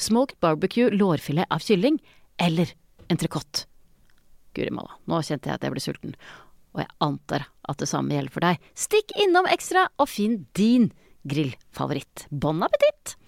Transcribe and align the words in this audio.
smoked 0.00 0.38
barbecue 0.42 0.90
lårfilet 0.94 1.50
av 1.52 1.62
kylling, 1.64 2.00
eller 2.40 2.72
entrecôte. 3.12 3.66
Guri 4.56 4.72
malla, 4.74 4.96
nå 5.06 5.20
kjente 5.22 5.50
jeg 5.50 5.60
at 5.60 5.66
jeg 5.66 5.74
ble 5.74 5.84
sulten, 5.84 6.16
og 6.74 6.82
jeg 6.82 6.90
antar 7.04 7.46
at 7.70 7.82
det 7.82 7.90
samme 7.90 8.16
gjelder 8.16 8.34
for 8.34 8.46
deg. 8.46 8.70
Stikk 8.78 9.14
innom 9.20 9.48
Ekstra 9.50 9.86
og 10.00 10.10
finn 10.10 10.44
din 10.58 10.90
grillfavoritt. 11.28 12.26
Bon 12.30 12.64
appétit! 12.66 13.19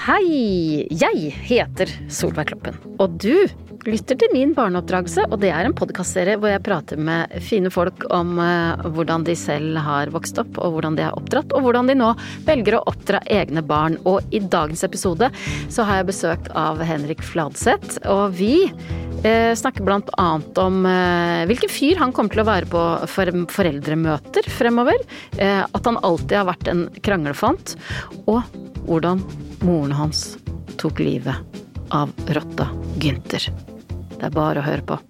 Hei! 0.00 0.86
Jeg 0.96 1.28
heter 1.44 1.90
Solveig 2.08 2.48
Kloppen, 2.48 2.78
og 2.96 3.18
du 3.20 3.34
lytter 3.84 4.16
til 4.16 4.30
min 4.32 4.54
barneoppdragelse, 4.56 5.26
og 5.28 5.42
det 5.42 5.50
er 5.52 5.66
en 5.68 5.74
podkastserie 5.76 6.38
hvor 6.40 6.48
jeg 6.48 6.62
prater 6.64 6.96
med 6.96 7.34
fine 7.44 7.68
folk 7.72 8.06
om 8.08 8.38
uh, 8.40 8.80
hvordan 8.96 9.26
de 9.26 9.34
selv 9.36 9.76
har 9.84 10.08
vokst 10.14 10.40
opp, 10.40 10.56
og 10.56 10.72
hvordan 10.78 10.96
de 10.96 11.04
er 11.04 11.18
oppdratt, 11.18 11.52
og 11.52 11.66
hvordan 11.66 11.92
de 11.92 11.98
nå 12.00 12.14
velger 12.48 12.78
å 12.78 12.82
oppdra 12.88 13.20
egne 13.28 13.60
barn. 13.60 13.98
Og 14.08 14.24
i 14.32 14.40
dagens 14.40 14.86
episode 14.88 15.28
så 15.68 15.84
har 15.84 16.00
jeg 16.00 16.08
besøk 16.14 16.48
av 16.56 16.80
Henrik 16.80 17.20
Fladseth, 17.20 18.00
og 18.08 18.40
vi 18.40 18.54
uh, 18.72 19.52
snakker 19.52 19.84
blant 19.84 20.08
annet 20.16 20.64
om 20.64 20.80
uh, 20.88 21.44
hvilken 21.52 21.76
fyr 21.76 22.00
han 22.00 22.16
kommer 22.16 22.32
til 22.32 22.46
å 22.46 22.48
være 22.48 22.72
på 22.72 22.88
for 23.18 23.36
foreldremøter 23.52 24.48
fremover, 24.48 25.04
at 25.36 25.84
han 25.84 26.00
alltid 26.00 26.38
har 26.40 26.48
vært 26.54 26.72
en 26.72 26.86
kranglefant, 27.04 27.76
og 28.24 28.40
hvordan 28.88 29.20
moren 29.60 29.92
hans 29.92 30.38
tok 30.76 30.98
livet 30.98 31.36
av 31.88 32.12
rotta 32.28 32.68
Gynter. 33.00 33.50
Det 34.16 34.28
er 34.28 34.32
bare 34.34 34.62
å 34.62 34.64
høre 34.64 34.84
på. 34.86 35.00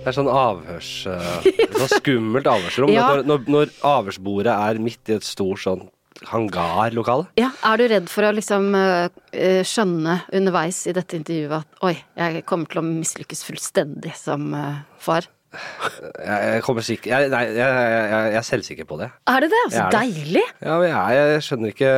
Det 0.00 0.08
er 0.08 0.16
sånn 0.16 0.30
avhørs... 0.32 0.90
Uh, 1.06 1.48
sånn 1.80 1.92
skummelt 2.00 2.48
avhørsrom. 2.50 2.90
Ja. 2.90 3.12
Når, 3.22 3.44
når, 3.46 3.72
avhørsbordet 3.86 4.50
er 4.56 4.80
midt 4.82 5.12
i 5.12 5.18
et 5.20 5.26
stort 5.26 5.62
sånn 5.62 5.84
hangarlokale. 6.28 7.28
Ja, 7.40 7.50
er 7.64 7.80
du 7.80 7.86
redd 7.90 8.08
for 8.12 8.28
å 8.28 8.32
liksom 8.36 8.70
øh, 8.76 9.08
øh, 9.32 9.60
skjønne 9.66 10.20
underveis 10.36 10.82
i 10.90 10.94
dette 10.96 11.18
intervjuet 11.18 11.60
at 11.62 11.84
oi, 11.86 11.94
jeg 12.20 12.44
kommer 12.48 12.70
til 12.70 12.82
å 12.82 12.86
mislykkes 12.86 13.44
fullstendig 13.48 14.14
som 14.18 14.50
øh, 14.56 14.82
far? 15.00 15.28
Jeg, 15.50 16.60
kommer 16.62 16.84
sikkert 16.86 17.10
jeg, 17.10 17.30
Nei, 17.32 17.40
jeg, 17.56 17.58
jeg, 17.58 18.10
jeg 18.30 18.38
er 18.38 18.44
selvsikker 18.46 18.86
på 18.86 18.98
det. 19.00 19.08
Er 19.32 19.42
det 19.42 19.48
det? 19.50 19.62
Så 19.74 19.86
deilig! 19.90 20.44
Ja, 20.62 20.76
men 20.78 20.92
jeg, 20.92 21.40
skjønner 21.42 21.72
ikke 21.72 21.90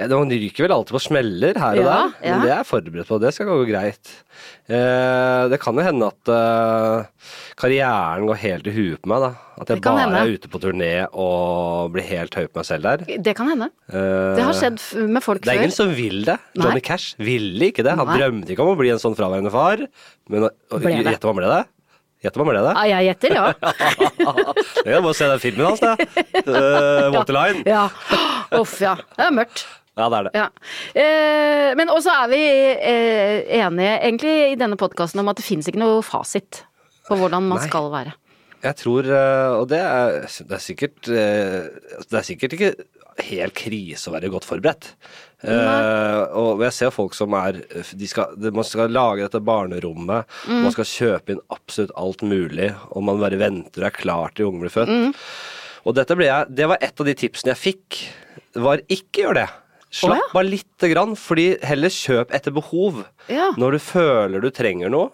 ja, 0.00 0.06
Man 0.14 0.32
ryker 0.32 0.64
vel 0.64 0.74
alltid 0.78 0.96
på 0.96 1.02
smeller 1.04 1.60
her 1.60 1.76
og 1.76 1.84
Ja, 1.84 1.90
der, 1.90 2.14
ja. 2.24 2.30
men 2.38 2.46
det 2.46 2.52
er 2.54 2.60
jeg 2.62 2.68
forberedt 2.70 3.10
på. 3.10 3.18
Det 3.20 3.32
skal 3.36 3.50
gå 3.50 3.58
greit. 3.68 4.12
Eh, 4.72 5.42
det 5.52 5.58
kan 5.62 5.76
jo 5.78 5.84
hende 5.84 6.08
at 6.08 6.32
eh, 6.32 7.28
karrieren 7.60 8.26
går 8.30 8.40
helt 8.46 8.70
i 8.72 8.74
huet 8.78 9.04
på 9.04 9.12
meg. 9.12 9.26
da 9.26 9.30
At 9.60 9.74
jeg 9.74 9.84
bare 9.84 10.02
hende. 10.06 10.24
er 10.24 10.34
ute 10.40 10.52
på 10.56 10.62
turné 10.64 10.90
og 11.12 11.92
blir 11.94 12.08
helt 12.08 12.40
høy 12.40 12.48
på 12.48 12.62
meg 12.62 12.68
selv 12.72 12.88
der. 12.88 13.04
Det 13.28 13.36
kan 13.38 13.52
hende. 13.52 13.68
Eh, 13.92 14.32
Det 14.40 14.48
har 14.48 14.56
skjedd 14.56 14.80
med 15.12 15.24
folk 15.24 15.44
før. 15.44 15.50
Det 15.52 15.54
er 15.58 15.62
ingen 15.68 15.76
som 15.76 15.92
vil 15.96 16.24
det. 16.28 16.40
Nei. 16.56 16.64
Johnny 16.70 16.84
Cash 16.88 17.20
ville 17.20 17.68
ikke 17.70 17.84
det. 17.86 17.96
Han 18.00 18.08
Nei. 18.08 18.16
drømte 18.20 18.56
ikke 18.56 18.64
om 18.64 18.72
å 18.74 18.80
bli 18.80 18.92
en 18.96 19.02
sånn 19.02 19.16
fraværende 19.18 19.52
far. 19.52 19.84
Men 20.32 20.48
gjett 20.48 21.24
om 21.24 21.34
han 21.36 21.42
ble 21.44 21.52
det? 21.52 21.64
Gjett 22.26 22.36
om 22.36 22.42
han 22.42 22.50
ble 22.50 22.62
det? 22.66 22.74
Ja, 22.74 22.84
jeg 22.90 23.08
gjetter, 23.12 23.34
ja. 23.38 23.46
Jeg 24.86 24.90
kan 24.90 25.04
bare 25.06 25.16
se 25.16 25.28
den 25.30 25.42
filmen 25.42 25.68
hans, 25.70 25.82
da. 25.84 25.94
Uh, 26.42 27.08
Waterline. 27.14 27.62
ja. 27.68 27.86
Uff, 28.58 28.76
ja. 28.82 28.96
Det 29.14 29.28
er 29.28 29.34
mørkt. 29.34 29.62
Ja, 29.96 30.10
det 30.12 30.18
er 30.18 30.26
det. 30.26 30.32
Ja. 30.36 30.46
Eh, 31.00 31.70
men 31.78 31.88
også 31.88 32.12
er 32.12 32.28
vi 32.28 32.40
eh, 32.74 33.46
enige 33.62 33.94
egentlig 33.96 34.34
i 34.50 34.58
denne 34.60 34.76
podkasten 34.80 35.22
om 35.22 35.30
at 35.32 35.38
det 35.40 35.46
finnes 35.46 35.70
ikke 35.70 35.80
noe 35.80 36.02
fasit 36.04 36.60
på 37.08 37.16
hvordan 37.16 37.46
man 37.48 37.62
Nei. 37.62 37.68
skal 37.70 37.88
være. 37.94 38.12
Jeg 38.66 38.76
tror, 38.82 39.08
eh, 39.08 39.54
og 39.56 39.70
det 39.72 39.80
er, 39.80 40.18
det 40.50 40.58
er 40.58 40.62
sikkert 40.64 41.08
eh, 41.12 41.70
Det 42.04 42.18
er 42.20 42.26
sikkert 42.28 42.56
ikke 42.58 42.70
helt 43.24 43.56
krise 43.56 44.10
å 44.10 44.14
være 44.18 44.28
godt 44.32 44.44
forberedt. 44.44 44.90
Eh, 45.46 46.22
og 46.40 46.62
jeg 46.66 46.72
ser 46.74 46.90
folk 46.90 47.14
som 47.14 47.34
er 47.38 47.60
de 47.62 48.06
skal, 48.10 48.32
de, 48.36 48.50
Man 48.50 48.64
skal 48.66 48.90
lage 48.90 49.22
dette 49.22 49.38
barnerommet, 49.46 50.24
Mm. 50.48 50.62
man 50.64 50.72
skal 50.74 50.84
kjøpe 50.90 51.34
inn 51.36 51.40
absolutt 51.54 51.92
alt 51.96 52.22
mulig, 52.26 52.72
og 52.90 53.04
man 53.06 53.20
bare 53.20 53.38
venter 53.38 53.84
og 53.84 53.86
er 53.86 53.94
klar 54.00 54.34
til 54.34 54.46
ungen 54.48 54.64
blir 54.64 54.74
født. 54.74 54.90
Mm. 54.90 55.14
Og 55.86 55.94
dette 55.94 56.16
ble 56.18 56.26
jeg, 56.26 56.48
det 56.50 56.66
var 56.68 56.78
et 56.82 56.98
av 57.00 57.06
de 57.06 57.14
tipsene 57.14 57.52
jeg 57.54 57.62
fikk. 57.62 58.00
Var 58.58 58.82
ikke 58.88 59.22
gjør 59.22 59.34
det. 59.38 59.46
Slapp 59.96 60.34
Å, 60.34 60.42
ja. 60.42 60.48
lite 60.50 60.88
grann, 60.90 61.14
fordi 61.16 61.44
heller 61.62 61.88
kjøp 61.94 62.32
etter 62.34 62.50
behov. 62.52 63.04
Ja. 63.30 63.52
Når 63.56 63.76
du 63.76 63.78
føler 63.78 64.42
du 64.42 64.50
trenger 64.50 64.90
noe, 64.90 65.12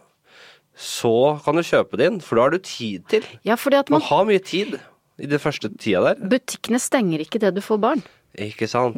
så 0.75 1.39
kan 1.45 1.59
du 1.59 1.63
kjøpe 1.63 1.99
det 2.01 2.07
inn, 2.09 2.21
for 2.25 2.37
da 2.41 2.47
har 2.47 2.55
du 2.57 2.59
tid 2.65 3.05
til. 3.13 3.27
Ja, 3.45 3.59
fordi 3.61 3.77
at 3.83 3.91
Man 3.93 4.01
man, 4.01 4.09
har 4.09 4.25
mye 4.25 4.41
tid 4.43 4.79
i 5.21 5.29
den 5.29 5.39
første 5.39 5.69
tida 5.77 6.01
der. 6.15 6.23
butikkene 6.33 6.81
stenger 6.81 7.21
ikke 7.21 7.39
det 7.43 7.53
du 7.55 7.61
får 7.61 7.79
barn. 7.85 8.03
Ikke 8.41 8.65
sant? 8.71 8.97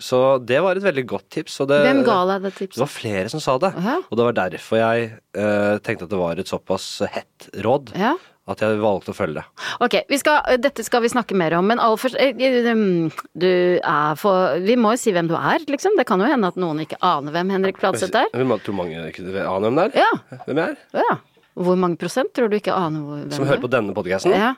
Så 0.00 0.18
det 0.48 0.62
var 0.64 0.78
et 0.78 0.82
veldig 0.84 1.04
godt 1.10 1.26
tips. 1.30 1.58
Og 1.60 1.68
det, 1.68 1.80
Mm. 1.82 1.88
Hvem 1.88 2.04
ga 2.06 2.18
deg 2.32 2.42
det 2.46 2.52
tipset? 2.56 2.76
det 2.78 2.84
var 2.86 2.92
flere 2.94 3.28
som 3.28 3.40
sa 3.40 3.58
det. 3.58 3.72
Ja. 3.76 3.96
Og 4.10 4.16
det 4.16 4.24
var 4.24 4.32
derfor 4.50 4.76
jeg 4.80 5.10
uh, 5.36 5.78
tenkte 5.84 6.04
at 6.04 6.10
det 6.10 6.18
var 6.20 6.38
et 6.40 6.48
såpass 6.48 7.02
hett 7.12 7.48
råd 7.64 7.92
Ja. 7.98 8.14
at 8.48 8.58
jeg 8.64 8.78
valgte 8.80 9.12
å 9.12 9.14
følge 9.14 9.34
det. 9.42 9.44
Ok, 9.84 9.96
vi 10.08 10.18
skal, 10.18 10.40
dette 10.58 10.82
skal 10.84 11.02
vi 11.04 11.08
snakke 11.12 11.36
mer 11.36 11.52
om, 11.58 11.66
men 11.68 11.78
aller 11.78 11.96
først 12.00 12.16
eh, 12.18 12.32
eh, 12.32 13.24
Du 13.38 13.78
er 13.84 14.16
for 14.16 14.58
Vi 14.64 14.74
må 14.76 14.94
jo 14.96 15.02
si 15.04 15.12
hvem 15.12 15.28
du 15.28 15.36
er, 15.36 15.60
liksom. 15.68 15.96
Det 15.98 16.06
kan 16.08 16.18
jo 16.20 16.26
hende 16.26 16.48
at 16.48 16.56
noen 16.56 16.80
ikke 16.80 16.96
aner 17.02 17.30
hvem 17.32 17.50
Henrik 17.52 17.78
Fladseth 17.78 18.16
er. 18.16 18.32
Vi 18.32 18.58
tror 18.64 18.74
mange 18.74 19.04
ikke 19.12 19.26
aner 19.44 19.68
hvem 19.68 19.76
det 19.76 19.84
er. 19.92 20.00
Ja. 20.06 20.38
Hvem 20.46 20.56
jeg 20.64 20.68
er? 20.72 21.04
ja. 21.04 21.18
Hvor 21.52 21.76
mange 21.76 21.98
prosent 22.00 22.30
tror 22.32 22.48
du 22.48 22.56
ikke 22.56 22.72
aner 22.72 23.02
hvor 23.04 23.24
som 23.34 23.44
hører 23.44 23.58
er? 23.58 23.62
på 23.64 23.68
denne 23.72 23.92
podkasten. 23.96 24.32
Ja. 24.32 24.54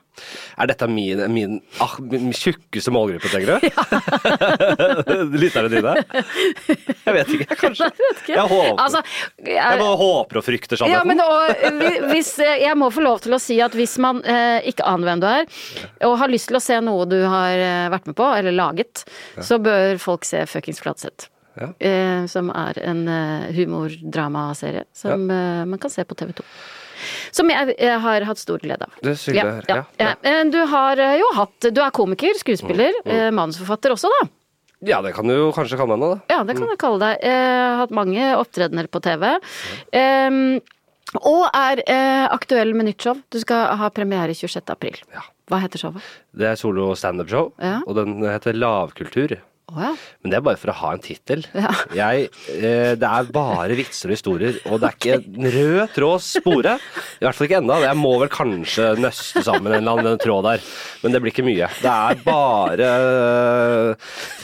Er 0.63 0.69
dette 0.71 0.87
min, 0.87 1.19
min, 1.35 1.57
ah, 1.83 1.97
min 1.99 2.31
tjukkeste 2.37 2.93
målgruppe, 2.95 3.33
tenker 3.33 3.59
du? 3.59 3.67
Lytterne 5.43 5.73
dine? 5.73 5.95
Jeg 6.69 7.17
vet 7.17 7.33
ikke, 7.35 7.59
kanskje. 7.59 7.89
Jeg 8.35 8.47
håper, 8.47 8.79
Altså, 8.85 9.03
jeg 9.43 9.57
jeg, 9.59 9.81
bare 9.83 9.97
håper 10.01 10.39
og 10.41 10.45
frykter 10.47 10.79
ja, 10.79 11.01
sannheten. 11.03 11.11
men 11.11 11.21
og, 11.25 12.09
hvis, 12.13 12.31
eh, 12.43 12.63
jeg 12.63 12.79
må 12.79 12.89
få 12.95 13.03
lov 13.05 13.21
til 13.25 13.35
å 13.37 13.41
si 13.43 13.59
at 13.63 13.75
hvis 13.77 13.97
man 14.03 14.23
eh, 14.23 14.63
ikke 14.71 14.87
aner 14.89 15.11
hvem 15.11 15.23
du 15.23 15.29
er, 15.29 15.47
og 16.09 16.17
har 16.23 16.33
lyst 16.33 16.49
til 16.51 16.59
å 16.59 16.63
se 16.63 16.79
noe 16.85 17.07
du 17.11 17.19
har 17.27 17.59
eh, 17.59 17.91
vært 17.93 18.09
med 18.11 18.17
på, 18.19 18.31
eller 18.39 18.55
laget, 18.55 19.05
så 19.43 19.59
bør 19.63 19.99
folk 20.03 20.25
se 20.29 20.45
Fuckings 20.51 20.81
Flatseth. 20.85 21.29
Ja. 21.55 21.69
Eh, 21.79 22.25
som 22.31 22.49
er 22.51 22.79
en 22.83 23.05
eh, 23.07 23.51
humordramaserie 23.55 24.89
som 24.97 25.29
eh, 25.31 25.61
man 25.71 25.79
kan 25.79 25.93
se 25.93 26.03
på 26.05 26.17
TV 26.19 26.33
2. 26.41 26.47
Som 27.33 27.51
jeg, 27.51 27.75
jeg 27.79 28.01
har 28.01 28.25
hatt 28.25 28.39
stor 28.39 28.59
glede 28.63 28.83
av. 28.83 28.93
Det 29.03 29.13
er 29.13 29.35
høre. 29.51 29.65
ja, 29.69 29.75
Ja, 29.75 29.85
ja. 29.99 30.15
Eh, 30.23 30.45
Du 30.51 30.61
har 30.67 30.99
eh, 30.99 31.19
jo 31.21 31.29
hatt 31.35 31.61
Du 31.75 31.81
er 31.83 31.91
komiker, 31.91 32.35
skuespiller, 32.39 32.93
Mm, 33.05 33.13
Mm. 33.13 33.35
manusforfatter 33.35 33.91
også, 33.97 34.09
da. 34.21 34.29
Ja, 34.85 35.01
det 35.01 35.15
kan 35.15 35.27
du 35.27 35.33
jo 35.35 35.53
kanskje 35.53 35.79
kalle 35.79 35.97
meg 35.97 35.99
nå, 36.03 36.09
da. 36.15 36.21
Ja, 36.35 36.43
det 36.45 36.57
kan 36.59 36.69
jeg 36.69 36.79
kalle 36.79 36.99
deg. 37.01 37.21
Jeg 37.23 37.33
har 37.33 37.77
hatt 37.79 37.91
mange 37.91 38.21
opptredener 38.37 38.87
på 38.93 39.01
TV. 39.01 39.39
Em, 39.97 40.61
og 41.23 41.47
er 41.55 41.81
eh, 41.87 42.27
aktuell 42.35 42.75
med 42.75 42.87
nytt 42.91 43.01
show. 43.07 43.17
Du 43.31 43.39
skal 43.41 43.77
ha 43.79 43.89
premiere 43.95 44.35
26. 44.35 44.61
april. 44.75 44.99
Ja. 45.15 45.23
Hva 45.49 45.61
heter 45.63 45.79
showet? 45.79 46.03
Det 46.37 46.47
er 46.51 46.57
solo 46.57 46.95
standup-show, 46.95 47.53
Ja. 47.61 47.81
og 47.87 47.95
den 47.97 48.19
heter 48.25 48.53
Lavkultur. 48.57 49.39
Å 49.75 49.83
ja. 49.83 49.93
Men 50.23 50.31
det 50.31 50.39
er 50.39 50.45
bare 50.47 50.61
for 50.61 50.71
å 50.71 50.77
ha 50.79 50.93
en 50.95 51.03
tittel. 51.03 51.43
Ja. 51.55 51.73
Jeg, 51.97 52.29
eh, 52.55 52.93
det 52.99 53.09
er 53.09 53.31
bare 53.35 53.77
vitser 53.79 54.11
og 54.11 54.15
historier, 54.17 54.59
og 54.71 54.81
det 54.83 54.89
er 54.91 54.99
ikke 54.99 55.17
en 55.19 55.49
rød 55.55 55.95
tråd 55.97 56.23
spore. 56.23 56.75
I 57.19 57.27
hvert 57.27 57.39
fall 57.39 57.49
ikke 57.49 57.59
ennå. 57.59 57.79
Jeg 57.83 57.99
må 57.99 58.13
vel 58.23 58.31
kanskje 58.33 58.93
nøste 59.03 59.43
sammen 59.47 59.73
en 59.73 59.81
eller 59.81 60.03
annen 60.05 60.21
tråd 60.23 60.47
der, 60.47 60.65
men 61.03 61.15
det 61.15 61.23
blir 61.25 61.35
ikke 61.35 61.47
mye. 61.47 61.71
Det 61.83 61.95
er 61.95 62.23
bare 62.25 62.91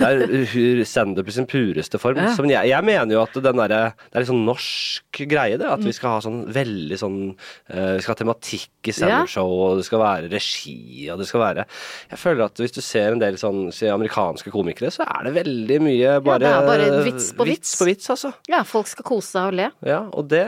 Det 0.01 0.09
er 0.09 0.83
standup 0.89 1.31
i 1.31 1.37
sin 1.37 1.49
pureste 1.51 2.01
form. 2.03 2.19
Ja. 2.21 2.35
Jeg, 2.51 2.73
jeg 2.73 2.87
mener 2.87 3.15
jo 3.17 3.23
at 3.23 3.37
den 3.37 3.61
derre 3.61 3.81
Det 4.01 4.17
er 4.17 4.25
litt 4.25 4.31
sånn 4.33 4.47
norsk 4.49 5.23
greie, 5.31 5.59
det. 5.61 5.69
At 5.71 5.85
vi 5.85 5.95
skal 5.95 6.17
ha 6.17 6.25
sånn 6.25 6.43
veldig 6.53 6.99
sånn 7.01 7.19
eh, 7.31 7.97
Vi 7.97 8.05
skal 8.05 8.15
ha 8.15 8.19
tematikk 8.21 8.91
i 8.91 8.95
standup-show, 8.97 9.51
og 9.67 9.81
det 9.81 9.87
skal 9.87 10.03
være 10.03 10.31
regi, 10.33 11.07
og 11.13 11.21
det 11.21 11.29
skal 11.31 11.45
være 11.45 11.67
Jeg 12.11 12.21
føler 12.21 12.47
at 12.47 12.63
hvis 12.63 12.75
du 12.77 12.81
ser 12.85 13.15
en 13.15 13.23
del 13.23 13.39
sånn 13.41 13.69
amerikanske 13.91 14.53
komikere, 14.55 14.91
så 14.95 15.05
er 15.07 15.20
det 15.27 15.33
veldig 15.35 15.79
mye 15.85 16.17
bare 16.25 16.41
det 16.43 16.51
er 16.51 16.67
bare 16.69 16.89
vits 17.07 17.31
på 17.37 17.47
vits. 17.49 17.75
på 17.81 17.89
vits, 17.89 18.11
altså. 18.13 18.33
ja, 18.51 18.63
folk 18.67 18.89
skal 18.91 19.07
kose 19.07 19.35
seg 19.35 19.51
og 19.51 19.59
le. 19.59 19.69
Ja, 19.87 20.01
og 20.09 20.29
det, 20.31 20.43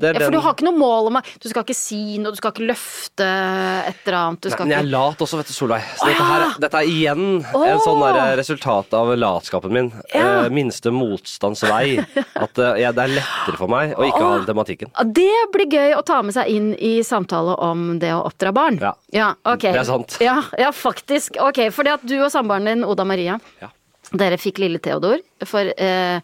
det 0.00 0.10
er 0.10 0.18
Ja, 0.18 0.26
for 0.26 0.28
den 0.28 0.38
du 0.38 0.44
har 0.44 0.56
ikke 0.56 0.66
noe 0.68 0.78
mål 0.78 1.10
om 1.10 1.18
Du 1.42 1.48
skal 1.50 1.66
ikke 1.66 1.76
si 1.76 2.18
noe, 2.22 2.32
du 2.34 2.40
skal 2.40 2.54
ikke 2.54 2.68
løfte 2.70 3.26
et 3.26 4.06
eller 4.06 4.18
annet. 4.18 4.42
Du 4.42 4.50
Nei, 4.52 4.58
men 4.62 4.74
jeg 4.74 4.78
er 4.78 4.86
ikke 4.86 4.94
lat 4.94 5.24
også, 5.26 5.40
vet 5.40 5.50
du, 5.50 5.54
Solveig. 5.56 5.88
Så 5.98 6.08
dette, 6.08 6.26
her, 6.28 6.46
dette 6.64 6.80
er 6.82 6.90
igjen 6.90 7.26
oh! 7.52 7.66
en 7.66 7.82
sånn 7.84 8.02
der 8.02 8.36
resultat 8.40 8.96
av 8.96 9.12
latskapen 9.18 9.74
min. 9.74 9.90
Ja. 10.12 10.44
Eh, 10.44 10.50
minste 10.54 10.92
motstands 10.94 11.64
vei. 11.66 11.98
At 12.44 12.58
eh, 12.58 12.80
ja, 12.82 12.92
det 12.94 13.06
er 13.06 13.14
lettere 13.18 13.60
for 13.60 13.72
meg 13.72 13.94
å 13.96 14.06
ikke 14.08 14.22
ha 14.22 14.32
den 14.38 14.48
tematikken. 14.48 14.92
Det 15.18 15.30
blir 15.54 15.68
gøy 15.72 15.96
å 15.98 16.02
ta 16.06 16.20
med 16.24 16.36
seg 16.36 16.50
inn 16.52 16.72
i 16.78 16.94
samtale 17.06 17.56
om 17.62 17.98
det 18.02 18.12
å 18.14 18.24
oppdra 18.28 18.54
barn. 18.56 18.80
Ja. 19.12 19.34
ok. 19.44 19.68
Det 19.68 19.76
er 19.76 19.88
sant. 19.88 20.18
Ja, 20.22 20.40
ja 20.58 20.72
faktisk. 20.74 21.38
Ok, 21.42 21.64
fordi 21.74 21.94
at 21.94 22.04
du 22.06 22.18
og 22.20 22.32
samboeren 22.34 22.68
din, 22.70 22.84
Oda 22.88 23.06
Maria, 23.08 23.38
Ja. 23.62 23.72
Dere 24.18 24.38
fikk 24.40 24.58
lille 24.62 24.80
Theodor 24.82 25.20
for 25.48 25.72
eh, 25.72 26.20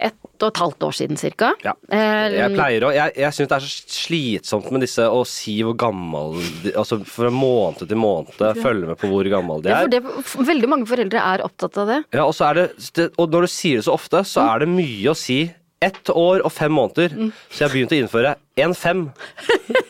ett 0.00 0.16
og 0.40 0.46
et 0.48 0.60
halvt 0.62 0.84
år 0.86 0.94
siden 0.96 1.18
cirka. 1.20 1.50
Ja. 1.60 1.74
Eh, 1.92 2.32
Jeg 2.32 2.54
pleier 2.54 2.86
å 2.88 2.92
Jeg, 2.96 3.12
jeg 3.20 3.36
syns 3.36 3.50
det 3.50 3.56
er 3.58 3.66
så 3.66 3.94
slitsomt 4.00 4.70
med 4.72 4.80
disse 4.86 5.04
å 5.04 5.20
si 5.28 5.58
hvor 5.66 5.76
gammel 5.76 6.38
de, 6.64 6.72
Altså 6.80 6.96
fra 7.04 7.28
måned 7.34 7.84
til 7.84 8.00
måned 8.00 8.40
følge 8.62 8.88
med 8.88 8.96
på 9.02 9.10
hvor 9.12 9.28
gammel 9.28 9.60
de 9.60 9.68
er. 9.68 9.84
ja, 9.92 10.00
for 10.24 10.40
det, 10.40 10.48
veldig 10.48 10.70
mange 10.72 10.88
foreldre 10.88 11.20
er 11.34 11.44
opptatt 11.44 11.76
av 11.82 11.92
det. 11.92 11.98
Ja, 12.16 12.24
og, 12.24 12.32
så 12.38 12.48
er 12.48 12.62
det, 12.62 12.66
det, 12.96 13.10
og 13.20 13.28
når 13.36 13.44
du 13.44 13.52
sier 13.52 13.80
det 13.82 13.84
så 13.90 13.96
ofte, 13.98 14.24
så 14.24 14.46
er 14.54 14.64
det 14.64 14.70
mye 14.72 15.12
å 15.12 15.16
si. 15.18 15.42
Ett 15.80 16.10
år 16.12 16.42
og 16.44 16.52
fem 16.52 16.72
måneder. 16.76 17.14
Mm. 17.16 17.30
Så 17.48 17.62
jeg 17.62 17.68
har 17.68 17.72
begynt 17.72 17.92
å 17.94 17.98
innføre 18.02 18.34
en 18.60 18.74
fem. 18.76 19.06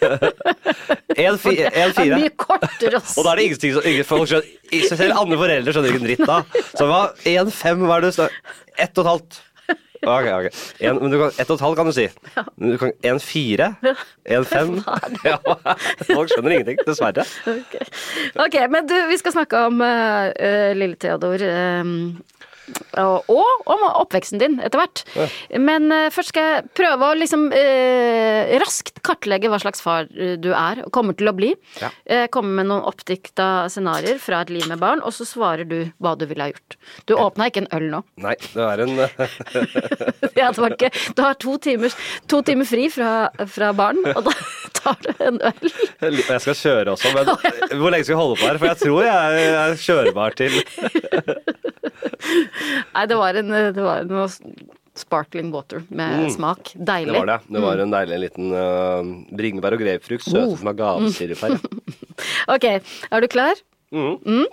en, 1.27 1.39
fi, 1.43 1.57
en 1.67 1.95
fire. 1.97 2.21
mye 2.21 2.31
kortere 2.39 3.01
å 3.01 3.03
si. 3.03 3.17
Og 3.19 3.27
da 3.27 3.33
er 3.33 3.41
det 3.41 3.47
ingenting 3.49 3.75
som 3.75 3.89
ingen 3.91 4.07
folk 4.07 4.31
skjønner. 4.31 4.87
Selv 4.87 5.19
andre 5.19 5.41
foreldre 5.43 5.75
skjønner 5.75 5.91
ikke 5.91 6.03
en 6.03 6.07
dritt 6.07 6.27
da. 6.31 6.41
Så 6.79 6.87
hva? 6.87 7.01
En 7.35 7.51
fem, 7.55 7.83
hva 7.83 7.99
er 7.99 8.07
det 8.07 8.13
du 8.13 8.19
står 8.21 8.37
Ett 8.81 9.01
og 9.01 9.03
et 9.03 9.11
halvt. 9.11 9.41
Ok, 10.01 10.27
ok. 10.33 10.47
En, 10.81 10.97
men 11.03 11.13
du 11.13 11.19
kan, 11.21 11.35
ett 11.35 11.51
og 11.51 11.59
et 11.59 11.65
halvt 11.67 11.77
kan 11.77 11.91
du 11.91 11.93
si. 11.93 12.07
Men 12.57 12.71
du 12.73 12.79
kan, 12.81 12.95
en 13.11 13.19
fire. 13.21 13.67
En 14.39 14.47
fem. 14.49 14.79
Ja, 15.27 15.37
folk 16.07 16.31
skjønner 16.31 16.55
ingenting, 16.55 16.79
dessverre. 16.87 17.27
Ok. 17.51 17.75
ok, 18.47 18.57
men 18.73 18.87
du, 18.89 18.95
vi 19.11 19.19
skal 19.21 19.35
snakke 19.37 19.67
om 19.69 19.83
eh, 19.85 20.71
lille 20.79 20.97
Theodor. 21.03 21.43
eh, 21.45 21.85
og, 23.01 23.67
om 23.71 23.85
oppveksten 23.89 24.41
din 24.41 24.59
etter 24.63 24.81
hvert. 24.81 25.03
Men 25.59 25.91
eh, 25.95 26.09
først 26.15 26.33
skal 26.33 26.47
jeg 26.47 26.65
prøve 26.79 27.09
å 27.11 27.19
liksom 27.19 27.49
eh, 27.57 28.55
raskt 28.63 29.01
kartlegge 29.07 29.51
hva 29.51 29.61
slags 29.63 29.83
far 29.85 30.09
eh, 30.15 30.37
du 30.41 30.51
er 30.55 30.83
og 30.85 30.93
kommer 30.95 31.17
til 31.19 31.31
å 31.31 31.35
bli. 31.37 31.53
Ja. 31.81 31.91
Eh, 32.05 32.27
komme 32.33 32.55
med 32.61 32.71
noen 32.71 32.87
oppdikta 32.89 33.69
scenarioer 33.73 34.21
fra 34.23 34.43
et 34.45 34.53
liv 34.55 34.67
med 34.71 34.81
barn, 34.83 35.03
og 35.05 35.15
så 35.17 35.27
svarer 35.29 35.69
du 35.69 35.79
hva 36.03 36.17
du 36.19 36.27
ville 36.31 36.47
ha 36.47 36.53
gjort. 36.53 36.79
Du 37.09 37.17
åpna 37.17 37.51
ikke 37.51 37.65
en 37.65 37.71
øl 37.77 37.89
nå. 37.95 38.03
Nei, 38.23 38.37
det 38.55 38.67
er 38.67 38.85
en 38.87 38.97
Ja, 40.41 40.51
det 40.51 40.61
var 40.61 40.77
ikke, 40.77 40.93
du 41.17 41.25
har 41.25 41.39
to 41.41 41.57
timer, 41.63 41.95
to 42.31 42.43
timer 42.47 42.69
fri 42.69 42.89
fra, 42.93 43.31
fra 43.51 43.73
barn, 43.77 44.03
og 44.15 44.25
da 44.29 44.35
tar 44.83 44.99
du 45.05 45.11
en 45.27 45.39
øl. 45.51 45.71
Jeg 46.01 46.41
skal 46.45 46.59
kjøre 46.59 46.95
også, 46.95 47.13
men 47.17 47.31
hvor 47.81 47.95
lenge 47.95 48.07
skal 48.07 48.17
vi 48.17 48.21
holde 48.21 48.41
på 48.41 48.49
her? 48.49 48.59
For 48.61 48.71
jeg 48.71 48.81
tror 48.83 49.07
jeg 49.07 49.49
er 49.55 49.79
kjørbar 49.87 50.37
til 50.41 50.59
Nei, 52.95 53.05
det 53.09 53.17
var, 53.19 53.39
en, 53.41 53.51
det 53.75 53.83
var 53.85 54.05
noe 54.09 54.29
sparkling 55.01 55.51
water 55.55 55.83
med 55.89 56.29
smak. 56.35 56.73
Deilig. 56.75 57.13
Det 57.13 57.19
var 57.19 57.31
det. 57.31 57.39
Det 57.55 57.63
var 57.65 57.83
en 57.83 57.95
deilig 57.95 58.19
liten 58.27 58.53
uh, 58.55 59.11
bringebær 59.37 59.77
og 59.77 59.83
grapefrukt, 59.85 60.27
søtet 60.29 60.65
med 60.67 60.75
agavesirup 60.77 61.47
her. 61.47 61.59
Ok, 62.53 62.67
er 62.69 63.23
du 63.25 63.27
klar? 63.33 63.57
Mhm. 63.97 64.45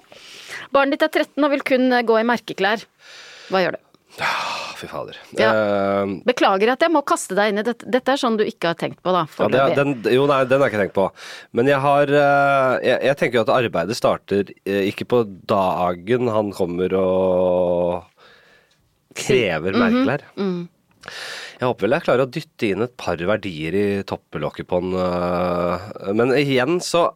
Barnet 0.72 0.96
ditt 0.96 1.04
er 1.04 1.26
13 1.26 1.44
og 1.44 1.52
vil 1.52 1.64
kun 1.68 1.92
gå 2.08 2.16
i 2.22 2.26
merkeklær. 2.28 2.86
Hva 3.52 3.60
gjør 3.64 3.76
du? 3.76 3.82
Ah, 4.20 4.74
Fy 4.78 4.88
fader. 4.90 5.18
Ja. 5.38 5.50
Uh, 5.54 6.16
Beklager 6.26 6.72
at 6.74 6.82
jeg 6.86 6.94
må 6.94 7.04
kaste 7.06 7.36
deg 7.38 7.52
inn 7.52 7.62
i 7.62 7.66
dette. 7.66 7.86
Dette 7.94 8.14
er 8.16 8.22
sånn 8.22 8.38
du 8.40 8.44
ikke 8.46 8.72
har 8.72 8.78
tenkt 8.80 9.00
på, 9.06 9.14
da. 9.14 9.26
Ja, 9.38 9.48
det, 9.54 9.76
den, 9.78 9.94
jo, 10.16 10.26
nei, 10.30 10.40
den 10.50 10.62
har 10.62 10.70
jeg 10.70 10.74
ikke 10.76 10.84
tenkt 10.86 10.96
på. 10.98 11.08
Men 11.58 11.70
jeg 11.70 11.82
har 11.84 12.14
uh, 12.14 12.74
jeg, 12.86 12.98
jeg 13.10 13.18
tenker 13.22 13.40
jo 13.40 13.46
at 13.46 13.54
arbeidet 13.58 13.98
starter 14.00 14.50
uh, 14.54 14.82
ikke 14.90 15.06
på 15.14 15.22
dagen 15.50 16.30
han 16.34 16.50
kommer 16.58 16.94
og 16.98 18.04
krever 19.18 19.74
Mhm. 19.74 19.82
merkelær. 19.82 20.26
Mm. 20.38 20.68
Jeg 21.58 21.66
håper 21.66 21.88
vel 21.88 21.96
jeg 21.98 22.06
klarer 22.06 22.26
å 22.28 22.30
dytte 22.30 22.68
inn 22.70 22.84
et 22.86 22.98
par 23.02 23.18
verdier 23.18 23.74
i 23.74 23.86
toppelokket 24.06 24.68
på 24.70 24.82
den. 24.84 24.94
Men 26.20 26.34
igjen 26.38 26.78
så 26.86 27.08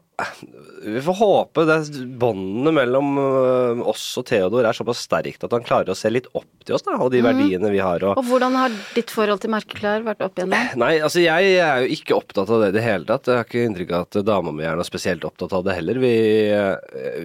Vi 0.82 1.02
får 1.06 1.18
håpe 1.20 1.64
det 1.70 1.78
båndene 2.22 2.72
mellom 2.74 3.12
eh, 3.22 3.82
oss 3.92 4.04
og 4.18 4.26
Theodor 4.30 4.66
er 4.66 4.76
såpass 4.78 5.04
sterkt 5.06 5.46
at 5.46 5.54
han 5.54 5.66
klarer 5.66 5.94
å 5.94 5.98
se 5.98 6.10
litt 6.10 6.30
opp 6.34 6.48
til 6.66 6.78
oss 6.78 6.86
da, 6.88 6.96
og 6.98 7.12
de 7.14 7.22
verdiene 7.26 7.70
vi 7.74 7.82
har. 7.82 8.04
Og, 8.08 8.18
Og 8.22 8.28
hvordan 8.28 8.58
har 8.58 8.74
ditt 8.96 9.14
forhold 9.14 9.44
til 9.44 9.54
merkeklær 9.54 10.06
vært 10.08 10.26
opp 10.26 10.42
igjennom? 10.42 10.74
Nei, 10.82 10.94
altså 11.06 11.24
jeg 11.24 11.54
er 11.62 11.86
jo 11.86 11.94
ikke 11.98 12.18
opptatt 12.18 12.50
av 12.50 12.64
det 12.66 12.72
i 12.74 12.78
det 12.80 12.86
hele 12.86 13.08
tatt. 13.10 13.30
Jeg 13.30 13.40
har 13.42 13.48
ikke 13.50 13.66
inntrykk 13.70 13.96
av 13.98 14.08
at 14.10 14.20
dama 14.28 14.54
mi 14.56 14.66
er 14.68 14.78
noe 14.80 14.88
spesielt 14.88 15.26
opptatt 15.28 15.54
av 15.58 15.66
det 15.68 15.78
heller. 15.78 16.02
Vi, 16.02 16.14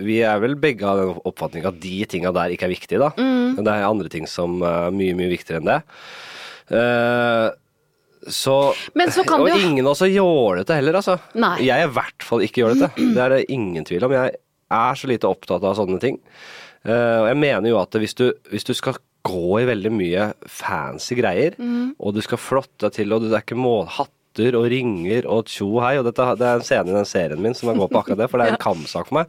vi 0.07 0.21
er 0.25 0.41
vel 0.45 0.57
begge 0.61 0.87
av 0.89 1.03
den 1.03 1.15
oppfatning 1.29 1.69
at 1.69 1.81
de 1.83 1.99
tinga 2.13 2.33
der 2.37 2.55
ikke 2.55 2.69
er 2.69 2.75
viktige, 2.77 3.03
da. 3.03 3.13
Men 3.19 3.65
det 3.65 3.73
er 3.73 3.89
andre 3.89 4.13
ting 4.13 4.29
som 4.31 4.61
er 4.65 4.93
mye, 4.95 5.17
mye 5.17 5.33
viktigere 5.33 5.63
enn 5.65 5.71
det. 5.73 5.81
Eh, 6.77 7.47
så, 8.29 8.75
Men 8.95 9.11
så 9.15 9.25
kan 9.27 9.41
Og 9.41 9.49
jo- 9.49 9.57
ingen 9.57 9.87
er 9.87 10.11
jålete 10.11 10.75
heller, 10.75 10.95
altså. 11.01 11.19
Nei. 11.35 11.59
Jeg 11.67 11.81
er 11.81 11.89
i 11.89 11.93
hvert 11.95 12.23
fall 12.23 12.41
ikke 12.47 12.63
jålete. 12.65 12.91
Det 12.97 13.17
er 13.23 13.29
det 13.37 13.45
ingen 13.51 13.85
tvil 13.85 14.05
om. 14.05 14.13
Jeg 14.13 14.37
er 14.71 14.95
så 14.99 15.07
lite 15.11 15.29
opptatt 15.29 15.63
av 15.63 15.77
sånne 15.79 16.01
ting. 16.01 16.19
Eh, 16.87 17.19
og 17.23 17.29
jeg 17.31 17.37
mener 17.37 17.69
jo 17.71 17.79
at 17.81 17.91
hvis 17.99 18.15
du, 18.15 18.33
hvis 18.51 18.65
du 18.65 18.75
skal 18.75 18.95
gå 19.27 19.61
i 19.61 19.67
veldig 19.67 19.91
mye 19.91 20.33
fancy 20.47 21.17
greier, 21.19 21.57
Mm. 21.59 21.95
og 21.99 22.15
du 22.15 22.21
skal 22.23 22.39
flotte 22.39 22.79
deg 22.87 22.93
til, 22.93 23.13
og 23.13 23.23
det 23.23 23.33
er 23.33 23.43
ikke 23.43 23.59
hatter 23.89 24.55
og 24.55 24.69
ringer 24.71 25.27
og 25.27 25.47
tjo 25.47 25.81
hei, 25.81 25.97
og 25.99 26.05
dette, 26.05 26.27
det 26.39 26.47
er 26.47 26.55
en 26.61 26.63
scene 26.63 26.91
i 26.91 26.95
den 26.95 27.05
serien 27.09 27.41
min 27.43 27.55
som 27.55 27.73
går 27.75 27.89
på 27.91 28.03
akkurat 28.05 28.19
det, 28.19 28.31
for 28.31 28.39
det 28.39 28.47
er 28.47 28.53
en 28.53 28.65
kampsak 28.69 29.09
for 29.09 29.15
meg. 29.23 29.27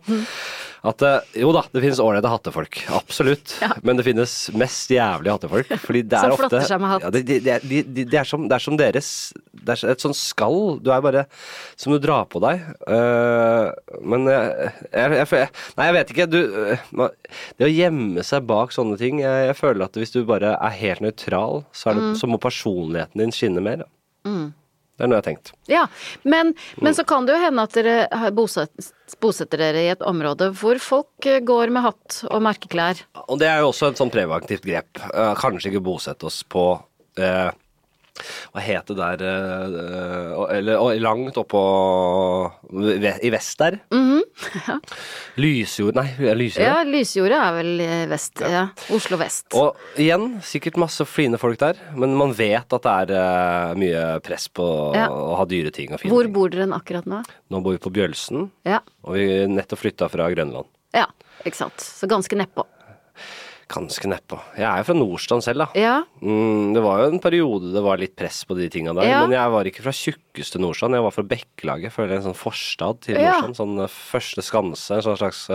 At 0.88 1.02
eh, 1.04 1.26
jo 1.42 1.50
da, 1.52 1.62
det 1.74 1.82
finnes 1.84 2.00
ålreite 2.00 2.30
hattefolk, 2.32 2.78
absolutt. 2.96 3.58
Ja. 3.64 3.74
Men 3.84 3.98
det 4.00 4.06
finnes 4.08 4.34
mest 4.56 4.92
jævlige 4.94 5.34
hattefolk. 5.36 5.72
Fordi 5.84 6.04
det 6.08 6.22
Som 6.22 6.30
er 6.32 6.36
ofte 6.36 6.48
flotter 6.48 6.68
seg 6.70 6.80
med 6.84 6.92
hatt. 6.94 7.04
Ja, 7.08 7.10
det, 7.16 7.22
det, 7.28 7.38
det, 7.44 7.58
de- 7.68 7.84
de- 7.98 8.06
det, 8.08 8.20
er 8.22 8.30
som, 8.30 8.46
er 8.48 8.64
som 8.64 8.78
deres 8.80 9.10
Det 9.52 9.76
er 9.76 9.92
et 9.92 10.06
sånt 10.06 10.16
skall. 10.16 10.78
Du 10.86 10.92
er 10.96 11.02
bare 11.04 11.26
som 11.76 11.92
du 11.92 12.00
drar 12.04 12.24
på 12.32 12.40
deg. 12.46 12.62
Uh, 12.88 13.72
men 14.08 14.28
jeg, 14.32 14.72
jeg, 14.94 15.18
jeg, 15.18 15.28
jeg 15.42 15.50
Nei, 15.78 15.88
jeg 15.90 15.98
vet 15.98 16.14
ikke. 16.16 16.28
Du 16.32 16.40
eh, 16.72 16.86
Det 17.60 17.68
å 17.68 17.74
gjemme 17.74 18.24
seg 18.28 18.46
bak 18.48 18.72
sånne 18.76 18.96
ting 19.02 19.20
Jeg, 19.24 19.48
jeg 19.50 19.58
føler 19.60 19.88
at 19.90 19.98
hvis 20.00 20.14
du 20.16 20.22
bare 20.30 20.54
er 20.56 20.78
helt 20.82 21.04
nøytral, 21.04 21.66
så, 21.76 21.94
Mm. 21.98 22.14
så 22.20 22.28
må 22.30 22.38
personligheten 22.44 23.20
din 23.22 23.32
skinne 23.34 23.62
mer. 23.64 23.84
Mm. 24.28 24.52
Det 24.98 25.06
er 25.06 25.10
noe 25.10 25.18
jeg 25.20 25.24
har 25.24 25.28
tenkt. 25.28 25.52
Ja, 25.70 25.84
men, 26.26 26.54
men 26.82 26.96
så 26.98 27.04
kan 27.08 27.26
det 27.28 27.36
jo 27.36 27.42
hende 27.44 27.64
at 27.68 27.76
dere 27.78 28.08
har 28.12 28.32
bosatt, 28.38 28.72
bosetter 29.22 29.62
dere 29.62 29.84
i 29.86 29.92
et 29.94 30.04
område 30.06 30.50
hvor 30.58 30.80
folk 30.84 31.28
eh, 31.30 31.40
går 31.46 31.72
med 31.74 31.86
hatt 31.86 32.20
og 32.28 32.44
merkeklær. 32.44 33.00
Og 33.28 33.40
det 33.42 33.48
er 33.52 33.64
jo 33.64 33.72
også 33.72 33.92
et 33.92 34.02
sånn 34.02 34.12
preventivt 34.14 34.68
grep. 34.68 35.00
Eh, 35.14 35.34
kanskje 35.40 35.72
ikke 35.72 35.86
bosette 35.88 36.28
oss 36.28 36.42
på 36.48 36.70
eh, 37.20 37.50
Hva 38.54 38.62
het 38.64 38.88
det 38.90 38.98
der 38.98 39.24
eh, 39.28 40.58
Eller 40.58 41.00
langt 41.04 41.38
oppå 41.38 41.62
I 43.22 43.30
vest 43.34 43.58
der. 43.62 43.80
Lysjord 45.38 45.96
Nei, 45.98 46.08
Lysjord. 46.38 46.64
Ja, 46.66 46.82
Lysjordet 46.88 47.38
er 47.38 47.56
vel 47.58 47.84
vest, 48.12 48.42
ja. 48.42 48.64
Oslo 48.94 49.18
vest. 49.22 49.48
Og 49.58 49.78
igjen, 50.00 50.38
sikkert 50.46 50.78
masse 50.82 51.06
fine 51.10 51.40
folk 51.42 51.60
der, 51.62 51.80
men 51.98 52.16
man 52.18 52.34
vet 52.38 52.74
at 52.78 52.86
det 52.88 52.94
er 52.94 53.14
eh, 53.18 53.76
mye 53.80 54.06
press 54.26 54.48
på 54.50 54.68
Ja. 54.98 55.08
å 55.12 55.36
ha 55.40 55.46
dyre 55.50 55.72
ting 55.74 55.94
og 55.94 56.02
fine 56.02 56.14
Hvor 56.14 56.24
ting. 56.28 56.34
bor 56.36 56.50
dere 56.54 56.68
akkurat 56.78 57.06
nå? 57.10 57.22
Nå 57.54 57.62
bor 57.66 57.76
vi 57.78 57.82
på 57.84 57.94
Bjølsen, 57.94 58.50
Ja. 58.68 58.80
og 59.04 59.18
vi 59.18 59.28
nettopp 59.52 59.80
flytta 59.84 60.10
fra 60.10 60.30
Grønland. 60.34 60.66
ja, 60.94 61.06
ikke 61.46 61.56
sant. 61.64 61.78
Så 61.80 62.08
ganske 62.10 62.36
nedpå. 62.38 62.66
Ganske 63.68 64.08
nedpå. 64.08 64.38
Jeg 64.56 64.64
er 64.64 64.78
jo 64.80 64.86
fra 64.88 64.96
Nordstrand 64.96 65.44
selv, 65.44 65.66
da. 65.66 65.68
Ja, 65.76 65.96
Mm, 66.22 66.74
det 66.74 66.82
var 66.82 67.02
jo 67.04 67.12
en 67.12 67.20
periode 67.20 67.74
det 67.74 67.84
var 67.84 67.98
litt 68.00 68.16
press 68.16 68.46
på 68.48 68.56
de 68.56 68.70
tinga 68.70 68.94
der, 68.96 69.04
Ja. 69.10 69.22
men 69.28 69.32
jeg 69.36 69.52
var 69.52 69.64
ikke 69.66 69.84
fra 69.84 69.92
tjukkeste 69.92 70.58
Nordstrand, 70.60 70.94
jeg 70.96 71.04
var 71.04 71.12
fra 71.12 71.24
Bekkelaget, 71.24 71.92
føler 71.92 72.16
jeg, 72.16 72.24
en 72.24 72.34
sånn 72.34 72.40
forstad 72.40 73.02
til 73.02 73.16
Ja. 73.20 73.34
Nordstrand. 73.42 73.56
Sånn 73.60 73.84
eh, 73.84 73.88
første 73.88 74.42
skanse, 74.42 74.96
en 74.96 75.02
sånn 75.04 75.18
slags 75.20 75.50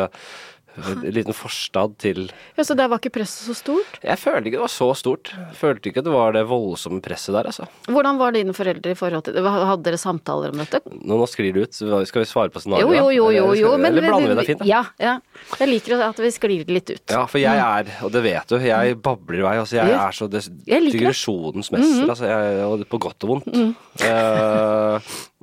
eh, 0.79 1.11
liten 1.13 1.35
forstad 1.37 1.97
til 2.03 2.31
ja 2.57 2.65
så 2.65 2.75
der 2.79 2.89
var 2.91 3.01
ikke 3.01 3.13
presset 3.19 3.47
så 3.49 3.55
stort? 3.57 3.99
Jeg 4.05 4.19
følte 4.21 4.49
ikke 4.49 4.59
det 4.59 4.65
var 4.65 4.73
så 4.73 4.89
stort. 4.97 5.33
Jeg 5.37 5.57
følte 5.59 5.91
ikke 5.91 6.05
det 6.05 6.13
var 6.15 6.33
det 6.37 6.45
voldsomme 6.49 7.03
presset 7.05 7.35
der, 7.37 7.49
altså. 7.51 7.67
Hvordan 7.89 8.19
var 8.21 8.33
dine 8.37 8.55
foreldre 8.57 8.93
i 8.95 8.99
forhold 8.99 9.25
til 9.27 9.37
det? 9.37 9.45
Hadde 9.45 9.83
dere 9.87 10.01
samtaler 10.01 10.53
om 10.55 10.63
dette? 10.63 10.81
Nå, 10.89 11.19
nå 11.21 11.27
sklir 11.31 11.53
det 11.57 11.67
ut. 11.69 11.75
Skal 12.09 12.23
vi 12.25 12.29
svare 12.31 12.53
på 12.55 12.63
scenarioet? 12.63 12.97
Jo, 12.97 13.11
jo, 13.11 13.29
jo, 13.31 13.31
jo, 13.37 13.55
jo 13.59 13.73
Eller, 13.75 13.83
men 13.83 13.93
eller 13.93 14.09
blander 14.09 14.33
vi 14.33 14.39
det 14.41 14.47
fint? 14.51 14.63
da? 14.63 14.69
Ja, 14.71 14.83
ja. 15.03 15.15
Jeg 15.61 15.69
liker 15.73 16.05
at 16.09 16.23
vi 16.23 16.33
sklir 16.35 16.65
litt 16.73 16.91
ut. 16.95 17.05
Ja, 17.13 17.25
for 17.31 17.43
jeg 17.43 17.59
er, 17.63 17.93
og 18.07 18.13
det 18.15 18.23
vet 18.25 18.49
du, 18.53 18.59
jeg 18.63 18.97
babler 19.03 19.43
i 19.43 19.47
vei. 19.49 19.57
Altså, 19.63 19.79
jeg 19.81 19.93
er 19.97 20.17
så 20.17 20.29
digresjonens 20.33 21.73
mester, 21.75 22.09
altså. 22.13 22.29
Jeg, 22.31 22.89
på 22.93 23.01
godt 23.03 23.25
og 23.27 23.35
vondt. 23.37 23.53
Mm. 23.53 23.75
hvor- 23.99 25.01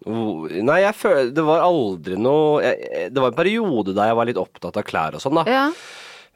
nei, 0.07 0.77
jeg 0.83 0.95
føler 0.95 1.31
Det 1.35 1.43
var 1.43 1.65
aldri 1.65 2.15
noe 2.15 2.61
jeg, 2.63 3.09
Det 3.11 3.19
var 3.19 3.33
en 3.33 3.35
periode 3.35 3.95
da 3.97 4.05
jeg 4.07 4.15
var 4.15 4.29
litt 4.29 4.39
opptatt 4.39 4.77
av 4.79 4.85
klær 4.87 5.17
og 5.17 5.23
sånn, 5.23 5.39
da. 5.41 5.43
Ja. 5.49 5.65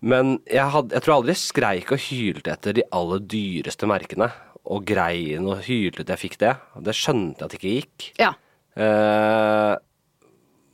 Men 0.03 0.33
jeg, 0.51 0.65
had, 0.73 0.91
jeg 0.91 1.05
tror 1.05 1.15
aldri 1.15 1.31
jeg 1.31 1.43
skreik 1.45 1.93
og 1.95 2.01
hylte 2.09 2.51
etter 2.51 2.75
de 2.75 2.83
aller 2.91 3.23
dyreste 3.23 3.87
merkene. 3.87 4.27
Og 4.67 4.83
grein 4.87 5.47
og 5.47 5.63
hylte 5.63 6.03
at 6.03 6.11
jeg 6.11 6.21
fikk 6.25 6.37
det. 6.43 6.51
Det 6.83 6.95
skjønte 6.97 7.39
jeg 7.39 7.47
at 7.47 7.53
det 7.55 7.59
ikke 7.61 7.75
gikk. 7.77 8.09
ja. 8.19 8.33
Eh, 8.73 9.75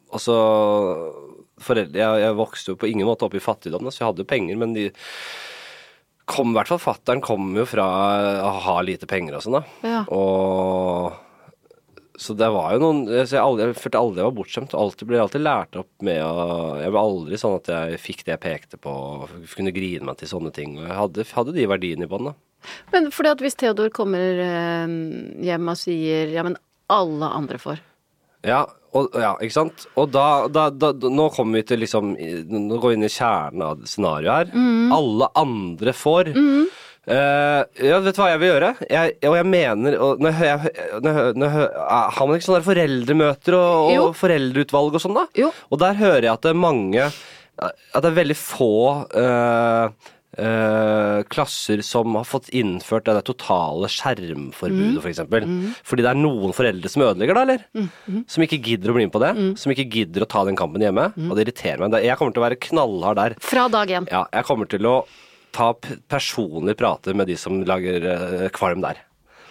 og 0.10 0.22
så 0.24 0.36
foreldre, 1.62 2.00
jeg, 2.00 2.22
jeg 2.24 2.38
vokste 2.40 2.74
jo 2.74 2.80
på 2.80 2.88
ingen 2.90 3.06
måte 3.06 3.28
opp 3.28 3.36
i 3.38 3.44
fattigdom, 3.44 3.90
så 3.92 4.02
jeg 4.02 4.08
hadde 4.08 4.24
jo 4.24 4.30
penger, 4.30 4.58
men 4.58 4.74
de 4.74 4.88
kom, 6.30 6.54
i 6.54 6.58
hvert 6.58 6.72
fall 6.72 6.82
fatteren 6.82 7.22
kom 7.22 7.52
jo 7.58 7.66
fra 7.68 7.86
å 8.46 8.54
ha 8.66 8.78
lite 8.86 9.10
penger 9.10 9.38
og 9.38 9.46
sånn, 9.46 9.60
da. 9.60 9.90
Ja. 9.90 10.02
Og 10.16 11.29
så 12.20 12.34
det 12.36 12.50
var 12.52 12.74
jo 12.76 12.82
noen 12.84 12.98
jeg, 13.08 13.32
aldri, 13.40 13.70
jeg 13.70 13.78
følte 13.80 14.00
aldri 14.02 14.20
jeg 14.20 14.28
var 14.28 14.36
bortskjemt. 14.36 14.74
Alltid 14.76 15.08
ble 15.08 15.22
alltid 15.24 15.44
lært 15.46 15.78
opp 15.80 16.04
med 16.04 16.20
å 16.20 16.34
Jeg 16.82 16.92
var 16.92 17.06
aldri 17.08 17.40
sånn 17.40 17.56
at 17.56 17.70
jeg 17.72 18.02
fikk 18.04 18.26
det 18.26 18.34
jeg 18.34 18.44
pekte 18.44 18.80
på, 18.82 18.92
og 18.92 19.54
kunne 19.54 19.72
grine 19.76 20.10
meg 20.10 20.20
til 20.20 20.32
sånne 20.34 20.52
ting. 20.56 20.76
Og 20.82 20.84
jeg 20.84 20.98
hadde, 20.98 21.28
hadde 21.32 21.56
de 21.56 21.68
verdiene 21.72 22.08
i 22.08 22.12
bånn, 22.12 22.32
da. 22.32 22.36
Men 22.92 23.08
fordi 23.16 23.32
at 23.32 23.44
hvis 23.46 23.56
Theodor 23.56 23.88
kommer 23.96 24.42
eh, 24.44 24.98
hjem 25.48 25.72
og 25.72 25.80
sier 25.80 26.34
ja, 26.34 26.44
men 26.44 26.60
alle 26.92 27.32
andre 27.40 27.62
får. 27.62 27.80
Ja, 28.44 28.66
og, 28.98 29.16
ja, 29.16 29.32
ikke 29.40 29.56
sant? 29.56 29.88
Og 30.00 30.12
da, 30.12 30.50
da, 30.52 30.68
da, 30.74 30.92
Nå 30.92 31.28
kommer 31.36 31.60
vi 31.60 31.66
til 31.68 31.82
liksom 31.84 32.14
Nå 32.16 32.78
går 32.80 32.94
vi 32.94 32.98
inn 32.98 33.06
i 33.06 33.12
kjernen 33.12 33.64
av 33.64 33.84
scenarioet 33.88 34.52
her. 34.52 34.70
Alle 34.96 35.32
andre 35.40 35.96
får. 35.96 36.34
Eh, 37.10 37.62
ja, 37.88 37.98
vet 38.04 38.14
du 38.14 38.22
hva 38.22 38.30
jeg 38.30 38.42
vil 38.44 38.52
gjøre? 38.52 38.70
Jeg, 38.86 39.16
og 39.26 39.38
jeg 39.40 39.48
mener 39.50 39.98
og 39.98 40.22
når 40.22 40.44
jeg, 40.46 40.74
når 41.02 41.18
jeg, 41.18 41.34
når 41.42 41.58
ah, 41.82 42.12
Har 42.14 42.30
man 42.30 42.38
ikke 42.38 42.50
sånne 42.52 42.68
foreldremøter 42.68 43.58
og, 43.58 43.90
og 44.04 44.14
foreldreutvalg 44.20 45.00
og 45.00 45.04
sånn, 45.04 45.18
da? 45.18 45.26
Jo. 45.40 45.50
Og 45.74 45.82
der 45.82 45.98
hører 45.98 46.28
jeg 46.28 46.34
at 46.36 46.46
det 46.46 46.54
er 46.54 46.62
mange 46.62 47.10
At 47.10 48.00
det 48.06 48.12
er 48.12 48.22
veldig 48.22 48.40
få 48.40 48.72
uh, 49.10 50.16
Uh, 50.40 51.26
klasser 51.28 51.82
som 51.84 52.14
har 52.16 52.24
fått 52.24 52.52
innført 52.56 53.10
det 53.10 53.24
totale 53.28 53.90
skjermforbudet, 53.92 55.02
for 55.02 55.10
eksempel. 55.10 55.48
Fordi 55.84 56.06
det 56.06 56.12
er 56.14 56.20
noen 56.22 56.54
foreldre 56.56 56.92
som 56.94 57.04
ødelegger, 57.04 57.36
da, 57.36 57.44
eller? 57.44 57.66
Som 58.30 58.46
ikke 58.46 58.62
gidder 58.64 58.94
å 58.94 58.96
bli 58.96 59.08
med 59.10 59.16
på 59.16 59.20
det. 59.24 59.34
Som 59.60 59.74
ikke 59.74 59.88
gidder 59.98 60.24
å 60.24 60.30
ta 60.30 60.46
den 60.48 60.56
kampen 60.60 60.86
hjemme. 60.86 61.10
Og 61.26 61.34
det 61.34 61.48
irriterer 61.48 61.82
meg. 61.82 61.98
Jeg 62.06 62.16
kommer 62.22 62.38
til 62.38 62.44
å 62.44 62.46
være 62.46 62.60
knallhard 62.70 63.20
der. 63.20 63.36
Fra 63.44 63.66
dag 63.74 63.92
én. 63.98 64.08
Ja, 64.14 64.22
jeg 64.38 64.48
kommer 64.48 64.70
til 64.70 64.88
å 64.88 64.96
ta 65.56 65.74
personlig 66.12 66.76
prate 66.80 67.14
med 67.18 67.28
de 67.30 67.36
som 67.40 67.62
lager 67.68 68.06
eh, 68.06 68.50
kvalm 68.56 68.82
der. 68.86 69.00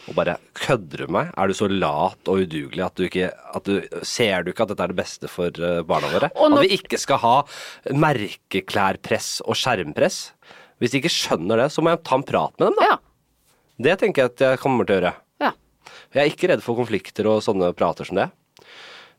Og 0.09 0.14
bare 0.17 0.38
Kødder 0.57 1.02
du 1.05 1.11
meg? 1.12 1.28
Er 1.37 1.50
du 1.50 1.52
så 1.59 1.67
lat 1.69 2.31
og 2.33 2.40
udugelig 2.40 2.81
at 2.87 2.95
du 2.97 3.02
ikke 3.05 3.26
at 3.28 3.67
du, 3.69 3.75
Ser 4.09 4.43
du 4.47 4.52
ikke 4.55 4.64
at 4.64 4.71
dette 4.73 4.87
er 4.87 4.93
det 4.95 4.97
beste 5.02 5.28
for 5.28 5.52
eh, 5.52 5.83
barna 5.85 6.09
våre? 6.14 6.31
Når- 6.33 6.62
At 6.62 6.64
vi 6.64 6.78
ikke 6.78 6.99
skal 7.02 7.21
ha 7.21 7.35
merkeklærpress 7.93 9.43
og 9.45 9.57
skjermpress? 9.59 10.31
Hvis 10.81 10.93
de 10.95 11.00
ikke 11.02 11.12
skjønner 11.12 11.59
det, 11.64 11.69
så 11.75 11.83
må 11.83 11.93
jeg 11.93 12.05
ta 12.07 12.17
en 12.17 12.25
prat 12.26 12.55
med 12.61 12.69
dem, 12.71 12.78
da. 12.78 12.88
Ja. 12.93 12.99
Det 13.88 13.97
tenker 14.00 14.23
jeg 14.25 14.33
at 14.33 14.45
jeg 14.47 14.61
kommer 14.62 14.87
til 14.87 14.97
å 14.97 15.00
gjøre. 15.00 15.14
ja. 15.45 15.52
Jeg 16.14 16.23
er 16.25 16.31
ikke 16.33 16.49
redd 16.52 16.62
for 16.64 16.78
konflikter 16.78 17.26
og 17.28 17.43
sånne 17.45 17.69
prater 17.76 18.09
som 18.09 18.17
det. 18.17 18.28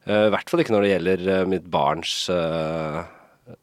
Eh, 0.08 0.26
I 0.26 0.32
hvert 0.34 0.50
fall 0.50 0.64
ikke 0.64 0.74
når 0.74 0.88
det 0.88 0.92
gjelder 0.96 1.46
mitt 1.54 1.68
barns 1.70 2.16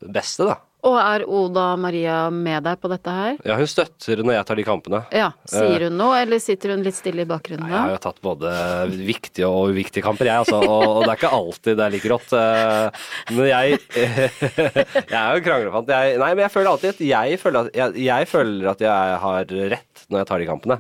beste, 0.01 0.47
da. 0.47 0.57
Og 0.87 0.97
er 1.01 1.25
Oda 1.27 1.65
Maria 1.81 2.19
med 2.31 2.63
deg 2.67 2.79
på 2.83 2.91
dette 2.93 3.11
her? 3.11 3.39
Ja, 3.49 3.57
hun 3.59 3.67
støtter 3.71 4.21
når 4.23 4.37
jeg 4.37 4.47
tar 4.47 4.59
de 4.61 4.65
kampene. 4.69 5.01
Ja. 5.15 5.33
Sier 5.51 5.87
hun 5.89 5.97
noe, 5.99 6.21
eller 6.23 6.39
sitter 6.43 6.75
hun 6.77 6.85
litt 6.87 6.95
stille 6.95 7.25
i 7.25 7.29
bakgrunnen 7.29 7.67
Jeg 7.73 7.75
har 7.77 7.95
jo 7.97 8.01
tatt 8.05 8.21
både 8.25 8.53
viktige 8.95 9.49
og 9.51 9.73
uviktige 9.75 10.05
kamper, 10.07 10.31
jeg, 10.31 10.45
altså. 10.45 10.61
Og, 10.63 10.85
og 10.99 11.01
det 11.03 11.11
er 11.15 11.19
ikke 11.19 11.33
alltid 11.41 11.81
det 11.81 11.87
er 11.89 11.95
like 11.97 12.13
rått. 12.13 12.37
eh, 12.39 13.09
Men 13.33 13.51
jeg 13.51 13.81
Jeg 15.11 15.19
er 15.23 15.41
jo 15.41 15.45
kranglefant. 15.49 15.91
Jeg, 15.97 16.17
nei, 16.23 16.31
men 16.37 16.45
jeg 16.47 16.55
føler 16.55 16.71
alltid 16.73 16.95
at 16.95 17.03
jeg 17.09 17.41
føler 17.43 17.67
at 17.67 17.81
jeg, 17.83 17.99
jeg 18.07 18.31
føler 18.31 18.71
at 18.77 18.87
jeg 18.87 19.19
har 19.27 19.57
rett 19.75 20.07
når 20.07 20.23
jeg 20.23 20.31
tar 20.31 20.43
de 20.45 20.49
kampene. 20.53 20.79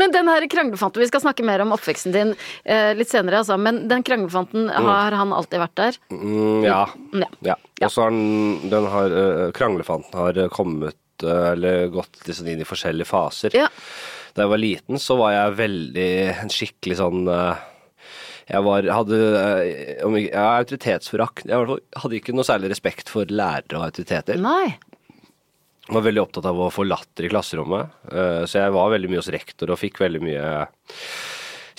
Men 0.00 0.14
den 0.14 0.30
her 0.32 0.46
kranglefanten, 0.50 1.02
vi 1.04 1.10
skal 1.10 1.24
snakke 1.26 1.44
mer 1.46 1.62
om 1.64 1.74
oppveksten 1.76 2.14
din 2.14 2.32
eh, 2.64 2.92
litt 2.96 3.12
senere, 3.12 3.42
altså. 3.42 3.58
Men 3.60 3.82
den 3.90 4.04
kranglefanten, 4.06 4.70
har 4.72 5.16
han 5.20 5.34
alltid 5.36 5.60
vært 5.62 5.76
der? 5.80 6.00
Mm, 6.14 6.64
ja. 6.64 6.82
Ja. 7.20 7.28
ja. 7.52 7.58
Og 7.84 7.92
så 7.92 8.06
har 8.06 8.14
den, 8.14 8.70
den 8.72 8.88
har, 8.94 9.18
eh, 9.24 9.44
Kranglefanten 9.56 10.16
har 10.16 10.40
kommet 10.54 11.26
eh, 11.26 11.50
eller 11.52 11.90
gått 11.92 12.22
liksom 12.26 12.48
inn 12.50 12.64
i 12.64 12.68
forskjellige 12.68 13.08
faser. 13.10 13.56
Ja. 13.56 13.68
Da 14.34 14.44
jeg 14.46 14.52
var 14.52 14.62
liten, 14.62 15.00
så 15.02 15.16
var 15.20 15.34
jeg 15.34 15.58
veldig 15.58 16.10
en 16.44 16.52
skikkelig 16.54 16.98
sånn 17.00 17.26
eh, 17.30 17.66
Jeg 18.50 18.66
var, 18.66 18.86
hadde 18.98 19.18
eh, 19.40 20.04
om 20.06 20.16
autoritetsforakt. 20.16 21.44
Jeg 21.50 21.80
hadde 22.02 22.18
ikke 22.18 22.34
noe 22.36 22.46
særlig 22.46 22.72
respekt 22.72 23.12
for 23.12 23.30
lærere 23.30 23.78
og 23.78 23.90
autoriteter. 23.90 24.40
Nei. 24.40 24.78
Var 25.90 26.04
veldig 26.06 26.22
opptatt 26.22 26.46
av 26.46 26.58
å 26.60 26.70
få 26.72 26.84
latter 26.86 27.26
i 27.26 27.30
klasserommet. 27.32 27.90
eh, 28.12 28.44
Så 28.46 28.60
jeg 28.62 28.72
var 28.76 28.90
veldig 28.92 29.10
mye 29.10 29.22
hos 29.22 29.30
rektor 29.34 29.70
og 29.74 29.78
fikk 29.80 29.98
veldig 30.02 30.22
mye 30.22 30.46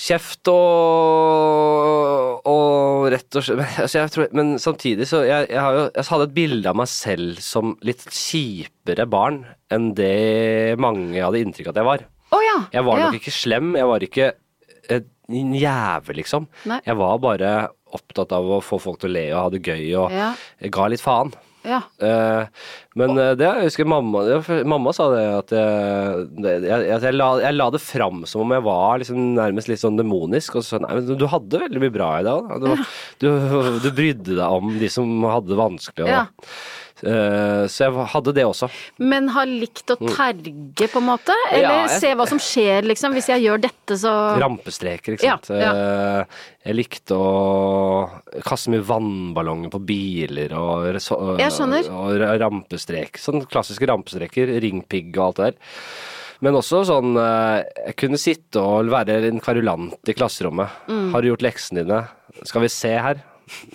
kjeft 0.02 0.48
og, 0.50 2.48
og 2.50 3.08
rett 3.14 3.38
og 3.38 3.44
slett 3.46 3.80
altså 3.84 4.00
jeg 4.00 4.14
tror, 4.16 4.30
Men 4.38 4.54
samtidig 4.62 5.06
så 5.10 5.20
jeg, 5.28 5.50
jeg, 5.52 5.60
har 5.62 5.78
jo, 5.78 5.84
jeg 5.94 6.08
hadde 6.10 6.28
et 6.30 6.36
bilde 6.38 6.72
av 6.72 6.80
meg 6.82 6.90
selv 6.92 7.42
som 7.44 7.76
litt 7.86 8.06
kjipere 8.08 9.06
barn 9.12 9.44
enn 9.74 9.92
det 9.98 10.80
mange 10.82 11.22
hadde 11.22 11.44
inntrykk 11.44 11.70
av 11.70 11.76
at 11.76 11.82
jeg 11.82 11.90
var. 11.92 12.06
Oh, 12.32 12.42
ja. 12.44 12.58
Jeg 12.74 12.88
var 12.88 13.00
ja. 13.00 13.06
nok 13.10 13.20
ikke 13.20 13.34
slem, 13.36 13.74
jeg 13.78 13.88
var 13.92 14.06
ikke 14.08 14.32
en 14.92 15.54
jævel, 15.56 16.18
liksom. 16.20 16.48
Nei. 16.68 16.80
Jeg 16.88 16.98
var 17.00 17.20
bare 17.24 17.52
opptatt 17.96 18.34
av 18.36 18.48
å 18.58 18.60
få 18.64 18.80
folk 18.84 19.00
til 19.02 19.12
å 19.12 19.16
le 19.16 19.24
og 19.32 19.38
ha 19.40 19.50
det 19.54 19.62
gøy, 19.64 19.86
og 20.00 20.12
Ja. 20.16 20.32
ga 20.76 20.88
litt 20.92 21.04
faen. 21.04 21.32
Ja. 21.68 21.80
Eh, 22.02 22.48
men 22.98 23.14
eh, 23.22 23.34
det 23.38 23.46
jeg 23.46 23.68
husker 23.70 23.86
mamma 23.88 24.24
det 24.26 24.40
Mamma 24.68 24.92
sa 24.98 25.06
det 25.14 25.22
at 25.38 25.54
jeg, 25.54 26.26
jeg, 26.66 26.88
jeg, 26.90 27.14
la, 27.16 27.28
jeg 27.44 27.58
la 27.58 27.68
det 27.76 27.82
fram 27.84 28.24
som 28.30 28.42
om 28.46 28.56
jeg 28.56 28.66
var 28.66 29.02
liksom 29.04 29.20
nærmest 29.38 29.70
litt 29.72 29.84
sånn 29.84 30.00
demonisk. 30.00 30.58
Og 30.58 30.66
så 30.66 30.76
sa 30.78 30.84
nei, 30.86 30.98
men 31.00 31.20
du 31.22 31.28
hadde 31.30 31.62
veldig 31.68 31.84
mye 31.86 31.94
bra 31.94 32.12
i 32.20 32.26
deg. 32.28 32.52
Du, 32.66 32.86
du, 33.24 33.30
du 33.86 33.90
brydde 33.92 34.36
deg 34.40 34.46
om 34.46 34.74
de 34.82 34.90
som 34.92 35.12
hadde 35.30 35.54
det 35.54 35.60
vanskelig. 35.62 36.08
Og, 36.08 36.16
Ja. 36.16 36.26
Eh, 37.04 37.66
så 37.72 37.88
jeg 37.88 38.06
hadde 38.14 38.34
det 38.38 38.44
også. 38.46 38.70
Men 39.02 39.28
har 39.34 39.46
likt 39.50 39.90
å 39.94 39.98
terge, 39.98 40.88
på 40.92 41.02
en 41.02 41.08
måte? 41.08 41.36
Eller. 41.52 41.62
Ja, 41.64 41.88
jeg- 41.88 42.00
se 42.02 42.14
hva 42.14 42.28
som 42.30 42.38
skjer, 42.38 42.84
liksom. 42.86 43.14
Hvis 43.18 43.28
jeg 43.28 43.42
gjør 43.46 43.62
dette, 43.62 43.98
så 43.98 44.14
Rampestreker, 44.40 45.18
ikke 45.18 45.24
Ja, 45.24 45.38
sant. 45.42 45.50
Eh, 45.52 46.26
Jeg 46.64 46.76
likte 46.76 47.16
å 47.18 48.22
kaste 48.46 48.70
mye 48.70 48.84
vannballonger 48.86 49.72
på 49.74 49.80
biler 49.84 50.54
og, 50.54 50.86
og 51.12 52.40
rampestrek. 52.40 53.18
Sånne 53.18 53.48
klassiske 53.50 53.88
rampestreker. 53.90 54.52
Ringpigg 54.62 55.10
og 55.18 55.24
alt 55.26 55.36
det 55.42 55.46
der. 55.52 55.56
Men 56.42 56.54
også 56.58 56.84
sånn 56.90 57.18
eh, 57.22 57.64
Jeg 57.88 57.96
kunne 58.02 58.18
sitte 58.22 58.62
og 58.62 58.90
være 58.94 59.20
en 59.30 59.40
kverulant 59.44 60.10
i 60.10 60.14
klasserommet. 60.18 60.70
Mm. 60.88 61.12
Har 61.14 61.22
du 61.22 61.30
gjort 61.32 61.46
leksene 61.46 61.84
dine? 61.84 62.04
Skal 62.48 62.62
vi 62.62 62.68
se 62.74 62.94
her? 62.98 63.22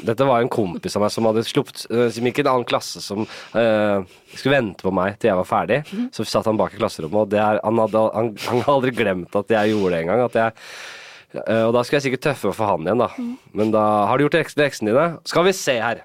Dette 0.06 0.26
var 0.28 0.42
en 0.42 0.50
kompis 0.52 0.97
av 0.97 1.04
meg 1.04 1.12
som 1.14 1.28
hadde 1.28 1.45
sluppet 1.47 1.85
eh, 1.90 2.09
Som 2.14 2.28
gikk 2.28 2.40
i 2.40 2.45
en 2.45 2.50
annen 2.52 2.68
klasse 2.68 3.02
som 3.04 3.25
uh, 3.26 4.02
skulle 4.35 4.56
vente 4.56 4.85
på 4.87 4.92
meg 4.95 5.18
til 5.21 5.30
jeg 5.30 5.40
var 5.40 5.49
ferdig. 5.49 5.80
Så 6.14 6.26
satt 6.28 6.49
han 6.49 6.59
bak 6.61 6.75
i 6.75 6.80
klasserommet, 6.80 7.26
og 7.26 7.33
det 7.33 7.40
er, 7.42 7.61
han, 7.64 7.80
hadde, 7.85 8.04
han, 8.16 8.33
han 8.47 8.62
hadde, 8.62 8.76
aldri 8.76 8.95
glemt 8.97 9.38
at 9.38 9.56
jeg 9.56 9.75
gjorde 9.75 9.95
det 9.95 10.02
engang. 10.04 10.25
At 10.26 10.40
jeg 10.40 11.45
eh, 11.45 11.64
Og 11.66 11.73
da 11.76 11.85
skulle 11.85 12.00
jeg 12.00 12.09
sikkert 12.11 12.26
tøffe 12.30 12.52
for 12.56 12.73
han 12.73 12.87
igjen, 12.87 13.04
da. 13.04 13.11
Men 13.56 13.73
da 13.75 13.87
Har 14.11 14.18
du 14.18 14.26
gjort 14.26 14.38
leks- 14.40 14.59
leksene 14.61 14.92
dine? 14.92 15.09
Skal 15.28 15.49
vi 15.49 15.56
se 15.56 15.78
her. 15.80 16.04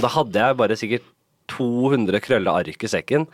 Da 0.00 0.08
hadde 0.12 0.46
jeg 0.46 0.60
bare 0.60 0.78
sikkert 0.80 1.08
200 1.52 2.20
krølleark 2.24 2.84
i 2.86 2.90
sekken, 2.90 3.26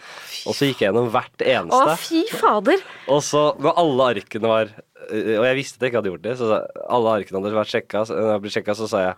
og 0.49 0.57
så 0.57 0.68
gikk 0.68 0.83
jeg 0.83 0.88
gjennom 0.88 1.11
hvert 1.12 1.45
eneste. 1.45 1.92
Å, 1.92 1.97
fy 2.00 2.23
fader! 2.33 2.83
Og 3.12 3.21
så, 3.23 3.42
når 3.62 3.78
alle 3.83 4.09
arkene 4.14 4.50
var 4.50 4.73
Og 5.09 5.45
jeg 5.49 5.57
visste 5.57 5.79
at 5.79 5.85
jeg 5.87 5.91
ikke 5.93 6.00
hadde 6.03 6.11
gjort 6.12 6.25
det, 6.27 6.35
så 6.41 6.49
alle 6.97 7.15
arkene 7.21 7.41
hadde 7.41 7.55
vært 7.57 7.73
sjekka, 7.73 8.03
jeg 8.12 8.43
ble 8.45 8.53
sjekka, 8.53 8.75
så 8.77 8.88
sa 8.91 9.03
jeg 9.07 9.15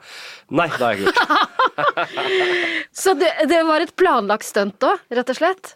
nei, 0.60 0.66
det 0.70 0.84
har 0.84 0.94
jeg 0.94 1.00
ikke 1.00 1.14
gjort. 1.16 1.48
Så 3.00 3.14
det, 3.16 3.30
det 3.48 3.60
var 3.66 3.82
et 3.84 3.92
planlagt 3.98 4.44
stunt 4.44 4.82
òg, 4.84 5.02
rett 5.14 5.30
og 5.32 5.38
slett? 5.38 5.74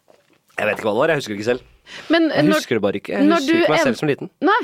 Jeg 0.58 0.68
vet 0.68 0.78
ikke 0.78 0.86
hva 0.86 0.92
det 0.94 1.00
var, 1.00 1.12
jeg 1.14 1.22
husker 1.22 1.34
det 1.34 1.38
ikke 1.40 1.50
selv. 1.50 1.70
Men 2.12 2.26
Jeg 2.30 2.46
når, 2.48 2.58
husker 2.60 2.78
det 2.78 2.82
bare 2.84 3.00
ikke. 3.00 3.12
Jeg 3.14 3.28
husker 3.30 3.60
ikke 3.60 3.74
meg 3.74 3.84
selv 3.88 3.98
som 4.00 4.10
liten. 4.10 4.30
Nei, 4.44 4.60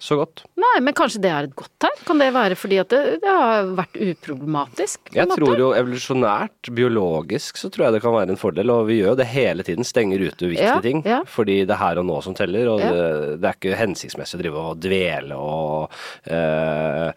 Så 0.00 0.16
godt. 0.16 0.42
nei, 0.56 0.78
men 0.80 0.94
kanskje 0.96 1.20
det 1.20 1.30
er 1.30 1.46
et 1.48 1.54
godt 1.58 1.72
tegn? 1.82 1.98
Kan 2.08 2.18
det 2.22 2.30
være 2.32 2.56
fordi 2.56 2.78
at 2.80 2.88
det, 2.88 3.00
det 3.20 3.28
har 3.36 3.66
vært 3.76 3.98
uproblematisk? 4.00 5.10
Jeg 5.12 5.28
måte? 5.28 5.36
tror 5.42 5.60
jo 5.60 5.68
evolusjonært, 5.76 6.70
biologisk, 6.72 7.60
så 7.60 7.68
tror 7.72 7.86
jeg 7.90 7.98
det 7.98 8.02
kan 8.06 8.14
være 8.16 8.32
en 8.32 8.40
fordel, 8.40 8.72
og 8.72 8.86
vi 8.88 8.96
gjør 9.02 9.12
jo 9.12 9.18
det 9.20 9.28
hele 9.34 9.66
tiden, 9.66 9.84
stenger 9.84 10.24
ute 10.24 10.48
uviktige 10.48 10.70
Ja, 10.72 10.80
ting, 10.84 11.02
ja. 11.04 11.20
fordi 11.28 11.60
det 11.68 11.76
er 11.76 11.82
her 11.84 12.00
og 12.00 12.08
nå 12.08 12.16
som 12.24 12.34
teller, 12.38 12.72
og 12.72 12.80
Ja. 12.80 12.90
det, 12.96 13.40
det 13.44 13.50
er 13.52 13.58
ikke 13.60 13.76
hensiktsmessig 13.82 14.38
å 14.38 14.42
drive 14.42 14.64
og 14.72 14.80
dvele 14.80 15.36
og 15.36 16.00
eh, 16.32 17.12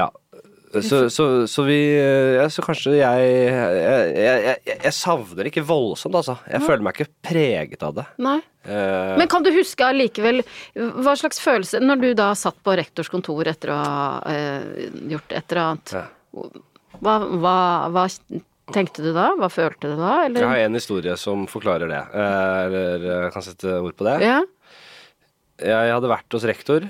ja. 0.00 0.08
Så, 0.72 1.02
så, 1.12 1.24
så 1.50 1.62
vi 1.66 1.76
ja, 1.92 2.46
Så 2.48 2.62
kanskje 2.64 2.94
jeg 2.96 3.24
jeg, 3.52 4.12
jeg, 4.16 4.60
jeg 4.72 4.92
savner 4.96 5.50
ikke 5.50 5.64
voldsomt, 5.68 6.16
altså. 6.16 6.38
Jeg 6.48 6.64
føler 6.64 6.86
meg 6.86 6.96
ikke 6.96 7.12
preget 7.28 7.84
av 7.84 7.98
det. 7.98 8.06
Nei. 8.24 8.38
Uh, 8.64 9.18
Men 9.18 9.28
kan 9.28 9.44
du 9.44 9.50
huske 9.52 9.84
allikevel 9.84 10.40
hva 10.72 11.16
slags 11.18 11.40
følelse 11.42 11.80
Når 11.82 11.98
du 11.98 12.04
da 12.14 12.28
satt 12.38 12.60
på 12.62 12.76
rektors 12.78 13.10
kontor 13.10 13.48
etter 13.50 13.72
å 13.74 13.78
ha 13.80 14.04
uh, 14.22 14.86
gjort 15.10 15.34
et 15.34 15.50
eller 15.50 15.62
annet, 15.64 15.94
Ja. 15.98 16.04
hva, 17.02 17.16
hva, 17.26 17.56
hva 17.90 18.06
tenkte 18.72 19.02
du 19.04 19.10
da? 19.16 19.32
Hva 19.36 19.50
følte 19.52 19.90
du 19.90 19.98
da? 19.98 20.14
Eller? 20.28 20.44
jeg 20.46 20.50
har 20.54 20.64
en 20.70 20.78
historie 20.78 21.18
som 21.20 21.46
forklarer 21.50 21.90
det, 21.90 22.02
Uh, 22.14 22.58
eller 22.68 23.06
eh, 23.10 23.28
kan 23.34 23.44
sette 23.44 23.76
ord 23.82 23.98
på 23.98 24.06
det. 24.06 24.16
Ja. 24.24 24.40
Jeg 25.62 25.92
hadde 25.92 26.10
vært 26.10 26.34
hos 26.34 26.46
rektor. 26.48 26.86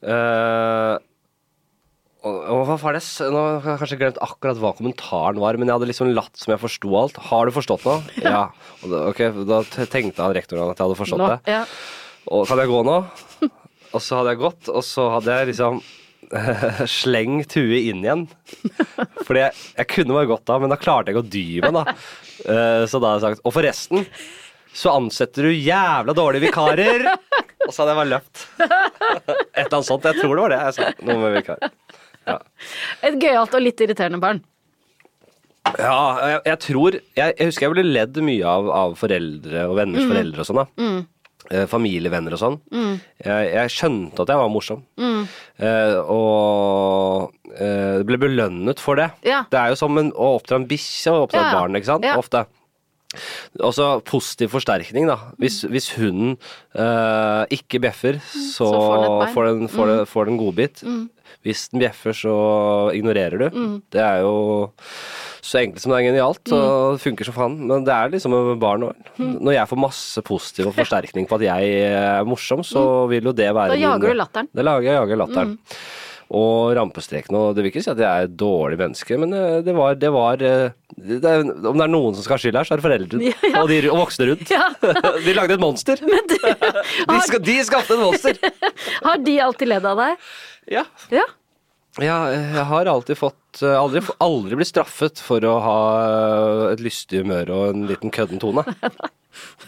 Eh, 0.00 0.94
og, 2.26 2.36
og 2.52 2.62
hva 2.68 2.76
var 2.82 2.96
det 2.98 3.02
Nå 3.32 3.42
har 3.62 3.68
jeg 3.72 3.80
kanskje 3.82 3.98
glemt 4.00 4.18
akkurat 4.24 4.58
hva 4.60 4.72
kommentaren 4.78 5.40
var, 5.40 5.56
men 5.60 5.68
jeg 5.70 5.76
hadde 5.78 5.88
liksom 5.90 6.10
latt 6.16 6.36
som 6.40 6.52
jeg 6.54 6.60
forsto 6.62 6.90
alt. 7.00 7.20
Har 7.30 7.48
du 7.48 7.54
forstått 7.56 7.86
noe? 7.88 8.00
Ja. 8.24 8.42
Da, 8.84 9.00
ok, 9.12 9.22
da 9.48 9.62
tenkte 9.88 10.24
han 10.26 10.34
rektoren 10.36 10.68
at 10.72 10.76
jeg 10.80 10.86
hadde 10.88 10.98
forstått 11.00 11.22
Nå, 11.22 11.30
det. 11.32 11.54
ja. 11.56 11.64
Og 12.30 12.44
kan 12.50 12.60
jeg 12.60 12.70
gå 12.70 12.82
nå? 12.86 12.98
Og 13.96 14.02
så 14.04 14.20
hadde 14.20 14.34
jeg 14.36 14.38
gått, 14.44 14.68
og 14.70 14.84
så 14.86 15.08
hadde 15.16 15.34
jeg 15.40 15.48
liksom 15.50 15.80
slengt 17.00 17.56
huet 17.58 17.88
inn 17.90 18.04
igjen. 18.04 18.20
Fordi 19.26 19.40
jeg, 19.42 19.56
jeg 19.80 19.88
kunne 19.90 20.14
bare 20.14 20.28
gått 20.30 20.44
da, 20.46 20.58
men 20.62 20.70
da 20.70 20.78
klarte 20.78 21.10
jeg 21.10 21.16
ikke 21.16 21.24
å 21.24 21.32
dy 21.32 21.42
meg, 21.64 21.74
da. 21.74 21.96
Eh, 22.44 22.84
Så 22.86 23.00
da 23.02 23.16
hadde 23.16 23.26
jeg 23.32 23.34
sagt 23.34 23.48
Og 23.50 23.54
forresten, 23.56 24.06
så 24.70 24.92
ansetter 24.94 25.48
du 25.48 25.50
jævla 25.56 26.14
dårlige 26.14 26.46
vikarer! 26.46 27.02
Og 27.66 27.74
så 27.74 27.82
hadde 27.82 27.90
jeg 27.96 27.98
bare 27.98 28.12
løpt. 28.12 28.44
Et 28.62 29.64
eller 29.64 29.74
annet 29.80 29.88
sånt. 29.90 30.06
Jeg 30.06 30.20
tror 30.22 30.38
det 30.38 30.44
var 30.44 30.52
det 30.54 30.60
jeg 30.62 30.76
sa. 30.78 30.86
Noe 31.10 31.18
med 31.24 31.34
vikarer. 31.40 31.74
Ja, 32.30 32.38
Et 33.08 33.18
gøyalt 33.22 33.54
og 33.58 33.64
litt 33.64 33.80
irriterende 33.84 34.20
barn. 34.22 34.42
ja 35.76 35.96
jeg, 36.30 36.40
jeg 36.48 36.58
tror 36.64 36.94
jeg, 36.96 37.34
jeg 37.36 37.46
husker 37.50 37.66
jeg 37.66 37.74
ble 37.74 37.84
ledd 37.86 38.20
mye 38.24 38.44
av, 38.48 38.68
av 38.74 38.94
foreldre 38.98 39.66
og 39.68 39.76
venners 39.78 40.06
foreldre 40.08 40.42
og 40.44 40.48
sånn, 40.48 40.62
da. 40.62 40.92
Eh, 41.50 41.64
familievenner 41.66 42.34
og 42.36 42.40
sånn. 42.40 42.56
Jeg, 42.70 43.46
jeg 43.50 43.72
skjønte 43.74 44.22
at 44.22 44.30
jeg 44.30 44.38
var 44.38 44.50
morsom. 44.52 44.84
Eh, 45.00 45.96
og 46.04 47.32
eh, 47.56 48.00
ble 48.06 48.18
belønnet 48.22 48.78
for 48.82 49.00
det. 49.00 49.08
Ja. 49.26 49.42
Det 49.50 49.58
er 49.58 49.72
jo 49.72 49.78
som 49.80 49.98
en, 49.98 50.12
å 50.14 50.36
oppdra 50.38 50.60
en 50.60 50.68
bikkje 50.70 51.14
og 51.16 51.26
oppdra 51.26 51.42
Ja, 51.42 51.48
et 51.50 51.58
barn, 51.58 51.78
ikke 51.80 51.90
sant? 51.90 52.06
Ja. 52.06 52.14
Ofte. 52.20 52.44
Også 53.66 53.88
positiv 54.06 54.52
forsterkning, 54.54 55.08
da. 55.10 55.16
Hvis, 55.42 55.64
hvis 55.66 55.90
hunden 55.96 56.36
eh, 56.78 57.42
ikke 57.58 57.80
bjeffer, 57.82 58.20
så, 58.30 58.68
Så 58.70 58.70
får 58.70 59.02
den 59.02 59.32
får 59.34 59.48
den, 59.50 59.64
får 59.74 59.90
den, 59.90 60.04
får 60.12 60.30
den 60.30 60.38
godbit. 60.44 60.84
Hvis 61.46 61.68
den 61.72 61.80
bjeffer, 61.80 62.12
så 62.16 62.34
ignorerer 62.96 63.40
du. 63.40 63.60
Det 63.92 64.02
er 64.04 64.20
jo 64.26 64.70
så 65.40 65.62
enkelt 65.62 65.80
som 65.80 65.94
det 65.94 66.00
er 66.02 66.06
genialt, 66.10 66.42
og 66.52 66.98
det 66.98 67.04
funker 67.04 67.28
som 67.28 67.36
faen. 67.38 67.54
Men 67.70 67.86
det 67.86 67.94
er 67.94 68.12
liksom 68.12 68.34
med 68.34 68.60
barn 68.60 68.84
òg. 68.90 69.08
Når 69.16 69.56
jeg 69.56 69.70
får 69.70 69.80
masse 69.86 70.24
positiv 70.26 70.68
og 70.68 70.76
forsterkning 70.76 71.28
på 71.30 71.38
at 71.40 71.46
jeg 71.48 71.72
er 71.88 72.28
morsom, 72.28 72.60
så 72.66 72.84
vil 73.10 73.30
jo 73.30 73.36
det 73.36 73.48
være 73.56 73.72
Da 73.72 73.80
jager 73.80 74.12
du 74.12 74.20
latteren. 74.20 74.52
Det 74.52 74.66
lager 74.68 74.90
jeg 74.90 75.00
jager 75.00 75.22
latteren. 75.24 75.56
Og 76.30 76.76
rampestrekene 76.78 77.38
Og 77.40 77.56
det 77.56 77.64
vil 77.64 77.72
ikke 77.72 77.82
si 77.82 77.90
at 77.90 77.98
jeg 77.98 78.06
er 78.06 78.28
et 78.28 78.34
dårlig 78.38 78.76
menneske, 78.78 79.16
men 79.18 79.32
eh, 79.34 79.56
det 79.66 79.72
var, 79.74 79.96
det 79.98 80.10
var 80.14 80.44
eh, 80.46 80.76
det 80.94 81.26
er, 81.26 81.42
Om 81.42 81.80
det 81.80 81.86
er 81.86 81.90
noen 81.90 82.14
som 82.14 82.22
skal 82.22 82.36
ha 82.36 82.42
skyld 82.44 82.58
her, 82.60 82.68
så 82.68 82.76
er 82.76 82.78
det 82.82 82.86
foreldrene 82.86 83.32
Ja, 83.32 83.40
ja. 83.50 83.64
og, 83.64 83.72
de, 83.72 83.80
og 83.90 83.98
voksne 84.04 84.28
rundt. 84.30 84.52
Ja. 84.54 84.68
de 85.26 85.34
lagde 85.34 85.56
et 85.56 85.64
monster! 85.64 85.98
de, 86.30 87.18
skal, 87.26 87.42
de 87.42 87.56
skapte 87.66 87.96
et 87.96 88.02
monster! 88.04 88.38
Har 89.02 89.18
de 89.26 89.36
alltid 89.42 89.72
ledd 89.74 89.90
av 89.90 90.04
deg? 90.04 90.30
Ja. 90.70 90.86
Ja. 91.10 91.26
Ja, 91.98 92.16
jeg 92.30 92.64
har 92.70 92.86
alltid 92.86 93.18
fått 93.18 93.62
eh, 93.66 93.74
Aldri, 93.74 94.00
aldri 94.22 94.60
blitt 94.60 94.70
straffet 94.70 95.18
for 95.18 95.42
å 95.42 95.56
ha 95.64 95.78
eh, 95.98 96.66
et 96.76 96.82
lystig 96.84 97.24
humør 97.24 97.50
og 97.56 97.64
en 97.72 97.88
liten 97.90 98.14
kødden 98.14 98.42
tone. 98.42 98.62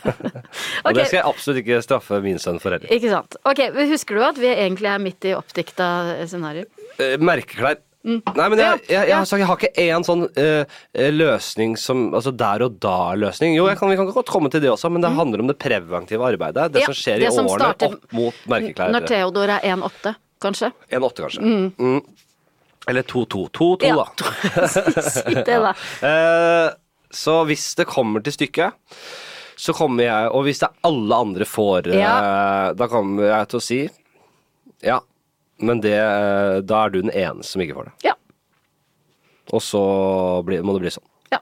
Og 0.02 0.10
okay. 0.10 0.96
det 0.96 1.04
skal 1.06 1.16
jeg 1.20 1.26
absolutt 1.28 1.60
ikke 1.60 1.82
straffe 1.84 2.18
min 2.22 2.40
sønn 2.42 2.58
for 2.62 2.74
heller. 2.74 2.90
Ikke 2.94 3.10
sant. 3.12 3.36
Ok, 3.46 3.60
Husker 3.90 4.18
du 4.18 4.24
at 4.26 4.38
vi 4.42 4.50
egentlig 4.50 4.90
er 4.90 5.02
midt 5.02 5.26
i 5.30 5.34
oppdikta 5.38 5.86
scenarioer? 6.26 6.66
Merkeklær. 6.98 7.22
merkeklær. 7.22 7.82
Nei, 8.02 8.46
men 8.50 8.58
jeg, 8.58 8.80
jeg, 8.90 9.10
jeg, 9.12 9.26
jeg 9.38 9.46
har 9.46 9.60
ikke 9.60 9.84
én 9.84 10.04
sånn 10.06 10.24
uh, 10.26 10.80
løsning 11.14 11.76
som 11.78 12.08
Altså 12.18 12.32
der 12.34 12.64
og 12.66 12.80
da-løsning. 12.82 13.54
Jo, 13.54 13.68
kan, 13.78 13.92
vi 13.92 13.98
kan 14.00 14.10
godt 14.10 14.32
komme 14.32 14.50
til 14.50 14.64
det 14.64 14.72
også, 14.72 14.90
men 14.90 15.04
det 15.04 15.12
handler 15.14 15.44
om 15.44 15.52
det 15.52 15.56
preventive 15.62 16.26
arbeidet. 16.26 16.72
Det 16.74 16.82
Ja, 16.82 16.90
som 16.90 16.98
skjer 16.98 17.22
i 17.22 17.30
som 17.30 17.46
årene 17.46 17.70
starter 17.70 17.94
opp 17.94 18.18
mot 18.18 18.42
merkeklær. 18.50 18.90
Når 18.96 19.06
Theodor 19.06 19.54
er 19.54 19.68
1,8, 19.70 20.16
kanskje? 20.42 20.72
1,8 20.90 21.24
kanskje. 21.24 21.42
Mm. 21.42 22.00
Eller 22.90 23.02
2-2. 23.06 23.44
2-2, 23.54 23.86
Ja, 23.86 23.96
da. 23.96 24.68
si 25.14 25.34
det, 25.34 25.44
da. 25.46 25.74
Ja. 26.02 26.70
så 27.22 27.36
hvis 27.46 27.66
det 27.78 27.86
kommer 27.90 28.24
til 28.24 28.34
stykket, 28.34 28.74
så 29.62 29.74
kommer 29.76 30.02
jeg 30.06 30.30
Og 30.32 30.46
hvis 30.46 30.58
det 30.62 30.66
er 30.70 30.88
alle 30.88 31.18
andre 31.26 31.46
får, 31.46 31.90
ja. 31.94 32.14
da 32.74 32.88
kommer 32.90 33.28
jeg 33.28 33.50
til 33.52 33.60
å 33.60 33.62
si 33.62 33.80
ja. 34.82 34.96
Men 35.62 35.78
det, 35.84 35.94
eh, 35.94 36.56
da 36.66 36.80
er 36.86 36.90
du 36.90 37.02
den 37.04 37.12
eneste 37.14 37.52
som 37.54 37.62
ikke 37.62 37.76
får 37.76 37.90
det. 37.92 37.92
Ja. 38.08 38.16
Og 39.52 39.62
så 39.62 39.82
må 40.42 40.74
det 40.74 40.82
bli 40.82 40.90
sånn. 40.96 41.06
ja. 41.30 41.38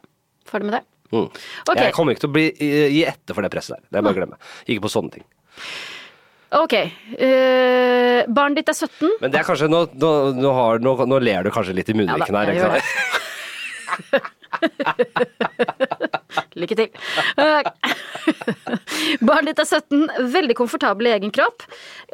Ferdig 0.51 0.69
med 0.69 0.75
det. 0.77 0.83
Mm. 1.15 1.29
Okay. 1.31 1.87
Jeg 1.87 1.95
kommer 1.97 2.13
ikke 2.15 2.27
til 2.27 2.31
å 2.31 2.35
bli, 2.35 2.45
gi 2.93 3.01
etter 3.09 3.35
for 3.39 3.47
det 3.47 3.51
presset 3.55 3.79
der. 3.79 3.87
Det 3.89 3.99
er 3.99 4.05
bare 4.05 4.15
å 4.15 4.19
glemme. 4.21 4.37
Ikke 4.67 4.85
på 4.85 4.93
sånne 4.93 5.15
ting. 5.17 5.25
Ok. 6.51 6.75
Uh, 7.15 8.27
barnet 8.35 8.59
ditt 8.59 8.73
er 8.73 8.79
17. 8.79 9.11
Men 9.23 9.31
det 9.31 9.39
er 9.39 9.47
kanskje 9.47 9.69
Nå, 9.71 9.85
nå, 9.95 10.11
nå, 10.35 10.51
har, 10.57 10.83
nå, 10.83 10.97
nå 11.07 11.21
ler 11.23 11.47
du 11.47 11.51
kanskje 11.55 11.77
litt 11.79 11.93
i 11.93 11.95
munnviken 11.95 12.35
Ja 12.35 12.43
her. 12.43 12.51
Ikke 12.55 12.67
sant? 12.75 14.37
Lykke 16.61 16.77
til. 16.77 16.89
Eh, 17.41 17.63
barnet 19.29 19.53
ditt 19.53 19.63
er 19.63 19.69
17, 19.69 20.33
veldig 20.35 20.57
komfortabel 20.59 21.09
i 21.09 21.15
egen 21.17 21.33
kropp. 21.35 21.65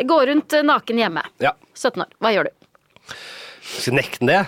Går 0.04 0.28
rundt 0.30 0.56
eh, 0.56 0.66
naken 0.66 1.00
hjemme. 1.00 1.24
Ja. 1.42 1.52
17 1.74 2.04
år. 2.04 2.12
Hva 2.22 2.34
gjør 2.34 2.50
du? 2.50 2.52
Skal 3.66 3.98
nekte 3.98 4.28
det? 4.28 4.42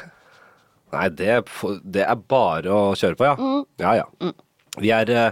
Nei, 0.94 1.08
det, 1.12 1.40
det 1.84 2.04
er 2.04 2.20
bare 2.30 2.72
å 2.72 2.94
kjøre 2.96 3.18
på, 3.18 3.26
ja. 3.28 3.34
Mm. 3.36 3.64
Ja, 3.82 3.96
ja. 4.02 4.06
Vi 4.80 4.90
er, 4.94 5.10
eh, 5.10 5.30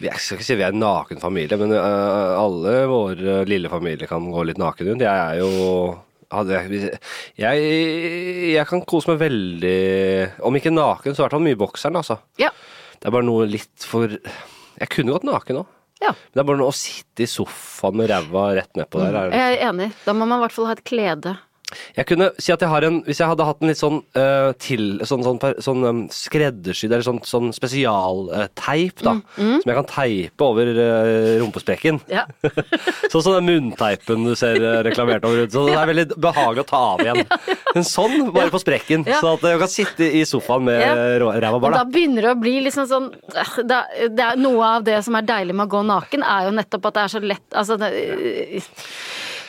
vi 0.00 0.08
er, 0.08 0.12
jeg 0.16 0.20
skal 0.24 0.38
ikke 0.38 0.46
si 0.48 0.56
vi 0.58 0.62
er 0.66 0.74
en 0.74 0.80
naken 0.82 1.20
familie, 1.22 1.58
men 1.60 1.72
eh, 1.76 2.32
alle 2.40 2.74
våre 2.90 3.38
lille 3.48 3.68
familier 3.72 4.06
kan 4.10 4.30
gå 4.32 4.44
litt 4.46 4.58
naken 4.62 4.90
rundt. 4.92 5.06
Jeg 5.06 5.22
er 5.22 5.40
jo 5.42 6.02
jeg, 6.26 6.90
jeg, 7.38 7.66
jeg 8.56 8.66
kan 8.66 8.80
kose 8.82 9.12
meg 9.12 9.20
veldig 9.20 9.76
Om 10.48 10.56
ikke 10.58 10.72
naken, 10.74 11.14
så 11.14 11.22
i 11.22 11.24
hvert 11.26 11.36
fall 11.36 11.44
mye 11.44 11.54
i 11.54 11.60
bokseren, 11.60 11.98
altså. 12.00 12.16
Ja. 12.42 12.50
Det 12.98 13.06
er 13.06 13.14
bare 13.14 13.28
noe 13.28 13.46
litt 13.46 13.86
for 13.86 14.10
Jeg 14.10 14.88
kunne 14.90 15.14
gått 15.14 15.26
naken 15.28 15.60
òg. 15.62 15.68
ja. 16.02 16.10
Men 16.10 16.34
det 16.34 16.42
er 16.42 16.48
bare 16.50 16.60
noe 16.60 16.72
å 16.72 16.76
sitte 16.76 17.22
i 17.24 17.30
sofaen 17.30 17.96
med 18.00 18.10
ræva 18.10 18.48
rett 18.58 18.72
nedpå 18.76 19.00
der. 19.00 19.14
er- 19.22 19.36
Jeg 19.38 19.58
er 19.60 19.68
enig. 19.70 19.92
Da 20.04 20.12
må 20.12 20.26
man 20.26 20.40
i 20.40 20.42
hvert 20.44 20.52
fall 20.56 20.66
ha 20.66 20.72
et 20.76 20.84
klede 20.84 21.36
Jeg 21.96 22.06
kunne 22.06 22.28
si 22.38 22.52
at 22.54 22.60
jeg 22.62 22.70
har 22.70 22.84
en 22.86 23.00
Hvis 23.02 23.18
jeg 23.18 23.26
hadde 23.26 23.42
hatt 23.48 23.58
en 23.64 23.66
litt 23.72 23.80
sånn 23.80 23.96
uh, 24.14 24.52
til 24.62 25.00
Sånn, 25.02 25.24
sånn, 25.26 25.40
sånn 25.64 25.80
um, 25.82 26.02
skreddersydd 26.14 26.92
eller 26.94 27.02
sånn, 27.02 27.18
sånn 27.26 27.48
spesialteip, 27.56 29.02
da. 29.02 29.16
Mm, 29.34 29.56
Som 29.64 29.72
jeg 29.72 29.78
kan 29.80 29.88
teipe 29.90 30.46
over 30.46 30.70
uh, 30.70 31.40
rumpesprekken. 31.42 31.98
Ja. 32.12 32.22
Sånn 33.10 33.22
som 33.24 33.34
den 33.34 33.48
munnteipen 33.48 34.24
du 34.28 34.34
ser 34.38 34.56
eh, 34.60 34.78
reklamert 34.86 35.24
over. 35.26 35.44
Så 35.50 35.64
det 35.68 35.74
er 35.78 35.90
veldig 35.90 36.06
behagelig 36.22 36.62
å 36.64 36.68
ta 36.70 36.80
av 36.94 37.02
igjen. 37.04 37.22
En 37.76 37.84
sånn, 37.86 38.30
bare 38.34 38.48
på 38.54 38.60
sprekken. 38.62 39.02
Ja. 39.08 39.18
Sånn 39.20 39.36
at 39.36 39.44
jeg 39.50 39.60
kan 39.60 39.72
sitte 39.72 40.06
i 40.20 40.22
sofaen 40.28 40.64
med 40.68 40.80
Ja. 40.80 40.94
ræva 41.18 41.58
bar, 41.60 41.74
da 41.74 41.82
da. 41.82 41.90
begynner 41.92 42.28
det 42.28 42.32
å 42.36 42.40
bli 42.40 42.54
liksom 42.64 42.86
sånn 42.90 43.10
øh, 43.12 43.56
det, 43.68 43.76
er- 43.82 44.14
det 44.16 44.24
er 44.30 44.40
Noe 44.40 44.70
av 44.78 44.86
det 44.86 45.00
som 45.06 45.18
er 45.18 45.26
deilig 45.28 45.54
med 45.58 45.66
å 45.66 45.72
gå 45.76 45.82
naken, 45.90 46.22
er 46.24 46.46
jo 46.48 46.54
nettopp 46.56 46.88
at 46.90 46.96
det 47.00 47.04
er 47.06 47.12
så 47.16 47.20
lett 47.26 47.56
Altså 47.56 47.76
det, 47.80 47.90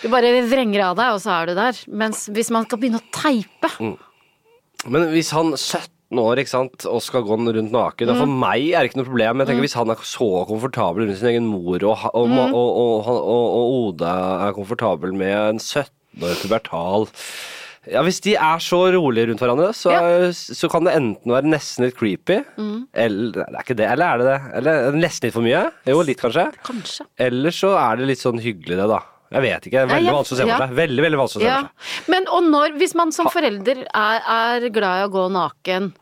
Du 0.02 0.08
bare 0.14 0.30
vrenger 0.48 0.84
av 0.92 0.96
deg, 1.00 1.14
og 1.16 1.22
så 1.24 1.32
er 1.42 1.50
du 1.50 1.54
der. 1.58 1.78
Mens 1.90 2.28
hvis 2.30 2.52
man 2.54 2.68
skal 2.68 2.80
begynne 2.82 3.02
å 3.02 3.08
teipe 3.16 3.72
Men 4.88 5.08
hvis 5.12 5.32
han 5.34 5.54
17 5.58 6.20
år 6.22 6.40
ikke 6.40 6.54
sant, 6.54 6.86
og 6.88 7.02
skal 7.04 7.26
gå 7.26 7.36
rundt 7.36 7.74
naken 7.74 8.12
og 8.14 8.20
For 8.22 8.30
Mm. 8.30 8.40
meg 8.40 8.68
er 8.72 8.84
det 8.86 8.92
ikke 8.92 9.02
noe 9.02 9.10
problem. 9.10 9.42
Jeg 9.42 9.48
tenker 9.50 9.66
Hvis 9.66 9.74
han 9.76 9.90
er 9.92 9.96
så 10.08 10.30
komfortabel 10.48 11.08
rundt 11.08 11.18
sin 11.20 11.28
egen 11.34 11.48
mor, 11.50 11.76
og, 11.84 11.98
og, 12.14 12.28
Mm. 12.30 12.54
og, 12.54 13.10
og, 13.10 13.92
Oda 13.92 14.48
er 14.48 14.54
komfortabel 14.54 15.14
med 15.14 15.34
en 15.36 15.60
17 15.60 15.90
år 16.24 16.36
pubertal 16.42 17.08
ja, 17.90 18.02
Hvis 18.04 18.20
de 18.22 18.36
er 18.36 18.58
så 18.60 18.80
rolige 18.92 19.28
rundt 19.30 19.40
hverandre, 19.40 19.70
så, 19.74 19.92
så 20.34 20.70
kan 20.70 20.84
det 20.84 20.94
enten 20.96 21.32
være 21.32 21.48
nesten 21.48 21.86
litt 21.86 21.96
creepy 21.98 22.44
Mm. 22.58 22.88
Eller 22.94 23.32
det 23.32 23.46
er 23.48 23.64
ikke 23.64 23.76
det, 23.78 23.90
eller 23.92 24.06
er 24.06 24.18
det 24.18 24.26
det? 24.28 24.40
Eller 24.62 24.72
er 24.88 24.92
nesten 25.02 25.28
litt 25.28 25.34
for 25.34 25.42
mye? 25.46 25.62
Jo, 25.88 26.02
litt 26.04 26.20
kanskje. 26.22 26.48
Kanskje. 26.64 27.06
Eller 27.18 27.50
så 27.56 27.76
er 27.80 27.96
det 27.98 28.08
litt 28.08 28.20
sånn 28.24 28.40
hyggelig, 28.44 28.76
det, 28.78 28.88
da. 28.92 29.00
Jeg 29.32 29.44
vet 29.44 29.66
ikke. 29.68 29.76
Det 29.76 29.84
er 29.84 29.92
veldig 29.92 30.14
vanskelig 30.16 30.38
å 30.38 30.40
se 30.40 30.48
for 30.48 30.64
seg. 30.64 30.76
Veldig, 30.78 31.04
veldig 31.04 31.20
vanskelig 31.20 31.42
å 31.42 31.46
se 31.46 31.52
Ja. 31.52 31.62
for. 31.62 32.12
Men 32.14 32.28
og 32.32 32.44
når 32.48 32.78
Hvis 32.80 32.96
man 32.96 33.12
som 33.12 33.28
forelder 33.34 33.82
er, 33.94 34.22
er 34.38 34.70
glad 34.70 35.02
i 35.02 35.08
å 35.08 35.12
gå 35.12 35.26
naken 35.36 35.94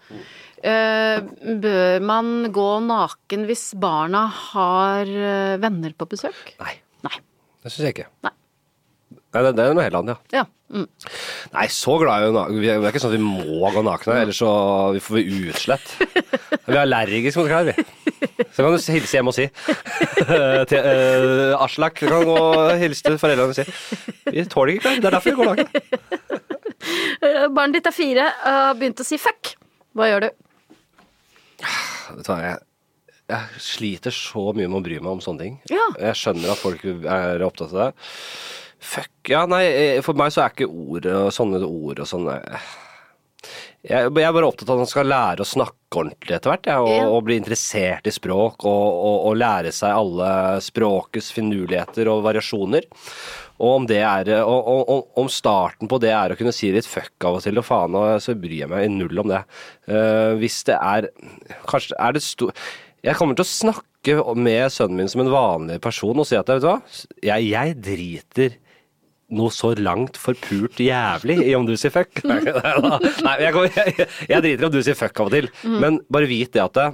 øh, 0.65 1.19
Bør 1.65 2.05
man 2.05 2.31
gå 2.53 2.69
naken 2.85 3.45
hvis 3.49 3.65
barna 3.81 4.27
har 4.29 5.05
øh, 5.09 5.57
venner 5.61 5.93
på 5.97 6.07
besøk? 6.09 6.53
Nei, 6.61 6.75
Nei. 7.07 7.17
det 7.63 7.71
syns 7.73 7.85
jeg 7.87 7.95
ikke. 7.97 8.07
Nei. 8.25 8.31
Nei, 9.35 9.41
det, 9.43 9.51
det 9.57 9.65
er 9.65 9.75
noe 9.75 9.83
helt 9.83 9.97
annet, 9.99 10.15
ja. 10.31 10.41
Ja. 10.41 10.45
Mm. 10.75 10.87
Nei, 11.53 11.65
så 11.69 11.93
glad 12.01 12.23
er. 12.25 12.53
Vi 12.55 12.69
er 12.71 12.79
det 12.81 12.87
er 12.87 12.95
ikke 12.95 13.01
sånn 13.03 13.11
at 13.13 13.19
vi 13.19 13.25
må 13.25 13.69
gå 13.75 13.83
nakne, 13.85 14.15
ellers 14.23 14.39
så 14.41 14.51
vi 14.95 15.01
får 15.03 15.17
vi 15.19 15.49
utslett. 15.51 15.91
Vi 16.65 16.73
er 16.73 16.81
allergiske 16.81 17.43
mot 17.43 17.51
klær, 17.51 17.67
vi. 17.67 17.85
Så 18.55 18.63
kan 18.63 18.73
du 18.73 18.79
hilse 18.79 19.17
hjem 19.19 19.29
og 19.29 19.35
si. 19.35 19.45
til 20.71 20.87
uh, 20.87 21.61
Aslak 21.61 21.99
du 22.01 22.07
kan 22.09 22.25
gå 22.25 22.37
og 22.39 22.73
hilse 22.81 23.05
til 23.05 23.19
foreldrene 23.21 23.51
og 23.51 23.57
si 23.57 23.65
Vi 24.31 24.45
tåler 24.49 24.73
ikke 24.73 24.87
klær, 24.87 25.03
det 25.03 25.11
er 25.11 25.17
derfor 25.17 25.29
vi 25.29 25.37
går 25.41 25.51
nakne. 25.51 25.83
Barnet 27.55 27.77
ditt 27.77 27.91
er 27.91 27.95
fire 27.95 28.29
og 28.31 28.59
har 28.61 28.79
begynt 28.79 29.03
å 29.03 29.07
si 29.07 29.19
fuck. 29.21 29.53
Hva 29.95 30.09
gjør 30.09 30.25
du? 30.25 30.31
Vet 31.61 32.25
du 32.25 32.31
hva, 32.31 32.39
jeg, 32.41 32.59
jeg 33.31 33.63
sliter 33.67 34.13
så 34.13 34.49
mye 34.55 34.67
med 34.67 34.79
å 34.81 34.83
bry 34.85 34.99
meg 34.99 35.13
om 35.13 35.23
sånne 35.23 35.45
ting. 35.45 35.55
Ja. 35.71 35.85
Jeg 36.01 36.19
skjønner 36.19 36.53
at 36.53 36.61
folk 36.61 36.83
er 36.89 37.45
opptatt 37.45 37.73
av 37.73 37.79
det. 37.79 37.89
Fuck, 38.79 39.11
ja, 39.31 39.45
nei, 39.49 39.63
eh, 39.65 40.01
for 40.05 40.17
meg 40.17 40.33
så 40.33 40.43
er 40.43 40.53
ikke 40.53 40.67
ord 40.69 41.07
og 41.09 41.29
sånne 41.33 41.61
ord 41.65 42.01
og 42.03 42.09
sånne 42.09 42.39
jeg, 43.85 44.09
jeg 44.09 44.25
er 44.25 44.33
bare 44.33 44.47
opptatt 44.47 44.69
av 44.71 44.79
at 44.79 44.85
han 44.85 44.89
skal 44.89 45.09
lære 45.11 45.43
å 45.43 45.47
snakke 45.47 45.99
ordentlig 45.99 46.33
etter 46.35 46.51
hvert, 46.51 46.69
ja, 46.71 46.77
og, 46.81 46.89
Ja. 46.89 47.07
og 47.13 47.25
bli 47.27 47.37
interessert 47.37 48.07
i 48.09 48.13
språk, 48.13 48.65
og, 48.65 48.85
og, 48.97 49.17
og 49.29 49.37
lære 49.37 49.71
seg 49.75 49.93
alle 49.93 50.29
språkets 50.65 51.29
finurligheter 51.35 52.09
og 52.11 52.23
variasjoner. 52.25 52.87
Og 53.61 53.69
om, 53.77 53.85
det 53.87 54.01
er, 54.03 54.31
om 54.43 55.29
starten 55.31 55.87
på 55.87 55.99
det 56.03 56.11
er 56.11 56.33
å 56.33 56.39
kunne 56.39 56.51
si 56.55 56.73
litt 56.75 56.89
fuck 56.89 57.23
av 57.29 57.37
og 57.37 57.45
til, 57.45 57.61
og 57.61 57.67
faen, 57.67 57.95
så 58.19 58.35
bryr 58.35 58.65
jeg 58.65 58.71
meg 58.73 58.87
i 58.87 58.91
null 58.91 59.21
om 59.21 59.31
det. 59.31 59.45
Uh, 59.87 60.33
hvis 60.41 60.63
det 60.67 60.75
er 60.75 61.07
Kanskje 61.69 61.95
er 62.01 62.17
det 62.17 62.23
stor 62.25 62.51
Jeg 63.05 63.15
kommer 63.15 63.37
til 63.37 63.45
å 63.45 63.51
snakke 63.53 64.17
med 64.35 64.73
sønnen 64.73 64.99
min 64.99 65.09
som 65.11 65.23
en 65.23 65.31
vanlig 65.31 65.77
person 65.81 66.19
og 66.19 66.27
si 66.27 66.35
at 66.37 66.49
vet 66.51 66.65
du 66.65 66.67
hva, 66.67 66.79
jeg, 67.23 67.47
jeg 67.53 67.77
driter 67.85 68.57
noe 69.33 69.49
så 69.49 69.71
langt 69.81 70.19
forpult 70.21 70.77
jævlig 70.77 71.39
i 71.47 71.55
om 71.57 71.65
du 71.65 71.73
sier 71.79 71.89
fuck. 71.95 72.21
Nei, 72.29 72.41
jeg, 73.41 73.53
kommer- 73.55 73.73
jeg, 73.73 74.09
jeg 74.29 74.43
driter 74.45 74.67
om 74.69 74.75
du 74.75 74.81
sier 74.85 74.97
fuck 74.99 75.17
av 75.23 75.31
og 75.31 75.33
til, 75.33 75.49
men 75.65 75.97
bare 76.13 76.29
vit 76.29 76.51
det 76.53 76.61
at 76.61 76.77
det, 76.77 76.85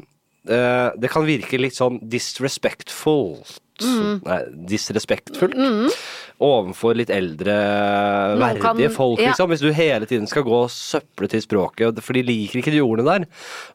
eh, 0.56 0.88
det 1.04 1.12
kan 1.12 1.28
virke 1.28 1.60
litt 1.60 1.76
sånn 1.76 2.00
disrespectful 2.08 3.42
Nei, 3.82 4.36
disrespektfullt 4.70 5.56
overfor 6.42 6.94
litt 7.00 7.10
eldre, 7.14 7.54
verdige 8.38 8.62
kan- 8.62 8.94
folk, 8.94 9.20
ja. 9.20 9.32
liksom. 9.32 9.50
Hvis 9.50 9.64
du 9.66 9.72
hele 9.74 10.06
tiden 10.06 10.28
skal 10.30 10.44
gå 10.46 10.54
og 10.64 10.70
søple 10.70 11.28
til 11.30 11.42
språket, 11.42 11.98
for 12.06 12.14
de 12.14 12.22
liker 12.26 12.60
ikke 12.62 12.74
de 12.76 12.82
ordene 12.86 13.08
der. 13.10 13.26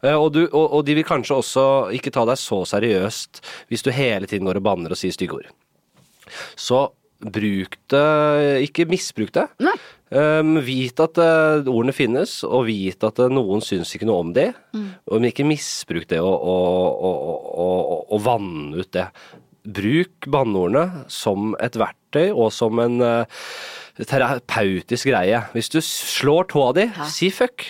Eh, 0.07 0.15
Og, 0.15 0.33
du, 0.35 0.45
og, 0.47 0.73
og 0.79 0.85
de 0.87 0.95
vil 0.95 1.05
kanskje 1.07 1.37
også 1.41 1.67
ikke 1.99 2.13
ta 2.15 2.25
deg 2.25 2.39
så 2.39 2.61
seriøst 2.71 3.43
hvis 3.71 3.83
du 3.83 3.91
hele 3.91 4.27
tiden 4.31 4.47
går 4.47 4.57
og 4.63 4.67
banner 4.67 4.95
og 4.95 5.01
sier 5.01 5.11
stygge 5.15 5.41
ord. 5.41 5.51
Så 6.55 6.85
bruk 7.33 7.77
det, 7.93 8.07
ikke 8.67 8.87
misbruk 8.91 9.33
det. 9.37 9.47
Um, 10.07 10.61
vit 10.63 11.01
at 11.03 11.19
uh, 11.19 11.67
ordene 11.67 11.95
finnes, 11.97 12.39
og 12.47 12.69
vit 12.69 13.07
at 13.07 13.19
uh, 13.23 13.33
noen 13.33 13.65
syns 13.65 13.95
ikke 13.97 14.09
noe 14.09 14.23
om 14.23 14.31
de. 14.37 14.47
Men 14.75 15.29
ikke 15.31 15.47
misbruk 15.49 16.07
det 16.13 16.21
og, 16.23 16.37
og, 16.37 17.03
og, 17.03 18.05
og, 18.07 18.21
vanne 18.27 18.85
ut 18.85 18.93
det. 18.95 19.09
Bruk 19.67 20.29
banneordene 20.31 21.07
som 21.11 21.57
et 21.63 21.79
verktøy 21.81 22.31
og 22.31 22.53
som 22.55 22.79
en 22.79 23.01
eh, 23.03 23.43
terapeutisk 24.05 25.09
greie. 25.09 25.39
Hvis 25.55 25.71
du 25.73 25.79
slår 25.81 26.49
tåa 26.53 26.73
di, 26.77 26.85
si 27.09 27.31
fuck. 27.33 27.65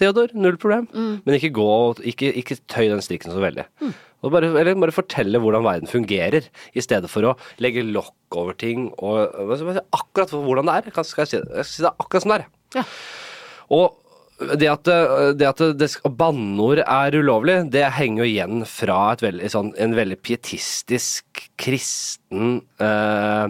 Theodor, 0.00 0.32
null 0.34 0.56
problem. 0.56 0.86
Men 0.94 1.36
ikke 1.36 1.52
gå 1.56 1.68
ikke, 2.12 2.32
ikke 2.40 2.56
tøy 2.72 2.88
den 2.88 3.02
strikken 3.04 3.34
så 3.34 3.42
veldig. 3.44 3.66
Og 4.24 4.32
bare, 4.32 4.48
eller 4.58 4.74
bare 4.80 4.94
fortelle 4.96 5.38
hvordan 5.38 5.62
verden 5.66 5.90
fungerer, 5.90 6.48
i 6.74 6.80
stedet 6.82 7.10
for 7.12 7.22
å 7.28 7.34
legge 7.62 7.84
lokk 7.84 8.14
over 8.40 8.56
ting 8.58 8.88
og 8.98 9.28
akkurat 9.92 10.32
hvordan 10.32 10.66
det 10.70 10.78
er. 10.80 10.90
Kan- 10.96 11.04
Skal 11.04 11.26
jeg 11.26 11.28
si 11.28 11.36
det? 11.44 11.52
Jeg 11.60 11.64
skal 11.68 11.74
si 11.76 11.82
det 11.84 11.92
er 11.92 12.02
akkurat 12.02 12.22
som 12.24 12.32
det 12.32 12.40
er. 12.40 12.48
Ja. 12.80 12.84
Og 13.76 14.02
det 14.60 14.68
at, 14.68 14.84
det 15.38 15.46
at 15.48 15.60
det, 15.80 15.86
banneord 16.12 16.82
er 16.84 17.14
ulovlig, 17.16 17.70
det 17.72 17.86
henger 17.96 18.20
jo 18.20 18.26
igjen 18.28 18.66
fra 18.68 19.12
et 19.14 19.22
veldig, 19.24 19.48
sånn, 19.48 19.70
en 19.80 19.94
veldig 19.96 20.18
pietistisk, 20.20 21.46
kristen, 21.56 22.58
eh, 22.80 23.46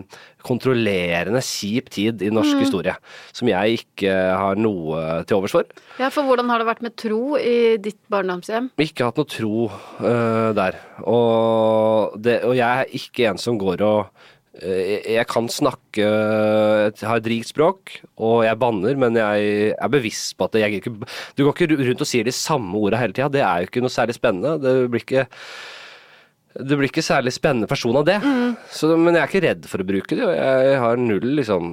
kontrollerende, 0.47 1.43
kjip 1.45 1.91
tid 1.95 2.23
i 2.25 2.31
norsk 2.33 2.63
historie. 2.63 2.95
Som 3.37 3.51
jeg 3.51 3.81
ikke 3.83 4.13
har 4.13 4.61
noe 4.61 5.25
til 5.27 5.41
overs 5.41 5.57
for. 5.57 5.75
ja, 6.01 6.11
for 6.13 6.29
hvordan 6.29 6.53
har 6.53 6.63
det 6.63 6.69
vært 6.71 6.85
med 6.87 6.97
tro 6.99 7.37
i 7.41 7.77
ditt 7.83 8.01
barndomshjem? 8.13 8.71
Ikke 8.83 9.09
hatt 9.09 9.21
noe 9.21 9.31
tro 9.31 9.67
uh, 9.69 10.55
der. 10.57 10.79
Og, 11.03 12.17
det, 12.23 12.41
og 12.47 12.57
jeg 12.59 12.87
er 12.87 12.97
ikke 12.97 13.29
en 13.31 13.41
som 13.41 13.59
går 13.61 13.83
og 13.85 14.25
eh, 14.63 15.05
Jeg 15.13 15.27
kan 15.29 15.49
snakke 15.53 16.05
Jeg 16.07 17.05
har 17.05 17.21
et 17.21 17.29
rikt 17.31 17.51
språk, 17.51 17.93
og 18.17 18.47
jeg 18.47 18.59
banner, 18.61 18.97
men 18.99 19.19
jeg 19.19 19.73
er 19.77 19.93
bevisst 19.93 20.37
på 20.39 20.49
at 20.49 20.59
jeg 20.63 20.81
ikke 20.81 20.95
Du 21.37 21.45
går 21.45 21.55
ikke 21.55 21.81
rundt 21.83 22.05
og 22.05 22.09
sier 22.09 22.27
de 22.27 22.35
samme 22.35 22.77
orda 22.81 23.01
hele 23.01 23.17
tida. 23.17 23.31
Det 23.33 23.45
er 23.45 23.63
jo 23.63 23.71
ikke 23.71 23.85
noe 23.85 23.93
særlig 23.93 24.17
spennende. 24.17 24.57
Det 24.63 24.77
blir 24.93 25.05
ikke 25.05 25.27
det 26.57 26.77
blir 26.79 26.89
ikke 26.89 27.05
særlig 27.05 27.33
spennende 27.35 27.69
person 27.69 27.97
av 27.99 28.07
det. 28.09 28.17
Så, 28.73 28.89
men 28.97 29.17
jeg 29.17 29.23
er 29.23 29.31
ikke 29.31 29.43
redd 29.45 29.67
for 29.69 29.83
å 29.83 29.87
bruke 29.89 30.17
det, 30.19 30.27
jeg 30.37 30.79
har 30.83 31.01
null 31.01 31.27
liksom 31.41 31.73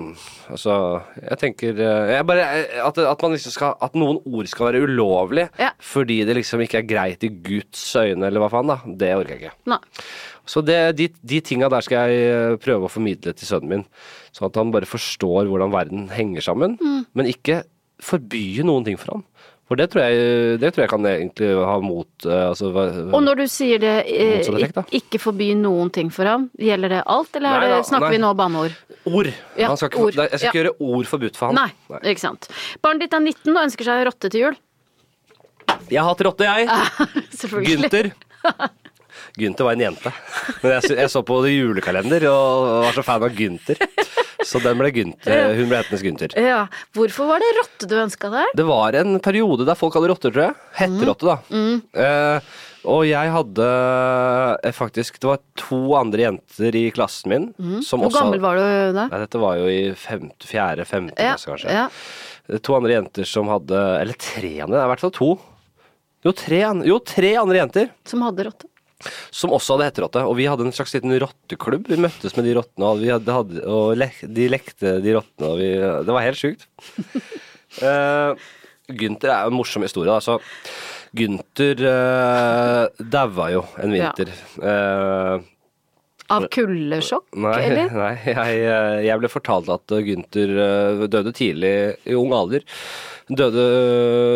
Altså, 0.54 0.74
jeg 1.18 1.40
tenker 1.40 1.78
eh, 1.80 2.10
jeg 2.18 2.26
bare, 2.28 2.46
at, 2.84 2.98
at, 3.00 3.22
man 3.24 3.34
liksom 3.34 3.54
skal, 3.56 3.78
at 3.82 3.96
noen 3.98 4.20
ord 4.28 4.50
skal 4.52 4.68
være 4.68 4.84
ulovlig 4.84 5.46
Ja. 5.62 5.72
fordi 5.80 6.20
det 6.28 6.36
liksom 6.36 6.62
ikke 6.66 6.82
er 6.82 6.88
greit 6.90 7.24
i 7.24 7.32
Guds 7.32 7.82
øyne, 7.96 8.28
eller 8.28 8.44
hva 8.44 8.52
faen, 8.52 8.70
da. 8.70 8.78
Det 8.84 9.14
orker 9.16 9.38
jeg 9.38 9.42
ikke. 9.46 9.56
Nei. 9.72 9.80
Så 10.50 10.62
det, 10.68 10.78
de, 11.00 11.08
de 11.24 11.40
tinga 11.46 11.70
der 11.72 11.86
skal 11.86 12.12
jeg 12.12 12.34
eh, 12.34 12.58
prøve 12.62 12.90
å 12.90 12.92
formidle 12.92 13.32
til 13.38 13.50
sønnen 13.50 13.72
min, 13.72 13.86
sånn 14.36 14.50
at 14.50 14.60
han 14.60 14.74
bare 14.76 14.90
forstår 14.90 15.48
hvordan 15.48 15.74
verden 15.74 16.10
henger 16.12 16.44
sammen, 16.44 16.76
men 17.16 17.32
ikke 17.32 17.62
forby 18.04 18.60
noen 18.68 18.84
ting 18.88 19.00
for 19.00 19.16
han. 19.16 19.24
For 19.74 19.80
det 19.82 19.88
tror 19.90 20.04
jeg, 20.06 20.58
det 20.62 20.70
tror 20.70 20.84
jeg 20.84 20.90
kan 20.92 21.06
egentlig 21.10 21.48
ha 21.66 21.76
mot 21.82 22.26
eh, 22.30 22.42
altså, 22.52 22.68
Og 23.10 23.24
når 23.26 23.40
du 23.42 23.44
sier 23.50 23.80
det, 23.82 23.94
eh, 24.06 24.34
effekt, 24.46 24.92
ikke 25.00 25.18
forby 25.18 25.48
noen 25.58 25.90
ting 25.90 26.12
for 26.14 26.30
ham, 26.30 26.44
gjelder 26.62 26.94
det 26.94 27.00
alt, 27.10 27.32
eller 27.40 27.50
er 27.50 27.64
Nei 27.64 27.72
det, 27.72 27.72
da, 27.74 27.88
snakker 27.88 28.06
nei. 28.06 28.12
vi 28.14 28.20
nå 28.22 28.30
banneord? 28.38 28.76
Ord. 29.10 29.32
Ja, 29.58 29.72
han 29.72 29.80
skal 29.82 29.90
ikke, 29.90 30.04
ord. 30.04 30.20
Jeg 30.20 30.30
skal 30.30 30.44
ikke 30.44 30.52
Ja. 30.52 30.54
gjøre 30.60 30.76
ord 30.94 31.10
forbudt 31.10 31.40
for 31.42 31.50
ham. 31.50 31.58
Nei, 31.58 31.98
ikke 32.14 32.22
sant. 32.22 32.46
Barnet 32.86 33.08
ditt 33.08 33.18
er 33.18 33.26
19 33.26 33.50
og 33.50 33.64
ønsker 33.64 33.90
seg 33.90 34.06
rotte 34.12 34.30
til 34.30 34.46
jul. 34.46 34.62
Jeg 35.90 35.98
har 36.04 36.12
hatt 36.12 36.24
rotte, 36.30 36.46
jeg. 36.46 36.70
Selvfølgelig. 37.42 37.74
Gynter. 37.82 38.12
Gynter 39.42 39.66
var 39.72 39.74
en 39.74 39.86
jente. 39.88 40.14
Men 40.62 40.76
jeg, 40.78 41.00
jeg 41.02 41.16
så 41.18 41.26
på 41.26 41.42
julekalender 41.50 42.30
og 42.30 42.70
var 42.92 43.02
så 43.02 43.10
fan 43.10 43.26
av 43.26 43.34
Gynter. 43.42 43.82
Så 44.50 44.62
den 44.64 44.78
ble 44.82 44.92
Gunther, 44.96 45.54
hun 45.58 45.70
ble 45.72 45.80
hetende 45.82 46.02
Gunther. 46.04 46.36
Ja. 46.40 46.60
Hvorfor 46.96 47.30
var 47.32 47.40
det 47.44 47.50
rotte 47.60 47.90
du 47.90 47.96
ønska 48.02 48.30
deg? 48.34 48.54
Det 48.60 48.66
var 48.68 48.98
en 49.00 49.18
periode 49.24 49.66
der 49.68 49.76
folk 49.80 49.96
hadde 49.98 50.12
rotter, 50.12 50.34
tror 50.36 50.48
jeg. 50.50 50.56
Hetterotte, 50.82 51.34
da. 51.34 51.38
Eh, 52.04 52.54
Og 52.84 53.06
jeg 53.08 53.30
hadde 53.32 53.66
eh, 54.68 54.74
faktisk 54.76 55.16
Det 55.24 55.30
var 55.30 55.40
to 55.56 55.78
andre 55.96 56.26
jenter 56.26 56.76
i 56.76 56.82
klassen 56.92 57.32
min 57.32 57.46
som 57.86 58.02
Hvor 58.04 58.10
også 58.10 58.20
gammel 58.26 58.42
var 58.44 58.60
du 58.60 58.64
da? 58.98 59.06
Nei, 59.08 59.22
dette 59.24 59.40
var 59.40 59.56
jo 59.62 59.70
i 59.72 59.94
femte, 59.96 60.44
fjerde, 60.50 60.84
femte 60.90 61.16
Ja, 61.16 61.38
klasse, 61.38 61.48
kanskje. 61.54 61.72
ja. 61.72 62.60
To 62.60 62.76
andre 62.76 62.98
jenter 62.98 63.24
som 63.30 63.48
hadde 63.48 63.80
Eller 64.02 64.20
tre 64.20 64.52
andre, 64.66 64.84
i 64.84 64.92
hvert 64.92 65.00
fall 65.06 65.16
to. 65.16 65.30
Jo 66.28 66.32
tre, 66.36 66.60
jo, 66.88 67.00
tre 67.08 67.32
andre 67.40 67.62
jenter 67.64 67.90
Som 68.08 68.22
hadde 68.28 68.50
rotte. 68.50 68.68
Som 69.34 69.54
også 69.56 69.78
hadde 69.78 69.90
hetterotte. 69.92 70.26
Og 70.30 70.38
vi 70.40 70.50
hadde 70.50 70.68
en 70.68 70.76
slags 70.76 70.96
liten 70.96 71.14
rotteklubb. 71.24 71.88
Vi 71.92 72.02
møttes 72.02 72.36
med 72.38 72.48
de 72.50 72.58
rottene, 72.60 72.90
og, 72.90 73.04
vi 73.04 73.12
hadde, 73.14 73.38
hadde, 73.38 73.64
og 73.68 73.94
lek, 74.00 74.20
de 74.40 74.50
lekte 74.52 74.98
de 75.04 75.16
rottene. 75.18 75.54
Og 75.54 75.62
vi, 75.62 75.72
det 75.80 76.18
var 76.18 76.28
helt 76.28 76.42
sjukt. 76.42 76.68
uh, 77.86 78.34
Gynter 78.94 79.32
er 79.32 79.46
jo 79.46 79.54
en 79.54 79.60
morsom 79.62 79.86
historie. 79.86 80.12
altså 80.12 80.40
Så 80.40 80.94
Gynter 81.14 81.82
uh, 81.86 82.86
daua 82.98 83.50
jo 83.54 83.66
en 83.82 83.94
vinter. 83.94 84.32
Eh, 84.58 85.50
Av 86.34 86.46
kuldesjokk, 86.50 87.28
Nei, 87.44 87.58
eller? 87.68 87.92
nei 88.02 88.14
jeg, 88.26 88.62
eh, 88.66 89.00
jeg 89.06 89.22
ble 89.22 89.30
fortalt 89.30 89.70
at 89.74 89.94
Gynter 90.08 90.54
eh, 90.66 91.04
døde 91.12 91.34
tidlig 91.36 91.74
i 92.10 92.16
ung 92.18 92.34
alder. 92.36 92.66
Døde 93.30 93.66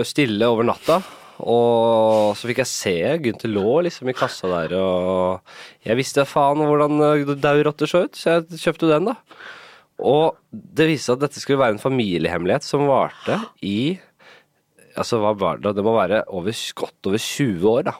stille 0.07 0.51
over 0.51 0.67
natta. 0.67 0.99
Og 1.43 2.33
så 2.37 2.49
fikk 2.49 2.63
jeg 2.63 2.69
se 2.71 2.95
Gunther 3.21 3.51
lå 3.51 3.75
liksom 3.85 4.09
i 4.09 4.15
kassa 4.17 4.49
der, 4.49 4.73
og 4.79 5.85
jeg 5.85 5.99
visste 5.99 6.25
faen 6.25 6.63
hvordan 6.65 6.97
daurotter 7.43 7.89
så 7.89 8.05
ut, 8.07 8.17
så 8.17 8.39
jeg 8.39 8.61
kjøpte 8.63 8.89
den, 8.89 9.11
da. 9.11 9.15
Og 10.01 10.37
det 10.51 10.87
viste 10.89 11.11
seg 11.11 11.17
at 11.17 11.27
dette 11.27 11.41
skulle 11.41 11.61
være 11.61 11.77
en 11.77 11.83
familiehemmelighet 11.83 12.65
som 12.65 12.87
varte 12.89 13.39
i 13.65 13.97
Altså, 14.97 15.19
hva 15.21 15.29
var 15.37 15.59
det? 15.61 15.75
Det 15.77 15.83
må 15.85 15.91
være 15.93 16.23
over, 16.33 16.55
godt 16.73 17.05
over 17.05 17.21
20 17.21 17.67
år, 17.69 17.83
da. 17.85 17.91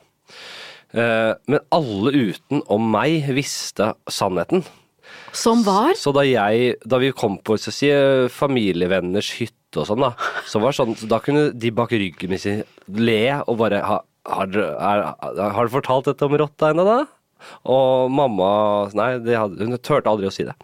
Eh, 0.97 1.33
Men 1.45 1.59
alle 1.69 2.13
utenom 2.15 2.87
meg 2.89 3.27
visste 3.37 3.91
sannheten. 4.09 4.63
Som 5.29 5.61
var? 5.61 5.93
Så 5.93 6.09
da 6.15 6.23
jeg, 6.25 6.73
da 6.81 6.97
vi 6.97 7.11
kom 7.13 7.37
på 7.37 7.59
si, 7.61 7.91
familievenners 8.33 9.29
hytte 9.37 9.53
og 9.81 9.87
sånn, 9.89 10.03
da, 10.03 10.13
så 10.49 10.61
var 10.63 10.75
sånn, 10.75 10.95
så 10.97 11.09
da 11.09 11.21
kunne 11.23 11.49
de 11.53 11.71
bak 11.75 11.93
ryggen 11.95 12.33
min 12.33 12.41
si, 12.41 12.57
le 12.97 13.21
og 13.43 13.59
bare 13.61 13.83
ha, 13.85 14.01
har, 14.27 14.57
er, 14.57 15.05
har 15.55 15.69
du 15.69 15.73
fortalt 15.73 16.09
dette 16.09 16.27
om 16.27 16.37
rotta 16.39 16.73
ennå, 16.73 16.85
da? 16.87 16.99
Og 17.69 18.11
mamma 18.11 18.51
Nei, 18.97 19.11
hadde, 19.29 19.61
hun 19.61 19.77
turte 19.77 20.09
aldri 20.09 20.29
å 20.29 20.33
si 20.33 20.47
det. 20.47 20.55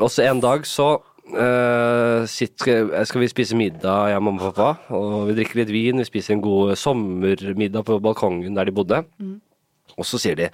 Og 0.00 0.08
så 0.12 0.28
en 0.28 0.44
dag 0.44 0.68
så 0.68 0.94
Uh, 1.32 2.26
sitt, 2.28 2.58
skal, 2.58 3.20
vi 3.22 3.28
spise 3.30 3.56
middag, 3.56 4.10
jeg, 4.10 4.20
mamma 4.20 4.42
og 4.42 4.56
pappa. 4.56 4.96
Og 4.98 5.30
vi 5.30 5.36
drikker 5.38 5.60
litt 5.62 5.70
vin, 5.72 6.02
vi 6.02 6.04
spiser 6.04 6.34
en 6.34 6.42
god 6.44 6.74
sommermiddag 6.76 7.86
på 7.88 7.96
balkongen 8.04 8.58
der 8.58 8.68
de 8.68 8.74
bodde. 8.76 8.98
Og 10.00 10.06
så 10.08 10.18
sier 10.22 10.36
de 10.38 10.48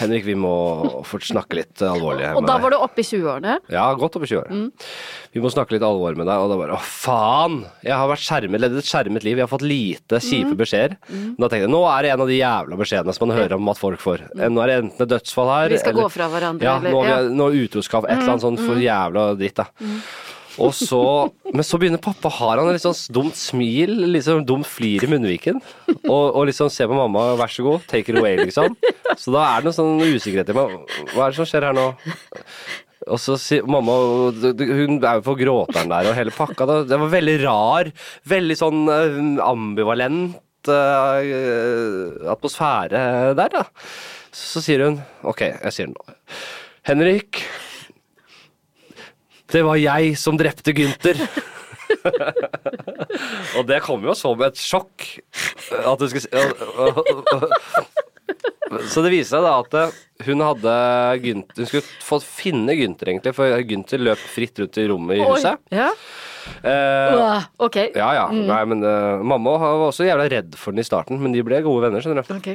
Henrik, 0.00 0.24
vi 0.26 0.34
må 0.38 1.02
få 1.06 1.20
snakke 1.22 1.60
litt 1.60 1.82
alvorlig 1.84 2.24
med 2.24 2.30
deg. 2.32 2.38
Og 2.40 2.46
da 2.48 2.56
var 2.62 2.74
du 2.74 2.78
oppe 2.80 3.02
i 3.02 3.06
20-årene? 3.06 3.58
ja, 3.70 3.84
godt 3.94 4.16
oppe 4.18 4.26
i 4.26 4.32
20 4.32 4.40
år. 4.40 4.70
Vi 5.32 5.42
må 5.44 5.50
snakke 5.52 5.76
litt 5.76 5.84
alvor 5.86 6.16
med 6.18 6.26
deg. 6.26 6.42
Og 6.42 6.50
da 6.50 6.58
bare 6.58 6.78
å 6.78 6.82
faen! 6.82 7.60
Jeg 7.86 7.94
har 7.94 8.08
vært 8.10 8.24
skjermet, 8.24 8.62
levd 8.64 8.80
et 8.82 8.88
skjermet 8.90 9.26
liv, 9.26 9.38
jeg 9.38 9.46
har 9.46 9.52
fått 9.52 9.66
lite 9.66 10.20
kjipe 10.24 10.56
beskjeder. 10.58 10.96
Mm. 11.10 11.36
da 11.38 11.46
tenkte 11.48 11.66
jeg 11.68 11.72
nå 11.72 11.82
er 11.90 12.02
det 12.06 12.10
en 12.14 12.24
av 12.24 12.30
de 12.30 12.38
jævla 12.40 12.80
beskjedene 12.80 13.14
som 13.16 13.28
man 13.28 13.36
hører 13.38 13.56
om 13.56 13.70
at 13.72 13.78
folk 13.80 14.02
får. 14.02 14.26
Nå 14.50 14.64
er 14.64 14.72
det 14.72 14.78
enten 14.84 15.06
et 15.06 15.12
dødsfall 15.14 15.52
her 15.54 15.74
Vi 15.76 15.78
skal 15.84 15.96
gå 15.98 16.08
fra 16.10 16.28
hverandre, 16.32 16.66
Ja, 16.66 16.76
eller- 16.78 16.94
nå, 16.96 17.04
ja. 17.06 17.20
ja. 17.20 17.30
nå 17.40 17.50
utroskap, 17.64 18.04
et 18.08 18.18
eller 18.18 18.34
annet 18.34 18.44
sånt 18.48 18.60
for 18.64 18.80
jævla 18.82 19.28
dritt, 19.38 19.54
da. 19.62 19.68
Og 20.58 20.74
så, 20.74 21.02
men 21.54 21.66
så 21.66 21.78
begynner 21.78 22.02
pappa, 22.02 22.30
har 22.40 22.58
han 22.58 22.70
et 22.70 22.78
litt 22.78 22.84
sånn 22.84 23.14
dumt 23.14 23.38
smil, 23.38 24.18
sånn 24.24 24.46
dumt 24.48 24.66
flir 24.66 25.06
i 25.06 25.10
munnviken. 25.10 25.60
Og, 26.10 26.24
og 26.34 26.48
liksom 26.50 26.70
ser 26.72 26.90
på 26.90 26.98
mamma, 26.98 27.30
vær 27.38 27.52
så 27.52 27.64
god, 27.66 27.86
take 27.90 28.10
it 28.10 28.18
away, 28.18 28.34
liksom. 28.40 28.74
Så 29.20 29.34
da 29.34 29.46
er 29.46 29.62
det 29.62 29.70
noe 29.70 29.76
sånn 29.76 30.02
usikkerhet 30.02 30.50
i 30.50 30.58
meg. 30.58 30.76
Hva 31.14 31.26
er 31.26 31.32
det 31.32 31.38
som 31.38 31.48
skjer 31.48 31.68
her 31.68 31.76
nå? 31.76 31.86
Og 33.08 33.16
så 33.16 33.36
sier 33.40 33.64
mamma 33.64 33.94
Hun 34.34 34.98
er 34.98 35.18
jo 35.18 35.22
på 35.24 35.36
gråteren 35.40 35.88
der 35.88 36.10
og 36.10 36.16
hele 36.18 36.34
pakka. 36.34 36.66
da. 36.68 36.78
Det 36.88 36.98
var 37.00 37.14
veldig 37.14 37.36
rar, 37.46 37.90
veldig 38.28 38.56
sånn 38.58 38.82
eh, 38.92 39.18
ambivalent 39.46 40.36
uh, 40.68 42.28
atmosfære 42.34 43.34
der, 43.38 43.56
da. 43.56 43.64
Så 44.36 44.62
sier 44.62 44.84
hun 44.84 45.00
Ok, 45.26 45.46
jeg 45.48 45.74
sier 45.74 45.90
det 45.90 45.96
nå. 45.96 46.20
Henrik. 46.90 47.44
Det 49.50 49.62
var 49.66 49.76
jeg 49.80 50.12
som 50.20 50.36
drepte 50.38 50.72
Gynter. 50.76 51.16
og 53.58 53.66
det 53.68 53.80
kom 53.84 54.04
jo 54.06 54.14
som 54.18 54.42
et 54.46 54.58
sjokk. 54.60 54.98
At 55.80 55.98
du 56.00 56.06
skulle 56.10 56.22
si 56.22 56.30
Så 58.86 59.02
det 59.02 59.10
viser 59.10 59.36
seg 59.36 59.42
da 59.46 59.52
at 59.58 59.72
eh, 59.80 59.94
hun 60.28 60.40
hadde 60.44 60.72
Günther 61.24 61.60
Hun 61.64 61.68
skulle 61.68 61.88
få 62.06 62.16
finne 62.22 62.72
Gynter, 62.78 63.06
egentlig, 63.10 63.32
for 63.34 63.46
Gynter 63.66 63.98
løp 64.02 64.22
fritt 64.36 64.56
rundt 64.62 64.76
i 64.78 64.88
rommet 64.90 65.14
i 65.18 65.20
huset. 65.26 65.54
Ja. 65.74 65.90
Uh, 66.64 67.42
ok. 67.66 67.76
ja 67.94 68.08
ja. 68.16 68.26
Nei, 68.32 68.60
men 68.70 68.84
uh, 68.84 69.22
mamma 69.26 69.56
var 69.60 69.86
også 69.90 70.06
jævla 70.06 70.26
redd 70.32 70.56
for 70.58 70.74
den 70.74 70.82
i 70.82 70.86
starten, 70.86 71.20
men 71.22 71.34
de 71.34 71.44
ble 71.46 71.60
gode 71.66 71.86
venner, 71.86 72.00
skjønner 72.04 72.26
du. 72.26 72.34
Ok. 72.36 72.48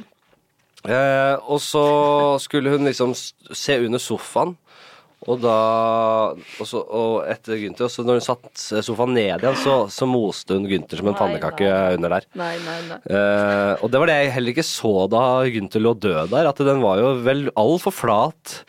Uh, 0.85 1.35
og 1.49 1.59
så 1.63 1.85
skulle 2.43 2.73
hun 2.73 2.87
liksom 2.87 3.15
se 3.15 3.79
under 3.85 4.01
sofaen. 4.01 4.55
Og 5.25 5.39
da 5.41 5.55
og, 6.35 6.65
så, 6.67 6.81
og 6.81 7.15
etter 7.29 7.57
Gynter, 7.61 7.89
så 7.91 8.05
når 8.05 8.19
hun 8.19 8.25
satte 8.25 8.83
sofaen 8.85 9.15
ned 9.17 9.41
igjen, 9.41 9.57
så, 9.61 9.77
så 9.91 10.07
moste 10.09 10.57
hun 10.57 10.67
Gynter 10.69 11.01
som 11.01 11.09
en 11.09 11.15
Nei, 11.15 11.21
pannekake 11.21 11.71
under 11.97 12.17
der. 12.17 12.27
Nei, 12.37 12.51
nei, 12.65 12.77
nei. 12.91 12.99
Eh, 13.09 13.71
og 13.79 13.89
det 13.93 14.01
var 14.01 14.11
det 14.11 14.19
jeg 14.19 14.35
heller 14.37 14.55
ikke 14.55 14.67
så 14.67 14.93
da 15.11 15.23
Gynter 15.49 15.83
lå 15.83 15.95
død 15.97 16.35
der, 16.35 16.51
at 16.51 16.61
den 16.69 16.83
var 16.83 17.01
jo 17.01 17.15
vel 17.25 17.47
altfor 17.57 17.95
flat. 17.95 18.59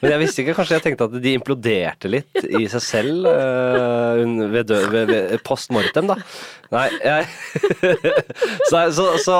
Men 0.00 0.14
jeg 0.14 0.20
visste 0.22 0.42
ikke, 0.42 0.54
kanskje 0.58 0.76
jeg 0.78 0.84
tenkte 0.84 1.06
at 1.08 1.16
de 1.22 1.34
imploderte 1.36 2.10
litt 2.12 2.46
i 2.46 2.64
seg 2.72 2.82
selv 2.84 3.28
uh, 3.28 4.20
ved, 4.52 4.64
død, 4.70 4.86
ved, 4.92 5.12
ved 5.12 5.44
post 5.46 5.72
mortem, 5.74 6.08
da. 6.10 6.16
Nei, 6.70 6.86
jeg 7.02 7.26
så, 8.70 8.84
så, 8.94 9.06
så 9.24 9.38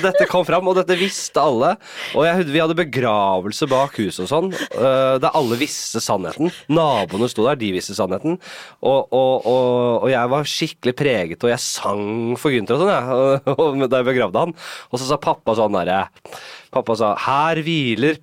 dette 0.00 0.26
kom 0.30 0.46
fram, 0.48 0.70
og 0.70 0.78
dette 0.78 0.96
visste 0.96 1.42
alle. 1.42 1.74
Og 2.16 2.24
jeg, 2.26 2.46
vi 2.48 2.62
hadde 2.62 2.78
begravelse 2.78 3.68
bak 3.70 3.98
huset 4.00 4.24
og 4.24 4.30
sånn, 4.30 4.50
uh, 4.78 5.18
der 5.22 5.36
alle 5.38 5.58
visste 5.60 6.02
sannheten. 6.02 6.50
Naboene 6.72 7.28
sto 7.30 7.46
der, 7.46 7.60
de 7.60 7.72
visste 7.76 7.96
sannheten. 7.98 8.38
Og, 8.80 9.12
og, 9.12 9.44
og, 9.44 9.68
og 10.06 10.08
jeg 10.12 10.32
var 10.32 10.50
skikkelig 10.54 10.96
preget, 10.98 11.44
og 11.44 11.52
jeg 11.52 11.62
sang 11.62 12.34
for 12.40 12.54
Gunther 12.54 12.78
og 12.78 12.86
sånn, 12.86 13.84
jeg, 13.84 13.88
da 13.92 14.02
jeg 14.02 14.10
begravde 14.10 14.46
han. 14.46 14.56
Og 14.90 14.98
så 14.98 15.06
sa 15.06 15.20
pappa 15.20 15.56
sånn 15.58 15.76
derre 15.76 16.06
Pappa 16.72 16.94
sa 16.96 17.12
'Her 17.20 17.60
hviler 17.60 18.16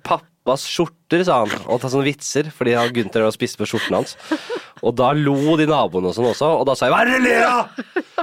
pappas 0.44 0.64
skjorter', 0.66 1.24
sa 1.24 1.44
han. 1.44 1.50
Og 1.68 1.80
ta 1.82 1.88
sånne 1.88 2.06
vitser, 2.06 2.50
fordi 2.54 2.74
han- 2.76 2.92
Gunther 2.92 3.22
hadde 3.22 3.34
spist 3.36 3.58
på 3.58 3.66
skjorten 3.68 3.94
hans. 3.94 4.16
Og 4.82 4.94
da 4.96 5.12
lo 5.12 5.56
de 5.58 5.66
naboene 5.66 6.08
og 6.08 6.14
sånn 6.16 6.30
også, 6.32 6.60
og 6.60 6.66
da 6.66 6.74
sa 6.74 6.86
jeg 6.86 6.94
'Hva 6.94 7.00
er 7.02 7.04
det 7.04 7.18
du 7.20 7.28
ler 7.28 7.44
av?' 7.44 7.68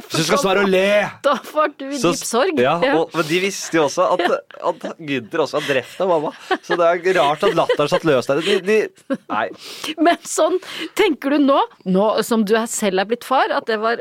Hvis 0.08 0.17
du 0.17 0.23
skal 0.23 0.38
svare 0.38 0.63
og 0.63 0.69
le! 0.69 1.10
Da 1.23 1.34
var 1.53 1.67
du 1.77 1.89
dyp 1.89 2.15
sorg. 2.15 2.60
Ja, 2.60 2.75
og, 2.95 3.10
men 3.13 3.25
de 3.27 3.39
visste 3.41 3.73
jo 3.77 3.84
også 3.86 4.13
at, 4.13 4.21
at 4.63 4.97
Gunther 4.97 5.39
også 5.43 5.60
har 5.60 5.67
drept 5.67 6.01
av 6.01 6.08
mamma. 6.08 6.32
Så 6.63 6.77
det 6.77 6.86
er 7.08 7.19
rart 7.19 7.43
at 7.43 7.53
latteren 7.58 7.89
satt 7.89 8.03
løs 8.06 8.25
der. 8.27 8.41
De, 8.41 8.60
de, 8.62 8.89
nei. 9.30 9.49
Men 9.97 10.17
sånn, 10.23 10.60
tenker 10.95 11.30
du 11.32 11.38
nå, 11.39 11.60
nå 11.86 12.23
som 12.23 12.43
du 12.45 12.53
selv 12.67 12.99
er 12.99 13.06
blitt 13.06 13.23
far, 13.25 13.51
at 13.51 13.65
det 13.65 13.80
var 13.80 13.97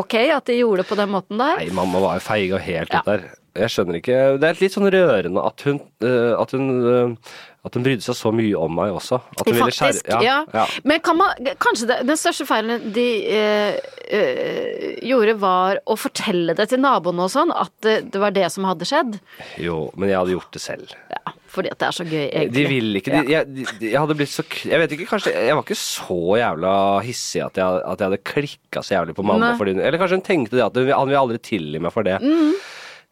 ok 0.00 0.14
at 0.34 0.44
de 0.46 0.58
gjorde 0.60 0.82
det 0.82 0.88
på 0.88 0.96
den 0.96 1.10
måten 1.10 1.38
der? 1.38 1.56
nei, 1.56 1.70
mamma 1.70 2.00
var 2.00 2.14
jo 2.18 2.20
feig 2.20 2.52
og 2.54 2.60
helt 2.60 2.92
Ja. 2.92 3.02
der. 3.06 3.30
Jeg 3.54 3.70
skjønner 3.70 4.00
ikke 4.00 4.20
Det 4.42 4.48
er 4.50 4.62
litt 4.62 4.74
sånn 4.74 4.90
rørende 4.90 5.44
at 5.46 5.66
hun, 5.66 5.80
uh, 6.02 6.32
at 6.42 6.54
hun 6.56 6.70
uh, 6.82 7.34
at 7.64 7.76
hun 7.78 7.84
brydde 7.86 8.04
seg 8.04 8.16
så 8.18 8.30
mye 8.34 8.52
om 8.60 8.74
meg 8.76 8.92
også. 8.92 9.16
At 9.38 9.46
hun 9.48 9.56
ville 9.56 9.72
skjære 9.72 9.94
Faktisk, 9.96 10.10
ja. 10.26 10.42
ja. 10.52 10.64
Men 10.84 11.00
kan 11.04 11.16
man, 11.16 11.46
kanskje 11.62 11.86
det, 11.88 11.96
den 12.10 12.18
største 12.20 12.44
feilen 12.48 12.90
de 12.92 13.04
eh, 13.32 13.78
eh, 14.12 14.98
gjorde 15.08 15.36
var 15.40 15.80
å 15.88 15.96
fortelle 15.96 16.52
det 16.58 16.66
til 16.74 16.82
naboene 16.84 17.24
og 17.24 17.32
sånn, 17.32 17.54
at 17.56 17.72
det, 17.86 17.94
det 18.12 18.20
var 18.20 18.36
det 18.36 18.50
som 18.52 18.68
hadde 18.68 18.88
skjedd? 18.88 19.16
Jo, 19.64 19.78
men 19.96 20.12
jeg 20.12 20.20
hadde 20.20 20.36
gjort 20.36 20.52
det 20.52 20.62
selv. 20.66 20.92
Ja, 21.14 21.34
fordi 21.54 21.72
at 21.72 21.80
det 21.80 21.88
er 21.88 21.96
så 21.96 22.04
gøy, 22.04 22.26
egentlig. 22.26 22.52
De 22.58 22.66
vil 22.74 23.00
ikke 23.00 23.16
de, 23.16 23.24
jeg, 23.32 23.50
de, 23.56 23.66
jeg 23.88 23.96
hadde 24.04 24.18
blitt 24.20 24.34
så 24.34 24.44
Jeg 24.68 24.84
vet 24.84 24.94
ikke, 24.98 25.08
kanskje 25.14 25.32
Jeg 25.32 25.56
var 25.56 25.64
ikke 25.64 25.80
så 25.80 26.20
jævla 26.42 26.76
hissig 27.06 27.44
at 27.46 27.62
jeg, 27.62 27.82
at 27.94 28.02
jeg 28.02 28.10
hadde 28.10 28.22
klikka 28.28 28.84
så 28.84 28.98
jævlig 28.98 29.16
på 29.16 29.24
mamma. 29.24 29.54
Fordi, 29.56 29.78
hun- 29.78 29.86
eller 29.88 30.04
kanskje 30.04 30.20
hun 30.20 30.28
tenkte 30.28 30.60
det 30.60 30.68
at 30.68 30.76
hun, 30.76 30.92
han 30.92 31.08
vil 31.08 31.22
aldri 31.24 31.40
tilgi 31.40 31.80
meg 31.80 31.96
for 31.96 32.04
det. 32.04 32.20
Mm. 32.20 32.52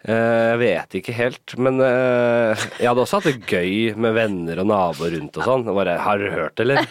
Eh, 0.03 0.49
jeg 0.53 0.59
vet 0.63 0.97
ikke 0.99 1.15
helt, 1.15 1.55
men 1.63 1.79
eh, 1.79 2.65
jeg 2.81 2.89
hadde 2.91 3.05
også 3.05 3.21
hatt 3.21 3.29
det 3.31 3.47
gøy 3.47 3.93
med 3.95 4.17
venner 4.17 4.63
og 4.63 4.67
naboer 4.73 5.15
rundt 5.15 5.39
og 5.39 5.47
sånn. 5.47 5.69
Bare 5.69 5.99
'Har 6.01 6.19
du 6.19 6.31
hørt 6.31 6.59
eller?' 6.63 6.83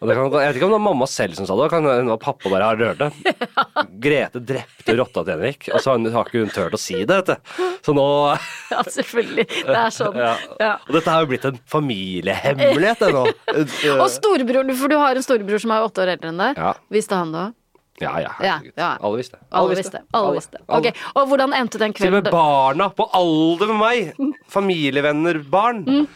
Og 0.00 0.08
det 0.08 0.14
kan, 0.16 0.30
jeg 0.32 0.48
vet 0.48 0.56
ikke 0.56 0.64
om 0.64 0.70
det 0.72 0.78
var 0.78 0.84
mamma 0.86 1.06
selv 1.12 1.36
som 1.36 1.44
sa 1.44 1.52
det, 1.60 1.66
kan 1.68 1.84
hende 1.84 2.14
pappa 2.20 2.48
bare 2.48 2.64
'Har 2.64 2.76
hørt 2.80 3.00
det?' 3.00 3.88
Grete 4.00 4.40
drepte 4.40 4.96
rotta 4.96 5.24
til 5.24 5.32
Henrik, 5.34 5.68
og 5.72 5.80
så 5.80 5.96
har 5.96 6.24
ikke 6.24 6.40
hun 6.40 6.52
turt 6.52 6.76
å 6.76 6.80
si 6.80 7.04
det, 7.04 7.18
vet 7.20 7.32
du. 7.32 7.36
Så 7.84 7.92
nå 7.96 8.06
Ja, 8.70 8.80
selvfølgelig. 8.84 9.46
Det 9.48 9.76
er 9.76 9.92
sånn. 9.92 10.16
ja. 10.16 10.34
Ja. 10.60 10.74
Og 10.88 10.96
dette 10.96 11.10
har 11.12 11.24
jo 11.24 11.30
blitt 11.32 11.44
en 11.44 11.60
familiehemmelighet, 11.68 13.00
det 13.00 13.12
nå. 13.16 13.24
Og 14.02 14.08
storebroren, 14.12 14.72
for 14.76 14.88
du 14.88 14.96
har 14.96 15.16
en 15.16 15.24
storebror 15.24 15.60
som 15.60 15.72
er 15.76 15.84
åtte 15.84 16.04
år 16.04 16.14
eldre 16.16 16.32
enn 16.32 16.44
deg. 16.44 16.60
Visste 16.92 17.16
han 17.16 17.32
det 17.32 17.48
òg? 17.48 17.59
Ja, 18.00 18.14
ja, 18.18 18.30
Ja, 18.40 18.56
herregud. 18.56 18.72
ja. 18.76 18.90
Alle 19.00 19.20
visste. 19.20 19.38
Alle 19.52 19.76
visste. 19.76 20.00
Alle 20.16 20.34
visste. 20.38 20.60
Ok, 20.66 20.90
Og 21.14 21.26
hvordan 21.28 21.52
endte 21.56 21.78
den 21.82 21.92
kvelden? 21.92 22.10
Til 22.10 22.16
og 22.16 22.24
med 22.24 22.32
barna 22.32 22.88
på 22.96 23.06
alder 23.16 23.72
med 23.74 23.80
meg, 23.82 24.12
familievenner, 24.56 25.42
barn. 25.52 25.84
Mm. 25.84 26.06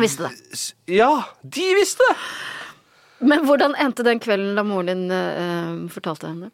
Visste 0.00 0.28
det. 0.28 0.64
Ja, 0.96 1.10
de 1.42 1.68
visste 1.76 2.04
det! 2.08 2.16
Men 3.22 3.44
hvordan 3.46 3.74
endte 3.78 4.02
den 4.06 4.18
kvelden 4.20 4.56
da 4.58 4.64
moren 4.66 4.88
din 4.90 5.04
uh, 5.12 5.88
fortalte 5.92 6.26
henne? 6.30 6.50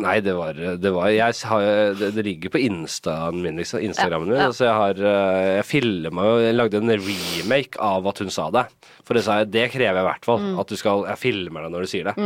Nei, 0.00 0.16
det 0.24 0.34
var, 0.36 0.56
det 0.80 0.92
var 0.94 1.10
jeg, 1.12 1.36
har, 1.50 1.66
det, 1.98 2.10
det 2.16 2.24
ligger 2.26 2.52
på 2.54 2.62
Instaen 2.62 3.42
min, 3.44 3.60
liksom. 3.60 3.82
Instagrammen 3.84 4.30
min. 4.30 4.38
Ja, 4.38 4.48
ja. 4.48 4.56
Så 4.56 4.66
jeg 4.66 4.76
har 4.78 5.02
eh, 5.12 5.50
Jeg 5.58 5.66
filma 5.68 6.26
Jeg 6.40 6.56
lagde 6.56 6.80
en 6.80 6.94
remake 6.94 7.80
av 7.80 8.08
at 8.10 8.24
hun 8.24 8.32
sa 8.32 8.48
det. 8.54 8.66
For 9.06 9.18
det 9.18 9.24
sa 9.26 9.40
jeg, 9.40 9.50
det 9.52 9.68
krever 9.74 10.00
jeg 10.00 10.06
i 10.06 10.08
hvert 10.08 10.28
fall. 10.28 10.42
Mm. 10.42 10.58
At 10.62 10.72
du 10.72 10.80
skal 10.80 11.06
Jeg 11.12 11.22
filmer 11.22 11.66
deg 11.66 11.76
når 11.76 11.86
du 11.86 11.92
sier 11.92 12.10
det. 12.10 12.16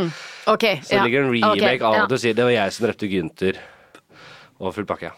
Ok, 0.50 0.66
Så 0.82 0.96
det 0.96 1.04
ligger 1.08 1.26
en 1.26 1.34
remake 1.34 1.74
okay, 1.74 1.84
av 1.84 2.00
at 2.04 2.12
du 2.12 2.18
sier 2.20 2.37
det 2.37 2.48
var 2.48 2.56
jeg 2.56 2.76
som 2.76 2.88
drepte 2.88 3.10
Gunther. 3.12 3.62
Og 4.62 4.74
full 4.76 4.88
pakke. 4.88 5.12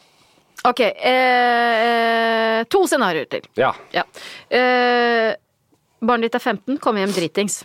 Ok, 0.66 0.80
eh, 0.82 2.64
to 2.72 2.82
scenarioer 2.88 3.28
til. 3.30 3.44
Ja. 3.60 3.70
Ja. 3.94 4.02
Eh, 4.50 5.36
barnet 6.02 6.30
ditt 6.30 6.38
er 6.38 6.42
15, 6.42 6.80
kommer 6.82 7.04
hjem 7.04 7.14
dritings. 7.14 7.62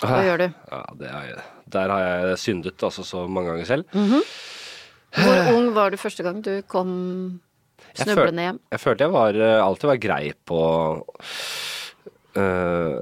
Hva 0.00 0.22
gjør 0.24 0.46
du? 0.46 0.46
Ja, 0.72 0.84
det 0.98 1.10
er, 1.12 1.42
der 1.72 1.92
har 1.92 2.06
jeg 2.06 2.40
syndet 2.44 2.82
altså 2.86 3.04
så 3.06 3.26
mange 3.28 3.52
ganger 3.54 3.68
selv. 3.68 3.84
Mm. 3.94 4.22
Hvor 5.20 5.52
ung 5.56 5.70
var 5.76 5.90
du 5.90 5.98
første 6.00 6.26
gang 6.26 6.42
du 6.44 6.52
kom 6.70 6.90
snublende 7.96 8.46
hjem? 8.48 8.60
Jeg 8.74 8.82
følte 8.84 9.06
jeg 9.06 9.14
var, 9.14 9.38
eh, 9.38 9.58
alltid 9.64 9.90
var 9.90 10.02
grei 10.02 10.24
på 10.46 10.60
uh, 12.38 12.96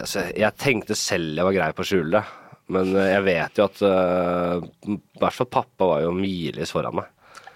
altså, 0.00 0.26
Jeg 0.36 0.52
tenkte 0.60 0.96
selv 0.98 1.38
jeg 1.38 1.46
var 1.48 1.56
grei 1.56 1.70
på 1.76 1.84
å 1.84 1.88
skjule 1.88 2.18
det. 2.18 2.24
Men 2.72 2.94
øh, 2.96 3.08
jeg 3.10 3.24
vet 3.26 3.58
jo 3.60 3.64
at 3.66 3.80
I 3.84 4.94
hvert 5.20 5.34
fall 5.36 5.48
pappa 5.52 5.84
var 5.90 5.98
jo 6.00 6.14
milevis 6.16 6.70
foran 6.72 6.96
meg. 6.96 7.10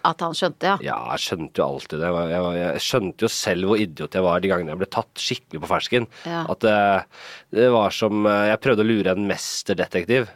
At 0.05 0.21
han 0.21 0.35
skjønte, 0.37 0.69
ja. 0.69 0.75
Ja, 0.85 0.97
jeg 1.15 1.23
skjønte 1.25 1.59
jo 1.63 1.65
alltid 1.65 2.03
det. 2.03 2.11
Jeg, 2.11 2.43
var- 2.45 2.57
jeg, 2.59 2.83
skjønte 2.85 3.25
jo 3.25 3.31
selv 3.33 3.71
hvor 3.71 3.81
idiot 3.81 4.19
jeg 4.19 4.27
var 4.27 4.43
de 4.45 4.51
gangene 4.53 4.75
jeg 4.75 4.81
ble 4.83 4.89
tatt 4.93 5.23
skikkelig 5.25 5.63
på 5.65 5.71
fersken. 5.73 6.09
Ja. 6.29 6.43
At 6.53 6.67
øh, 6.69 7.25
det 7.57 7.71
var 7.73 7.97
som 7.97 8.29
Jeg 8.29 8.61
prøvde 8.67 8.85
å 8.85 8.89
lure 8.91 9.17
en 9.17 9.25
mesterdetektiv. 9.33 10.29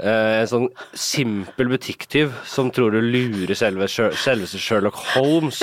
Eh, 0.00 0.40
en 0.42 0.48
sånn 0.48 0.68
simpel 0.96 1.70
butikktyv 1.72 2.32
som 2.48 2.70
tror 2.74 2.94
du 2.94 3.00
lurer 3.04 3.54
selve, 3.58 3.88
selveste 3.90 4.60
Sherlock 4.62 4.98
Holmes. 5.14 5.60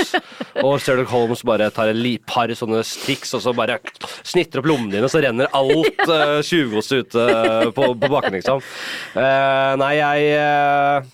Og 0.63 0.79
Sherlock 0.83 1.11
Holmes 1.13 1.43
bare 1.47 1.69
tar 1.73 1.91
en 1.93 2.01
par 2.29 2.51
sånne 2.55 2.81
triks 3.05 3.33
og 3.37 3.43
så 3.45 3.53
bare 3.55 3.79
snitter 4.23 4.61
opp 4.61 4.69
lommene 4.69 4.97
dine, 4.97 5.07
og 5.07 5.13
så 5.13 5.21
renner 5.23 5.51
alt 5.55 6.03
uh, 6.09 6.39
tjuvgodset 6.45 6.99
ut 6.99 7.17
eh, 7.21 7.69
på, 7.75 7.93
på 7.99 8.11
bakken, 8.11 8.35
liksom. 8.37 8.63
Uh, 9.15 9.73
nei, 9.79 9.93
jeg 9.99 10.29
eh, 10.39 11.09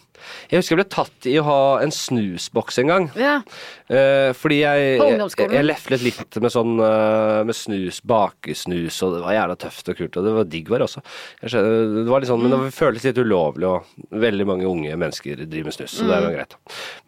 Jeg 0.56 0.64
husker 0.64 0.76
jeg 0.78 0.82
ble 0.82 0.88
tatt 0.96 1.28
i 1.28 1.36
å 1.42 1.44
ha 1.46 1.60
en 1.84 1.92
snusboks 1.92 2.80
en 2.84 2.92
gang. 2.94 3.08
ja. 3.20 3.42
Eh, 3.86 4.32
fordi 4.34 4.56
jeg, 4.64 4.96
jeg, 4.98 5.50
jeg 5.54 5.66
leflet 5.68 6.02
litt 6.02 6.38
med 6.42 6.50
sånn 6.50 6.72
eh, 6.82 7.42
med 7.46 7.54
snus, 7.54 8.00
bakesnus, 8.02 8.96
og 9.06 9.12
det 9.14 9.20
var 9.22 9.36
jævla 9.36 9.58
tøft 9.62 9.92
og 9.92 10.00
kult, 10.00 10.18
og 10.18 10.26
det 10.26 10.32
var 10.40 10.48
digg 10.50 10.72
var 10.74 10.82
det 10.82 10.88
også. 10.88 11.04
Skjønner, 11.44 11.76
det 12.00 12.06
var 12.10 12.24
litt 12.24 12.32
sånn, 12.32 12.42
Men 12.48 12.56
det 12.56 12.72
føles 12.74 13.06
litt 13.06 13.20
ulovlig, 13.22 13.70
og 13.70 14.18
veldig 14.26 14.48
mange 14.50 14.66
unge 14.72 14.98
mennesker 14.98 15.44
driver 15.44 15.70
med 15.70 15.78
snus, 15.78 15.94
så 16.00 16.08
det 16.10 16.16
er 16.18 16.26
jo 16.26 16.34
greit. 16.34 16.58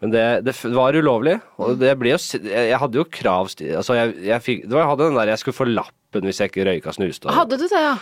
Men 0.04 0.14
det, 0.14 0.24
det 0.46 0.54
var 0.76 1.00
ulovlig, 1.02 1.34
og 1.58 1.74
det 1.82 1.96
ble 1.98 2.14
jo 2.14 2.20
Jeg, 2.46 2.78
hadde 2.78 3.00
jo 3.00 3.08
krav 3.10 3.48
Altså, 3.50 3.94
jeg, 3.98 4.14
jeg 4.28 4.44
fikk 4.44 4.62
Det 4.68 4.74
var, 4.74 4.84
jeg 4.84 4.90
hadde 4.92 5.06
den 5.08 5.18
der 5.18 5.30
jeg 5.32 5.40
skulle 5.42 5.58
få 5.58 5.66
lappen 5.72 6.26
hvis 6.28 6.38
jeg 6.44 6.52
ikke 6.52 6.66
røyka 6.68 6.94
snus. 6.94 7.18
og- 7.24 7.34
Hadde 7.40 7.58
du 7.58 7.66
det, 7.66 7.82
ja? 7.82 7.96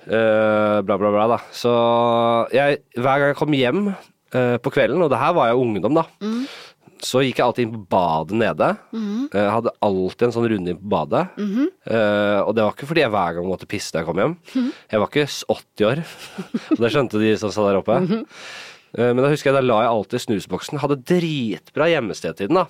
Uh, 0.00 0.80
bla, 0.84 0.96
bla, 1.00 1.10
bla, 1.12 1.26
da. 1.34 1.40
Så 1.52 1.72
jeg, 2.56 2.78
hver 2.96 3.20
gang 3.20 3.32
jeg 3.32 3.36
kom 3.40 3.52
hjem 3.56 3.82
eh, 4.34 4.56
på 4.62 4.72
kvelden, 4.74 5.02
og 5.04 5.10
det 5.12 5.20
her 5.20 5.32
var 5.36 5.50
jeg 5.50 5.60
ungdom, 5.62 5.96
da, 6.00 6.04
så 7.00 7.22
gikk 7.24 7.38
jeg 7.40 7.46
alltid 7.46 7.64
inn 7.64 7.74
på 7.78 7.82
badet 7.94 8.36
nede. 8.36 8.66
Eh, 9.32 9.46
hadde 9.54 9.72
alltid 9.86 10.26
en 10.26 10.34
sånn 10.36 10.48
runde 10.52 10.74
inn 10.74 10.80
på 10.82 10.90
badet. 10.92 11.22
Eh, 11.40 12.40
og 12.44 12.50
det 12.56 12.66
var 12.66 12.74
ikke 12.74 12.88
fordi 12.90 13.04
jeg 13.06 13.12
hver 13.14 13.38
gang 13.38 13.48
måtte 13.48 13.68
pisse 13.70 13.94
da 13.94 14.02
jeg 14.02 14.08
kom 14.10 14.20
hjem. 14.20 14.34
Jeg 14.92 15.00
var 15.00 15.08
ikke 15.08 15.24
80 15.56 15.88
år, 15.88 16.02
og 16.76 16.82
det 16.84 16.92
skjønte 16.92 17.22
de 17.22 17.32
som 17.40 17.54
sa 17.54 17.64
der 17.70 17.80
oppe. 17.80 17.96
Eh, 18.04 19.10
men 19.14 19.22
da 19.22 19.30
husker 19.32 19.50
jeg 19.52 19.56
da 19.60 19.64
la 19.64 19.80
jeg 19.86 19.94
alltid 19.94 20.24
snusboksen. 20.26 20.82
Hadde 20.82 21.00
dritbra 21.08 21.88
hjemmestedtiden, 21.92 22.60
da. 22.60 22.66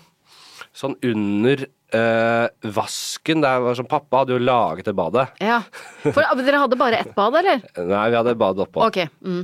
Sånn 0.77 0.94
under 1.03 1.64
eh, 1.66 2.46
vasken. 2.77 3.42
Der 3.42 3.62
var 3.64 3.79
sånn, 3.79 3.88
pappa 3.90 4.23
hadde 4.23 4.37
jo 4.37 4.42
laget 4.44 4.87
det 4.87 4.94
badet. 4.94 5.27
ja. 5.42 5.62
For 6.05 6.23
ah, 6.23 6.37
dere 6.38 6.61
hadde 6.62 6.79
bare 6.79 7.01
ett 7.03 7.16
bad, 7.16 7.35
eller? 7.40 7.64
Nei, 7.90 8.05
vi 8.12 8.20
hadde 8.20 8.37
badet 8.38 8.68
oppå. 8.68 8.87
Ok. 8.87 9.03
Mm. 9.27 9.42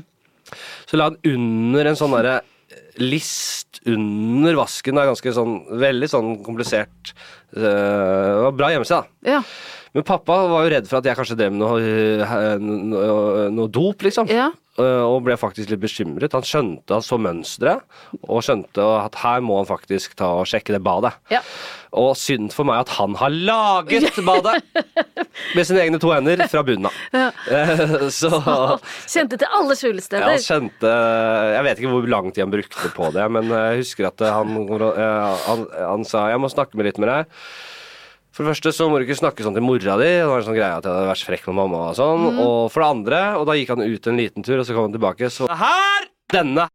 Så 0.87 0.99
la 0.99 1.11
han 1.11 1.19
under 1.27 1.91
en 1.91 1.99
sånn 1.99 2.15
derre 2.17 2.41
list 3.01 3.81
under 3.87 4.57
vasken. 4.59 4.97
Det 4.97 5.05
er 5.05 5.11
ganske 5.13 5.35
sånn 5.37 5.57
Veldig 5.83 6.09
sånn 6.11 6.31
komplisert. 6.47 7.13
Eh, 7.57 8.35
det 8.37 8.45
var 8.47 8.53
bra 8.59 8.71
hjemmeside, 8.75 9.03
da. 9.03 9.33
Ja. 9.37 9.41
Men 9.97 10.05
pappa 10.05 10.35
var 10.51 10.67
jo 10.67 10.71
redd 10.75 10.89
for 10.91 10.99
at 11.01 11.07
jeg 11.09 11.17
kanskje 11.17 11.39
drev 11.41 11.55
med 11.55 11.63
noe, 11.63 11.81
eh, 11.81 12.59
noe, 12.61 13.49
noe 13.55 13.69
dop, 13.73 14.03
liksom. 14.05 14.29
Ja. 14.29 14.51
Eh, 14.77 15.01
Og 15.09 15.23
ble 15.25 15.39
faktisk 15.41 15.71
litt 15.73 15.81
bekymret. 15.81 16.35
Han 16.37 16.45
skjønte, 16.45 16.93
han 16.93 17.01
så 17.01 17.17
mønsteret, 17.17 17.81
og 18.29 18.43
skjønte 18.45 18.85
at 19.07 19.15
her 19.23 19.41
må 19.41 19.57
han 19.63 19.69
faktisk 19.71 20.13
ta 20.21 20.29
og 20.37 20.45
sjekke 20.51 20.75
det 20.77 20.83
badet. 20.85 21.15
Ja. 21.33 21.41
Og 21.97 22.13
synd 22.21 22.53
for 22.53 22.69
meg 22.69 22.83
at 22.83 22.91
han 22.99 23.15
har 23.17 23.31
laget 23.33 24.13
badet 24.27 24.61
med 25.57 25.65
sine 25.65 25.81
egne 25.81 25.97
to 26.03 26.11
hender 26.13 26.43
fra 26.53 26.61
bunnen 26.67 26.91
av. 26.91 26.99
Ja. 27.17 27.31
Eh, 27.49 28.11
Så 28.13 28.29
Kjente 29.15 29.39
til 29.41 29.49
alle 29.49 29.79
skjulesteder. 29.81 30.29
han 30.29 30.45
kjente 30.45 30.93
Jeg 31.57 31.65
vet 31.71 31.81
ikke 31.81 31.95
hvor 31.95 32.11
lang 32.13 32.29
tid 32.35 32.45
han 32.45 32.53
brukte 32.53 32.93
på 32.93 33.09
det, 33.17 33.25
men 33.33 33.49
jeg 33.49 33.81
husker 33.81 34.11
at 34.11 34.27
han, 34.29 34.53
han, 34.69 35.33
han, 35.49 35.65
han 35.73 36.05
sa 36.05 36.29
'jeg 36.29 36.43
må 36.45 36.53
snakke 36.53 36.77
med 36.77 36.91
litt 36.91 36.99
med 37.01 37.09
deg'. 37.09 37.33
For 38.37 38.45
det 38.45 38.53
første 38.53 38.73
så 38.77 38.87
må 38.93 38.99
du 39.01 39.07
ikke 39.07 39.17
snakke 39.17 39.45
sånn 39.47 39.55
til 39.57 39.65
mora 39.65 39.95
di. 39.97 40.09
Det 40.13 40.27
var 40.29 40.43
en 40.43 40.45
sånn 40.45 40.59
greie 40.59 40.75
at 40.77 40.85
jeg 40.85 40.93
hadde 40.93 41.09
vært 41.09 41.25
frekk 41.25 41.47
med 41.49 41.57
mamma 41.57 41.85
og 41.89 41.95
sånn. 41.97 42.27
Og 42.37 42.57
for 42.73 42.85
det 42.85 42.89
andre, 42.93 43.21
og 43.41 43.47
da 43.49 43.55
gikk 43.57 43.73
han 43.73 43.85
ut 43.87 44.09
en 44.11 44.21
liten 44.21 44.45
tur, 44.45 44.59
og 44.61 44.67
så 44.69 44.77
kom 44.77 44.91
han 44.91 44.97
tilbake, 44.97 45.31
så 45.33 45.49
Her! 45.49 46.11
Denne! 46.35 46.67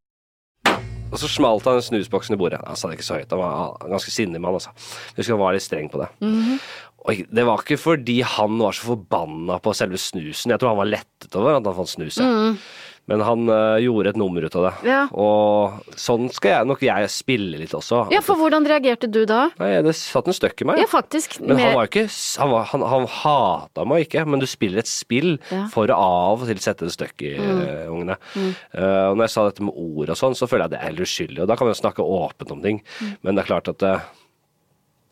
Og 1.12 1.20
så 1.20 1.28
smalt 1.28 1.66
han 1.68 1.82
snusboksen 1.84 2.34
i 2.34 2.40
bordet. 2.40 2.62
Han 2.66 2.78
sa 2.80 2.88
det 2.88 2.96
ikke 2.98 3.06
så 3.10 3.18
høyt, 3.20 3.34
han 3.36 3.42
var 3.44 3.76
ganske 3.92 4.14
sindig 4.16 4.40
mann, 4.42 4.56
altså. 4.58 4.72
Husker 5.18 5.36
han 5.36 5.42
var 5.44 5.58
litt 5.58 5.66
streng 5.66 5.90
på 5.92 6.00
det. 6.02 6.08
Og 7.02 7.22
det 7.34 7.44
var 7.46 7.62
ikke 7.66 7.78
fordi 7.82 8.20
han 8.24 8.58
var 8.62 8.78
så 8.78 8.92
forbanna 8.94 9.58
på 9.62 9.74
selve 9.76 10.00
snusen. 10.02 10.54
Jeg 10.54 10.62
tror 10.62 10.72
han 10.74 10.80
var 10.82 10.90
lettet 10.96 11.36
over 11.36 11.58
at 11.58 11.66
han 11.68 11.78
fant 11.78 11.90
snuset. 11.94 12.24
Men 13.10 13.24
han 13.26 13.50
øh, 13.50 13.80
gjorde 13.82 14.12
et 14.14 14.20
nummer 14.20 14.46
ut 14.46 14.56
av 14.60 14.66
det. 14.68 14.72
Ja. 14.88 15.00
Og 15.18 15.96
sånn 16.00 16.30
skal 16.34 16.54
jeg, 16.54 16.68
nok 16.70 16.84
jeg 16.86 17.10
spille 17.12 17.60
litt 17.60 17.74
også. 17.76 18.04
Ja, 18.14 18.22
for 18.24 18.40
hvordan 18.40 18.68
reagerte 18.70 19.10
du 19.12 19.24
da? 19.30 19.48
Nei, 19.60 19.72
det 19.84 19.96
satt 19.98 20.30
en 20.30 20.38
støkk 20.38 20.64
i 20.64 20.68
meg. 20.70 20.82
Ja, 20.84 20.88
faktisk. 20.92 21.40
Men 21.42 21.60
han 21.60 21.74
var 21.76 21.88
jo 21.88 21.92
ikke 21.92 22.06
Han, 22.12 22.54
var, 22.54 22.70
han, 22.72 22.86
han 22.94 23.08
hata 23.18 23.86
meg 23.90 24.06
ikke, 24.06 24.24
men 24.30 24.44
du 24.44 24.48
spiller 24.50 24.84
et 24.84 24.92
spill 24.92 25.34
Ja. 25.52 25.66
for 25.74 25.90
å 25.92 25.98
av 25.98 26.44
og 26.46 26.50
til 26.50 26.62
sette 26.64 26.86
en 26.86 26.94
støkk 26.94 27.26
i 27.26 27.34
eh, 27.36 27.90
ungene. 27.92 28.18
Eh, 28.38 29.06
og 29.10 29.18
når 29.18 29.26
jeg 29.26 29.34
sa 29.36 29.46
dette 29.50 29.66
med 29.66 29.78
ord 29.82 30.14
og 30.14 30.20
sånn, 30.20 30.38
så 30.38 30.48
føler 30.50 30.68
jeg 30.68 30.74
det 30.76 30.80
er 30.80 30.90
helt 30.90 31.06
uskyldig, 31.06 31.42
og 31.44 31.50
da 31.50 31.58
kan 31.58 31.68
vi 31.68 31.74
jo 31.74 31.82
snakke 31.82 32.06
åpent 32.06 32.54
om 32.54 32.64
ting. 32.64 32.82
Men 33.26 33.36
det 33.36 33.44
er 33.44 33.50
klart 33.50 33.72
at 33.72 33.86
uh, 33.86 34.06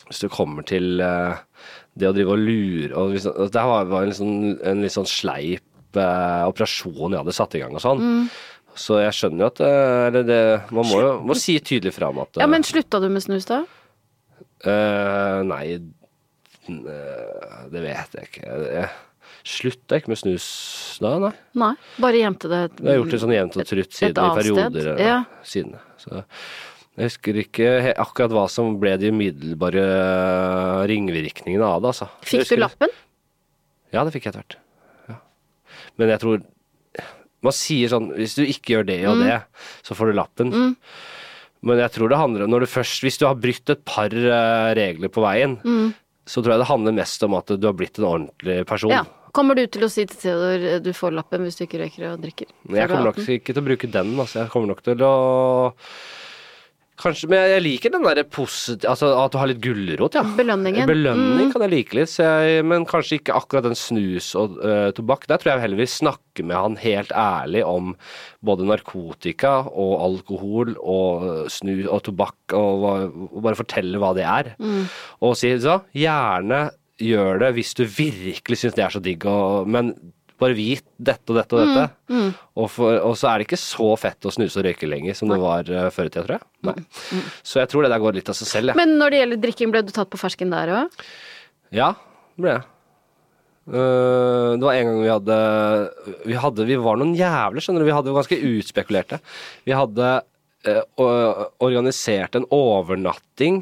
hvis 0.09 0.21
du 0.23 0.29
kommer 0.33 0.65
til 0.67 0.99
det 0.99 2.07
å 2.09 2.13
drive 2.15 2.33
og 2.33 2.41
lure 2.41 2.89
og 2.97 3.17
Det 3.53 3.63
var 3.65 3.89
en, 3.89 4.09
litt 4.09 4.17
sånn, 4.17 4.55
en 4.65 4.83
litt 4.85 4.95
sånn 4.95 5.09
sleip 5.09 5.65
eh, 5.97 6.43
operasjon 6.49 7.15
jeg 7.15 7.21
hadde 7.23 7.35
satt 7.35 7.55
i 7.57 7.61
gang 7.63 7.73
og 7.73 7.81
sånn. 7.83 8.03
Så 8.79 8.99
jeg 9.01 9.15
skjønner 9.17 9.43
jo 9.43 9.47
at 9.49 9.59
eh, 9.65 10.07
eller 10.07 10.23
det, 10.27 10.39
Man 10.71 10.85
må 10.87 10.99
jo 11.01 11.11
må 11.25 11.35
si 11.35 11.57
tydelig 11.59 11.91
fra 11.95 12.11
om 12.13 12.19
at 12.21 12.37
Ja, 12.37 12.45
eh, 12.45 12.51
men 12.51 12.63
slutta 12.63 13.01
du 13.01 13.09
med 13.11 13.23
snus 13.25 13.47
da? 13.49 13.63
Eh, 14.63 15.39
nei 15.49 15.65
eh, 15.73 17.61
Det 17.71 17.81
vet 17.83 18.17
jeg 18.19 18.29
ikke. 18.29 18.57
Jeg 18.75 18.89
slutta 19.49 19.99
ikke 19.99 20.11
med 20.13 20.19
snus 20.21 20.47
da, 21.01 21.15
nei. 21.25 21.33
Nei, 21.59 21.73
bare 22.03 22.21
gjemte 22.21 22.51
det 22.51 22.61
Jeg 22.77 22.89
har 22.91 22.99
gjort 23.01 23.13
det 23.15 23.21
sånn 23.23 23.35
jevnt 23.35 23.55
og 23.57 23.69
trutt 23.69 23.87
Et 23.89 23.99
siden 24.01 24.19
i 24.19 24.37
perioder. 24.41 24.89
eh, 24.95 25.05
ja. 25.09 25.19
Siden. 25.47 25.77
Så 25.99 26.23
jeg 26.99 27.07
husker 27.07 27.37
ikke 27.39 27.67
akkurat 27.95 28.33
hva 28.35 28.45
som 28.51 28.73
ble 28.81 28.97
de 28.99 29.11
umiddelbare 29.13 29.83
eh, 29.83 30.79
ringvirkningene 30.91 31.63
av 31.63 31.81
det. 31.83 31.93
Altså. 31.93 32.09
Fikk 32.27 32.49
du 32.51 32.57
lappen? 32.59 32.91
Ja, 33.95 34.03
det 34.03 34.11
fikk 34.13 34.27
jeg 34.27 34.33
etter 34.35 34.43
hvert. 34.43 34.57
Men 35.99 36.13
jeg 36.15 36.23
tror 36.23 36.41
Man 37.43 37.55
sier 37.55 37.87
sånn 37.91 38.09
Hvis 38.17 38.33
du 38.35 38.41
ikke 38.43 38.73
gjør 38.73 38.85
det 38.89 38.97
og 39.07 39.15
Mm. 39.19 39.23
det, 39.23 39.37
så 39.87 39.95
får 39.95 40.09
du 40.11 40.17
lappen. 40.17 40.51
Men 41.63 41.77
jeg 41.79 41.91
tror 41.95 42.09
det 42.11 42.17
handler 42.19 42.43
om 42.43 42.51
når 42.51 42.65
du 42.65 42.71
først 42.71 43.03
Hvis 43.03 43.17
du 43.19 43.25
har 43.27 43.35
brytt 43.39 43.69
et 43.69 43.83
par 43.87 44.11
eh, 44.11 44.73
regler 44.75 45.07
på 45.11 45.23
veien, 45.23 45.57
Mm. 45.63 45.93
så 46.27 46.41
tror 46.43 46.55
jeg 46.55 46.59
det 46.63 46.67
handler 46.71 46.93
mest 46.99 47.23
om 47.23 47.33
at 47.35 47.47
du 47.47 47.65
har 47.67 47.73
blitt 47.73 47.97
en 47.99 48.05
ordentlig 48.05 48.65
person. 48.67 48.91
Ja. 48.91 49.05
Kommer 49.31 49.55
du 49.55 49.67
til 49.67 49.83
å 49.85 49.89
si 49.91 50.05
til 50.05 50.17
Theodor 50.17 50.81
du 50.81 50.91
får 50.91 51.13
lappen 51.13 51.43
hvis 51.45 51.57
du 51.59 51.65
ikke 51.67 51.79
røyker 51.83 52.13
og 52.13 52.21
drikker? 52.23 52.47
Jeg 52.69 52.81
er 52.83 52.87
kommer 52.87 53.05
nok 53.11 53.17
ikke 53.21 53.53
til 53.53 53.61
å 53.61 53.65
bruke 53.67 53.91
den. 53.91 54.15
Altså. 54.19 54.39
Jeg 54.41 54.49
kommer 54.49 54.67
nok 54.73 54.81
til 54.83 54.95
å 55.05 55.73
Kanskje, 56.99 57.29
men 57.31 57.45
jeg 57.53 57.63
liker 57.63 57.93
den 57.93 58.03
derre 58.03 58.25
positive 58.27 58.89
Altså 58.91 59.09
at 59.15 59.31
du 59.31 59.37
har 59.39 59.47
litt 59.47 59.61
gulrot, 59.63 60.17
ja. 60.17 60.23
Belønningen. 60.35 60.87
Belønning 60.89 61.47
Mm. 61.47 61.53
kan 61.53 61.63
jeg 61.63 61.71
like 61.71 61.95
litt, 61.95 62.11
jeg, 62.19 62.65
men 62.67 62.83
kanskje 62.89 63.19
ikke 63.21 63.37
akkurat 63.39 63.63
den 63.63 63.77
snus 63.79 64.33
og 64.35 64.57
uh, 64.59 64.89
tobakk. 64.95 65.23
Der 65.31 65.39
tror 65.39 65.53
jeg 65.53 65.63
heller 65.63 65.79
vil 65.79 65.87
snakke 65.87 66.43
med 66.43 66.57
han 66.59 66.75
helt 66.81 67.13
ærlig 67.15 67.63
om 67.65 67.93
både 68.43 68.67
narkotika 68.67 69.53
og 69.71 69.95
alkohol 70.09 70.75
og 70.79 71.47
snus 71.51 71.87
og 71.87 72.03
tobakk, 72.09 72.37
og, 72.57 72.85
og 73.31 73.41
bare 73.47 73.59
fortelle 73.59 73.99
hva 74.01 74.11
det 74.17 74.27
er. 74.27 74.53
Mm. 74.59 74.85
Og 75.23 75.37
si 75.39 75.53
så, 75.63 75.79
gjerne 75.95 76.69
gjør 76.99 77.39
det 77.45 77.53
hvis 77.55 77.73
du 77.79 77.85
virkelig 77.87 78.59
syns 78.59 78.75
det 78.75 78.83
er 78.83 78.91
så 78.91 78.99
digg, 79.03 79.23
og, 79.23 79.67
men 79.71 79.93
bare 80.39 80.55
vit 80.57 80.85
dette 80.97 81.29
og 81.33 81.37
dette 81.39 81.55
og 81.57 81.61
Mm. 81.65 81.75
dette. 81.75 82.29
Og, 82.55 82.67
for, 82.71 82.95
og 83.05 83.15
så 83.19 83.27
er 83.29 83.39
det 83.41 83.47
ikke 83.49 83.59
så 83.61 83.89
fett 83.99 84.25
å 84.25 84.31
snuse 84.33 84.59
og 84.59 84.65
røyke 84.65 84.87
lenger 84.89 85.15
som 85.19 85.29
det 85.31 85.37
var 85.41 85.67
uh, 85.69 85.89
før 85.93 86.07
i 86.09 86.11
tida, 86.13 86.23
tror 86.25 86.37
jeg. 86.39 86.47
Nei. 86.69 87.21
Så 87.43 87.59
jeg 87.61 87.69
tror 87.71 87.85
det 87.85 87.91
der 87.93 88.01
går 88.03 88.17
litt 88.17 88.31
av 88.31 88.37
seg 88.39 88.49
selv, 88.49 88.71
jeg. 88.73 88.79
Men 88.79 88.97
når 88.99 89.13
det 89.13 89.21
gjelder 89.21 89.41
drikking, 89.45 89.71
ble 89.75 89.83
du 89.87 89.91
tatt 89.95 90.09
på 90.11 90.19
fersken 90.21 90.51
der 90.55 90.71
òg? 90.81 90.99
Ja, 91.75 91.93
det 92.35 92.45
ble 92.47 92.55
jeg. 92.57 92.67
Uh, 93.69 94.55
det 94.57 94.65
var 94.65 94.73
en 94.79 94.87
gang 94.89 94.99
vi 95.03 95.09
hadde 95.13 95.35
Vi 96.25 96.37
hadde, 96.41 96.65
vi 96.65 96.77
var 96.81 96.97
noen 96.97 97.11
jævler, 97.19 97.61
skjønner 97.61 97.83
du. 97.83 97.89
Vi 97.91 97.93
hadde 97.93 98.09
jo 98.09 98.17
ganske 98.17 98.39
utspekulerte. 98.55 99.19
Vi 99.67 99.75
hadde 99.77 100.07
uh, 100.65 101.43
organisert 101.61 102.39
en 102.39 102.47
overnatting 102.55 103.61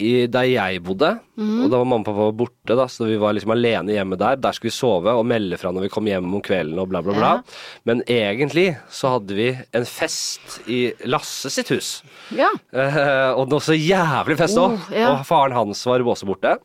i, 0.00 0.26
der 0.30 0.46
jeg 0.48 0.80
bodde. 0.84 1.10
Og 1.36 1.66
da 1.68 1.78
var 1.80 1.84
mamma 1.88 2.00
og 2.00 2.06
pappa 2.06 2.28
borte, 2.36 2.76
da, 2.78 2.86
så 2.88 3.04
vi 3.08 3.18
var 3.20 3.34
liksom 3.36 3.52
alene 3.52 3.92
hjemme 3.92 4.16
der. 4.20 4.38
Der 4.40 4.56
skulle 4.56 4.70
vi 4.70 4.76
sove 4.78 5.12
og 5.18 5.26
melde 5.28 5.58
fra 5.60 5.72
når 5.74 5.86
vi 5.86 5.92
kom 5.92 6.08
hjem 6.08 6.32
om 6.32 6.42
kvelden 6.44 6.80
og 6.80 6.88
bla, 6.92 7.02
bla, 7.04 7.16
bla. 7.16 7.32
Ja. 7.36 7.78
Men 7.88 8.02
egentlig 8.08 8.66
så 8.92 9.16
hadde 9.16 9.36
vi 9.36 9.50
en 9.52 9.88
fest 9.88 10.60
i 10.70 10.82
Lasse 11.04 11.52
sitt 11.52 11.72
hus. 11.74 11.94
Ja. 12.36 12.50
Eh, 12.72 13.30
og 13.36 13.52
noe 13.52 13.64
så 13.64 13.76
jævlig 13.76 14.38
fest 14.40 14.60
òg. 14.60 14.78
Oh, 14.78 14.92
ja. 14.96 15.12
Og 15.12 15.26
faren 15.28 15.56
hans 15.56 15.84
var 15.88 16.04
også 16.04 16.28
borte. 16.30 16.56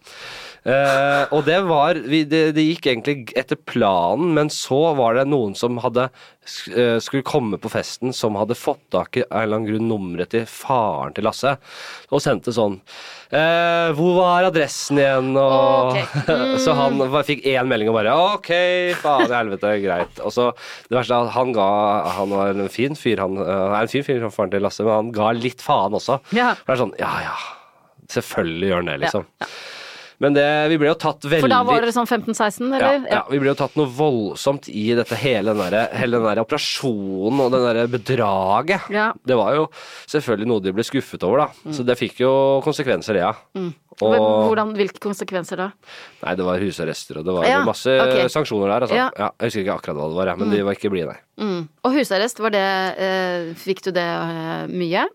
Eh, 0.68 1.24
og 1.32 1.46
det 1.48 1.60
var 1.68 2.00
vi, 2.10 2.24
det, 2.28 2.52
det 2.58 2.66
gikk 2.66 2.90
egentlig 2.90 3.34
etter 3.40 3.60
planen, 3.70 4.34
men 4.36 4.50
så 4.54 4.94
var 4.98 5.16
det 5.16 5.28
noen 5.30 5.54
som 5.56 5.78
hadde 5.84 6.08
eh, 6.74 6.98
skulle 7.04 7.26
komme 7.28 7.60
på 7.62 7.72
festen, 7.72 8.12
som 8.16 8.36
hadde 8.40 8.58
fått 8.58 8.82
tak 8.94 9.20
i 9.20 9.24
en 9.28 9.44
eller 9.44 9.60
annen 9.60 9.70
grunn 9.70 9.88
nummeret 9.92 10.34
til 10.34 10.48
faren 10.50 11.16
til 11.16 11.28
Lasse, 11.28 11.54
og 12.12 12.24
sendte 12.24 12.52
sånn 12.56 12.80
eh, 13.32 13.94
'Hvor 13.96 14.18
var 14.18 14.48
adressen 14.50 15.00
igjen?' 15.00 15.32
Og, 15.40 15.96
Ok. 15.98 16.26
så 16.64 16.76
han 16.76 17.00
fikk 17.28 17.46
én 17.48 17.70
melding 17.70 17.92
og 17.94 18.00
bare 18.00 18.16
'OK, 18.18 18.52
faen 19.04 19.28
i 19.30 19.38
helvete, 19.38 19.76
greit'. 19.86 20.24
Og 20.26 20.34
så 20.36 20.50
det 20.90 21.00
verste 21.00 21.16
er 21.16 21.30
at 21.30 21.36
han 21.38 21.54
ga 21.56 21.70
Han 22.18 22.34
var 22.36 22.52
en 22.52 22.70
fin 22.74 22.96
fyr, 22.98 23.22
han 23.24 23.38
er 23.40 23.80
en 23.82 23.92
fin 23.92 24.04
fyr, 24.04 24.28
faren 24.34 24.52
til 24.52 24.64
Lasse, 24.66 24.84
men 24.84 24.94
han 24.94 25.16
ga 25.16 25.32
litt 25.38 25.64
faen 25.64 25.96
også. 25.96 26.20
Ja. 26.36 26.56
Det 26.60 26.76
er 26.76 26.84
sånn, 26.84 26.96
ja 27.00 27.14
ja, 27.24 27.36
selvfølgelig 28.12 28.72
gjør 28.72 28.82
han 28.84 28.92
det, 28.92 29.00
liksom. 29.06 29.28
Men 30.24 30.34
det, 30.34 30.46
vi 30.72 30.80
ble 30.82 30.90
jo 30.90 30.98
tatt 30.98 31.26
veldig 31.28 31.44
For 31.46 31.52
da 31.52 31.60
var 31.68 31.84
dere 31.84 31.94
sånn 31.94 32.08
15-16, 32.10 32.72
eller? 32.74 33.04
ja, 33.12 33.20
vi 33.30 33.38
ble 33.42 33.52
jo 33.52 33.58
tatt 33.60 33.76
noe 33.78 33.90
voldsomt 33.94 34.66
i 34.74 34.88
dette 34.98 35.18
hele 35.22 35.54
den 35.54 35.76
der, 35.76 36.16
der 36.26 36.42
operasjonen 36.42 37.44
og 37.44 37.52
den 37.54 37.66
der 37.68 37.92
bedraget. 37.92 38.88
Ja. 38.94 39.12
Mm. 39.14 39.22
Det 39.30 39.38
var 39.38 39.60
jo 39.60 39.68
selvfølgelig 40.10 40.50
noe 40.50 40.64
de 40.66 40.74
ble 40.74 40.86
skuffet 40.88 41.26
over, 41.28 41.46
da. 41.46 41.74
Så 41.76 41.86
det 41.86 42.00
fikk 42.00 42.24
jo 42.24 42.32
konsekvenser, 42.66 43.20
det, 43.20 43.28
ja. 43.28 43.36
Mm. 43.58 43.70
Og 43.98 44.14
Hvordan, 44.14 44.74
hvilke 44.78 45.02
konsekvenser 45.02 45.58
da? 45.58 45.70
Nei, 46.22 46.34
det 46.38 46.46
var 46.46 46.62
husarrester, 46.62 47.18
og 47.22 47.26
det 47.26 47.34
var 47.34 47.48
Ja, 47.50 47.62
masse 47.66 47.94
okay. 47.94 48.28
sanksjoner 48.30 48.70
der, 48.70 48.86
altså. 48.86 48.98
Ja. 48.98 49.08
Ja. 49.18 49.30
jeg 49.38 49.50
husker 49.50 49.64
ikke 49.64 49.78
akkurat 49.80 49.98
hva 49.98 50.10
det 50.10 50.18
var, 50.20 50.34
men 50.38 50.48
men 50.48 50.54
de 50.58 50.66
var 50.66 50.78
ikke 50.78 50.92
blide, 50.94 51.14
nei. 51.14 51.22
Mm. 51.42 51.64
Og 51.86 51.96
husarrest, 51.98 52.40
var 52.42 52.54
det 52.54 52.66
eh, 52.98 53.54
Fikk 53.58 53.84
du 53.88 53.92
det 53.98 54.06
eh, 54.06 54.68
mye? 54.70 55.08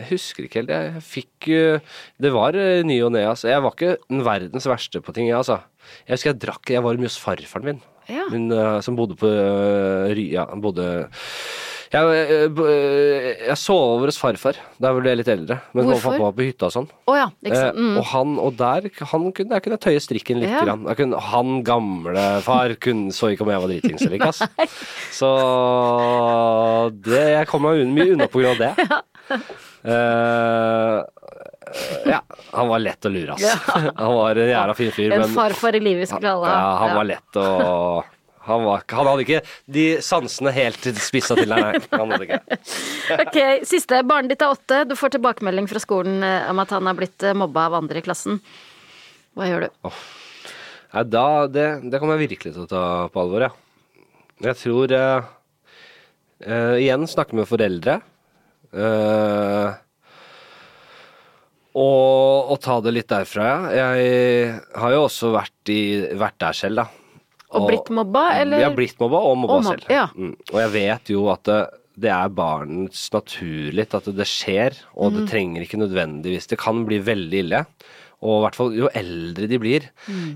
Jeg 0.00 0.08
husker 0.12 0.46
ikke 0.46 0.62
helt. 0.62 0.72
Jeg 0.74 1.02
fikk 1.06 1.48
uh, 1.54 1.96
Det 2.20 2.32
var 2.34 2.56
uh, 2.58 2.82
ny 2.86 2.98
og 3.06 3.12
ne, 3.14 3.24
altså. 3.30 3.50
Jeg 3.52 3.64
var 3.64 3.76
ikke 3.76 3.96
den 4.08 4.24
verdens 4.26 4.68
verste 4.70 5.02
på 5.04 5.14
ting, 5.16 5.28
jeg, 5.30 5.36
altså. 5.40 5.60
Jeg 6.06 6.16
husker 6.16 6.32
jeg 6.32 6.40
drakk 6.46 6.72
Jeg 6.72 6.84
var 6.86 6.96
mye 7.00 7.10
hos 7.10 7.20
farfaren 7.20 7.68
min. 7.72 7.82
Ja. 8.10 8.26
Min, 8.32 8.50
uh, 8.52 8.80
som 8.84 8.96
bodde 8.98 9.16
på 9.20 9.30
Ry... 10.14 10.30
Ja, 10.34 10.48
bodde 10.60 10.88
jeg, 11.94 12.10
jeg, 12.26 12.50
jeg 13.46 13.54
sov 13.60 13.78
over 13.92 14.10
hos 14.10 14.16
farfar 14.18 14.56
da 14.82 14.90
jeg 14.90 14.98
ble 14.98 15.12
litt 15.20 15.28
eldre. 15.30 15.60
Men 15.76 15.86
Hvorfor? 15.86 16.16
pappa 16.16 16.24
var 16.24 16.32
på 16.34 16.46
hytta 16.48 16.66
og 16.66 16.72
sånn. 16.74 16.88
Oh, 17.06 17.14
ja. 17.14 17.28
Eh, 17.46 17.68
Mm. 17.74 17.98
og 18.00 18.04
han, 18.10 18.32
og 18.42 18.56
der 18.58 18.88
han 19.12 19.28
kunne, 19.34 19.50
der 19.52 19.62
kunne 19.62 19.76
jeg 19.78 19.84
tøye 19.84 20.02
strikken 20.02 20.40
litt. 20.42 20.50
Ja. 20.50 20.74
Kunne, 20.98 21.20
han 21.30 21.62
gamle 21.66 22.24
far 22.42 22.74
kunne, 22.82 23.12
så 23.14 23.30
ikke 23.30 23.46
om 23.46 23.52
jeg 23.52 23.62
var 23.62 23.70
dritings 23.70 24.02
eller 24.02 24.18
ikke. 24.18 24.32
Altså. 24.32 24.48
Så 25.20 25.30
det, 27.06 27.22
jeg 27.36 27.48
kom 27.50 27.62
meg 27.66 27.84
mye 27.94 28.16
unna 28.16 28.28
på 28.30 28.42
grunn 28.42 28.56
av 28.56 28.64
det. 28.64 28.74
Eh, 29.34 29.73
ja, 32.06 32.20
han 32.54 32.68
var 32.70 32.78
lett 32.80 33.04
å 33.04 33.10
lure, 33.12 33.34
ass. 33.34 33.44
Han 34.00 34.14
var 34.14 34.38
en 34.40 34.48
jævla 34.48 34.74
fin 34.78 34.92
fyr. 34.94 35.12
En 35.16 35.28
farfar 35.34 35.76
i 35.76 35.80
livet, 35.82 36.08
skulle 36.08 36.32
alle 36.32 36.48
ha. 36.48 36.58
ja, 36.60 36.74
han 36.84 36.96
var 36.96 37.08
lett 37.08 37.40
å 37.40 37.46
han, 38.44 38.60
var, 38.64 38.82
han 38.92 39.08
hadde 39.08 39.24
ikke 39.24 39.38
de 39.72 39.84
sansene 40.04 40.52
helt 40.52 40.84
spissa 41.00 41.36
til 41.38 41.48
nei. 41.48 41.78
Han 41.94 42.12
hadde 42.12 42.26
ikke. 42.26 42.40
Ok, 43.24 43.38
Siste. 43.68 44.02
Barnet 44.04 44.34
ditt 44.34 44.44
er 44.44 44.52
åtte. 44.52 44.82
Du 44.88 44.92
får 45.00 45.14
tilbakemelding 45.16 45.68
fra 45.70 45.80
skolen 45.80 46.20
eh, 46.26 46.50
om 46.52 46.60
at 46.60 46.74
han 46.76 46.90
er 46.90 46.98
blitt 46.98 47.24
eh, 47.24 47.36
mobba 47.36 47.70
av 47.70 47.78
andre 47.80 48.02
i 48.02 48.04
klassen. 48.04 48.40
Hva 49.34 49.48
gjør 49.48 49.64
du? 49.64 49.88
Nei, 50.94 51.04
da, 51.10 51.24
det, 51.50 51.66
det 51.88 52.00
kommer 52.02 52.18
jeg 52.18 52.28
virkelig 52.28 52.52
til 52.54 52.66
å 52.66 52.70
ta 52.70 52.82
på 53.12 53.22
alvor, 53.24 53.46
ja. 53.48 53.50
Jeg 54.44 54.60
tror 54.60 54.92
eh, 54.92 55.32
eh, 56.44 56.74
Igjen 56.84 57.08
snakke 57.10 57.40
med 57.40 57.48
foreldre. 57.48 57.96
Eh, 58.74 59.72
og, 61.74 62.50
og 62.54 62.58
ta 62.62 62.76
det 62.84 62.92
litt 62.94 63.08
derfra, 63.10 63.46
ja. 63.74 63.86
Jeg 63.98 64.52
har 64.78 64.92
jo 64.94 65.00
også 65.08 65.32
vært, 65.34 65.56
i, 65.74 65.80
vært 66.20 66.36
der 66.44 66.58
selv, 66.58 66.82
da. 66.84 66.86
Og 67.54 67.68
blitt 67.70 67.90
mobba, 67.94 68.28
eller? 68.40 68.62
Ja, 68.62 68.68
blitt 68.74 68.98
mobba 68.98 69.20
og 69.30 69.36
mobba 69.42 69.56
Og 69.58 69.64
mob 69.66 69.74
selv. 69.76 69.90
ja. 69.90 70.06
Mm. 70.14 70.34
Og 70.52 70.60
jeg 70.62 70.70
vet 70.74 71.10
jo 71.14 71.26
at 71.30 71.42
det, 71.46 71.58
det 72.06 72.10
er 72.10 72.32
barnets 72.34 73.04
naturlig 73.14 73.86
at 73.94 74.08
det 74.10 74.26
skjer, 74.26 74.78
og 74.94 75.12
Mm. 75.12 75.18
det 75.20 75.26
trenger 75.30 75.62
ikke 75.66 75.78
nødvendigvis 75.82 76.48
Det 76.50 76.58
kan 76.58 76.82
bli 76.86 76.98
veldig 77.06 77.42
ille. 77.44 77.60
Og 78.24 78.38
i 78.38 78.42
hvert 78.46 78.56
fall 78.56 78.74
jo 78.76 78.90
eldre 78.96 79.48
de 79.50 79.58
blir, 79.60 79.88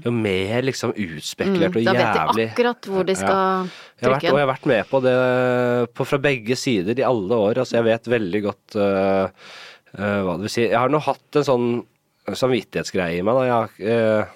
jo 0.04 0.12
mer 0.12 0.66
liksom 0.66 0.92
utspekulert 0.92 1.72
og 1.72 1.80
jævlig 1.80 1.88
Da 1.88 1.94
vet 1.96 2.36
de 2.36 2.46
akkurat 2.50 2.88
hvor 2.92 3.06
de 3.08 3.16
skal 3.16 3.70
Jeg 3.70 4.04
har 4.04 4.12
vært, 4.12 4.24
trykke 4.24 4.32
og 4.32 4.40
jeg 4.40 4.44
har 4.44 4.52
vært 4.52 4.68
med 4.68 4.90
på 4.90 5.00
det 5.06 5.14
på, 5.96 6.08
fra 6.12 6.20
begge 6.28 6.58
sider 6.60 7.00
i 7.00 7.06
alle 7.08 7.38
år. 7.48 7.62
Altså, 7.64 7.78
jeg 7.78 7.88
vet 7.88 8.10
veldig 8.12 8.42
godt 8.44 8.76
uh, 8.76 9.46
uh, 9.96 10.18
hva 10.26 10.36
det 10.36 10.48
vil 10.48 10.54
si. 10.58 10.66
Jeg 10.66 10.76
har 10.78 10.92
nå 10.92 11.00
hatt 11.08 11.40
en 11.40 11.48
sånn 11.48 11.70
samvittighetsgreie 12.28 13.22
i 13.22 13.24
meg. 13.24 13.40
Da. 13.40 13.46
Jeg, 13.48 13.56
har, 13.56 14.28
Uh, 14.28 14.34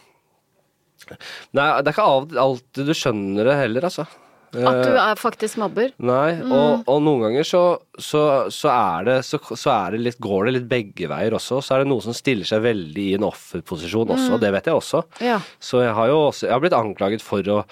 Nei, 1.53 1.67
det 1.83 1.91
er 1.91 1.95
ikke 1.97 2.05
alltid 2.41 2.87
du 2.89 2.95
skjønner 2.97 3.49
det 3.49 3.57
heller, 3.59 3.87
altså. 3.89 4.07
At 4.53 4.83
du 4.85 4.93
er 5.01 5.17
faktisk 5.17 5.57
mobber. 5.63 5.93
Nei, 5.99 6.33
Mm. 6.43 6.53
og, 6.53 6.83
og 6.93 7.03
noen 7.03 7.23
ganger 7.25 7.47
så, 7.49 7.63
så, 7.99 8.23
så, 8.53 8.69
er 8.73 9.05
det, 9.09 9.17
så, 9.25 9.39
så 9.57 9.71
er 9.73 9.97
det 9.97 10.01
litt, 10.05 10.19
går 10.21 10.47
det 10.51 10.55
litt 10.59 10.69
begge 10.69 11.09
veier 11.09 11.33
også. 11.39 11.63
Så 11.65 11.75
er 11.77 11.85
det 11.85 11.89
noen 11.93 12.05
som 12.05 12.13
stiller 12.17 12.45
seg 12.49 12.61
veldig 12.67 13.07
i 13.11 13.15
en 13.17 13.25
offerposisjon 13.31 14.13
også, 14.13 14.29
Mm. 14.29 14.35
og 14.37 14.41
det 14.45 14.53
vet 14.53 14.67
jeg 14.69 14.75
også. 14.81 15.03
Ja. 15.25 15.39
Så 15.59 15.81
jeg 15.87 15.95
har 15.97 16.09
jo 16.13 16.19
også, 16.29 16.47
jeg 16.49 16.53
har 16.53 16.61
blitt 16.67 16.77
anklaget 16.77 17.23
for 17.25 17.43
å 17.49 17.63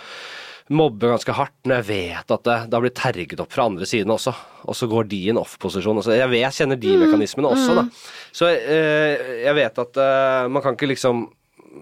mobbe 0.70 1.08
ganske 1.10 1.34
hardt 1.34 1.66
når 1.66 1.80
jeg 1.80 1.86
vet 1.88 2.30
at 2.30 2.44
det, 2.46 2.56
det 2.70 2.76
har 2.78 2.84
blitt 2.84 2.94
terget 3.00 3.40
opp 3.42 3.50
fra 3.52 3.64
andre 3.66 3.88
siden 3.90 4.12
også. 4.14 4.32
Og 4.70 4.76
så 4.78 4.86
går 4.86 5.08
de 5.10 5.18
i 5.26 5.30
en 5.32 5.40
off-posisjon. 5.40 5.98
Jeg, 6.06 6.28
vet, 6.30 6.40
jeg 6.44 6.56
kjenner 6.60 6.78
de 6.78 6.92
mekanismene 7.00 7.50
også, 7.50 7.74
da. 7.80 7.84
Så 8.30 8.46
eh, 8.54 9.32
jeg 9.48 9.56
vet 9.58 9.80
at 9.82 9.98
eh, 9.98 10.46
man 10.52 10.62
kan 10.62 10.76
ikke 10.78 10.92
liksom 10.92 11.24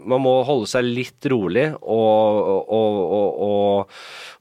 Man 0.09 0.22
må 0.24 0.34
holde 0.46 0.68
seg 0.70 0.86
litt 0.86 1.26
rolig 1.30 1.66
og, 1.78 2.51
og, 2.68 2.99
og, 3.49 3.96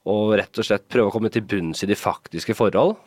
og, 0.08 0.34
rett 0.38 0.60
og 0.60 0.66
slett 0.66 0.88
prøve 0.90 1.10
å 1.10 1.14
komme 1.14 1.32
til 1.32 1.46
bunns 1.48 1.82
i 1.84 1.88
de 1.90 1.96
faktiske 1.98 2.56
forhold. 2.58 2.98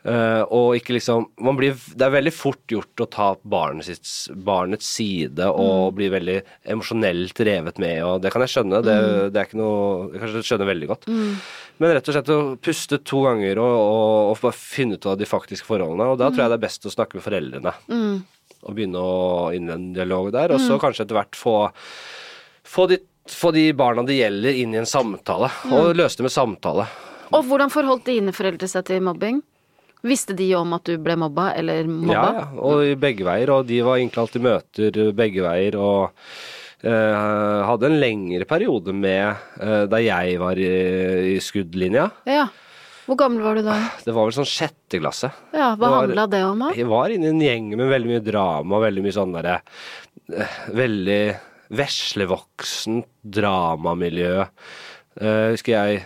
Eh, 0.00 0.42
og 0.56 0.78
ikke 0.78 0.94
liksom 0.96 1.26
man 1.44 1.58
blir, 1.58 1.74
Det 1.76 2.06
er 2.06 2.14
veldig 2.14 2.32
fort 2.32 2.62
gjort 2.72 3.02
å 3.04 3.06
ta 3.12 3.26
barnet 3.44 3.84
sitt, 3.84 4.08
barnets 4.32 4.88
side 4.96 5.44
og 5.50 5.92
bli 5.98 6.08
veldig 6.08 6.38
emosjonelt 6.72 7.42
revet 7.44 7.80
med, 7.82 7.98
og 8.06 8.22
det 8.24 8.32
kan 8.32 8.44
jeg 8.46 8.54
skjønne. 8.54 8.80
Det, 8.86 8.96
det 9.34 9.42
er 9.42 9.50
ikke 9.50 9.60
noe 9.60 10.08
Jeg 10.14 10.22
kan 10.22 10.48
skjønne 10.48 10.70
veldig 10.72 10.90
godt. 10.94 11.08
Men 11.80 11.94
rett 11.96 12.08
og 12.08 12.16
slett 12.16 12.32
å 12.32 12.40
puste 12.60 13.00
to 13.04 13.24
ganger 13.28 13.60
og, 13.60 13.76
og, 13.76 14.40
og 14.40 14.56
finne 14.56 14.96
ut 14.96 15.08
av 15.08 15.20
de 15.20 15.28
faktiske 15.28 15.68
forholdene. 15.68 16.12
Og 16.12 16.20
da 16.20 16.30
tror 16.30 16.46
jeg 16.46 16.54
det 16.54 16.60
er 16.60 16.68
best 16.68 16.88
å 16.88 16.92
snakke 16.96 17.20
med 17.20 17.26
foreldrene. 17.26 17.74
Og 18.66 18.76
begynne 18.76 19.00
å 19.00 19.50
innvende 19.56 19.96
dialog 19.96 20.32
der. 20.34 20.52
Og 20.54 20.60
så 20.60 20.76
kanskje 20.80 21.06
etter 21.06 21.16
hvert 21.16 21.38
få, 21.38 21.54
få, 22.66 22.88
de, 22.90 23.00
få 23.30 23.52
de 23.56 23.70
barna 23.76 24.04
det 24.06 24.18
gjelder, 24.18 24.58
inn 24.62 24.74
i 24.76 24.82
en 24.82 24.88
samtale. 24.88 25.48
Og 25.72 25.94
løse 25.96 26.20
det 26.20 26.28
med 26.28 26.34
samtale. 26.34 26.88
Og 27.30 27.46
hvordan 27.46 27.72
forholdt 27.72 28.08
dine 28.10 28.34
foreldre 28.36 28.68
seg 28.68 28.88
til 28.90 29.04
mobbing? 29.06 29.40
Visste 30.06 30.32
de 30.36 30.48
om 30.56 30.72
at 30.72 30.88
du 30.88 30.96
ble 31.02 31.16
mobba 31.20 31.50
eller 31.60 31.88
mobba? 31.88 32.14
Ja, 32.14 32.30
ja, 32.40 32.46
og 32.64 32.86
i 32.88 32.96
begge 33.00 33.26
veier. 33.26 33.52
Og 33.56 33.68
de 33.68 33.82
var 33.84 34.00
innkalt 34.00 34.32
til 34.34 34.44
møter 34.44 35.00
begge 35.16 35.44
veier. 35.44 35.76
Og 35.76 36.08
eh, 36.84 37.66
hadde 37.68 37.90
en 37.90 38.00
lengre 38.00 38.48
periode 38.48 38.94
med 38.96 39.28
eh, 39.60 39.84
da 39.90 40.00
jeg 40.00 40.40
var 40.40 40.60
i, 40.60 40.72
i 41.34 41.38
skuddlinja. 41.44 42.08
Ja. 42.28 42.48
Hvor 43.10 43.18
gammel 43.18 43.42
var 43.42 43.58
du 43.58 43.64
da? 43.66 43.74
Det 44.06 44.12
var 44.14 44.28
vel 44.28 44.34
sånn 44.36 44.46
sjette 44.46 45.00
klasse. 45.00 45.32
Ja, 45.50 45.72
Hva 45.74 45.88
Det 45.88 45.94
handla 45.96 46.26
det 46.30 46.42
om, 46.46 46.60
da? 46.62 46.68
Jeg 46.78 46.86
var 46.86 47.10
inne 47.10 47.26
i 47.26 47.32
en 47.32 47.40
gjeng 47.42 47.72
med 47.74 47.90
veldig 47.90 48.10
mye 48.12 48.22
drama 48.22 48.78
veldig 48.84 49.02
mye 49.02 49.14
sånn 49.16 49.32
derre 49.34 49.56
eh, 50.30 50.60
Veldig 50.78 51.24
veslevoksent 51.74 53.08
dramamiljø. 53.38 54.46
Uh, 55.18 55.50
husker 55.56 55.74
jeg 55.74 56.00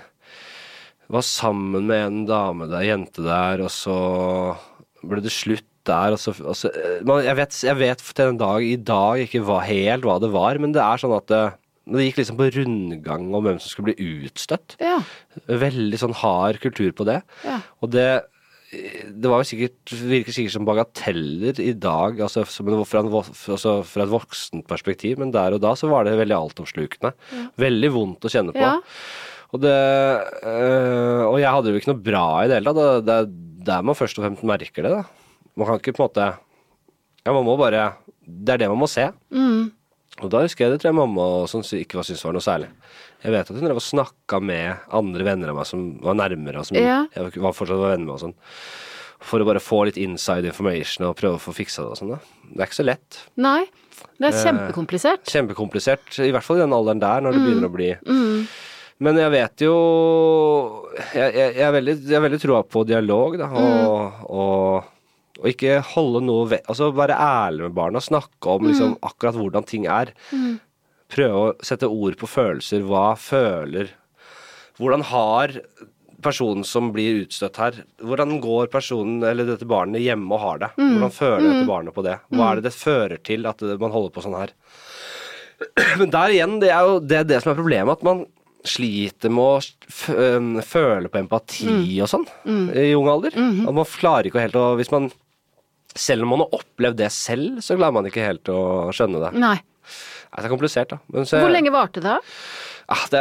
var 1.13 1.25
sammen 1.29 1.87
med 1.89 2.07
en 2.07 2.25
dame 2.29 2.69
der, 2.73 2.87
jente 2.89 3.25
der, 3.25 3.61
og 3.65 3.73
så 3.73 3.97
ble 5.05 5.21
det 5.25 5.33
slutt 5.33 5.69
der, 5.85 6.17
og 6.17 6.21
så, 6.21 6.33
og 6.41 6.57
så 6.57 6.73
eh, 6.73 7.05
man, 7.05 7.21
jeg, 7.27 7.37
vet, 7.37 7.61
jeg 7.69 7.81
vet 7.81 8.05
til 8.17 8.33
en 8.33 8.41
dag 8.41 8.65
i 8.65 8.77
dag 8.81 9.27
ikke 9.27 9.45
hva, 9.45 9.61
helt 9.69 10.09
hva 10.09 10.17
det 10.25 10.33
var, 10.33 10.61
men 10.61 10.73
det 10.73 10.81
er 10.85 11.05
sånn 11.05 11.17
at 11.17 11.37
det, 11.85 11.97
det 11.97 12.07
gikk 12.09 12.21
liksom 12.23 12.39
på 12.41 12.51
rundgang 12.59 13.27
om 13.31 13.45
hvem 13.47 13.59
som 13.61 13.73
skulle 13.73 13.93
bli 13.93 14.13
utstøtt. 14.25 14.77
Ja. 14.83 15.01
Veldig 15.49 16.01
sånn 16.01 16.17
hard 16.21 16.61
kultur 16.63 16.95
på 16.97 17.07
det. 17.09 17.21
Ja. 17.47 17.61
Og 17.85 17.93
det 17.95 18.09
det 18.75 19.31
var 19.31 19.43
jo 19.43 19.49
sikkert, 19.49 19.93
virker 20.03 20.35
sikkert 20.35 20.55
som 20.57 20.67
bagateller 20.67 21.61
i 21.63 21.73
dag, 21.79 22.21
altså, 22.25 22.45
fra, 22.49 23.03
en, 23.05 23.11
altså 23.15 23.75
fra 23.87 24.03
et 24.03 24.11
voksent 24.11 24.65
perspektiv, 24.71 25.21
men 25.21 25.31
der 25.35 25.55
og 25.55 25.63
da 25.63 25.75
så 25.79 25.91
var 25.91 26.07
det 26.07 26.17
veldig 26.19 26.35
altomslukende. 26.35 27.13
Veldig 27.61 27.91
vondt 27.95 28.27
å 28.27 28.33
kjenne 28.33 28.55
på. 28.57 28.65
Ja. 28.65 28.81
Og, 29.55 29.61
det, 29.63 29.75
øh, 30.51 31.23
og 31.29 31.39
jeg 31.39 31.51
hadde 31.55 31.69
det 31.69 31.77
jo 31.77 31.83
ikke 31.83 31.93
noe 31.93 32.07
bra 32.09 32.27
i 32.43 32.49
det 32.51 32.59
hele 32.59 32.75
tatt. 32.75 33.07
Det 33.07 33.15
er 33.21 33.29
der 33.69 33.87
man 33.87 33.99
først 33.99 34.19
og 34.19 34.27
fremst 34.27 34.47
merker 34.47 34.87
det. 34.87 34.97
Da. 34.97 35.53
Man 35.55 35.69
kan 35.69 35.79
ikke 35.79 35.95
på 35.95 36.03
en 36.03 36.09
måte 36.09 36.27
Ja, 37.25 37.33
man 37.33 37.47
må 37.47 37.55
bare 37.57 37.85
Det 38.21 38.57
er 38.57 38.65
det 38.65 38.71
man 38.73 38.81
må 38.83 38.89
se. 38.91 39.07
Mm. 39.31 39.71
Og 40.23 40.31
da 40.31 40.43
husker 40.45 40.65
jeg 40.69 40.73
det 40.75 40.81
tror 40.83 40.93
jeg 40.93 40.99
mamma 41.01 41.25
som 41.51 41.61
ikke 41.63 41.95
var- 41.99 42.05
syntes 42.07 42.25
var 42.25 42.33
noe 42.37 42.41
særlig. 42.45 42.69
Jeg 43.25 43.33
vet 43.33 43.51
at 43.51 43.57
hun 43.57 43.65
drev 43.65 43.77
og 43.81 43.83
snakka 43.83 44.41
med 44.41 44.77
andre 44.93 45.25
venner 45.25 45.49
av 45.51 45.57
meg 45.57 45.67
som 45.67 45.99
var 46.01 46.15
nærmere, 46.15 46.59
og 46.61 46.67
som 46.67 46.77
Ja. 46.77 47.07
jeg 47.15 47.33
var 47.41 47.53
fortsatt 47.53 47.79
var 47.81 47.97
venner 47.97 48.07
med 48.07 48.15
og 48.15 48.21
sånn. 48.21 48.35
For 49.25 49.41
å 49.41 49.47
bare 49.47 49.59
få 49.59 49.87
litt 49.87 49.97
inside 49.97 50.45
information 50.45 51.07
og 51.09 51.17
prøve 51.17 51.37
å 51.37 51.41
få 51.41 51.55
fiksa 51.55 51.83
det 51.83 51.91
og 51.91 51.99
sånn. 51.99 52.11
da. 52.11 52.19
Det 52.53 52.61
er 52.61 52.67
ikke 52.67 52.83
så 52.83 52.85
lett. 52.85 53.19
Nei. 53.37 53.65
Det 54.21 54.35
er 54.35 54.37
Eh, 54.37 54.45
kjempekomplisert. 54.45 55.25
Kjempekomplisert, 55.25 56.19
i 56.21 56.31
hvert 56.31 56.43
fall 56.45 56.57
i 56.59 56.61
den 56.61 56.71
alderen 56.71 57.01
der, 57.01 57.21
når 57.21 57.33
det 57.33 57.41
begynner 57.41 57.69
å 57.69 57.73
bli 57.73 57.97
Mm. 58.07 58.47
Men 59.01 59.17
jeg 59.17 59.31
vet 59.33 59.57
jo 59.59 60.83
Jeg, 61.15 61.35
jeg, 61.35 61.55
jeg 61.57 61.63
er 61.63 61.73
veldig, 61.73 62.07
jeg 62.07 62.13
er 62.23 62.29
veldig 62.29 62.41
troa 62.41 62.63
på 62.63 62.87
dialog, 62.87 63.37
da, 63.39 63.47
og, 63.47 64.13
og, 64.31 64.85
og 65.45 65.51
ikke 65.51 65.81
holde 65.93 66.23
noe 66.25 66.47
ved 66.49 66.65
Altså 66.73 66.89
være 66.97 67.17
ærlig 67.21 67.67
med 67.67 67.75
barna, 67.77 68.01
snakke 68.01 68.49
om 68.55 68.65
liksom 68.65 68.95
akkurat 69.05 69.37
hvordan 69.37 69.67
ting 69.69 69.85
er. 69.87 70.15
Prøve 71.13 71.43
å 71.43 71.51
sette 71.63 71.91
ord 71.93 72.17
på 72.17 72.31
følelser. 72.31 72.87
Hva 72.89 73.11
føler 73.21 73.93
Hvordan 74.81 75.05
har 75.07 75.53
personen 76.25 76.65
som 76.67 76.89
blir 76.95 77.21
utstøtt 77.27 77.59
her, 77.61 77.77
hvordan 78.01 78.39
går 78.43 78.71
personen 78.73 79.23
eller 79.29 79.47
dette 79.47 79.69
barnet 79.69 80.03
hjemme 80.03 80.33
og 80.35 80.41
har 80.41 80.63
det? 80.63 80.71
Hvordan 80.81 81.13
føler 81.15 81.45
dette 81.45 81.69
barnet 81.69 81.95
på 81.95 82.03
det? 82.07 82.17
Hva 82.33 82.49
er 82.49 82.59
det 82.59 82.65
det 82.71 82.73
fører 82.75 83.21
til 83.29 83.45
at 83.47 83.61
man 83.79 83.93
holder 83.95 84.15
på 84.17 84.25
sånn 84.25 84.39
her? 84.41 84.55
Men 86.01 86.11
der 86.11 86.33
igjen, 86.35 86.57
det 86.65 86.73
er 86.75 86.89
jo 86.89 86.97
det, 87.05 87.21
er 87.21 87.29
det 87.29 87.43
som 87.45 87.53
er 87.53 87.61
problemet, 87.61 88.01
at 88.01 88.09
man 88.09 88.25
sliter 88.65 89.29
med 89.29 89.45
å 89.45 90.63
føle 90.65 91.13
på 91.13 91.21
empati 91.21 92.01
og 92.01 92.09
sånn 92.09 92.25
i 92.73 92.95
ung 92.97 93.11
alder. 93.13 93.37
At 93.69 93.77
man 93.77 93.85
klarer 94.01 94.31
ikke 94.31 94.41
helt 94.41 94.57
å 94.57 94.71
Hvis 94.81 94.91
man 94.95 95.11
Selv 95.95 96.27
om 96.27 96.35
man 96.35 96.45
har 96.45 96.59
opplevd 96.59 96.99
det 96.99 97.11
selv, 97.15 97.61
så 97.63 97.77
klarer 97.79 97.95
man 97.95 98.09
ikke 98.09 98.25
helt 98.27 98.51
å 98.51 98.91
skjønne 98.95 99.23
det. 99.23 99.33
Nei. 99.39 99.57
Nei, 100.35 100.41
Det 100.41 100.49
er 100.49 100.53
komplisert, 100.53 100.91
da. 100.91 100.99
Men 101.15 101.29
så, 101.29 101.39
Hvor 101.43 101.53
lenge 101.55 101.71
varte 101.75 102.03
det? 102.03 102.17
da? 102.17 102.19
Ah, 102.93 103.07
det, 103.09 103.21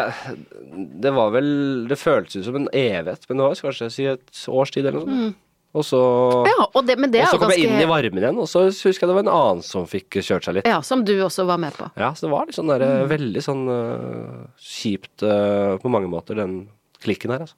det 0.99 1.11
var 1.15 1.29
vel 1.31 1.85
Det 1.87 1.95
føltes 1.95 2.41
ut 2.41 2.47
som 2.49 2.57
en 2.59 2.67
evighet, 2.75 3.23
men 3.29 3.39
det 3.39 3.45
var 3.45 3.61
kanskje 3.69 3.87
si 3.93 4.07
et 4.11 4.41
års 4.51 4.73
tid 4.73 4.89
eller 4.89 4.99
noe 4.99 5.07
sånt. 5.07 5.39
Og 5.73 5.81
så, 5.87 5.99
Ja, 6.45 6.67
og 6.67 6.83
det, 6.85 6.99
men 7.01 7.09
det 7.09 7.23
og 7.23 7.31
så 7.31 7.37
kom 7.41 7.47
kom 7.47 7.55
jeg 7.55 7.65
inn 7.65 7.81
i 7.81 7.87
varmen 7.89 8.21
igjen, 8.21 8.37
og 8.37 8.45
så 8.49 8.67
husker 8.67 8.91
jeg 8.93 9.09
det 9.09 9.15
var 9.17 9.23
en 9.25 9.31
annen 9.33 9.63
som 9.65 9.87
fikk 9.89 10.19
kjørt 10.19 10.45
seg 10.45 10.59
litt. 10.59 10.67
Ja, 10.69 10.83
som 10.85 11.01
du 11.01 11.15
også 11.25 11.47
var 11.49 11.57
med 11.61 11.73
på. 11.73 11.87
Ja, 11.97 12.11
så 12.13 12.27
det 12.27 12.33
var 12.35 12.45
litt 12.45 12.57
sånn 12.59 12.69
der, 12.69 12.85
veldig 13.09 13.41
sånn 13.41 13.63
uh, 13.71 14.43
kjipt 14.61 15.25
uh, 15.25 15.79
på 15.81 15.89
mange 15.89 16.11
måter, 16.13 16.37
den 16.37 16.67
klikken 17.01 17.33
her, 17.33 17.47
altså. 17.47 17.57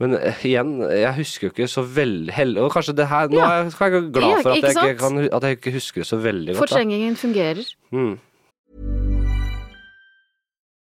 Men 0.00 0.14
øh, 0.14 0.44
igjen, 0.44 0.80
jeg 0.80 1.14
husker 1.14 1.48
jo 1.48 1.50
ikke 1.50 1.68
så 1.68 1.82
veldig 1.82 2.34
heldig 2.34 2.62
Og 2.62 2.72
kanskje 2.72 2.92
det 2.96 3.08
her 3.08 3.28
Nå 3.28 3.40
er 3.40 3.54
jeg, 3.54 3.72
glad 4.12 4.42
for 4.42 4.50
at 4.50 4.62
jeg, 4.62 4.90
ikke 4.90 4.98
kan, 4.98 5.18
at 5.32 5.42
jeg 5.42 5.50
ikke 5.50 5.72
husker 5.72 6.00
det 6.00 6.06
så 6.06 6.16
veldig 6.16 6.54
godt. 6.54 6.58
Fortrengingen 6.58 7.16
fungerer. 7.16 7.74
Mm. 7.92 8.18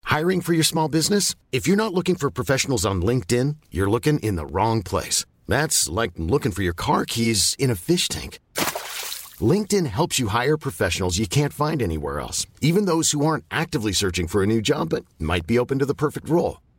Hiring 0.07 0.45
for 0.45 0.53
your 0.53 0.65
small 0.65 0.89
business? 0.91 1.35
If 1.53 1.67
you're 1.67 1.77
not 1.85 1.95
looking 1.95 2.17
for 2.17 2.31
professionals 2.31 2.85
on 2.85 3.03
LinkedIn, 3.03 3.57
you're 3.71 3.91
looking 3.91 4.19
in 4.21 4.37
the 4.37 4.47
wrong 4.47 4.83
place. 4.83 5.25
That's 5.49 5.89
like 6.01 6.13
looking 6.17 6.53
for 6.53 6.63
your 6.63 6.75
car 6.75 7.05
keys 7.05 7.57
in 7.59 7.71
a 7.71 7.75
fish 7.75 8.09
tank. 8.09 8.39
LinkedIn 9.41 9.87
helps 9.87 10.19
you 10.19 10.29
hire 10.29 10.57
professionals 10.57 11.19
you 11.19 11.27
can't 11.27 11.53
find 11.53 11.83
anywhere 11.83 12.21
else, 12.21 12.47
even 12.61 12.85
those 12.85 13.13
who 13.13 13.25
aren't 13.25 13.45
actively 13.51 13.93
searching 13.93 14.27
for 14.29 14.43
a 14.43 14.47
new 14.47 14.61
job 14.61 14.91
but 14.91 15.05
might 15.19 15.47
be 15.47 15.59
open 15.59 15.79
to 15.79 15.87
the 15.87 15.95
perfect 15.95 16.29
role. 16.29 16.61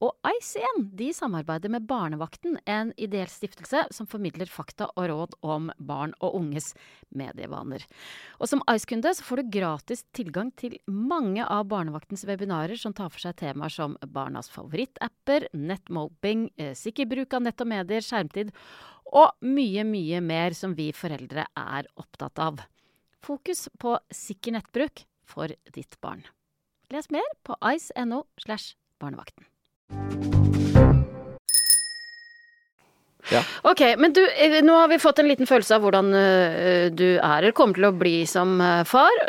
Og 0.00 0.14
Ice 0.38 0.56
igjen, 0.56 0.86
de 0.96 1.10
samarbeider 1.12 1.68
med 1.68 1.84
Barnevakten, 1.84 2.56
en 2.64 2.94
ideell 2.96 3.28
stiftelse 3.28 3.82
som 3.92 4.06
formidler 4.08 4.48
fakta 4.48 4.86
og 4.94 5.10
råd 5.10 5.34
om 5.44 5.68
barn 5.76 6.14
og 6.24 6.38
unges 6.38 6.70
medievaner. 7.12 7.84
Og 8.40 8.48
som 8.48 8.64
Ice-kunde 8.72 9.12
så 9.16 9.26
får 9.26 9.42
du 9.42 9.50
gratis 9.58 10.06
tilgang 10.16 10.54
til 10.56 10.78
mange 10.88 11.44
av 11.44 11.68
Barnevaktens 11.68 12.24
webinarer 12.24 12.80
som 12.80 12.96
tar 12.96 13.12
for 13.12 13.20
seg 13.20 13.36
temaer 13.42 13.76
som 13.76 13.98
barnas 14.00 14.48
favorittapper, 14.48 15.50
nettmobbing, 15.52 16.48
eh, 16.56 16.72
sikker 16.72 17.10
bruk 17.10 17.36
av 17.36 17.44
nett 17.44 17.60
og 17.60 17.68
medier, 17.68 18.00
skjermtid 18.00 18.54
og 19.12 19.36
mye, 19.44 19.84
mye 19.84 20.24
mer 20.24 20.56
som 20.56 20.72
vi 20.78 20.94
foreldre 20.96 21.44
er 21.44 21.92
opptatt 22.00 22.40
av. 22.40 22.64
Fokus 23.20 23.68
på 23.76 23.98
sikker 24.08 24.56
nettbruk 24.56 25.04
for 25.28 25.52
ditt 25.74 26.00
barn. 26.00 26.24
Les 26.88 27.12
mer 27.12 27.26
på 27.44 27.54
ice.no 27.60 28.24
slash 28.40 28.78
barnevakten. 28.98 29.49
Ja. 33.30 33.42
Ok, 33.70 33.82
men 34.00 34.12
du, 34.14 34.22
eh, 34.26 34.58
nå 34.64 34.74
har 34.74 34.88
vi 34.90 34.98
fått 34.98 35.20
en 35.22 35.28
liten 35.30 35.48
følelse 35.48 35.76
av 35.76 35.84
hvordan 35.84 36.10
eh, 36.18 36.86
du 36.90 37.06
er 37.14 37.40
eller 37.40 37.54
kommer 37.56 37.78
til 37.78 37.86
å 37.86 37.94
bli 37.94 38.14
som 38.28 38.56
eh, 38.64 38.82
far. 38.88 39.22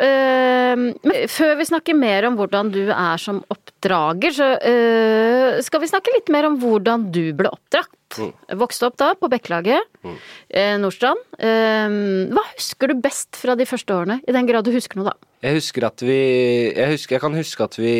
Men 0.72 0.94
før 1.30 1.56
vi 1.60 1.68
snakker 1.68 1.98
mer 1.98 2.26
om 2.26 2.36
hvordan 2.38 2.72
du 2.74 2.82
er 2.90 3.20
som 3.20 3.42
oppdrager, 3.52 4.34
så 4.34 4.48
skal 5.62 5.82
vi 5.82 5.90
snakke 5.90 6.14
litt 6.14 6.30
mer 6.32 6.48
om 6.48 6.56
hvordan 6.62 7.10
du 7.12 7.34
ble 7.36 7.50
oppdratt. 7.52 7.90
Vokste 8.58 8.88
opp 8.88 8.96
da 9.00 9.10
på 9.16 9.28
Bekkelaget, 9.32 9.84
mm. 10.04 10.16
Nordstrand. 10.82 11.20
Hva 11.38 12.44
husker 12.54 12.92
du 12.92 13.02
best 13.04 13.38
fra 13.40 13.56
de 13.58 13.68
første 13.68 13.94
årene, 13.94 14.18
i 14.24 14.34
den 14.34 14.48
grad 14.48 14.66
du 14.66 14.72
husker 14.74 15.00
noe, 15.00 15.12
da? 15.12 15.30
Jeg 15.42 15.58
husker 15.58 15.88
at 15.88 16.04
vi 16.06 16.18
Jeg, 16.70 16.88
husker, 16.94 17.16
jeg 17.16 17.24
kan 17.24 17.36
huske 17.36 17.68
at 17.68 17.78
vi 17.80 17.94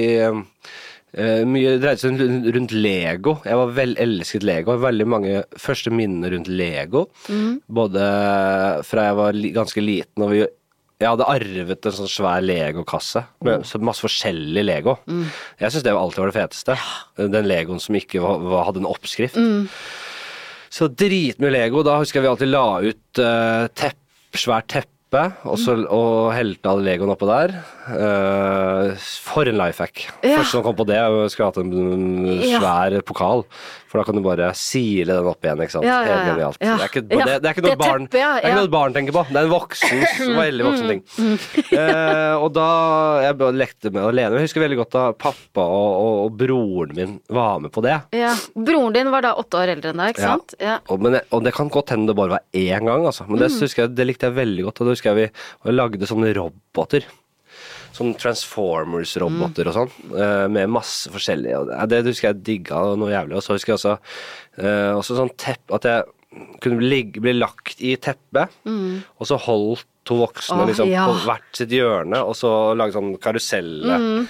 eh, 1.16 1.42
mye 1.48 1.76
dreide 1.82 2.00
seg 2.02 2.18
rundt, 2.20 2.48
rundt 2.56 2.74
Lego. 2.76 3.36
Jeg 3.46 3.60
var 3.60 3.76
vel 3.76 3.94
elsket 4.00 4.46
Lego. 4.46 4.78
Veldig 4.82 5.06
mange 5.08 5.44
første 5.60 5.92
minner 5.94 6.34
rundt 6.34 6.50
Lego. 6.50 7.06
Både 7.68 8.08
fra 8.88 9.08
jeg 9.08 9.18
var 9.20 9.38
li, 9.38 9.54
ganske 9.56 9.84
liten 9.84 10.26
og 10.26 10.34
vi 10.34 10.44
jeg 11.02 11.10
hadde 11.10 11.26
arvet 11.26 11.86
en 11.88 11.94
sånn 11.96 12.10
svær 12.10 12.44
legokasse 12.44 13.24
med 13.42 13.64
så 13.66 13.80
masse 13.82 14.04
forskjellig 14.04 14.62
Lego. 14.62 14.92
Jeg 15.58 15.74
syns 15.74 15.82
det 15.82 15.94
alltid 15.98 16.22
var 16.22 16.30
det 16.30 16.36
feteste. 16.36 16.76
Den 17.18 17.48
Legoen 17.50 17.82
som 17.82 17.98
ikke 17.98 18.22
var, 18.22 18.44
var, 18.46 18.68
hadde 18.68 18.84
en 18.84 18.86
oppskrift. 18.86 19.38
Så 20.72 20.88
dritmye 20.88 21.52
Lego. 21.52 21.82
Da 21.84 21.98
husker 22.00 22.20
jeg 22.20 22.26
vi 22.26 22.30
alltid 22.30 22.52
la 22.52 22.66
ut 22.86 23.20
uh, 23.20 23.66
tepp, 23.74 23.98
svært 24.38 24.70
teppe, 24.72 24.91
og, 25.44 25.58
så, 25.60 25.74
og 25.92 26.32
helte 26.32 26.70
all 26.70 26.80
Legoen 26.86 27.12
oppå 27.12 27.26
der. 27.28 27.52
Uh, 27.84 28.92
for 29.26 29.48
en 29.50 29.58
life 29.60 29.82
hack. 29.84 30.06
Ja. 30.24 30.38
Første 30.38 30.54
som 30.56 30.64
kom 30.64 30.76
på 30.78 30.86
det, 30.88 30.98
skulle 31.34 31.50
hatt 31.50 31.60
en 31.60 32.40
svær 32.40 32.96
Ja. 32.96 33.02
pokal. 33.04 33.44
For 33.92 34.00
da 34.00 34.06
kan 34.08 34.16
du 34.16 34.22
bare 34.24 34.46
sile 34.56 35.12
den 35.18 35.26
opp 35.28 35.44
igjen, 35.44 35.60
ikke 35.60 35.74
sant. 35.74 35.84
Ja, 35.84 35.98
ja, 36.08 36.14
ja. 36.32 36.48
Det, 36.56 36.68
er 36.72 36.86
ikke, 36.88 37.02
det, 37.04 37.18
det 37.44 37.48
er 37.50 37.52
ikke 37.52 37.64
noe 37.66 37.76
barn, 37.76 38.06
teppet, 38.08 38.14
det 38.16 38.22
er 38.24 38.46
ikke 38.48 38.62
noe 38.62 38.70
barn 38.72 38.94
tenker 38.96 39.16
på. 39.18 39.24
Det 39.28 39.36
er 39.36 39.44
en 39.44 39.52
voksen, 39.52 40.04
veldig 40.42 40.66
voksen 40.70 40.92
ting. 40.94 41.02
Eh, 41.76 42.34
og 42.40 42.48
da 42.56 42.66
jeg 43.26 43.52
lekte 43.60 43.92
med 43.92 44.02
alene. 44.08 44.40
Jeg 44.40 44.48
husker 44.48 44.64
veldig 44.64 44.78
godt 44.80 44.96
da 44.96 45.04
pappa 45.12 45.66
og, 45.68 45.90
og, 46.00 46.16
og 46.24 46.36
broren 46.40 46.96
min 46.96 47.14
var 47.32 47.60
med 47.60 47.72
på 47.74 47.84
det. 47.84 47.98
Ja. 48.16 48.32
Broren 48.56 48.96
din 48.96 49.12
var 49.12 49.26
da 49.28 49.34
åtte 49.40 49.60
år 49.60 49.74
eldre 49.76 49.92
enn 49.92 50.00
deg, 50.02 50.14
ikke 50.16 50.24
Ja. 50.24 50.36
sant? 50.38 50.56
Og, 50.88 51.02
men, 51.04 51.18
og 51.28 51.44
det 51.44 51.52
kan 51.56 51.68
godt 51.72 51.92
hende 51.94 52.08
det 52.12 52.16
bare 52.18 52.38
var 52.38 52.46
én 52.56 52.88
gang, 52.88 53.04
altså. 53.08 53.28
Men 53.28 53.44
det 53.44 53.50
Mm. 53.52 53.68
jeg, 53.68 53.94
det 53.94 54.06
likte 54.08 54.26
jeg 54.30 54.34
veldig 54.40 54.64
godt. 54.64 54.80
Og 54.80 54.86
da 54.88 54.94
husker 54.96 55.12
jeg 55.12 55.32
vi 55.66 55.72
lagde 55.76 56.08
sånne 56.08 56.32
roboter. 56.36 57.04
Sånn 57.92 58.14
Transformers-roboter 58.16 59.68
og 59.68 59.74
sånn, 59.76 59.90
eh, 60.16 60.46
med 60.48 60.70
masse 60.72 61.10
forskjellige. 61.12 61.58
og 61.60 61.88
det- 61.88 62.04
husker 62.06 62.28
jeg 62.32 62.42
digga 62.42 62.96
noe 62.96 63.10
jævlig. 63.12 63.36
Og 63.36 63.42
så 63.42 63.52
husker 63.52 63.72
jeg 63.74 63.78
også, 63.78 63.98
eh, 64.58 64.92
også 64.96 65.16
sånn 65.16 65.36
tepp 65.36 65.60
At 65.72 65.82
jeg 65.82 66.04
kunne 66.60 66.78
bli, 66.78 67.02
bli 67.12 67.32
lagt 67.34 67.76
i 67.80 67.94
teppet, 67.96 68.48
og 68.64 69.26
så 69.26 69.38
holdt 69.38 69.84
to 70.06 70.14
voksne 70.16 70.62
Åh, 70.64 70.66
liksom, 70.66 70.88
ja. 70.90 71.06
på 71.06 71.18
hvert 71.26 71.52
sitt 71.52 71.68
hjørne, 71.68 72.16
og 72.24 72.34
så 72.34 72.74
lage 72.74 72.94
sånn 72.94 73.18
karuselle 73.20 74.26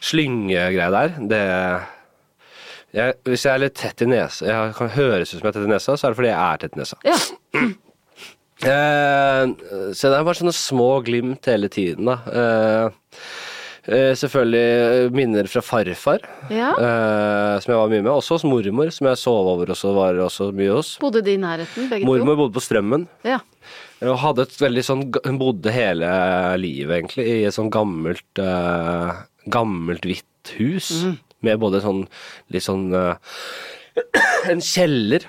Slyngegreie 0.00 0.90
der. 0.90 1.08
Det 1.28 1.86
jeg, 2.94 3.14
Hvis 3.24 3.44
jeg 3.44 3.54
er 3.54 3.58
litt 3.58 3.74
tett 3.74 4.02
i 4.02 4.06
nesa 4.06 4.46
Jeg 4.46 4.74
kan 4.78 4.88
høres 4.88 5.34
ut 5.34 5.38
som 5.40 5.46
jeg 5.46 5.50
er 5.50 5.58
tett 5.58 5.68
i 5.68 5.72
nesa, 5.74 5.92
så 5.98 6.04
er 6.08 6.14
det 6.14 6.16
fordi 6.16 6.32
jeg 6.32 6.40
er 6.40 6.56
tett 6.62 6.76
i 6.76 6.80
nesa. 6.80 6.96
Ja. 7.04 7.68
Eh, 8.66 9.44
så 9.94 10.08
det 10.10 10.16
er 10.18 10.24
bare 10.26 10.38
sånne 10.40 10.54
små 10.56 10.88
glimt 11.06 11.46
hele 11.46 11.68
tiden, 11.72 12.08
da. 12.10 12.16
Eh, 12.26 13.20
eh, 13.88 14.12
selvfølgelig 14.18 15.12
minner 15.14 15.46
fra 15.50 15.62
farfar, 15.62 16.24
Ja. 16.50 16.72
eh, 16.74 17.60
som 17.62 17.72
jeg 17.72 17.78
var 17.78 17.88
mye 17.92 18.02
med. 18.02 18.12
Også 18.12 18.34
hos 18.38 18.44
mormor, 18.44 18.90
som 18.92 19.06
jeg 19.06 19.16
sov 19.22 19.46
over 19.54 19.66
også, 19.74 19.94
var 19.94 20.14
også 20.26 20.50
mye 20.52 20.74
hos. 20.74 20.96
Bodde 20.98 21.22
de 21.22 21.34
i 21.34 21.40
nærheten, 21.40 21.88
begge 21.88 22.04
Mormor 22.08 22.36
bodde 22.36 22.54
på 22.58 22.64
Strømmen. 22.66 23.06
Ja. 23.24 23.38
Og 24.02 24.18
hadde 24.18 24.42
et 24.46 24.54
veldig 24.60 24.82
sånn 24.86 25.00
Hun 25.26 25.38
bodde 25.40 25.72
hele 25.74 26.06
livet, 26.56 27.00
egentlig, 27.02 27.24
i 27.26 27.44
et 27.48 27.54
sånn 27.54 27.70
gammelt 27.70 28.38
eh, 28.38 29.12
Gammelt, 29.50 30.02
hvitt 30.06 30.52
hus. 30.58 31.04
Mm. 31.04 31.18
Med 31.42 31.58
både 31.60 31.80
sånn 31.82 32.06
litt 32.50 32.62
sånn 32.62 32.90
En 34.50 34.60
kjeller. 34.62 35.24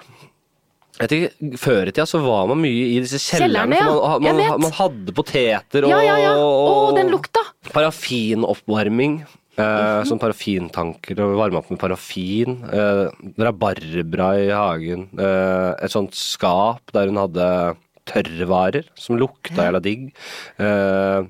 Ikke, 1.00 1.30
Før 1.60 1.88
i 1.88 1.94
tida 1.94 2.06
så 2.10 2.20
var 2.24 2.48
man 2.52 2.60
mye 2.60 2.88
i 2.92 3.00
disse 3.00 3.22
kjellerne. 3.24 3.78
Kjellerne, 3.78 3.80
ja. 3.80 4.16
man, 4.20 4.40
man, 4.42 4.64
man 4.68 4.76
hadde 4.76 5.16
poteter 5.16 5.88
og, 5.88 5.94
Ja, 5.94 6.16
ja. 6.20 6.34
Å, 6.36 6.90
den 6.98 7.12
lukta! 7.14 7.44
Parafinoppvarming. 7.72 9.22
Eh, 9.60 9.66
mm 9.66 9.80
-hmm. 9.80 10.08
Sånn 10.08 10.20
parafintanker 10.20 11.20
og 11.24 11.38
varme 11.40 11.60
opp 11.60 11.70
med 11.72 11.80
parafin. 11.80 12.64
Eh, 12.72 13.08
rabarbra 13.38 14.30
i 14.40 14.50
hagen. 14.50 15.10
Eh, 15.18 15.72
et 15.84 15.92
sånt 15.92 16.16
skap 16.16 16.92
der 16.94 17.08
hun 17.08 17.18
hadde 17.18 17.76
tørrvarer 18.10 18.88
som 18.96 19.18
lukta 19.20 19.68
jævla 19.68 19.82
digg. 19.84 20.12
Eh, 20.58 21.22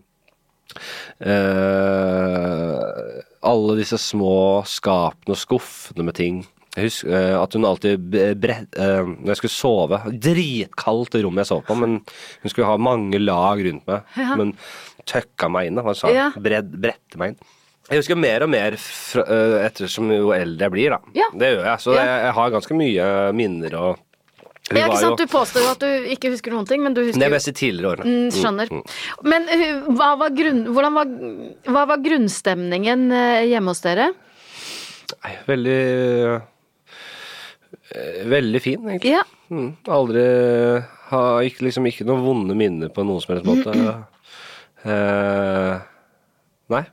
eh, 1.26 2.78
alle 3.42 3.76
disse 3.80 3.98
små 3.98 4.64
skapene 4.66 5.36
og 5.36 5.38
skuffene 5.38 6.04
med 6.04 6.16
ting. 6.16 6.46
Jeg 6.78 6.86
husker 6.86 7.14
eh, 7.18 7.36
at 7.42 7.56
hun 7.58 7.66
alltid 7.66 8.04
bre- 8.14 8.36
brett, 8.38 8.76
eh, 8.78 9.02
Når 9.10 9.32
jeg 9.34 9.40
skulle 9.40 9.56
sove 9.56 9.98
Dritkaldt 10.22 11.16
rom 11.24 11.40
jeg 11.42 11.50
sov 11.50 11.64
på, 11.66 11.76
men 11.80 11.96
hun 12.44 12.52
skulle 12.54 12.68
ha 12.70 12.76
mange 12.78 13.18
lag 13.20 13.64
rundt 13.66 13.88
meg. 13.90 14.04
Ja. 14.20 14.36
Men 14.40 14.54
tøkka 15.10 15.50
meg 15.50 15.68
inn, 15.72 15.80
da. 15.80 15.86
Hva 15.88 15.96
sa 15.98 16.12
Ja. 16.14 16.28
Brette 16.38 17.18
meg 17.18 17.34
inn. 17.34 17.40
Jeg 17.90 18.04
husker 18.04 18.20
mer 18.22 18.44
og 18.46 18.52
mer 18.54 18.76
fra, 18.78 19.24
eh, 19.26 19.66
ettersom 19.66 20.12
jo 20.14 20.30
eldre 20.36 20.68
jeg 20.68 20.72
blir, 20.76 20.90
da. 20.94 21.00
Ja. 21.18 21.26
Det 21.34 21.48
gjør 21.56 21.66
jeg. 21.66 21.80
Så 21.82 21.96
Ja. 21.96 22.04
jeg, 22.06 22.22
jeg 22.28 22.34
har 22.38 22.52
ganske 22.54 22.78
mye 22.78 23.34
minner 23.34 23.74
og 23.80 23.98
Ja, 24.72 24.86
ikke 24.86 25.00
sant? 25.02 25.18
Du 25.18 25.26
påstår 25.26 25.64
jo 25.66 25.70
at 25.72 25.80
du 25.82 25.88
ikke 26.14 26.30
husker 26.30 26.52
noen 26.54 26.68
ting, 26.70 26.84
men 26.84 26.94
du 26.94 27.02
husker 27.02 27.24
er 27.26 27.32
mest 27.34 27.48
i 27.50 27.52
tidligere 27.58 27.96
årene. 27.98 28.06
Mm, 28.06 28.30
Skjønner. 28.30 28.70
Men 29.26 29.48
uh, 29.50 29.90
hva 29.98 30.12
var, 30.20 30.30
grunn, 30.30 30.60
hvordan 30.70 30.94
var, 30.94 31.06
hva 31.74 31.88
var 31.90 31.98
grunnstemningen 32.06 33.10
hjemme 33.50 33.74
hos 33.74 33.82
dere? 33.82 34.12
Nei, 35.26 35.34
veldig 35.48 36.42
Veldig 38.30 38.62
fin, 38.62 38.82
egentlig. 38.86 39.16
Ja. 39.16 39.24
Mm, 39.50 39.72
aldri 39.90 40.24
Har 41.10 41.46
ikke, 41.48 41.66
liksom 41.66 41.88
ikke 41.90 42.06
noen 42.06 42.22
vonde 42.22 42.58
minner 42.58 42.92
på 42.94 43.02
noen 43.08 43.24
som 43.24 43.34
helst 43.34 43.48
måte. 43.50 43.74
Uh, 44.86 45.80
nei, 46.72 46.84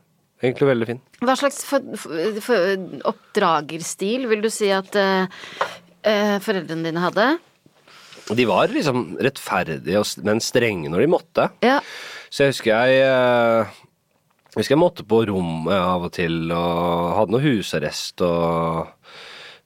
egentlig 0.40 0.70
veldig 0.70 0.88
fin. 0.88 1.02
Hva 1.20 1.36
slags 1.38 1.60
for, 1.68 1.84
for, 2.00 2.40
for, 2.42 2.86
oppdragerstil 3.12 4.24
vil 4.30 4.42
du 4.42 4.48
si 4.50 4.72
at 4.74 4.96
uh, 4.96 5.28
uh, 5.28 6.38
foreldrene 6.42 6.88
dine 6.88 7.04
hadde? 7.04 7.28
De 8.34 8.46
var 8.48 8.72
liksom 8.72 9.12
rettferdige, 9.22 10.02
men 10.26 10.42
strenge 10.42 10.90
når 10.90 11.04
de 11.04 11.10
måtte. 11.12 11.50
Ja. 11.62 11.78
Så 12.30 12.46
jeg 12.46 12.54
husker 12.54 12.72
jeg 12.72 13.04
eh, 13.06 13.76
husker 14.56 14.74
jeg 14.74 14.82
måtte 14.82 15.06
på 15.06 15.22
rommet 15.28 15.76
av 15.76 16.08
og 16.08 16.14
til, 16.16 16.50
og 16.50 17.12
hadde 17.20 17.36
noe 17.36 17.44
husarrest 17.44 18.24
og 18.26 18.82
eh, 18.82 18.95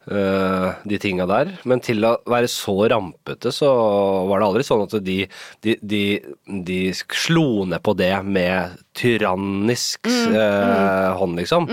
de 0.08 0.98
tinga 0.98 1.26
der. 1.28 1.50
Men 1.68 1.80
til 1.84 2.02
å 2.08 2.14
være 2.30 2.48
så 2.50 2.72
rampete, 2.90 3.52
så 3.54 3.68
var 4.26 4.40
det 4.40 4.46
aldri 4.48 4.64
sånn 4.66 4.84
at 4.86 4.94
de, 5.04 5.18
de, 5.62 5.74
de, 5.82 6.00
de 6.66 6.78
slo 6.96 7.66
ned 7.68 7.82
på 7.84 7.94
det 7.98 8.12
med 8.26 8.78
tyrannisk 8.96 10.08
eh, 10.08 11.10
hånd, 11.20 11.36
liksom. 11.38 11.68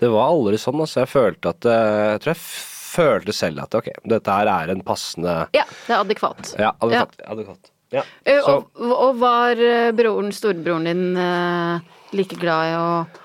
Det 0.00 0.10
var 0.12 0.32
aldri 0.32 0.58
sånn. 0.60 0.82
Altså. 0.82 1.04
Jeg 1.04 1.12
følte 1.14 1.52
at 1.54 1.68
eh, 1.70 2.04
Jeg 2.16 2.22
tror 2.24 2.32
jeg 2.34 2.42
følte 2.90 3.32
selv 3.36 3.62
at 3.62 3.76
ok, 3.78 3.88
dette 4.10 4.34
her 4.34 4.48
er 4.50 4.72
en 4.74 4.80
passende 4.82 5.34
ja, 5.54 5.62
det 5.86 5.94
er 5.94 6.00
adekvat. 6.02 6.54
Ja, 6.58 6.72
Ja. 6.72 6.74
adekvat. 6.82 7.20
adekvat. 7.30 7.70
Ja. 7.94 8.02
Eh, 8.26 8.42
og, 8.50 8.68
og 8.82 9.16
var 9.22 9.58
eh, 9.62 9.90
broren, 9.94 10.32
storebroren 10.34 10.86
din, 10.90 11.04
eh, 11.18 11.80
like 12.18 12.34
glad 12.38 12.70
i 12.72 12.76
å 12.78 12.88
eh, 13.06 13.19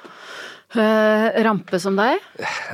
rampe 0.76 1.80
som 1.82 1.96
deg? 2.00 2.20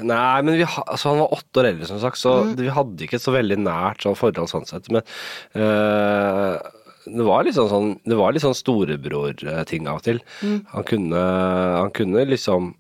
Nei, 0.02 0.42
men 0.46 0.58
vi 0.58 0.66
ha, 0.68 0.84
altså 0.88 1.12
han 1.12 1.20
var 1.22 1.34
åtte 1.38 1.62
år 1.62 1.70
eldre, 1.72 1.88
som 1.90 2.00
sagt, 2.02 2.18
så 2.22 2.34
Mm. 2.42 2.56
vi 2.58 2.70
hadde 2.74 3.06
ikke 3.08 3.20
så 3.22 3.34
veldig 3.36 3.58
nært 3.62 4.02
sånn 4.06 4.18
forhold 4.18 4.50
sånn 4.50 4.66
sett. 4.68 4.90
Men 4.90 5.02
øh, 5.56 6.58
det 7.06 7.26
var 7.26 7.44
litt 7.44 7.56
sånn, 7.58 7.70
sånn, 7.72 7.92
det 8.06 8.18
var 8.18 8.32
litt 8.34 8.44
sånn 8.46 8.58
storebror-ting 8.58 9.88
av 9.90 10.00
og 10.02 10.06
til. 10.06 10.22
Mm. 10.42 10.60
Han, 10.74 10.84
kunne, 10.84 11.22
han 11.82 11.92
kunne 11.98 12.26
liksom 12.30 12.76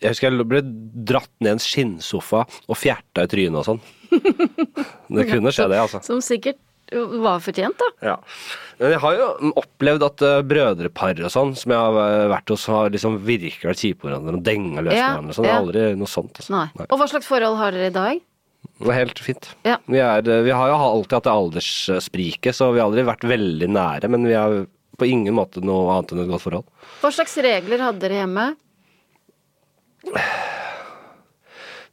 Jeg 0.00 0.14
husker 0.14 0.30
jeg 0.30 0.46
ble 0.48 0.62
dratt 1.10 1.30
ned 1.44 1.58
en 1.58 1.60
skinnsofa 1.60 2.46
og 2.68 2.76
fjerta 2.78 3.26
i 3.26 3.28
trynet 3.28 3.60
og 3.60 3.66
sånn. 3.66 3.80
Det 5.12 5.26
kunne 5.28 5.52
skje, 5.52 5.66
det, 5.68 5.80
altså. 5.82 6.00
Som 6.06 6.22
sikkert 6.24 6.56
var 6.90 7.42
fortjent, 7.44 7.78
da. 7.78 7.88
Ja. 8.10 8.16
Men 8.80 8.94
jeg 8.94 9.02
har 9.02 9.18
jo 9.18 9.52
opplevd 9.60 10.06
at 10.06 10.24
uh, 10.26 10.38
brødrepar 10.46 11.20
og 11.26 11.32
sånn, 11.32 11.52
som 11.58 11.74
jeg 11.74 11.78
har 11.78 12.32
vært 12.32 12.54
hos, 12.54 12.64
har 12.72 12.90
liksom 12.94 13.20
virkelig 13.26 13.70
vært 13.70 13.84
kjipe 13.84 14.02
på 14.02 14.10
hverandre 14.10 14.38
og 14.38 14.42
denga 14.46 14.82
løs 14.86 14.94
på 14.94 15.04
hverandre. 15.04 15.36
Sånn. 15.36 15.46
Det 15.46 15.52
er 15.52 15.60
aldri 15.60 15.86
noe 16.00 16.10
sånt. 16.10 16.40
Altså. 16.40 16.56
Nei. 16.56 16.66
Og 16.88 16.98
hva 17.00 17.08
slags 17.12 17.30
forhold 17.30 17.60
har 17.60 17.76
dere 17.76 17.92
i 17.92 17.96
dag? 17.98 18.26
Det 18.80 18.96
helt 18.96 19.20
fint. 19.20 19.50
Ja. 19.66 19.76
Vi, 19.84 20.00
er, 20.00 20.24
eh, 20.24 20.42
vi 20.46 20.52
har 20.56 20.70
jo 20.70 20.76
alltid 20.80 21.18
hatt 21.18 21.26
det 21.28 21.32
aldersspriket, 21.36 22.56
så 22.56 22.70
vi 22.72 22.80
har 22.80 22.88
aldri 22.88 23.04
vært 23.08 23.26
veldig 23.28 23.68
nære. 23.76 24.08
Men 24.12 24.24
vi 24.28 24.36
har 24.36 24.62
på 25.00 25.08
ingen 25.08 25.36
måte 25.36 25.62
noe 25.64 25.88
annet 25.94 26.14
enn 26.14 26.22
et 26.24 26.30
godt 26.30 26.44
forhold. 26.46 26.68
Hva 27.02 27.12
slags 27.12 27.36
regler 27.44 27.84
hadde 27.84 28.02
dere 28.04 28.22
hjemme? 28.22 28.46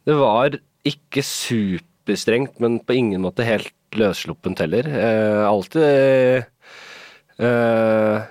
Det 0.08 0.16
var 0.16 0.56
ikke 0.88 1.24
superstrengt, 1.28 2.62
men 2.64 2.80
på 2.80 2.96
ingen 2.96 3.24
måte 3.24 3.48
helt 3.48 3.74
løssluppent 4.00 4.64
heller. 4.64 4.88
Eh, 4.88 5.44
alltid 5.48 6.46
eh, 7.44 8.26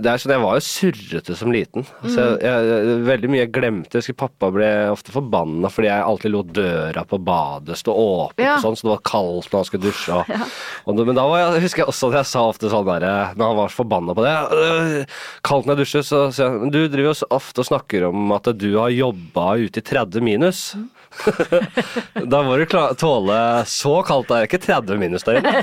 Det 0.00 0.06
er 0.08 0.20
sånn, 0.22 0.32
Jeg 0.32 0.40
var 0.44 0.54
jo 0.56 0.62
surrete 0.64 1.34
som 1.36 1.50
liten. 1.52 1.84
Altså, 2.00 2.22
jeg, 2.40 2.68
jeg, 2.70 3.00
veldig 3.04 3.30
mye 3.32 3.40
jeg 3.42 3.50
glemte. 3.52 3.98
Jeg 3.98 4.04
husker 4.04 4.16
Pappa 4.22 4.48
ble 4.54 4.68
ofte 4.88 5.12
forbanna 5.12 5.68
fordi 5.72 5.90
jeg 5.90 6.06
alltid 6.06 6.32
lot 6.32 6.52
døra 6.56 7.02
på 7.10 7.18
badet 7.26 7.76
stå 7.80 7.92
åpen, 7.92 8.44
Ja. 8.46 8.54
og 8.56 8.62
sånn, 8.64 8.78
så 8.78 8.86
det 8.86 8.92
var 8.94 9.02
kaldt 9.10 9.50
når 9.50 9.58
han 9.60 9.68
skulle 9.68 9.90
dusje. 9.90 10.20
Og, 10.20 10.30
og, 10.94 11.02
men 11.10 11.18
da 11.18 11.26
var 11.28 11.42
jeg, 11.42 11.64
husker 11.66 11.82
jeg 11.84 11.90
også 11.92 12.12
at 12.12 12.18
jeg 12.20 12.30
sa 12.32 12.46
ofte 12.54 12.70
sånn 12.72 12.88
der, 12.88 13.08
når 13.36 13.50
han 13.52 13.60
var 13.60 13.74
forbanna 13.74 14.16
på 14.16 14.24
det 14.24 14.36
«Øh, 14.56 15.18
Kaldt 15.50 15.68
når 15.68 15.76
jeg 15.76 15.82
dusjer, 15.84 16.06
så 16.06 16.22
sier 16.32 16.54
han 16.54 16.72
du 16.72 16.80
driver 16.86 17.10
jo 17.10 17.18
så 17.20 17.28
ofte 17.36 17.60
og 17.64 17.68
snakker 17.68 18.08
om 18.08 18.32
at 18.38 18.48
du 18.56 18.70
har 18.78 18.94
jobba 18.94 19.50
ute 19.60 19.82
i 19.82 19.86
30 19.90 20.24
minus. 20.24 20.62
da 22.32 22.40
må 22.46 22.56
du 22.60 22.64
tåle 23.00 23.38
Så 23.68 23.92
kaldt 24.06 24.30
er 24.30 24.44
det 24.44 24.48
ikke 24.50 24.60
30 24.62 25.00
minus 25.00 25.24
der 25.26 25.40
inne. 25.40 25.62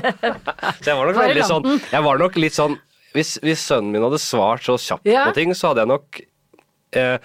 Så 0.82 0.90
jeg 0.90 0.98
var 0.98 1.08
nok 1.08 1.16
veldig 1.18 1.46
sånn 1.48 1.68
Jeg 1.92 2.04
var 2.04 2.20
nok 2.20 2.36
litt 2.40 2.56
sånn 2.56 2.76
Hvis, 3.16 3.36
hvis 3.44 3.62
sønnen 3.64 3.94
min 3.94 4.04
hadde 4.04 4.20
svart 4.22 4.66
så 4.66 4.76
kjapt 4.76 5.08
Ja. 5.08 5.24
på 5.30 5.34
ting, 5.38 5.54
så 5.56 5.70
hadde 5.72 5.86
jeg 5.86 5.92
nok 5.94 6.20
eh, 7.00 7.16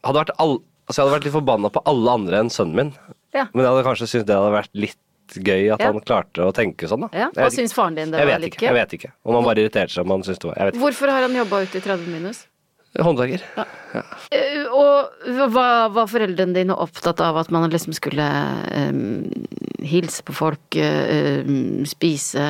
hadde 0.00 0.16
vært 0.22 0.32
all, 0.40 0.56
altså 0.88 0.96
Jeg 0.98 1.04
hadde 1.04 1.16
vært 1.18 1.28
litt 1.28 1.36
forbanna 1.36 1.70
på 1.76 1.82
alle 1.92 2.16
andre 2.16 2.40
enn 2.40 2.50
sønnen 2.52 2.76
min. 2.80 2.90
Ja. 3.36 3.44
Men 3.52 3.62
jeg 3.66 3.70
hadde 3.74 3.86
kanskje 3.86 4.08
syntes 4.10 4.26
det 4.32 4.38
hadde 4.40 4.54
vært 4.56 4.72
litt 4.86 4.98
gøy 5.36 5.68
at 5.76 5.78
Ja. 5.84 5.92
han 5.92 6.00
klarte 6.02 6.42
å 6.42 6.50
tenke 6.56 6.88
sånn, 6.90 7.04
da. 7.06 7.10
Ja. 7.14 7.28
Hva 7.36 7.50
syns 7.54 7.76
faren 7.76 7.94
din 7.94 8.10
det 8.10 8.18
jeg 8.18 8.26
var 8.26 8.40
vet 8.40 8.48
ikke, 8.48 8.64
jeg 8.66 8.74
vet 8.74 8.94
ikke. 8.96 9.10
Om 9.22 9.36
han 9.38 9.44
bare 9.46 9.62
irriterte 9.62 9.94
seg 9.94 10.02
om 10.08 10.16
han 10.16 10.24
syntes 10.26 10.40
det 10.42 10.48
var. 10.50 10.72
Hvorfor 10.80 11.12
har 11.12 11.22
han 11.28 11.36
jobba 11.38 11.60
ute 11.68 11.78
i 11.78 11.84
30 11.84 12.08
minus? 12.10 12.40
Håndverker. 12.98 13.42
Eh, 14.34 14.64
Og 14.74 15.26
var, 15.54 15.90
var 15.94 16.08
foreldrene 16.10 16.56
dine 16.56 16.74
opptatt 16.74 17.20
av 17.22 17.38
at 17.38 17.50
man 17.54 17.68
liksom 17.70 17.94
skulle 17.94 18.26
um, 18.74 19.30
hilse 19.86 20.24
på 20.26 20.34
folk, 20.34 20.78
um, 20.80 21.84
spise, 21.86 22.42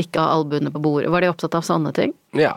ikke 0.00 0.22
ha 0.22 0.34
albuene 0.40 0.72
på 0.74 0.82
bordet? 0.82 1.10
Var 1.14 1.22
de 1.26 1.30
opptatt 1.30 1.54
av 1.58 1.66
sånne 1.66 1.94
ting? 1.96 2.14
Ja. 2.38 2.54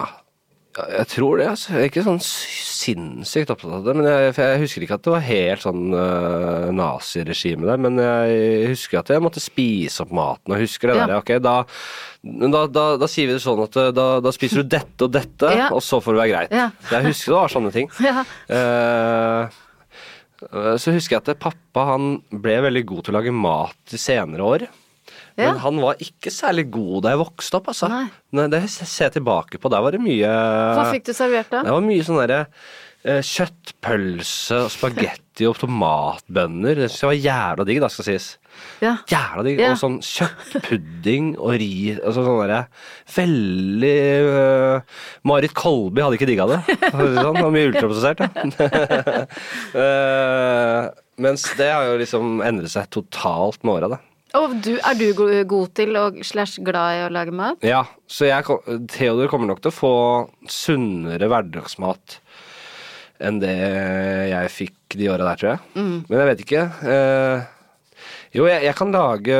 Ja, 0.73 0.85
jeg 0.97 1.07
tror 1.11 1.37
det. 1.37 1.47
altså. 1.51 1.73
Jeg 1.75 1.83
er 1.83 1.89
ikke 1.91 2.03
sånn 2.07 2.21
sinnssykt 2.23 3.51
opptatt 3.53 3.75
av 3.77 3.83
det. 3.85 3.93
Men 3.99 4.07
jeg, 4.09 4.31
for 4.33 4.49
jeg 4.49 4.61
husker 4.63 4.85
ikke 4.85 4.97
at 4.97 5.03
det 5.05 5.11
var 5.13 5.25
helt 5.27 5.61
sånn 5.65 5.83
uh, 5.93 6.69
naziregime 6.73 7.67
der. 7.69 7.81
Men 7.85 7.99
jeg 8.01 8.71
husker 8.71 9.01
at 9.03 9.11
jeg 9.13 9.21
måtte 9.23 9.43
spise 9.43 10.01
opp 10.05 10.15
maten, 10.17 10.55
og 10.55 10.63
husker 10.63 10.89
det 10.89 10.97
Ja. 10.97 11.05
der. 11.11 11.19
Ok, 11.21 11.31
da, 11.45 11.55
da, 12.23 12.63
da, 12.73 12.85
da 12.97 13.09
sier 13.11 13.29
vi 13.29 13.35
det 13.37 13.43
sånn 13.45 13.61
at 13.67 13.77
da, 13.93 14.07
da 14.25 14.33
spiser 14.33 14.63
du 14.63 14.71
dette 14.73 15.05
og 15.07 15.13
dette, 15.13 15.53
Ja. 15.57 15.69
og 15.69 15.83
så 15.85 16.01
får 16.01 16.17
det 16.17 16.23
være 16.23 16.33
greit. 16.33 16.55
Ja. 16.57 16.69
Jeg 16.91 17.09
husker 17.11 17.35
det 17.35 17.39
var 17.41 17.53
sånne 17.57 17.73
ting. 17.75 17.91
Ja. 18.09 18.25
Uh, 18.49 19.59
så 20.81 20.91
husker 20.91 21.15
jeg 21.15 21.21
at 21.23 21.39
pappa 21.39 21.85
han 21.93 22.17
ble 22.33 22.57
veldig 22.65 22.81
god 22.89 23.05
til 23.05 23.13
å 23.13 23.19
lage 23.21 23.31
mat 23.31 23.93
i 23.95 23.99
senere 24.01 24.43
år. 24.43 24.65
Ja. 25.33 25.49
Men 25.49 25.61
han 25.63 25.81
var 25.81 26.01
ikke 26.03 26.31
særlig 26.33 26.67
god 26.73 27.05
da 27.05 27.13
jeg 27.15 27.23
vokste 27.23 27.59
opp, 27.59 27.71
altså. 27.73 27.89
Nei. 27.89 28.05
Nei, 28.37 28.47
det 28.53 28.63
ser 28.69 29.07
jeg 29.07 29.17
tilbake 29.17 29.59
på. 29.61 29.71
Der 29.73 29.83
var 29.85 29.95
det 29.95 30.01
mye 30.03 30.29
Hva 30.29 30.87
fikk 30.93 31.09
du 31.09 31.13
servert 31.17 31.49
da? 31.53 31.63
Det 31.65 31.73
var 31.73 31.85
mye 31.85 32.05
sånn 32.05 32.21
derre 32.21 32.39
eh, 33.03 33.21
kjøttpølse 33.25 34.59
og 34.65 34.71
spagetti 34.73 35.47
og 35.49 35.57
tomatbønner. 35.61 36.83
Det 36.83 36.91
synes 36.91 37.01
jeg 37.03 37.11
var 37.11 37.19
jævla 37.19 37.67
digg, 37.69 37.81
da, 37.83 37.89
skal 37.93 38.07
sies. 38.11 38.29
Ja. 38.83 38.93
Jævla 39.09 39.45
digg. 39.47 39.61
Ja. 39.63 39.73
Og 39.73 39.81
sånn 39.81 39.97
kjøttpudding 40.05 41.33
og 41.39 41.57
ri 41.57 41.73
altså 41.95 42.21
sånn 42.21 42.41
derre 42.43 42.61
Veldig 43.15 43.97
uh, 44.29 45.01
Marit 45.25 45.55
Kolby 45.57 46.03
hadde 46.05 46.19
ikke 46.19 46.29
digga 46.29 46.45
det 46.51 46.59
Sånn. 46.69 47.17
Det 47.17 47.25
var 47.25 47.53
mye 47.53 47.71
ultraprosessert, 47.71 48.21
ja. 48.21 48.29
uh, 49.81 50.93
mens 51.25 51.49
det 51.57 51.69
har 51.73 51.89
jo 51.89 51.99
liksom 52.01 52.41
endret 52.45 52.73
seg 52.73 52.89
totalt 52.93 53.61
med 53.65 53.79
åra, 53.79 53.95
da. 53.97 54.01
Og 54.33 54.55
du, 54.65 54.71
er 54.81 54.97
du 54.97 55.05
god 55.45 55.73
til 55.77 55.97
og 55.99 56.17
slash 56.25 56.61
glad 56.65 56.97
i 56.97 57.03
å 57.05 57.11
lage 57.13 57.33
mat? 57.35 57.61
Ja, 57.65 57.83
så 58.09 58.25
jeg, 58.25 58.47
Theodor 58.89 59.29
kommer 59.29 59.51
nok 59.51 59.61
til 59.61 59.69
å 59.69 59.75
få 59.75 59.95
sunnere 60.49 61.29
hverdagsmat 61.29 62.17
enn 63.23 63.37
det 63.39 63.53
jeg 64.31 64.51
fikk 64.51 64.97
de 64.99 65.09
åra 65.13 65.29
der, 65.29 65.39
tror 65.39 65.51
jeg. 65.53 65.61
Mm. 65.77 65.97
Men 66.09 66.19
jeg 66.19 66.29
vet 66.29 66.41
ikke. 66.43 66.63
Eh, 66.91 67.45
jo, 68.33 68.45
jeg, 68.49 68.63
jeg 68.65 68.75
kan 68.75 68.91
lage 68.91 69.35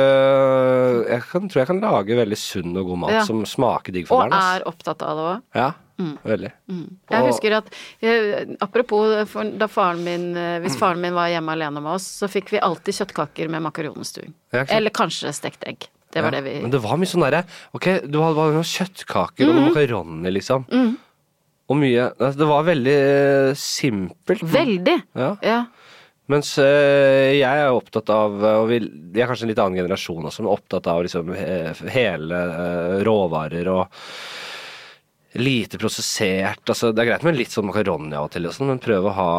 Jeg 1.10 1.22
kan, 1.30 1.48
tror 1.48 1.60
jeg 1.62 1.66
kan 1.70 1.80
lage 1.82 2.16
veldig 2.18 2.38
sunn 2.38 2.76
og 2.76 2.86
god 2.90 2.98
mat 3.04 3.10
Ja. 3.18 3.24
som 3.26 3.44
smaker 3.48 3.92
digg 3.92 4.06
for 4.08 4.16
Og 4.22 4.30
barn. 4.30 4.32
ass. 4.38 4.60
er 4.60 4.68
opptatt 4.70 5.02
av 5.02 5.16
det 5.18 5.24
òg? 5.30 5.42
Ja, 5.54 5.70
veldig. 6.24 6.52
Jeg 6.68 7.20
Og- 7.22 7.28
husker 7.30 7.52
at 7.58 7.68
jeg, 8.02 8.56
Apropos 8.60 9.26
da 9.58 9.66
faren 9.68 10.02
min 10.04 10.36
eh, 10.36 10.60
Hvis 10.60 10.76
faren 10.78 11.00
min 11.00 11.14
var 11.14 11.28
hjemme 11.28 11.52
alene 11.52 11.80
med 11.82 11.92
oss, 11.94 12.06
så 12.20 12.26
fikk 12.28 12.50
vi 12.50 12.58
alltid 12.58 12.94
kjøttkaker 12.94 13.48
med 13.50 13.62
makaronstuing. 13.62 14.32
Eller 14.52 14.90
kanskje 14.90 15.32
stekt 15.34 15.64
egg. 15.66 15.88
Det 16.14 16.22
var 16.22 16.30
Ja, 16.32 16.40
det 16.40 16.44
vi 16.44 16.60
Men 16.62 16.70
det 16.70 16.80
var 16.82 16.96
mye 16.96 17.06
sånn 17.10 17.22
derre 17.26 17.44
Ok, 17.74 17.86
du 18.06 18.20
hadde 18.22 18.36
bare 18.36 18.52
noen 18.54 18.62
kjøttkaker 18.62 19.48
og 19.48 19.54
noen 19.54 19.64
Mhm. 19.64 19.74
makaroni, 19.74 20.30
liksom. 20.32 20.66
Og 21.66 21.76
mye 21.80 22.12
altså, 22.20 22.36
Det 22.38 22.46
var 22.46 22.62
veldig 22.64 22.94
eh, 23.50 23.54
simpelt. 23.54 24.40
Veldig! 24.42 25.02
Ja. 25.16 25.36
Ja. 25.42 25.66
Mens 26.32 26.54
øh, 26.56 27.34
jeg 27.36 27.44
er 27.44 27.74
opptatt 27.74 28.08
av, 28.12 28.38
øh, 28.40 28.62
og 28.62 28.70
vi, 28.70 28.78
vi 29.12 29.20
er 29.20 29.28
kanskje 29.28 29.44
en 29.44 29.52
litt 29.52 29.60
annen 29.60 29.76
generasjon 29.82 30.24
også, 30.24 30.44
men 30.44 30.54
opptatt 30.54 30.88
av 30.88 31.02
liksom 31.04 31.34
he, 31.36 31.58
hele 31.92 32.38
øh, 32.40 32.94
råvarer 33.04 33.68
og 33.74 34.00
lite 35.34 35.80
prosessert. 35.82 36.62
Altså, 36.64 36.94
det 36.94 37.02
er 37.02 37.10
greit 37.10 37.26
med 37.26 37.36
litt 37.36 37.52
sånn 37.52 37.68
makaroni 37.68 38.14
av 38.16 38.28
og 38.28 38.32
til, 38.32 38.48
men 38.64 38.80
prøv 38.80 39.10
å 39.10 39.14
ha 39.18 39.30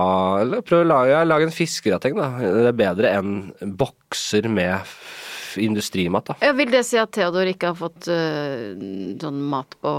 eller 0.43 0.65
prøv 0.65 0.83
å 0.83 0.89
lage, 0.91 1.13
ja, 1.15 1.23
lage 1.25 1.47
en 1.47 1.55
fiskegrateng, 1.55 2.19
da. 2.19 2.29
Det 2.43 2.69
er 2.69 2.81
bedre 2.83 3.13
enn 3.17 3.36
bokser 3.79 4.49
med 4.51 4.95
industrimat, 5.61 6.29
da. 6.29 6.38
Ja, 6.43 6.53
Vil 6.53 6.69
det 6.69 6.83
si 6.86 6.99
at 7.01 7.15
Theodor 7.15 7.49
ikke 7.49 7.71
har 7.71 7.79
fått 7.79 8.09
øh, 8.11 8.75
sånn 9.21 9.41
mat 9.49 9.77
på 9.81 9.93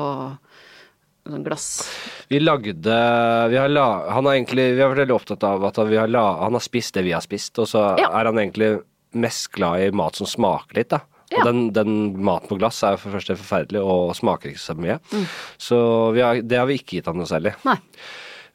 sånn 1.33 1.45
glass? 1.47 1.67
Vi 2.29 2.41
lagde 2.41 2.99
vi 3.51 3.59
har 3.61 3.69
la, 3.71 4.11
Han 4.11 4.27
har 4.27 4.35
egentlig 4.35 4.75
Vi 4.77 4.83
har 4.83 4.91
vært 4.91 5.05
veldig 5.05 5.17
opptatt 5.17 5.45
av 5.47 5.65
at 5.69 5.79
vi 5.89 5.99
har 6.01 6.11
la, 6.11 6.25
han 6.45 6.57
har 6.59 6.65
spist 6.65 6.95
det 6.95 7.05
vi 7.07 7.15
har 7.15 7.25
spist, 7.25 7.59
og 7.59 7.69
så 7.71 7.99
Ja. 7.99 8.11
er 8.11 8.31
han 8.31 8.39
egentlig 8.39 8.83
mest 9.17 9.51
glad 9.53 9.81
i 9.81 9.91
mat 9.97 10.17
som 10.19 10.27
smaker 10.27 10.77
litt, 10.77 10.91
da. 10.91 11.01
Ja. 11.33 11.41
Og 11.41 11.49
den, 11.49 11.61
den 11.75 11.93
maten 12.23 12.49
på 12.49 12.59
glass 12.61 12.83
er 12.87 12.99
for 13.01 13.11
det 13.11 13.19
første 13.19 13.37
forferdelig 13.41 13.83
og 13.83 14.15
smaker 14.15 14.53
ikke 14.53 14.63
så 14.63 14.77
mye. 14.79 14.99
Så 15.59 15.79
vi 16.15 16.23
har, 16.23 16.43
det 16.43 16.59
har 16.61 16.69
vi 16.69 16.79
ikke 16.79 17.01
gitt 17.01 17.09
han 17.11 17.19
noe 17.19 17.27
særlig. 17.27 17.57
Nei. 17.67 17.79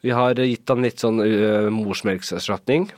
Vi 0.02 0.10
har 0.16 0.34
gitt 0.40 0.68
han 0.72 0.82
litt 0.82 1.02
sånn 1.02 1.20
uh, 1.20 1.68
morsmelkserstatning. 1.70 2.88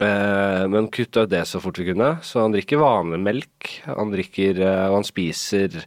Uh, 0.00 0.68
men 0.72 0.88
kutta 0.92 1.24
ut 1.24 1.32
det 1.32 1.42
så 1.48 1.60
fort 1.62 1.78
vi 1.80 1.88
kunne. 1.90 2.14
Så 2.24 2.42
han 2.44 2.54
drikker 2.54 2.80
vanlig 2.80 3.20
melk. 3.22 3.70
Han 3.88 4.12
drikker 4.12 4.60
uh, 4.62 4.86
og 4.90 4.98
han 5.00 5.08
spiser 5.08 5.80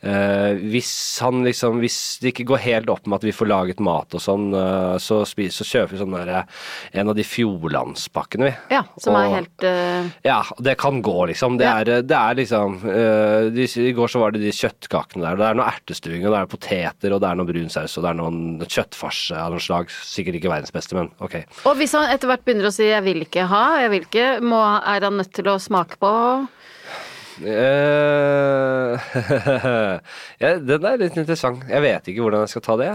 Hvis 0.00 1.18
han 1.24 1.42
liksom 1.42 1.80
Hvis 1.82 2.18
det 2.22 2.30
ikke 2.30 2.46
går 2.52 2.60
helt 2.62 2.90
opp 2.92 3.08
med 3.08 3.18
at 3.18 3.26
vi 3.26 3.34
får 3.34 3.48
laget 3.50 3.80
mat 3.82 4.14
og 4.14 4.22
sånn, 4.22 4.52
eh, 4.54 4.94
så, 5.02 5.20
spiser, 5.26 5.64
så 5.64 5.66
kjøper 5.66 5.94
vi 5.96 6.00
sånn 6.02 6.14
der, 6.14 6.30
eh, 6.38 7.00
en 7.00 7.10
av 7.10 7.16
de 7.18 7.24
Fjordlandspakkene, 7.26 8.48
vi. 8.48 8.52
Ja, 8.76 8.84
som 9.00 9.16
er 9.18 9.32
helt 9.32 9.64
uh... 9.66 10.08
ja, 10.24 10.38
det 10.62 10.76
kan 10.80 11.00
gå, 11.02 11.16
liksom. 11.32 11.58
Det, 11.58 11.66
Ja. 11.66 11.80
er, 11.82 12.02
det 12.06 12.16
er 12.18 12.38
liksom 12.38 12.78
uh, 12.84 13.50
de, 13.52 13.66
I 13.66 13.94
går 13.96 14.12
så 14.12 14.22
var 14.22 14.34
det 14.34 14.42
de 14.44 14.54
kjøttkakene 14.54 15.24
der. 15.24 15.34
og 15.34 15.42
Det 15.42 15.48
er 15.48 15.58
noe 15.58 15.70
ertestuing, 15.72 16.22
og 16.24 16.34
det 16.34 16.40
er 16.40 16.52
poteter, 16.52 17.14
og 17.14 17.22
det 17.22 17.30
er 17.30 17.40
noe 17.40 17.50
brun 17.50 17.72
saus, 17.72 17.96
og 17.98 18.06
det 18.06 18.12
er 18.12 18.20
noen 18.20 18.40
kjøttfars 18.64 19.22
av 19.36 19.54
noe 19.54 19.62
slag. 19.62 19.90
Sikkert 19.90 20.38
ikke 20.38 20.52
verdens 20.52 20.74
beste, 20.74 20.96
men 20.98 21.10
ok. 21.24 21.40
Og 21.68 21.74
hvis 21.80 21.96
han 21.98 22.10
etter 22.12 22.30
hvert 22.30 22.46
begynner 22.46 22.70
å 22.70 22.74
si 22.74 22.86
'jeg 22.88 23.04
vil 23.04 23.26
ikke 23.26 23.48
ha', 23.50 23.82
'jeg 23.82 23.90
vil 23.90 24.06
ikke', 24.06 24.30
må, 24.42 24.62
er 24.62 25.04
han 25.04 25.18
nødt 25.18 25.34
til 25.34 25.50
å 25.50 25.58
smake 25.58 25.98
på 25.98 26.14
Eh, 26.14 26.46
ja, 30.42 30.50
den 30.58 30.86
er 30.88 30.98
litt 31.00 31.16
interessant. 31.18 31.64
Jeg 31.70 31.84
vet 31.84 32.08
ikke 32.10 32.24
hvordan 32.24 32.44
jeg 32.44 32.52
skal 32.54 32.64
ta 32.66 32.74
det. 32.80 32.90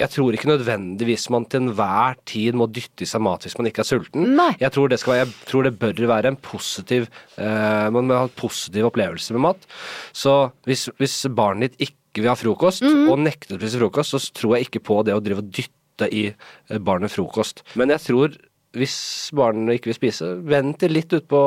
Jeg 0.00 0.08
tror 0.14 0.34
ikke 0.34 0.48
nødvendigvis 0.48 1.26
man 1.34 1.44
til 1.50 1.60
enhver 1.66 2.16
tid 2.26 2.56
må 2.58 2.64
dytte 2.72 3.04
i 3.04 3.08
seg 3.08 3.20
mat 3.22 3.44
hvis 3.44 3.58
man 3.58 3.68
ikke 3.68 3.82
er 3.84 3.88
sulten. 3.90 4.22
Nei. 4.38 4.52
Jeg 4.62 4.72
tror 4.74 4.88
det, 4.90 4.98
skal 5.02 5.14
være, 5.14 5.26
jeg 5.28 5.48
tror 5.50 5.66
det 5.66 5.74
bør 5.82 6.00
være 6.14 6.32
en 6.32 6.38
positiv 6.42 7.02
uh, 7.36 7.88
Man 7.92 8.08
må 8.08 8.16
ha 8.16 8.24
en 8.28 8.32
positiv 8.38 8.88
opplevelse 8.88 9.36
med 9.36 9.44
mat. 9.50 9.68
Så 10.16 10.32
hvis, 10.68 10.82
hvis 11.02 11.16
barnet 11.36 11.74
ditt 11.76 11.90
ikke 11.90 12.24
vil 12.24 12.32
ha 12.32 12.36
frokost, 12.38 12.82
Mhm. 12.86 13.06
og 13.12 13.16
nekter 13.24 13.56
å 13.56 13.60
spise 13.60 13.80
frokost, 13.82 14.10
så 14.16 14.20
tror 14.40 14.56
jeg 14.56 14.68
ikke 14.68 14.84
på 14.88 14.96
det 15.06 15.14
å 15.16 15.22
drive 15.24 15.44
og 15.44 15.52
dytte 15.60 16.06
i 16.12 16.24
eh, 16.32 16.80
barnet 16.82 17.12
frokost. 17.12 17.56
Men 17.76 17.92
jeg 17.94 18.00
tror 18.08 18.28
hvis 18.76 18.96
barnet 19.36 19.76
ikke 19.76 19.90
vil 19.90 19.98
spise, 19.98 20.28
vent 20.48 20.78
til 20.80 20.94
litt 20.96 21.12
utpå 21.12 21.40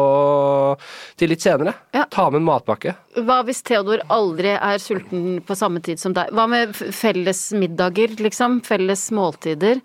til 1.17 1.31
litt 1.31 1.43
senere. 1.43 1.73
Ja. 1.95 2.05
Ta 2.11 2.27
med 2.29 2.41
en 2.41 2.47
matpakke. 2.47 2.95
Hva 3.25 3.39
hvis 3.47 3.63
Theodor 3.65 4.03
aldri 4.13 4.53
er 4.55 4.79
sulten 4.81 5.39
på 5.45 5.57
samme 5.57 5.81
tid 5.85 6.01
som 6.01 6.13
deg? 6.15 6.31
Hva 6.35 6.45
med 6.51 6.75
felles 6.75 7.47
middager, 7.57 8.13
liksom? 8.21 8.59
Felles 8.65 9.07
måltider? 9.15 9.81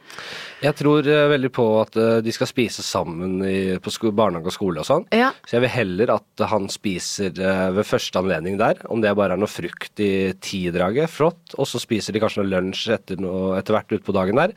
Jeg 0.61 0.77
tror 0.77 1.07
eh, 1.09 1.29
veldig 1.33 1.53
på 1.57 1.67
at 1.81 1.97
eh, 2.01 2.19
de 2.25 2.35
skal 2.35 2.51
spise 2.51 2.85
sammen 2.85 3.39
i, 3.47 3.79
på 3.81 4.13
barnehage 4.13 4.51
og 4.51 4.57
skole 4.57 4.83
og 4.83 4.89
sånn. 4.89 5.07
Ja. 5.15 5.31
Så 5.47 5.57
jeg 5.57 5.65
vil 5.65 5.75
heller 5.77 6.15
at 6.19 6.45
han 6.51 6.69
spiser 6.73 7.33
eh, 7.33 7.69
ved 7.77 7.89
første 7.89 8.21
anledning 8.21 8.59
der, 8.61 8.83
om 8.93 9.01
det 9.01 9.15
bare 9.17 9.39
er 9.39 9.41
noe 9.41 9.51
frukt 9.51 10.03
i 10.03 10.35
tidraget, 10.43 11.09
flott. 11.13 11.57
Og 11.57 11.69
så 11.71 11.81
spiser 11.81 12.17
de 12.17 12.23
kanskje 12.23 12.43
noe 12.43 12.53
lunsj 12.53 12.91
etter, 12.99 13.23
noe, 13.23 13.55
etter 13.61 13.79
hvert 13.79 13.97
utpå 14.01 14.17
dagen 14.17 14.41
der. 14.41 14.57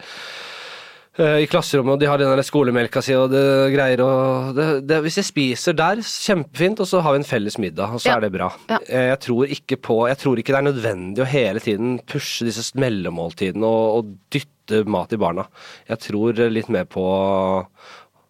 Eh, 1.13 1.43
I 1.43 1.45
klasserommet, 1.45 1.93
og 1.93 1.99
de 2.01 2.07
har 2.09 2.17
den 2.17 2.31
der 2.33 2.41
skolemelka 2.41 3.01
si 3.05 3.13
og 3.13 3.27
det 3.29 3.41
greier 3.75 4.01
og 4.01 4.55
det, 4.57 4.65
det, 4.89 4.97
Hvis 5.05 5.19
jeg 5.19 5.27
spiser 5.27 5.75
der, 5.77 5.99
kjempefint, 6.01 6.79
og 6.81 6.87
så 6.89 7.03
har 7.05 7.13
vi 7.13 7.19
en 7.21 7.27
felles 7.29 7.59
middag, 7.61 7.93
og 7.93 8.01
så 8.01 8.09
Ja. 8.09 8.15
er 8.17 8.21
det 8.25 8.31
bra. 8.33 8.47
Ja. 8.69 8.79
Eh, 8.89 9.09
Jeg 9.13 9.19
tror 9.19 9.45
ikke 9.45 9.77
på 9.77 10.07
Jeg 10.09 10.17
tror 10.17 10.37
ikke 10.41 10.53
det 10.55 10.61
er 10.63 10.71
nødvendig 10.71 11.21
å 11.21 11.29
hele 11.29 11.59
tiden 11.61 11.99
pushe 12.07 12.45
disse 12.45 12.73
mellommåltidene 12.75 13.63
og, 13.63 13.97
og 13.97 14.17
dytte 14.33 14.85
mat 14.89 15.13
i 15.13 15.17
barna. 15.21 15.45
Jeg 15.87 15.99
tror 15.99 16.33
litt 16.49 16.69
mer 16.69 16.85
på 16.85 17.05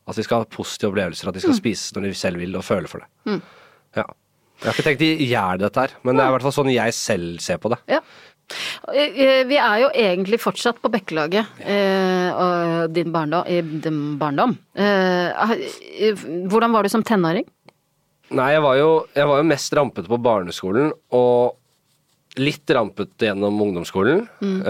at 0.08 0.16
de 0.18 0.24
skal 0.26 0.44
ha 0.44 0.50
positive 0.52 0.92
opplevelser, 0.92 1.30
at 1.30 1.36
de 1.38 1.40
skal 1.40 1.56
spise 1.56 1.94
når 1.96 2.10
de 2.10 2.14
selv 2.20 2.42
vil 2.44 2.58
og 2.60 2.66
føle 2.68 2.90
for 2.92 3.00
det. 3.00 3.42
Ja. 3.96 4.04
Jeg 4.60 4.68
har 4.70 4.74
ikke 4.76 4.86
tenkt 4.90 5.02
i 5.08 5.28
hjel 5.30 5.58
dette 5.60 5.80
her, 5.80 5.92
men 6.04 6.16
det 6.18 6.24
er 6.24 6.30
i 6.32 6.36
hvert 6.36 6.44
fall 6.46 6.56
sånn 6.56 6.72
jeg 6.74 6.94
selv 6.96 7.40
ser 7.44 7.58
på 7.64 7.70
det. 7.72 7.80
Ja. 7.88 8.02
Eh, 8.91 9.10
eh, 9.16 9.41
Vi 9.48 9.58
er 9.58 9.80
jo 9.84 9.89
egentlig 9.96 10.39
fortsatt 10.44 10.82
på 10.84 10.91
Bekkelaget, 10.94 11.64
ja. 11.64 11.80
og 12.36 12.94
din 12.94 13.12
barndom, 13.14 13.48
i 13.48 13.62
din 13.62 14.18
barndom. 14.20 14.58
Eh, 14.76 15.56
eh, 16.10 16.24
hvordan 16.52 16.76
var 16.76 16.84
du 16.84 16.91
som 16.91 17.04
tenåring? 17.04 17.48
Nei, 18.34 18.54
jeg 18.56 18.64
var 18.66 18.78
jo, 18.80 18.94
jeg 19.14 19.30
var 19.30 19.41
jo 19.41 19.50
mest 19.50 19.76
rampete 19.78 20.10
på 20.10 20.22
barneskolen, 20.22 20.94
og 21.14 21.60
litt 22.41 22.70
rampete 22.74 23.28
gjennom 23.30 23.60
ungdomsskolen. 23.62 24.24
Mm. 24.41 24.62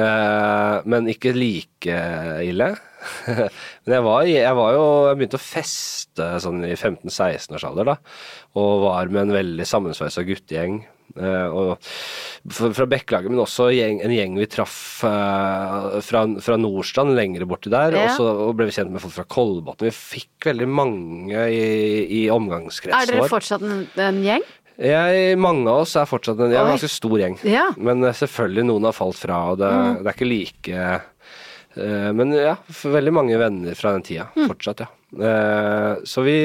men 0.84 1.06
ikke 1.08 1.32
like 1.32 2.00
ille. 2.44 2.74
men 3.84 3.94
jeg 3.96 4.04
var, 4.04 4.26
jeg 4.28 4.56
var 4.56 4.70
jo 4.76 4.84
Jeg 5.10 5.18
begynte 5.20 5.40
å 5.40 5.44
feste 5.44 6.28
sånn 6.44 6.62
i 6.64 6.74
15-16 6.76 7.56
års 7.56 7.66
alder, 7.68 7.94
da. 7.94 7.96
Og 8.60 8.84
var 8.84 9.12
med 9.12 9.30
en 9.30 9.38
veldig 9.38 9.68
sammensveisa 9.68 10.26
guttegjeng. 10.28 10.82
Eh, 11.14 11.54
og 11.54 11.78
fra, 12.50 12.88
Bekkelaget, 12.90 13.30
men 13.30 13.44
også 13.44 13.68
gjeng, 13.74 14.00
en 14.02 14.14
gjeng 14.16 14.38
vi 14.40 14.48
traff 14.50 15.04
eh, 15.06 16.00
fra, 16.02 16.24
fra 16.42 16.58
Nordstrand, 16.58 17.14
lenger 17.18 17.46
borti 17.50 17.72
der. 17.74 17.94
Ja. 17.98 18.08
Og 18.08 18.18
så 18.18 18.50
ble 18.58 18.70
vi 18.70 18.76
kjent 18.80 18.94
med 18.94 19.04
folk 19.04 19.14
fra 19.20 19.28
Kolbotn. 19.30 19.86
Vi 19.86 19.94
fikk 19.94 20.50
veldig 20.50 20.70
mange 20.70 21.46
i, 21.54 21.64
i 22.08 22.26
Er 22.32 23.08
dere 23.08 23.22
vår. 23.22 23.32
fortsatt 23.32 23.66
en, 23.68 23.86
en 24.02 24.22
gjeng? 24.26 24.46
Jeg, 24.74 25.38
mange 25.38 25.70
av 25.70 25.84
oss 25.84 25.94
er 26.02 26.10
fortsatt 26.10 26.40
en, 26.42 26.50
er 26.50 26.64
en 26.64 26.74
ganske 26.74 26.90
stor 26.90 27.14
gjeng. 27.22 27.38
Ja. 27.46 27.68
Men 27.78 28.02
eh, 28.02 28.16
selvfølgelig 28.18 28.68
noen 28.72 28.90
har 28.90 28.98
falt 28.98 29.22
fra, 29.22 29.40
og 29.54 29.62
det, 29.62 29.70
det 30.02 30.10
er 30.10 30.18
ikke 30.18 30.32
like 30.32 30.88
uh, 31.78 32.10
Men 32.18 32.34
ja, 32.34 32.58
veldig 32.82 33.14
mange 33.14 33.38
venner 33.42 33.78
fra 33.78 33.94
den 33.94 34.06
tida. 34.08 34.32
Mm. 34.34 34.48
Fortsatt, 34.50 34.86
ja. 34.86 34.90
Uh, 35.14 36.02
så 36.10 36.26
vi, 36.26 36.38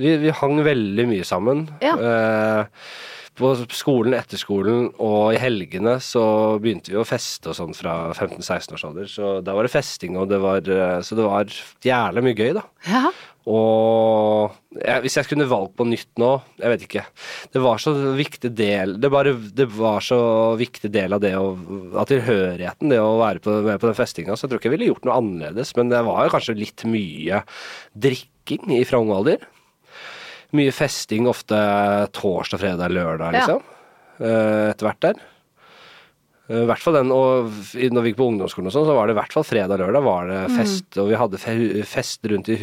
vi, 0.00 0.16
vi 0.24 0.32
hang 0.40 0.62
veldig 0.64 1.04
mye 1.10 1.26
sammen. 1.28 1.66
Ja. 1.84 1.94
Eh, 2.00 2.86
på 3.34 3.50
skolen, 3.74 4.14
etter 4.16 4.38
skolen 4.38 4.88
og 5.02 5.34
i 5.34 5.40
helgene 5.42 5.96
så 6.02 6.24
begynte 6.62 6.92
vi 6.92 6.98
å 7.00 7.06
feste 7.08 7.50
og 7.50 7.58
sånn 7.58 7.74
fra 7.76 8.12
15-16 8.14 8.76
års 8.76 8.86
alder. 8.86 9.10
Så 9.10 9.36
da 9.44 9.56
var 9.56 9.66
det 9.66 9.74
festing, 9.74 10.18
og 10.20 10.30
det 10.30 10.38
var, 10.42 10.62
eh, 10.62 10.98
så 11.02 11.18
det 11.18 11.26
var 11.26 11.54
jævlig 11.84 12.24
mye 12.28 12.38
gøy, 12.38 12.52
da. 12.60 12.66
Ja. 12.86 13.08
Og 13.44 14.54
jeg, 14.72 15.02
hvis 15.04 15.18
jeg 15.18 15.26
skulle 15.26 15.48
valgt 15.50 15.74
på 15.76 15.84
nytt 15.84 16.08
nå, 16.20 16.30
jeg 16.62 16.72
vet 16.72 16.84
ikke. 16.86 17.02
Det 17.52 17.60
var 17.60 17.82
så 17.82 17.92
viktig 18.16 18.50
del 18.56 18.94
Det, 19.02 19.10
bare, 19.12 19.34
det 19.36 19.66
var 19.74 20.00
så 20.04 20.18
viktig 20.56 20.88
del 20.94 21.12
av 21.12 21.20
det 21.20 21.34
å, 21.36 21.50
av 21.92 22.08
tilhørigheten, 22.08 22.94
det 22.94 23.02
å 23.02 23.18
være 23.20 23.42
på, 23.44 23.58
med 23.66 23.82
på 23.82 23.90
den 23.90 23.98
festinga, 23.98 24.36
så 24.36 24.46
jeg 24.46 24.54
tror 24.54 24.62
ikke 24.62 24.70
jeg 24.70 24.76
ville 24.78 24.92
gjort 24.92 25.10
noe 25.10 25.18
annerledes. 25.20 25.74
Men 25.76 25.92
det 25.92 26.00
var 26.06 26.24
jo 26.24 26.32
kanskje 26.36 26.56
litt 26.62 26.86
mye 26.88 27.42
drikking 28.06 28.78
i 28.78 28.80
fra 28.88 29.02
ung 29.02 29.12
alder. 29.12 29.44
Mye 30.54 30.72
festing, 30.74 31.26
ofte 31.30 31.58
torsdag, 32.14 32.60
fredag, 32.62 32.92
lørdag, 32.94 33.34
liksom. 33.34 33.62
Ja. 34.20 34.34
Etter 34.70 34.86
hvert 34.86 35.00
der. 35.02 35.22
Eh, 36.46 36.60
I 36.62 36.66
hvert 36.68 36.82
fall 36.84 36.98
den, 36.98 37.10
og 37.14 37.48
når 37.74 38.04
vi 38.04 38.12
gikk 38.12 38.18
på 38.20 38.28
ungdomsskolen 38.30 38.68
og 38.70 38.74
sånn, 38.74 38.86
så 38.86 38.94
var 38.96 39.08
det 39.08 39.16
i 39.16 39.18
hvert 39.18 39.34
fall 39.34 39.46
fredag 39.48 39.80
lørdag 39.80 40.04
var 40.04 40.28
det 40.30 40.42
fest, 40.54 40.90
og 41.00 41.08
vi 41.10 41.18
hadde 41.18 41.40
fe 41.42 41.54
fest 41.88 42.28
rundt 42.30 42.50
i 42.52 42.58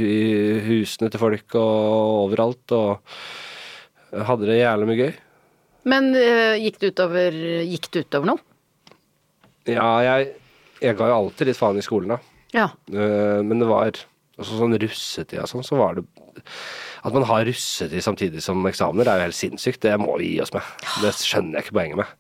husene 0.68 1.10
til 1.12 1.22
folk 1.24 1.58
og 1.60 2.30
overalt, 2.30 2.76
og 2.78 4.24
hadde 4.30 4.48
det 4.52 4.60
jævlig 4.62 4.88
mye 4.92 5.02
gøy. 5.02 5.12
Men 5.92 6.12
eh, 6.14 6.60
gikk 6.62 6.78
det 6.84 6.94
utover, 6.94 7.38
gikk 7.66 7.90
det 7.92 8.06
utover 8.06 8.32
noe? 8.36 8.44
Ja, 9.70 9.90
jeg, 10.06 10.32
jeg 10.82 10.98
ga 11.00 11.08
jo 11.10 11.18
alltid 11.18 11.50
litt 11.50 11.58
faen 11.60 11.82
i 11.82 11.86
skolen, 11.86 12.14
da. 12.16 12.22
Ja. 12.54 12.68
Eh, 12.94 13.42
Men 13.44 13.60
det 13.64 13.68
var 13.70 13.90
altså 13.92 14.58
sånn 14.62 14.78
russetid 14.82 15.42
og 15.42 15.50
sånn, 15.50 15.66
så 15.66 15.78
var 15.82 15.98
det 15.98 16.06
At 17.02 17.16
man 17.16 17.26
har 17.26 17.46
russetid 17.48 18.04
samtidig 18.06 18.44
som 18.46 18.62
eksamener, 18.70 19.08
det 19.08 19.14
er 19.14 19.22
jo 19.22 19.28
helt 19.30 19.38
sinnssykt. 19.38 19.82
Det 19.82 19.94
må 19.98 20.20
vi 20.22 20.36
gi 20.36 20.42
oss 20.44 20.54
med. 20.54 20.66
Det 21.02 21.14
skjønner 21.18 21.58
jeg 21.58 21.66
ikke 21.66 21.78
poenget 21.80 22.02
med. 22.02 22.12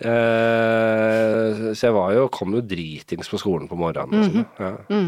Eh, 0.00 1.70
så 1.74 1.88
jeg 1.88 1.96
var 1.96 2.12
jo, 2.14 2.28
kom 2.32 2.54
jo 2.54 2.62
dritings 2.62 3.30
på 3.30 3.40
skolen 3.42 3.66
på 3.68 3.78
morgenen. 3.80 4.20
Mm 4.20 4.30
-hmm. 4.30 4.44
ja. 4.60 5.06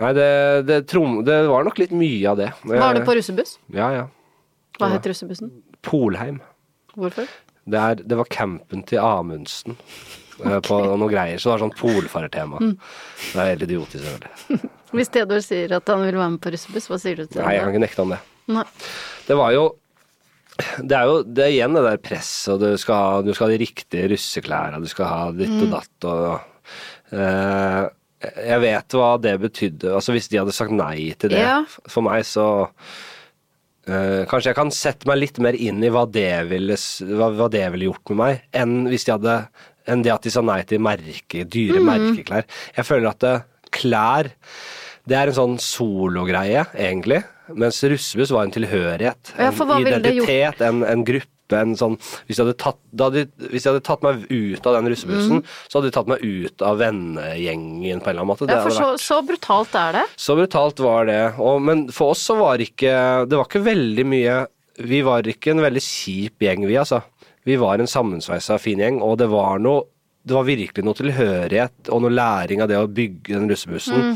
Nei, 0.00 0.12
det, 0.16 0.66
det, 0.66 0.86
trom, 0.88 1.20
det 1.24 1.36
var 1.48 1.64
nok 1.64 1.78
litt 1.78 1.92
mye 1.92 2.30
av 2.30 2.36
det. 2.36 2.52
Var 2.64 2.94
det 2.94 3.04
på 3.04 3.14
russebuss? 3.14 3.58
Ja, 3.68 3.90
ja. 3.92 4.08
Hva 4.78 4.88
het 4.94 5.06
russebussen? 5.06 5.50
Polheim. 5.82 6.40
Hvorfor? 6.96 7.28
Det, 7.64 7.78
er, 7.78 7.94
det 7.94 8.16
var 8.16 8.24
campen 8.24 8.82
til 8.82 8.98
Amundsen. 8.98 9.76
Okay. 10.40 10.60
På 10.64 10.96
noen 10.96 11.12
greier, 11.12 11.36
så 11.36 11.50
det 11.50 11.52
var 11.52 11.64
sånn 11.66 11.76
polfarertema. 11.76 12.58
Det 12.58 13.42
er 13.42 13.50
helt 13.52 13.66
idiotisk, 13.68 14.04
selvfølgelig. 14.06 14.70
Hvis 14.96 15.10
Theodor 15.14 15.40
sier 15.44 15.72
at 15.76 15.86
han 15.92 16.02
vil 16.02 16.16
være 16.18 16.30
med 16.34 16.40
på 16.42 16.50
russebuss, 16.54 16.88
hva 16.90 16.98
sier 16.98 17.20
du 17.20 17.26
til 17.26 17.38
det? 17.38 17.44
Nei, 17.46 17.54
jeg 17.56 17.62
kan 17.66 17.74
ikke 17.74 17.84
nekte 17.84 18.02
han 18.04 18.14
det. 18.16 18.20
Nei. 18.50 18.64
Det 19.28 19.36
var 19.38 19.52
jo 19.54 19.64
Det 20.82 20.96
er 20.98 21.04
jo 21.08 21.20
det 21.24 21.44
er 21.46 21.52
igjen 21.54 21.76
det 21.78 21.84
der 21.86 22.00
presset, 22.04 22.50
og 22.52 22.60
du 22.60 22.76
skal, 22.76 23.22
du 23.24 23.30
skal 23.32 23.46
ha 23.48 23.52
de 23.54 23.60
riktige 23.62 24.08
russeklærne, 24.12 24.80
du 24.82 24.90
skal 24.90 25.06
ha 25.08 25.20
ditt 25.32 25.48
Mm. 25.48 25.62
og 25.62 25.70
datt 25.76 26.08
og 26.10 26.24
uh, 27.14 27.86
Jeg 28.20 28.60
vet 28.60 28.96
hva 28.98 29.12
det 29.22 29.36
betydde. 29.40 29.94
Altså 29.96 30.12
hvis 30.12 30.28
de 30.28 30.36
hadde 30.42 30.52
sagt 30.52 30.74
nei 30.76 31.14
til 31.16 31.30
det 31.32 31.38
Ja. 31.40 31.62
for 31.88 32.02
meg, 32.04 32.26
så 32.28 32.44
uh, 32.68 34.22
Kanskje 34.28 34.50
jeg 34.52 34.58
kan 34.58 34.70
sette 34.74 35.08
meg 35.08 35.22
litt 35.22 35.38
mer 35.40 35.56
inn 35.56 35.80
i 35.86 35.88
hva 35.92 36.04
det 36.10 36.28
ville, 36.50 36.76
hva, 37.14 37.30
hva 37.38 37.48
det 37.52 37.64
ville 37.72 37.88
gjort 37.88 38.10
med 38.12 38.20
meg, 38.20 38.42
enn 38.52 38.74
hvis 38.90 39.06
de 39.08 39.14
hadde 39.16 39.38
enn 39.90 40.02
det 40.04 40.12
at 40.12 40.22
de 40.26 40.30
sa 40.34 40.42
nei 40.44 40.60
til 40.68 40.82
merke, 40.84 41.46
dyre 41.48 41.80
Mm. 41.80 41.88
merkeklær. 41.88 42.44
Jeg 42.76 42.84
føler 42.86 43.08
at 43.14 43.24
det, 43.24 43.36
klær 43.72 44.28
det 45.10 45.18
er 45.18 45.30
en 45.30 45.36
sånn 45.36 45.58
sologreie, 45.62 46.64
egentlig. 46.78 47.24
Mens 47.58 47.82
russebuss 47.82 48.30
var 48.30 48.46
en 48.46 48.54
tilhørighet. 48.54 49.32
En 49.36 49.50
ja, 49.50 49.78
identitet, 49.82 50.62
en, 50.62 50.84
en 50.86 51.04
gruppe. 51.06 51.26
En 51.50 51.72
sånn, 51.74 51.96
hvis, 52.28 52.38
hadde 52.38 52.52
tatt, 52.62 52.76
da 52.94 53.08
hadde, 53.08 53.24
hvis 53.50 53.64
de 53.64 53.72
hadde 53.72 53.82
tatt 53.82 54.04
meg 54.06 54.20
ut 54.30 54.66
av 54.70 54.76
den 54.76 54.86
russebussen, 54.92 55.40
så 55.66 55.80
hadde 55.80 55.88
de 55.88 55.94
tatt 55.96 56.10
meg 56.12 56.22
ut 56.22 56.62
av 56.62 56.78
vennegjengen 56.78 57.98
på 58.04 58.06
en 58.06 58.12
eller 58.12 58.22
annen 58.22 58.30
måte. 58.30 58.46
Mm. 58.46 58.52
Ja, 58.54 58.60
for 58.68 58.76
så, 58.76 58.90
så 59.02 59.18
brutalt 59.26 59.74
er 59.74 59.98
det. 59.98 60.04
så 60.14 60.36
brutalt 60.38 60.82
var 60.86 61.10
det. 61.10 61.18
Og, 61.42 61.58
men 61.66 61.88
for 61.96 62.14
oss 62.14 62.22
så 62.30 62.38
var 62.38 62.62
ikke 62.62 62.94
Det 63.26 63.34
var 63.34 63.50
ikke 63.50 63.64
veldig 63.66 64.04
mye 64.06 64.36
Vi 64.86 65.02
var 65.02 65.26
ikke 65.26 65.50
en 65.56 65.64
veldig 65.66 65.82
kjip 65.82 66.46
gjeng, 66.46 66.68
vi, 66.70 66.78
altså. 66.78 67.02
Vi 67.50 67.58
var 67.58 67.82
en 67.82 67.90
sammensveisa 67.90 68.60
fin 68.62 68.78
gjeng, 68.78 69.02
og 69.02 69.18
det 69.18 69.26
var 69.34 69.58
noe 69.58 69.88
Det 70.22 70.38
var 70.38 70.46
virkelig 70.46 70.86
noe 70.86 71.02
tilhørighet 71.02 71.90
og 71.90 72.06
noe 72.06 72.14
læring 72.14 72.62
av 72.62 72.70
det 72.70 72.78
å 72.78 72.86
bygge 72.86 73.34
den 73.34 73.50
russebussen. 73.50 74.14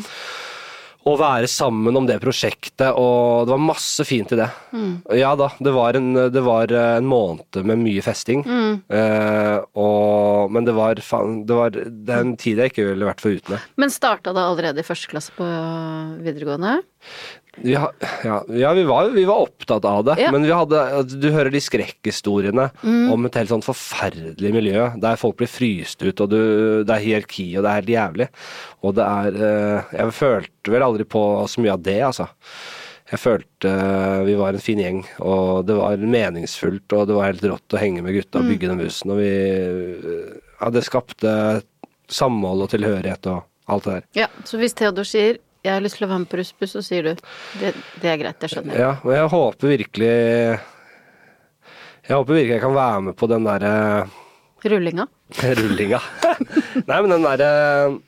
Å 1.04 1.14
være 1.20 1.48
sammen 1.50 1.96
om 1.98 2.06
det 2.08 2.16
prosjektet, 2.22 2.96
og 2.96 3.44
det 3.44 3.52
var 3.52 3.60
masse 3.60 4.06
fint 4.08 4.32
i 4.32 4.38
det. 4.40 4.46
Ja 5.20 5.34
da, 5.36 5.50
det 5.60 5.74
var 5.76 5.98
en, 5.98 6.14
det 6.32 6.42
var 6.44 6.72
eh, 6.72 6.96
en 6.96 7.08
måned 7.10 7.58
med 7.68 7.82
mye 7.82 8.04
festing. 8.04 8.40
Eh, 8.88 9.58
og, 9.76 10.54
men 10.54 10.64
det 10.64 10.74
var, 10.76 11.00
faen, 11.04 11.42
det 11.44 11.58
var 11.58 11.76
det 11.76 12.08
er 12.08 12.24
en 12.24 12.34
tid 12.40 12.62
jeg 12.62 12.72
ikke 12.72 12.88
ville 12.88 13.08
vært 13.10 13.24
foruten. 13.24 13.60
Men 13.80 13.92
starta 13.92 14.32
det 14.32 14.46
allerede 14.48 14.80
i 14.80 14.86
første 14.86 15.12
klasse 15.12 15.34
på 15.36 15.48
videregående? 16.24 16.78
Vi, 17.62 17.74
ha, 17.78 17.90
ja, 18.24 18.40
ja 18.50 18.72
vi, 18.74 18.82
var, 18.88 19.08
vi 19.14 19.24
var 19.28 19.44
opptatt 19.46 19.84
av 19.86 20.04
det, 20.08 20.16
Ja. 20.18 20.30
men 20.34 20.42
vi 20.42 20.50
hadde, 20.50 20.80
du 21.20 21.28
hører 21.30 21.52
de 21.54 21.60
skrekkhistoriene 21.62 22.68
om 23.14 23.26
et 23.28 23.36
helt 23.38 23.52
sånn 23.52 23.62
forferdelig 23.64 24.50
miljø 24.56 24.88
der 25.00 25.16
folk 25.20 25.36
blir 25.38 25.50
fryst 25.50 26.02
ut, 26.02 26.20
og 26.24 26.32
du, 26.32 26.40
det 26.84 26.96
er 26.96 27.04
hierarki, 27.04 27.46
og 27.56 27.62
det 27.66 27.70
er 27.70 27.78
helt 27.82 27.92
jævlig. 27.94 28.28
Og 28.82 28.96
det 28.98 29.04
er 29.06 29.38
eh, 29.50 29.92
Jeg 30.00 30.16
følte 30.18 30.74
vel 30.74 30.82
aldri 30.88 31.06
på 31.06 31.22
så 31.48 31.62
mye 31.62 31.76
av 31.76 31.84
det, 31.86 32.00
altså. 32.10 32.26
Jeg 33.12 33.20
følte 33.20 33.70
eh, 33.70 34.20
vi 34.26 34.34
var 34.40 34.56
en 34.56 34.64
fin 34.64 34.80
gjeng, 34.80 35.02
og 35.22 35.66
det 35.68 35.76
var 35.78 35.96
meningsfullt, 36.00 36.90
og 36.96 37.06
det 37.10 37.14
var 37.18 37.30
helt 37.30 37.44
rått 37.52 37.76
å 37.76 37.80
henge 37.82 38.02
med 38.02 38.16
gutta 38.16 38.40
og 38.42 38.48
bygge 38.50 38.70
den 38.72 38.80
bussen, 38.82 39.14
og 39.14 39.22
vi 39.22 39.32
Ja, 40.60 40.70
det 40.74 40.84
skapte 40.86 41.62
samhold 42.10 42.64
og 42.66 42.70
tilhørighet 42.72 43.26
og 43.32 43.44
alt 43.70 43.84
det 43.86 43.92
der. 43.98 44.04
Ja, 44.24 44.26
så 44.48 44.58
hvis 44.60 44.74
Theodor 44.76 45.06
sier 45.08 45.38
'jeg 45.64 45.72
har 45.72 45.80
lyst 45.80 45.96
til 45.96 46.06
å 46.06 46.10
være 46.10 46.18
med 46.18 46.28
på 46.28 46.36
russebuss', 46.36 46.76
så 46.76 46.82
sier 46.84 47.02
du 47.02 47.14
det, 47.60 47.74
'det 48.00 48.10
er 48.10 48.18
greit, 48.20 48.40
det 48.40 48.50
skjønner 48.50 48.74
jeg'. 48.74 48.80
Ja, 48.80 48.96
men 49.04 49.16
jeg 49.16 49.28
håper 49.28 49.68
virkelig 49.68 50.60
Jeg 52.04 52.16
håper 52.16 52.34
virkelig 52.34 52.52
jeg 52.52 52.60
kan 52.60 52.74
være 52.74 53.00
med 53.00 53.16
på 53.16 53.26
den 53.26 53.44
derre 53.44 54.08
Rullinga. 54.64 55.06
rullinga. 55.58 56.00
Nei, 56.88 56.96
men 57.04 57.10
den 57.12 57.24
derre 57.24 57.48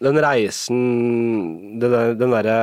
Den 0.02 0.20
reisen 0.24 0.78
Den 1.80 2.16
den 2.18 2.32
derre 2.32 2.56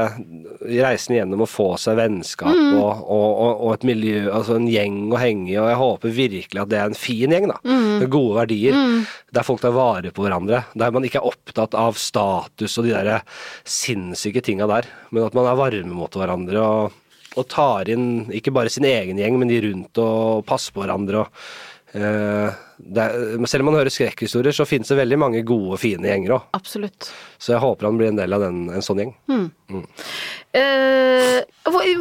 reisen 0.64 1.18
gjennom 1.18 1.44
å 1.44 1.48
få 1.50 1.74
seg 1.82 1.98
vennskap 2.00 2.48
og, 2.54 3.02
og, 3.04 3.26
og, 3.28 3.64
og 3.66 3.74
et 3.74 3.86
miljø, 3.88 4.22
altså 4.32 4.56
en 4.56 4.70
gjeng 4.72 5.12
å 5.12 5.20
henge 5.20 5.50
i, 5.52 5.58
og 5.60 5.68
jeg 5.68 5.80
håper 5.82 6.14
virkelig 6.16 6.62
at 6.62 6.72
det 6.72 6.80
er 6.80 6.88
en 6.88 6.96
fin 6.96 7.34
gjeng, 7.36 7.50
da. 7.52 7.58
Med 7.68 8.08
gode 8.14 8.38
verdier. 8.38 8.78
Der 9.36 9.44
folk 9.44 9.60
tar 9.64 9.76
vare 9.76 10.14
på 10.16 10.24
hverandre. 10.24 10.64
Der 10.80 10.94
man 10.96 11.04
ikke 11.04 11.20
er 11.20 11.28
opptatt 11.28 11.76
av 11.76 12.00
status 12.00 12.78
og 12.80 12.88
de 12.88 12.96
der 12.96 13.12
sinnssyke 13.68 14.44
tinga 14.46 14.70
der, 14.72 14.88
men 15.12 15.28
at 15.28 15.36
man 15.36 15.52
er 15.52 15.60
varme 15.60 15.98
mot 15.98 16.16
hverandre 16.16 16.64
og, 16.64 16.98
og 17.36 17.50
tar 17.52 17.92
inn 17.92 18.32
ikke 18.32 18.56
bare 18.56 18.72
sin 18.72 18.88
egen 18.88 19.20
gjeng, 19.20 19.40
men 19.42 19.52
de 19.52 19.62
rundt 19.68 20.04
og 20.04 20.48
passer 20.48 20.76
på 20.76 20.86
hverandre. 20.86 21.26
og 21.26 21.73
er, 21.94 23.46
selv 23.46 23.62
om 23.62 23.70
man 23.70 23.78
hører 23.78 23.94
skrekkhistorier, 23.94 24.56
så 24.56 24.66
finnes 24.66 24.90
det 24.90 24.98
veldig 24.98 25.20
mange 25.22 25.42
gode, 25.46 25.78
fine 25.82 26.10
gjenger 26.10 26.36
òg. 26.38 26.48
Absolutt. 26.58 27.10
Så 27.38 27.54
jeg 27.54 27.62
håper 27.62 27.90
han 27.90 28.00
blir 28.00 28.10
en 28.10 28.18
del 28.18 28.34
av 28.34 28.42
den, 28.46 28.64
en 28.74 28.86
sånn 28.86 29.04
gjeng. 29.04 29.12
Eh, 30.58 31.44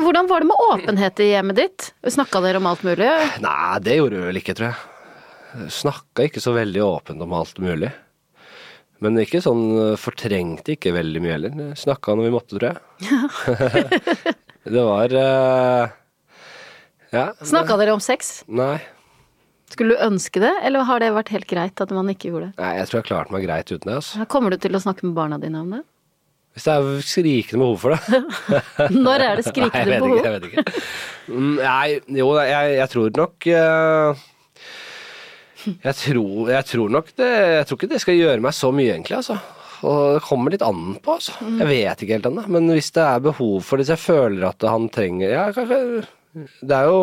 hvordan 0.00 0.30
var 0.30 0.44
det 0.44 0.48
med 0.48 0.64
åpenhet 0.70 1.20
i 1.24 1.32
hjemmet 1.32 1.60
ditt? 1.60 1.90
Snakka 2.08 2.40
dere 2.44 2.62
om 2.62 2.70
alt 2.70 2.86
mulig? 2.86 3.10
Nei, 3.44 3.82
det 3.84 3.98
gjorde 3.98 4.22
vi 4.22 4.30
vel 4.30 4.40
ikke, 4.40 4.56
tror 4.56 4.70
jeg. 4.70 5.68
Snakka 5.82 6.24
ikke 6.28 6.40
så 6.40 6.54
veldig 6.56 6.82
åpent 6.86 7.26
om 7.26 7.36
alt 7.36 7.60
mulig. 7.60 7.92
Men 9.02 9.18
ikke 9.18 9.42
sånn 9.42 9.96
fortrengte 9.98 10.76
ikke 10.76 10.94
veldig 10.94 11.20
mye 11.24 11.34
heller. 11.34 11.60
Snakka 11.76 12.14
når 12.16 12.28
vi 12.28 12.32
måtte, 12.32 12.56
tror 12.56 12.70
jeg. 12.70 12.78
det 14.76 14.88
var 14.88 15.16
eh, 15.20 15.94
Ja. 17.12 17.26
Snakka 17.42 17.76
dere 17.80 17.96
om 17.98 18.00
sex? 18.00 18.38
Nei. 18.48 18.78
Skulle 19.72 19.96
du 19.96 20.04
ønske 20.04 20.42
det, 20.42 20.52
eller 20.66 20.84
har 20.88 21.00
det 21.00 21.08
vært 21.16 21.30
helt 21.32 21.48
greit 21.50 21.80
at 21.80 21.94
man 21.96 22.10
ikke 22.12 22.28
gjorde 22.30 22.50
det? 22.50 22.60
Nei, 22.60 22.72
jeg 22.80 22.90
tror 22.90 22.98
jeg 23.00 23.08
klarte 23.08 23.32
meg 23.34 23.46
greit 23.46 23.70
uten 23.72 23.88
det. 23.88 23.96
Altså. 24.02 24.26
Kommer 24.32 24.52
du 24.52 24.58
til 24.60 24.76
å 24.76 24.82
snakke 24.84 25.06
med 25.08 25.16
barna 25.16 25.38
dine 25.42 25.62
om 25.64 25.70
det? 25.78 25.80
Hvis 26.52 26.66
det 26.68 26.72
er 26.76 27.04
skrikende 27.08 27.62
behov 27.62 27.78
for 27.80 27.94
det. 27.96 28.18
Når 29.06 29.22
er 29.24 29.38
det 29.40 29.44
Nei, 29.46 29.52
skrikende 29.54 29.78
jeg 29.80 29.88
vet 29.88 30.02
behov? 30.04 30.18
ikke. 30.18 30.28
Jeg 30.28 30.34
vet 30.34 30.44
ikke. 30.50 30.84
Mm, 31.32 31.54
Nei, 31.62 32.18
jo, 32.20 32.26
jeg, 32.44 32.74
jeg 32.76 32.92
tror 32.92 33.14
nok 33.22 33.46
eh, 33.54 34.22
jeg, 35.86 35.94
tror, 36.02 36.50
jeg 36.50 36.66
tror 36.72 36.92
nok 36.98 37.10
det 37.22 37.28
Jeg 37.30 37.66
tror 37.68 37.78
ikke 37.78 37.90
det 37.94 38.00
skal 38.02 38.18
gjøre 38.18 38.42
meg 38.44 38.56
så 38.58 38.72
mye, 38.74 38.92
egentlig, 38.96 39.16
altså. 39.22 39.38
Og 39.82 40.00
det 40.18 40.22
kommer 40.28 40.52
litt 40.54 40.62
an 40.66 40.82
på, 41.02 41.16
altså. 41.16 41.34
Jeg 41.58 41.66
vet 41.72 42.04
ikke 42.04 42.18
helt 42.18 42.28
ennå. 42.28 42.44
Men 42.54 42.68
hvis 42.70 42.92
det 42.94 43.02
er 43.02 43.24
behov 43.24 43.56
for 43.66 43.80
det, 43.80 43.86
hvis 43.88 43.94
jeg 43.96 44.02
føler 44.04 44.44
at 44.52 44.68
han 44.68 44.84
trenger 44.94 45.32
Ja, 45.32 45.46
kanskje 45.56 45.80
Det 46.62 46.76
er 46.76 46.86
jo 46.92 47.00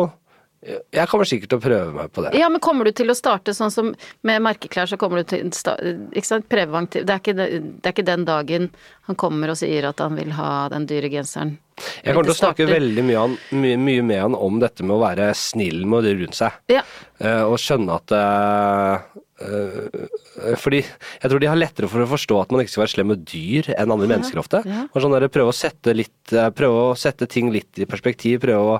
Jeg 0.60 1.08
kommer 1.08 1.24
sikkert 1.24 1.54
til 1.54 1.56
å 1.56 1.62
prøve 1.62 1.92
meg 1.94 2.10
på 2.12 2.20
det. 2.20 2.34
Ja, 2.36 2.50
men 2.52 2.60
kommer 2.60 2.84
du 2.84 2.92
til 2.92 3.08
å 3.08 3.16
starte 3.16 3.54
sånn 3.56 3.72
som 3.72 3.94
med 4.28 4.42
merkeklær, 4.44 4.90
så 4.90 4.98
kommer 5.00 5.22
du 5.22 5.30
til 5.30 5.48
Ikke 5.48 6.28
sant, 6.28 6.50
preventiv 6.52 7.06
det 7.08 7.14
er 7.14 7.22
ikke, 7.22 7.34
det, 7.38 7.46
det 7.80 7.88
er 7.88 7.94
ikke 7.94 8.04
den 8.04 8.26
dagen 8.28 8.66
han 9.08 9.16
kommer 9.18 9.54
og 9.54 9.56
sier 9.56 9.88
at 9.88 10.02
han 10.04 10.18
vil 10.18 10.34
ha 10.36 10.68
den 10.72 10.84
dyre 10.90 11.08
genseren. 11.12 11.56
Jeg 12.04 12.12
kommer 12.12 12.28
til 12.28 12.34
å 12.34 12.40
snakke 12.42 12.66
veldig 12.68 13.04
mye, 13.08 13.22
han, 13.22 13.38
mye, 13.56 13.78
mye 13.80 14.04
med 14.04 14.20
han 14.20 14.36
om 14.36 14.60
dette 14.60 14.84
med 14.84 14.98
å 14.98 15.00
være 15.00 15.30
snill 15.38 15.86
med 15.88 16.04
de 16.04 16.12
rundt 16.18 16.36
seg. 16.36 16.60
Ja. 16.68 16.84
Uh, 17.16 17.46
og 17.48 17.56
skjønne 17.60 17.96
at 17.96 18.14
uh, 18.16 19.16
uh, 19.40 20.54
Fordi 20.60 20.82
jeg 20.82 21.24
tror 21.24 21.40
de 21.40 21.48
har 21.48 21.58
lettere 21.58 21.88
for 21.88 22.04
å 22.04 22.10
forstå 22.12 22.42
at 22.42 22.52
man 22.52 22.62
ikke 22.62 22.74
skal 22.74 22.84
være 22.84 22.94
slem 22.98 23.10
med 23.14 23.24
dyr 23.32 23.72
enn 23.78 23.96
andre 23.96 24.12
mennesker 24.12 24.44
ofte. 24.44 24.60
ja. 24.68 24.84
Og 24.92 25.00
sånn 25.00 25.16
der, 25.16 25.30
prøve, 25.32 25.54
å 25.54 25.56
sette 25.56 25.96
litt, 25.96 26.20
prøve 26.28 26.86
å 26.90 26.94
sette 27.00 27.28
ting 27.32 27.48
litt 27.54 27.80
i 27.80 27.88
perspektiv. 27.88 28.42
Prøve 28.44 28.76
å 28.76 28.78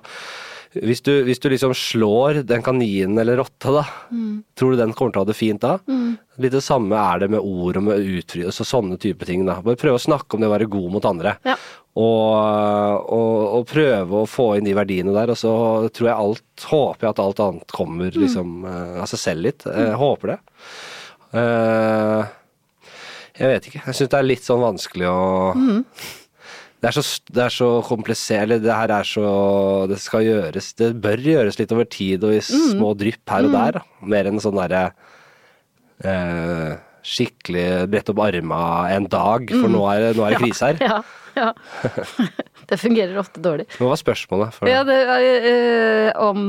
hvis 0.71 1.01
du, 1.03 1.11
hvis 1.27 1.41
du 1.43 1.49
liksom 1.51 1.73
slår 1.75 2.45
den 2.47 2.62
kaninen 2.62 3.18
eller 3.18 3.41
rotta, 3.41 3.73
da, 3.81 3.83
tror 4.55 4.75
du 4.75 4.79
den 4.79 4.93
kommer 4.95 5.11
til 5.11 5.18
å 5.18 5.25
ha 5.25 5.29
det 5.31 5.35
fint 5.35 5.64
da? 5.64 5.81
Litt 6.41 6.55
det 6.55 6.62
samme 6.62 6.95
er 6.95 7.25
det 7.25 7.29
med 7.35 7.43
ord 7.43 7.81
og 7.81 7.87
med 7.89 8.07
utfrielse 8.21 8.62
og 8.62 8.68
sånne 8.68 8.99
type 9.03 9.27
ting. 9.27 9.43
da. 9.49 9.59
Bare 9.64 9.81
prøve 9.81 9.99
å 9.99 10.03
snakke 10.03 10.37
om 10.37 10.45
det 10.45 10.47
å 10.47 10.55
være 10.55 10.71
god 10.71 10.95
mot 10.95 11.09
andre. 11.11 11.35
Ja. 11.49 11.57
Og, 11.99 13.11
og, 13.11 13.35
og 13.59 13.66
prøve 13.68 14.23
å 14.23 14.31
få 14.31 14.53
inn 14.57 14.68
de 14.68 14.77
verdiene 14.79 15.14
der. 15.16 15.35
Og 15.35 15.41
så 15.41 15.53
tror 15.91 16.12
jeg 16.12 16.16
alt 16.16 16.47
Håper 16.71 17.07
jeg 17.07 17.14
at 17.14 17.21
alt 17.25 17.39
annet 17.41 17.73
kommer 17.73 18.12
liksom 18.12 18.66
eh, 18.68 18.97
av 19.01 19.07
seg 19.11 19.21
selv 19.23 19.47
litt. 19.47 19.64
Jeg 19.64 19.95
håper 19.97 20.35
det. 20.35 20.37
Uh, 21.33 22.21
jeg 23.41 23.49
vet 23.55 23.68
ikke. 23.71 23.81
Jeg 23.87 23.97
syns 23.97 24.11
det 24.12 24.18
er 24.18 24.27
litt 24.29 24.45
sånn 24.45 24.61
vanskelig 24.61 25.09
å 25.09 25.23
det 26.81 26.89
er, 26.89 26.97
så, 26.97 27.03
det 27.28 27.43
er 27.45 27.53
så 27.53 27.68
komplisert, 27.85 28.47
eller 28.47 28.61
det 28.64 28.72
her 28.72 28.93
er 28.95 29.05
så 29.05 29.31
Det 29.91 29.99
skal 30.01 30.24
gjøres 30.24 30.70
Det 30.78 30.87
bør 31.05 31.20
gjøres 31.20 31.59
litt 31.61 31.72
over 31.76 31.85
tid 31.93 32.24
og 32.24 32.33
i 32.39 32.41
små 32.47 32.95
drypp 32.97 33.28
her 33.28 33.49
og 33.49 33.53
der. 33.53 33.76
Da. 33.76 33.83
Mer 34.14 34.31
enn 34.31 34.41
sånn 34.41 34.57
derre 34.57 34.87
eh, 36.05 36.78
Skikkelig 37.05 37.66
brette 37.93 38.12
opp 38.12 38.22
arma 38.26 38.62
en 38.93 39.07
dag, 39.12 39.49
for 39.53 39.72
nå 39.72 39.85
er, 39.93 40.11
nå 40.16 40.24
er 40.26 40.35
det 40.37 40.41
krise 40.45 40.72
her. 40.72 40.81
Ja, 40.85 40.99
ja. 41.37 41.53
Det 42.70 42.76
fungerer 42.78 43.16
ofte 43.18 43.41
dårlig. 43.43 43.64
Hva 43.81 43.89
var 43.91 43.99
spørsmålet? 43.99 44.55
For, 44.55 44.68
Ja, 44.70 44.83
det 44.87 44.99
er 45.01 45.47
øh, 45.51 46.11
om 46.28 46.43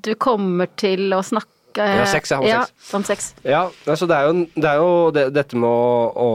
du 0.00 0.14
kommer 0.22 0.70
til 0.80 1.10
å 1.12 1.18
snakke 1.26 1.50
Ja, 1.78 2.06
sex, 2.06 2.30
ja, 2.32 2.38
om 2.40 2.46
ja, 2.48 2.60
om 2.96 3.04
sex. 3.06 3.30
Ja, 3.46 3.62
altså 3.86 4.08
det 4.10 4.16
er 4.16 4.28
jo, 4.28 4.44
det 4.54 4.70
er 4.70 4.80
jo 4.80 4.92
det, 5.14 5.24
dette 5.36 5.58
med 5.60 5.70
å, 5.70 5.90
å 6.10 6.30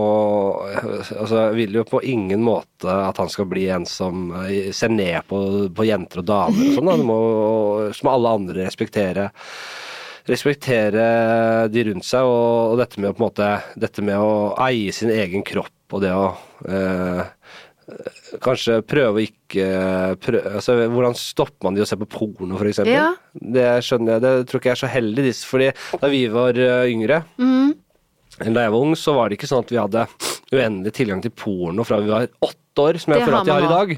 Altså, 1.15 1.39
jeg 1.49 1.55
vil 1.57 1.79
jo 1.79 1.85
på 1.87 2.01
ingen 2.07 2.43
måte 2.45 2.91
at 2.91 3.19
han 3.21 3.31
skal 3.31 3.49
bli 3.51 3.67
en 3.73 3.87
som 3.89 4.29
eh, 4.45 4.71
ser 4.75 4.93
ned 4.93 5.25
på, 5.29 5.39
på 5.75 5.87
jenter 5.87 6.23
og 6.23 6.29
damer 6.29 6.69
og 6.69 6.77
sånn. 6.77 6.91
da. 6.91 6.97
Du 7.01 7.07
må 7.07 7.19
som 7.95 8.11
alle 8.13 8.37
andre 8.39 8.67
respektere 8.67 9.31
respektere 10.25 11.05
de 11.69 11.83
rundt 11.89 12.05
seg, 12.07 12.25
og, 12.25 12.73
og 12.73 12.79
dette 12.81 13.01
med 13.01 13.11
å 13.11 13.15
på 13.15 13.21
en 13.21 13.27
måte 13.27 13.49
Dette 13.77 14.05
med 14.05 14.17
å 14.17 14.55
eie 14.65 14.93
sin 14.95 15.11
egen 15.13 15.45
kropp 15.45 15.93
og 15.93 16.01
det 16.01 16.13
å 16.17 16.31
eh, 16.65 17.21
Kanskje 18.41 18.79
prøve 18.87 19.19
å 19.19 19.23
ikke 19.23 19.65
prøve, 20.23 20.53
altså, 20.57 20.75
Hvordan 20.89 21.17
stopper 21.19 21.67
man 21.67 21.75
de 21.77 21.83
å 21.83 21.87
se 21.89 21.97
på 22.01 22.07
porno, 22.09 22.57
eksempel? 22.65 22.93
Ja. 22.95 23.11
Det 23.33 23.67
skjønner 23.85 24.15
jeg, 24.15 24.23
det 24.25 24.31
tror 24.49 24.61
ikke 24.61 24.71
jeg 24.71 24.77
er 24.77 24.81
så 24.81 24.89
heldig. 24.91 25.33
Fordi 25.45 25.69
da 26.01 26.09
vi 26.11 26.23
var 26.33 26.57
eh, 26.57 26.87
yngre, 26.93 27.21
eller 27.37 28.57
da 28.57 28.65
jeg 28.65 28.73
var 28.73 28.87
ung, 28.87 28.95
så 28.99 29.13
var 29.15 29.29
det 29.29 29.37
ikke 29.37 29.51
sånn 29.51 29.63
at 29.63 29.71
vi 29.71 29.79
hadde 29.79 30.07
uendelig 30.55 30.95
tilgang 30.97 31.21
til 31.23 31.31
porno 31.35 31.85
fra 31.87 32.01
vi 32.01 32.11
var 32.11 32.25
åtte 32.43 32.83
år, 32.89 32.97
som 32.99 33.13
jeg 33.13 33.21
Det 33.21 33.27
føler 33.29 33.39
at 33.39 33.47
jeg 33.47 33.55
har 33.55 33.69
i 33.69 33.75
dag. 33.77 33.95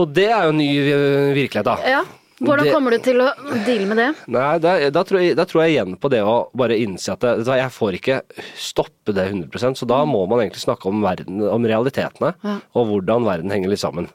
Og 0.00 0.16
det 0.16 0.28
er 0.32 0.48
jo 0.48 0.56
ny 0.56 0.70
eh, 0.80 1.30
virkelighet, 1.36 1.68
da. 1.68 1.76
Ja. 1.98 2.02
Hvordan 2.42 2.64
Det- 2.64 2.72
kommer 2.74 2.90
du 2.90 2.98
til 2.98 3.20
å 3.22 3.28
deale 3.66 3.86
med 3.86 3.96
det? 4.00 4.08
Nei, 4.26 4.58
da, 4.58 4.90
da, 4.90 5.02
tror 5.06 5.20
jeg, 5.20 5.36
da 5.38 5.44
tror 5.46 5.62
jeg 5.62 5.76
igjen 5.76 5.96
på 6.00 6.10
det 6.10 6.22
å 6.26 6.48
bare 6.58 6.74
innse 6.80 7.12
at 7.12 7.20
det, 7.20 7.44
jeg 7.46 7.70
får 7.70 7.92
ikke 8.00 8.16
stoppe 8.58 9.01
det 9.10 9.24
100 9.26 9.74
så 9.74 9.86
da 9.90 10.04
må 10.06 10.20
man 10.30 10.38
egentlig 10.44 10.62
snakke 10.62 10.86
om, 10.86 11.00
verden, 11.02 11.40
om 11.50 11.64
realitetene, 11.66 12.30
og 12.78 12.86
hvordan 12.86 13.24
verden 13.26 13.50
henger 13.50 13.72
litt 13.72 13.82
sammen. 13.82 14.06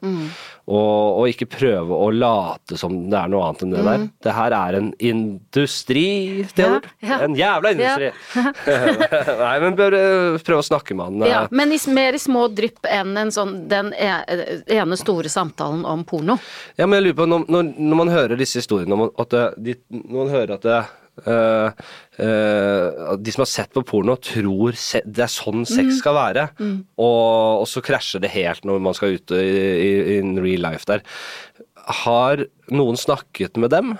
Og, 0.68 1.18
og 1.20 1.28
ikke 1.28 1.46
prøve 1.48 1.96
å 1.96 2.08
late 2.12 2.76
som 2.80 2.94
det 3.08 3.16
er 3.16 3.28
noe 3.32 3.44
annet 3.46 3.62
enn 3.64 3.70
det 3.72 3.84
der. 3.84 4.02
Det 4.24 4.34
her 4.36 4.56
er 4.56 4.76
en 4.80 4.88
industri, 5.00 6.44
Theodor. 6.56 6.88
Ja, 7.00 7.08
ja. 7.08 7.18
En 7.24 7.36
jævla 7.36 7.72
industri. 7.72 8.10
Nei, 9.44 9.54
men 9.64 9.76
bør 9.78 9.96
eh, 9.98 10.38
prøve 10.44 10.60
å 10.62 10.66
snakke 10.66 10.96
med 10.96 11.06
han. 11.10 11.22
eh, 11.24 11.32
Ja, 11.32 11.40
men 11.52 11.72
i, 11.72 11.78
mer 11.92 12.16
i 12.16 12.20
små 12.22 12.46
drypp 12.52 12.88
enn 12.88 13.16
en 13.20 13.32
sånn, 13.34 13.54
den 13.70 13.92
e- 13.96 14.60
ene 14.78 14.98
store 15.00 15.28
samtalen 15.32 15.84
om 15.88 16.04
porno. 16.08 16.38
Ja, 16.80 16.86
men 16.86 16.98
jeg 17.00 17.08
lurer 17.10 17.18
på, 17.22 17.28
når, 17.32 17.46
når, 17.48 17.72
når 17.78 18.00
man 18.02 18.12
hører 18.12 18.40
disse 18.40 18.60
historiene 18.62 18.96
om 18.96 19.08
at 19.08 19.36
de, 19.56 19.74
Når 19.92 20.16
man 20.24 20.32
hører 20.32 20.54
at 20.58 20.64
det, 20.68 20.78
øh, 21.26 21.70
uh, 22.20 23.14
de 23.18 23.34
som 23.34 23.42
har 23.44 23.50
sett 23.50 23.72
på 23.74 23.82
porno, 23.86 24.16
tror 24.22 24.76
se, 24.78 25.00
det 25.06 25.24
er 25.26 25.32
sånn 25.32 25.64
sex 25.68 25.98
skal 26.00 26.14
være, 26.14 26.48
og, 26.98 27.62
og 27.62 27.66
så 27.70 27.82
krasjer 27.84 28.22
det 28.22 28.30
helt 28.34 28.64
når 28.68 28.82
man 28.84 28.94
skal 28.94 29.16
ut 29.18 29.34
i, 29.34 29.42
i, 29.42 29.90
in 30.18 30.36
real 30.42 30.62
life 30.68 30.86
der. 30.88 31.02
Har 32.04 32.44
noen 32.70 32.98
snakket 33.00 33.56
med 33.56 33.70
dem? 33.72 33.94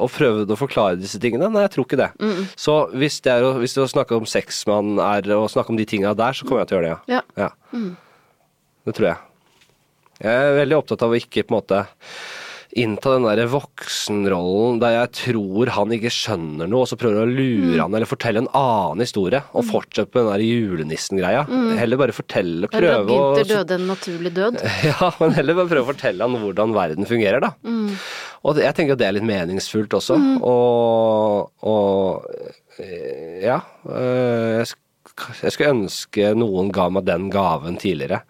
Og 0.00 0.08
prøvd 0.10 0.50
å 0.50 0.56
forklare 0.56 0.96
disse 0.98 1.20
tingene? 1.20 1.50
Nei, 1.52 1.66
jeg 1.66 1.74
tror 1.74 1.84
ikke 1.86 1.98
det. 2.00 2.10
Så 2.58 2.78
hvis 2.96 3.20
det 3.22 3.34
er 3.34 3.44
hvis 3.60 3.76
det 3.76 3.84
å 3.84 3.90
snakke 3.92 4.16
om 4.16 4.24
sex 4.26 4.62
man 4.66 4.96
er 5.04 5.28
og 5.36 5.50
snakke 5.52 5.70
om 5.70 5.76
de 5.78 5.84
tinga 5.86 6.14
der, 6.18 6.32
så 6.32 6.48
kommer 6.48 6.64
jeg 6.64 6.72
til 6.72 6.78
å 6.78 6.80
gjøre 6.80 6.94
det, 6.94 7.12
Ja. 7.12 7.20
ja. 7.36 7.50
Det 8.88 8.96
tror 8.96 9.10
jeg. 9.12 9.18
Jeg 10.22 10.46
er 10.48 10.56
veldig 10.56 10.76
opptatt 10.78 11.02
av 11.04 11.12
å 11.12 11.18
ikke 11.18 11.44
på 11.44 11.52
en 11.52 11.58
måte 11.60 11.82
innta 12.72 13.12
den 13.14 13.26
der 13.26 13.48
voksenrollen 13.52 14.78
der 14.80 14.94
jeg 14.94 15.10
tror 15.18 15.70
han 15.74 15.92
ikke 15.92 16.12
skjønner 16.12 16.70
noe, 16.70 16.86
og 16.86 16.90
så 16.90 16.98
prøver 17.00 17.24
å 17.24 17.28
lure 17.28 17.78
han 17.80 17.92
eller 17.92 18.08
fortelle 18.08 18.42
en 18.42 18.50
annen 18.56 19.04
historie, 19.04 19.42
og 19.52 19.66
fortsette 19.68 20.08
på 20.12 20.22
den 20.22 20.30
der 20.30 20.44
julenissen-greia. 20.46 21.44
Heller 21.78 22.00
bare 22.00 22.16
fortelle, 22.16 22.70
prøve 22.72 23.02
å 23.02 23.08
Gunther 23.10 23.50
døde 23.50 23.78
en 23.78 23.88
naturlig 23.92 24.34
død. 24.36 24.60
ja, 24.90 25.10
men 25.20 25.36
heller 25.36 25.58
bare 25.60 25.72
prøve 25.74 25.84
å 25.84 25.90
fortelle 25.92 26.28
han 26.28 26.44
hvordan 26.44 26.76
verden 26.76 27.08
fungerer, 27.08 27.44
da. 27.44 27.52
Og 28.42 28.62
jeg 28.62 28.74
tenker 28.78 28.96
at 28.96 29.02
det 29.02 29.08
er 29.08 29.18
litt 29.18 29.28
meningsfullt 29.28 29.98
også. 29.98 30.16
Og, 30.48 31.52
og 31.68 32.80
eh, 32.82 33.44
ja. 33.44 33.60
øh, 33.86 34.62
jeg 35.42 35.52
skulle 35.52 35.74
ønske 35.76 36.32
noen 36.38 36.72
ga 36.74 36.88
meg 36.92 37.06
den 37.06 37.28
gaven 37.32 37.76
tidligere. 37.80 38.22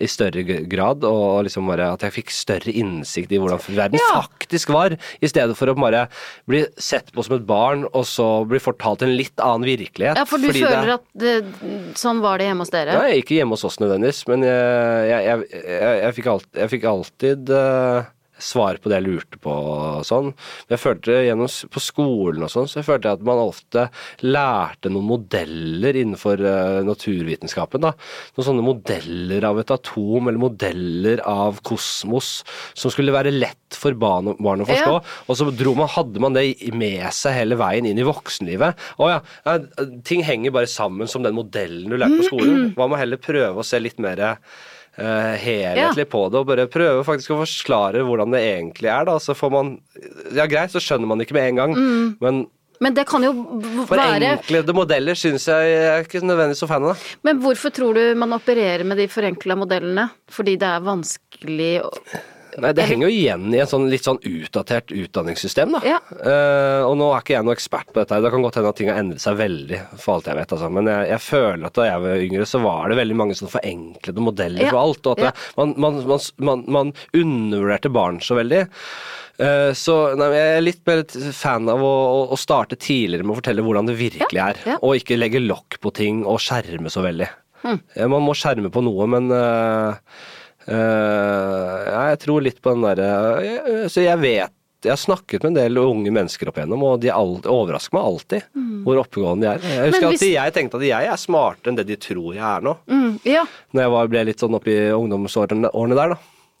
I 0.00 0.06
større 0.06 0.44
grad, 0.70 1.02
og 1.02 1.42
liksom 1.46 1.66
bare 1.66 1.88
at 1.96 2.04
jeg 2.06 2.12
fikk 2.20 2.30
større 2.30 2.70
innsikt 2.70 3.32
i 3.34 3.38
hvordan 3.42 3.58
verden 3.74 3.98
Ja. 3.98 4.20
faktisk 4.22 4.70
var. 4.70 4.94
I 5.20 5.26
stedet 5.26 5.56
for 5.58 5.66
å 5.66 5.74
bare 5.74 6.04
bli 6.46 6.64
sett 6.78 7.10
på 7.12 7.24
som 7.26 7.34
et 7.34 7.46
barn, 7.48 7.82
og 7.92 8.04
så 8.06 8.46
bli 8.46 8.60
fortalt 8.62 9.02
en 9.02 9.16
litt 9.16 9.34
annen 9.42 9.66
virkelighet. 9.66 10.16
Ja, 10.16 10.24
for 10.24 10.38
du 10.38 10.46
Fordi 10.46 10.60
det- 10.60 10.68
føler 10.70 10.94
at 10.94 11.04
det, 11.16 11.94
sånn 11.98 12.20
var 12.22 12.38
det 12.38 12.46
hjemme 12.46 12.62
hos 12.62 12.70
dere? 12.70 12.94
Nei, 12.94 13.18
ikke 13.22 13.34
hjemme 13.40 13.50
hos 13.58 13.64
oss 13.64 13.78
nødvendigvis, 13.78 14.22
men 14.28 14.42
jeg, 14.46 15.24
jeg, 15.24 15.50
jeg, 15.50 16.02
jeg, 16.04 16.14
fikk, 16.14 16.26
alt, 16.26 16.46
fikk 16.70 16.84
alltid 16.84 17.50
eh, 17.50 18.04
svar 18.38 18.78
på 18.80 18.90
det 18.90 19.00
jeg 19.00 19.06
lurte 19.06 19.40
på 19.42 19.52
og 19.52 20.06
sånn. 20.06 20.30
Men 20.32 20.76
jeg 20.76 20.82
følte 20.82 21.16
gjennom 21.26 21.50
på 21.74 21.82
skolen 21.82 22.46
og 22.46 22.52
sånn, 22.52 22.68
så 22.70 22.80
jeg 22.80 22.88
følte 22.88 23.14
at 23.16 23.24
man 23.26 23.42
ofte 23.42 23.88
lærte 24.24 24.92
noen 24.92 25.08
modeller 25.08 25.98
innenfor 25.98 26.42
eh, 26.42 26.80
naturvitenskapen, 26.86 27.84
da. 27.84 27.94
Noen 28.36 28.48
sånne 28.48 28.66
modeller 28.66 29.48
av 29.48 29.60
et 29.62 29.74
atom, 29.74 30.30
eller 30.30 30.42
modeller 30.42 31.22
av 31.28 31.60
kosmos, 31.66 32.32
som 32.78 32.94
skulle 32.94 33.14
være 33.14 33.34
lett 33.34 33.78
for 33.78 33.96
barn, 33.98 34.32
barn 34.38 34.64
å 34.64 34.68
forstå. 34.68 34.94
Ja. 34.96 35.18
Og 35.28 35.40
så 35.40 35.50
dro 35.52 35.74
man, 35.78 35.90
hadde 35.92 36.22
man 36.22 36.36
det 36.36 36.46
med 36.76 37.04
seg 37.14 37.36
hele 37.40 37.58
veien 37.60 37.88
inn 37.88 38.00
i 38.00 38.06
voksenlivet. 38.06 38.88
Å 38.98 39.12
ja, 39.12 39.20
ja, 39.44 39.58
ting 40.08 40.24
henger 40.26 40.54
bare 40.54 40.70
sammen 40.70 41.10
som 41.10 41.24
den 41.26 41.36
modellen 41.36 41.90
du 41.90 41.98
lærte 41.98 42.22
på 42.22 42.30
skolen. 42.32 42.72
Hva 42.78 42.88
med 42.90 43.02
heller 43.02 43.20
prøve 43.20 43.60
å 43.62 43.66
se 43.66 43.80
litt 43.82 44.00
mer 44.02 44.22
eh, 44.98 45.34
helhetlig 45.42 46.08
på 46.10 46.24
det, 46.30 46.42
og 46.42 46.46
bare 46.50 46.68
prøve 46.70 47.06
faktisk 47.06 47.34
å 47.34 47.40
forklare 47.44 48.04
hvordan 48.06 48.34
det 48.34 48.42
egentlig 48.44 48.90
er, 48.92 49.08
da. 49.08 49.18
Så 49.22 49.36
får 49.38 49.50
man 49.54 49.74
Ja, 50.34 50.46
greit, 50.50 50.74
så 50.74 50.82
skjønner 50.82 51.06
man 51.10 51.18
det 51.18 51.28
ikke 51.28 51.38
med 51.38 51.48
en 51.52 51.60
gang, 51.62 51.76
men 52.20 52.46
Men 52.80 52.94
det 52.94 53.08
kan 53.10 53.22
jo 53.24 53.32
for 53.88 53.98
være 53.98 54.36
enkle 54.36 54.60
modeller 54.76 55.16
syns 55.18 55.48
jeg 55.50 55.70
jeg 55.72 55.86
er 55.90 56.04
ikke 56.04 56.20
nødvendigvis 56.22 56.60
så 56.62 56.68
fan 56.70 56.84
av. 56.86 56.94
det. 56.94 57.16
Men 57.26 57.40
hvorfor 57.42 57.74
tror 57.74 57.94
du 57.98 58.14
man 58.14 58.30
opererer 58.36 58.84
med 58.86 59.00
de 59.02 59.08
forenkla 59.10 59.56
modellene? 59.58 60.04
Fordi 60.30 60.54
det 60.60 60.68
er 60.68 60.84
vanskelig 60.86 61.72
å 61.82 61.90
Nei, 62.58 62.72
Det 62.74 62.86
henger 62.88 63.06
jo 63.08 63.14
igjen 63.14 63.44
i 63.54 63.60
en 63.62 63.68
sånn 63.70 63.86
litt 63.90 64.06
sånn 64.06 64.18
utdatert 64.26 64.90
utdanningssystem, 64.94 65.76
da. 65.76 65.80
Ja. 65.86 65.98
Uh, 66.10 66.82
og 66.88 66.96
nå 67.00 67.10
er 67.14 67.22
ikke 67.22 67.36
jeg 67.36 67.46
noe 67.46 67.54
ekspert 67.56 67.92
på 67.92 68.00
dette, 68.00 68.18
det 68.24 68.32
kan 68.34 68.44
godt 68.44 68.58
hende 68.58 68.72
at 68.72 68.78
ting 68.80 68.90
har 68.90 68.98
endret 69.02 69.22
seg 69.22 69.38
veldig, 69.38 69.78
for 70.02 70.16
alt 70.18 70.30
jeg 70.30 70.38
vet, 70.40 70.54
altså. 70.56 70.70
Men 70.74 70.90
jeg, 70.90 71.06
jeg 71.12 71.24
føler 71.26 71.68
at 71.70 71.78
da 71.78 71.86
jeg 71.86 72.04
var 72.06 72.24
yngre, 72.26 72.48
så 72.50 72.62
var 72.64 72.90
det 72.90 72.98
veldig 72.98 73.18
mange 73.20 73.38
sånne 73.38 73.54
forenklede 73.54 74.24
modeller 74.26 74.66
Ja. 74.66 74.72
for 74.72 74.80
alt. 74.82 75.06
Og 75.06 75.14
at 75.18 75.24
Ja. 75.28 75.30
det, 75.30 75.46
man, 75.60 75.74
man, 75.78 76.20
man, 76.50 76.64
man, 76.78 76.92
undervurderte 77.14 77.92
barn 77.94 78.18
så 78.24 78.36
veldig. 78.38 78.64
Eh, 79.38 79.70
så 79.78 79.94
nei, 80.18 80.28
jeg 80.34 80.54
er 80.56 80.64
litt 80.64 80.80
mer 80.88 81.04
fan 81.36 81.68
av 81.70 81.82
å, 81.84 81.92
å, 82.10 82.22
å 82.34 82.38
starte 82.40 82.74
tidligere 82.74 83.22
med 83.22 83.36
å 83.36 83.38
fortelle 83.38 83.62
hvordan 83.62 83.86
det 83.86 83.94
virkelig 84.00 84.42
er, 84.42 84.58
og 84.80 84.96
ikke 84.98 85.18
legge 85.18 85.44
lokk 85.44 85.78
på 85.84 85.92
ting 85.94 86.24
og 86.26 86.40
skjerme 86.42 86.90
så 86.90 87.04
veldig. 87.06 87.28
Hmm. 87.62 87.78
Man 88.10 88.22
må 88.26 88.34
skjerme 88.38 88.70
på 88.74 88.82
noe, 88.86 89.06
men 89.10 89.30
eh, 89.34 90.18
ja, 90.68 92.04
jeg 92.12 92.18
tror 92.24 92.44
litt 92.44 92.60
på 92.62 92.74
den 92.74 92.84
derre 92.84 93.10
eh, 93.42 93.84
Så 93.88 94.04
jeg 94.04 94.18
vet 94.22 94.54
jeg 94.86 94.92
har 94.92 95.00
snakket 95.00 95.42
med 95.42 95.48
en 95.50 95.56
del 95.58 95.78
unge 95.82 96.10
mennesker 96.14 96.46
opp 96.52 96.58
igjennom, 96.60 96.82
og 96.86 97.00
de 97.02 97.08
overrasker 97.10 97.96
meg 97.96 98.04
alltid 98.06 98.44
hvor 98.84 99.00
oppegående 99.02 99.42
de 99.42 99.48
er. 99.50 99.64
Jeg 99.74 99.88
husker 99.90 100.04
Mm. 100.06 100.12
Hvis- 100.12 100.22
at 100.22 100.28
jeg 100.36 100.52
tenkte 100.54 100.78
at 100.78 100.84
jeg 100.86 101.08
er 101.10 101.16
smartere 101.18 101.72
enn 101.72 101.78
det 101.80 101.86
de 101.88 101.96
tror 101.96 102.28
jeg 102.36 102.44
er 102.46 102.60
nå. 102.62 102.76
Mm, 102.86 103.18
ja. 103.26 103.42
Når 103.74 103.82
jeg 103.82 103.90
var, 103.90 104.06
ble 104.12 104.22
litt 104.28 104.38
sånn 104.38 104.54
oppi 104.54 104.76
ungdomsårene 104.94 105.66
der, 105.98 106.14
da. 106.14 106.16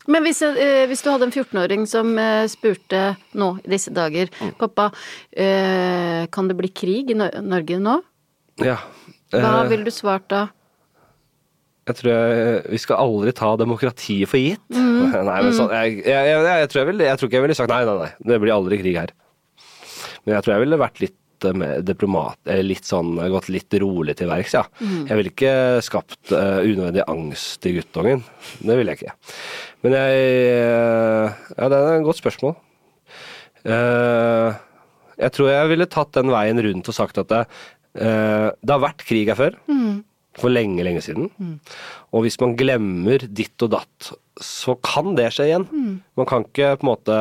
Men 0.08 0.24
hvis, 0.26 0.42
eh, 0.42 0.86
hvis 0.90 1.02
du 1.04 1.10
hadde 1.12 1.28
en 1.28 1.30
14-åring 1.30 1.86
som 1.86 2.18
eh, 2.18 2.48
spurte 2.50 3.16
nå 3.38 3.60
i 3.64 3.68
disse 3.70 3.94
dager 3.94 4.26
Mm. 4.42 4.52
Pappa, 4.58 4.90
eh, 5.36 6.26
kan 6.26 6.48
det 6.48 6.56
bli 6.58 6.68
krig 6.74 7.10
i 7.12 7.14
Norge 7.14 7.78
nå? 7.78 8.02
Ja. 8.58 8.78
Hva 9.30 9.62
Eh, 9.64 9.68
ville 9.68 9.84
du 9.84 9.90
svart 9.92 10.26
da? 10.26 10.48
Jeg 11.88 11.96
tror 11.98 12.10
jeg, 12.12 12.58
vi 12.74 12.80
skal 12.82 13.00
aldri 13.00 13.32
ta 13.36 13.54
demokratiet 13.60 14.28
for 14.28 14.40
gitt. 14.42 14.64
Mm. 14.74 15.14
Nei, 15.30 15.38
men 15.46 15.54
sånn, 15.56 15.72
jeg, 15.72 16.02
jeg, 16.04 16.34
jeg, 16.34 16.68
tror 16.72 16.82
jeg, 16.82 16.90
ville, 16.90 17.08
jeg 17.08 17.20
tror 17.20 17.30
ikke 17.30 17.40
jeg 17.40 17.46
ville 17.46 17.56
sagt 17.56 17.72
nei, 17.72 17.80
nei, 17.88 17.96
nei, 18.02 18.10
det 18.32 18.38
blir 18.42 18.54
aldri 18.56 18.80
krig 18.82 18.98
her. 19.00 19.14
Men 20.24 20.36
jeg 20.36 20.44
tror 20.44 20.54
jeg 20.54 20.64
ville 20.66 20.80
vært 20.82 21.00
litt 21.00 21.48
eh, 21.48 21.78
diplomat, 21.88 22.38
eller 22.44 22.66
litt 22.66 22.88
sånn, 22.88 23.14
gått 23.32 23.48
litt 23.54 23.78
rolig 23.80 24.18
til 24.18 24.28
verks, 24.28 24.56
ja. 24.58 24.64
Jeg 25.08 25.20
ville 25.20 25.32
ikke 25.32 25.54
skapt 25.86 26.34
uh, 26.34 26.60
unødvendig 26.60 27.06
angst 27.08 27.64
i 27.70 27.72
guttungen. 27.78 28.24
Det 28.60 28.76
ville 28.76 28.92
jeg 28.92 29.00
ikke. 29.00 29.16
Men 29.86 29.96
jeg 29.96 30.26
eh, 30.52 31.38
Ja, 31.54 31.70
det 31.72 31.78
er 31.78 31.92
et 31.94 32.06
godt 32.08 32.20
spørsmål. 32.20 32.58
Uh, 33.64 34.52
jeg 35.18 35.34
tror 35.34 35.48
jeg 35.50 35.72
ville 35.72 35.88
tatt 35.90 36.12
den 36.14 36.30
veien 36.30 36.60
rundt 36.68 36.92
og 36.92 36.94
sagt 36.94 37.18
at 37.20 37.32
det, 37.32 37.40
uh, 37.98 38.52
det 38.52 38.74
har 38.74 38.84
vært 38.84 39.08
krig 39.08 39.32
her 39.32 39.38
før. 39.38 39.56
For 40.38 40.52
lenge, 40.52 40.84
lenge 40.86 41.02
siden. 41.02 41.28
Og 42.14 42.22
hvis 42.24 42.38
man 42.40 42.56
glemmer 42.58 43.24
ditt 43.26 43.60
og 43.66 43.72
datt, 43.74 44.12
så 44.38 44.76
kan 44.86 45.16
det 45.18 45.32
skje 45.34 45.48
igjen. 45.50 45.68
Man 46.18 46.26
kan 46.30 46.44
ikke 46.46 46.76
på 46.78 46.86
en 46.86 46.92
måte 46.92 47.16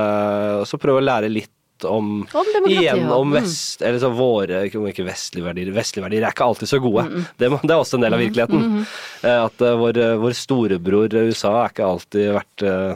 Så 0.69 0.77
prøve 0.81 1.01
å 1.01 1.05
lære 1.07 1.31
litt 1.33 1.51
om, 1.85 2.23
Om 2.33 2.65
igjen 2.73 3.03
om 3.13 3.33
vest, 3.35 3.81
Mm. 3.81 3.87
eller 3.87 3.99
så 4.01 4.09
våre 4.09 4.63
ikke, 4.65 5.05
vestlige 5.05 5.45
verdier. 5.45 5.69
Vestlige 5.75 6.05
verdier 6.07 6.23
er 6.25 6.33
ikke 6.33 6.45
alltid 6.47 6.69
så 6.71 6.79
gode. 6.81 7.03
Det, 7.37 7.49
det 7.61 7.69
er 7.69 7.77
også 7.77 7.99
en 7.99 8.05
del 8.07 8.15
av 8.17 8.21
virkeligheten. 8.23 8.85
Eh, 9.21 9.43
At 9.45 9.61
uh, 9.61 9.75
vår, 9.77 9.99
vår 10.17 10.33
storebror 10.33 11.13
USA 11.29 11.51
er 11.65 11.69
ikke 11.69 11.85
alltid 11.85 12.31
vært 12.39 12.65
uh, 12.65 12.95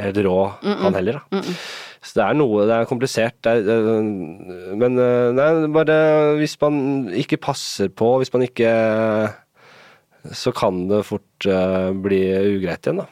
helt 0.00 0.22
rå, 0.24 0.38
han 0.64 0.96
heller. 0.96 1.20
Da. 1.30 1.42
Så 2.06 2.20
det 2.20 2.22
er 2.22 2.36
noe, 2.38 2.66
det 2.68 2.74
er 2.76 2.86
komplisert. 2.86 3.34
Det 3.42 3.56
er, 3.66 3.86
men 4.78 4.98
eh, 5.02 5.32
nei, 5.34 5.48
bare 5.74 5.96
hvis 6.38 6.54
man 6.62 6.76
ikke 7.18 7.40
passer 7.42 7.90
på, 7.90 8.12
hvis 8.22 8.30
man 8.34 8.44
ikke 8.46 8.70
Så 10.26 10.50
kan 10.54 10.84
det 10.90 11.04
fort 11.06 11.46
eh, 11.50 11.90
bli 12.02 12.20
ugreit 12.56 12.86
igjen, 12.86 13.02
da. 13.02 13.06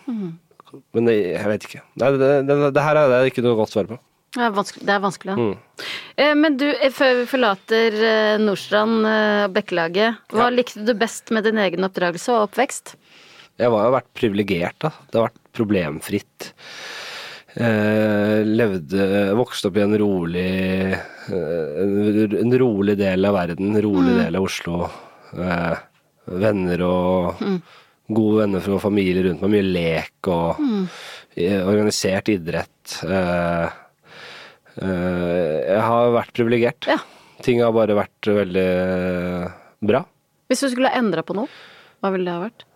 Men 0.94 1.06
det, 1.06 1.14
jeg 1.36 1.46
vet 1.46 1.66
ikke. 1.68 1.82
Nei, 2.02 2.08
det, 2.18 2.30
det, 2.48 2.56
det 2.74 2.82
her 2.82 2.98
er 2.98 3.12
det 3.12 3.20
ikke 3.30 3.44
noe 3.46 3.54
godt 3.60 3.70
svar 3.74 3.86
på. 3.90 3.98
Det 4.34 4.42
er 4.42 4.54
vanskelig. 4.56 4.82
Det 4.88 4.94
er 4.96 5.02
vanskelig 5.04 5.30
ja. 5.30 5.36
Mm. 5.38 5.84
Eh, 6.18 6.32
Men 6.34 6.56
du, 6.58 6.64
før 6.96 7.12
vi 7.20 7.26
forlater 7.30 7.98
Nordstrand 8.42 9.06
og 9.06 9.54
Bekkelaget, 9.54 10.18
hva 10.34 10.48
Ja. 10.48 10.54
likte 10.56 10.82
du 10.86 10.90
best 10.98 11.30
med 11.34 11.46
din 11.46 11.60
egen 11.62 11.86
oppdragelse 11.86 12.34
og 12.34 12.48
oppvekst? 12.48 12.96
Jeg 13.62 13.70
har 13.70 13.86
jo 13.86 13.94
vært 13.94 14.10
privilegert, 14.18 14.78
da. 14.82 14.90
Det 15.10 15.20
har 15.20 15.28
vært 15.28 15.42
problemfritt. 15.54 16.50
Eh, 17.54 18.40
levde 18.42 19.04
Vokste 19.38 19.70
opp 19.70 19.76
i 19.78 19.82
en 19.84 19.94
rolig 19.94 20.48
eh, 20.90 20.96
en, 21.30 22.54
rolig 22.58 22.96
del 22.98 23.28
av 23.28 23.36
verden, 23.36 23.70
en 23.70 23.84
rolig 23.84 24.16
del 24.18 24.34
av 24.34 24.46
Oslo. 24.48 24.80
Eh, 25.38 25.76
venner 26.34 26.82
og 26.82 27.44
gode 28.10 28.40
venner 28.42 28.64
fra 28.64 28.80
familie 28.82 29.22
rundt 29.28 29.44
meg, 29.44 29.54
mye 29.54 29.68
lek 29.68 30.30
og 30.32 30.58
mm. 30.58 30.82
organisert 31.62 32.32
idrett. 32.34 32.96
Eh, 33.06 33.78
eh, 34.82 35.56
jeg 35.70 35.84
har 35.86 36.14
vært 36.18 36.34
privilegert. 36.34 36.90
Ja. 36.90 36.98
Ting 37.44 37.62
har 37.62 37.74
bare 37.76 37.96
vært 37.98 38.32
veldig 38.34 38.68
bra. 39.84 40.02
Hvis 40.50 40.66
du 40.66 40.72
skulle 40.72 40.90
ha 40.90 40.98
endra 40.98 41.22
på 41.26 41.36
noe, 41.38 41.50
hva 42.02 42.10
ville 42.14 42.26
det 42.26 42.34
ha 42.34 42.44
vært? 42.48 42.66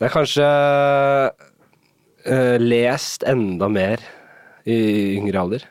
Det 0.00 0.08
er 0.08 0.14
kanskje 0.14 0.46
eh, 2.24 2.56
lest 2.60 3.26
enda 3.28 3.68
mer 3.72 4.02
i 4.68 4.80
yngre 5.18 5.40
alder. 5.40 5.68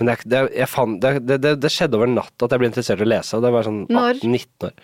Men 0.00 0.08
det, 0.08 0.16
det, 0.32 0.40
jeg 0.56 0.70
fant, 0.72 0.96
det, 1.02 1.38
det, 1.44 1.70
skjedde 1.72 1.98
over 1.98 2.08
natt 2.08 2.32
at 2.40 2.54
jeg 2.54 2.62
ble 2.62 2.70
interessert 2.70 3.02
i 3.02 3.04
å 3.04 3.10
lese. 3.12 3.36
Og 3.36 3.44
det 3.44 3.52
var 3.52 3.66
sånn 3.66 3.82
18-19 3.84 4.70
år. 4.70 4.74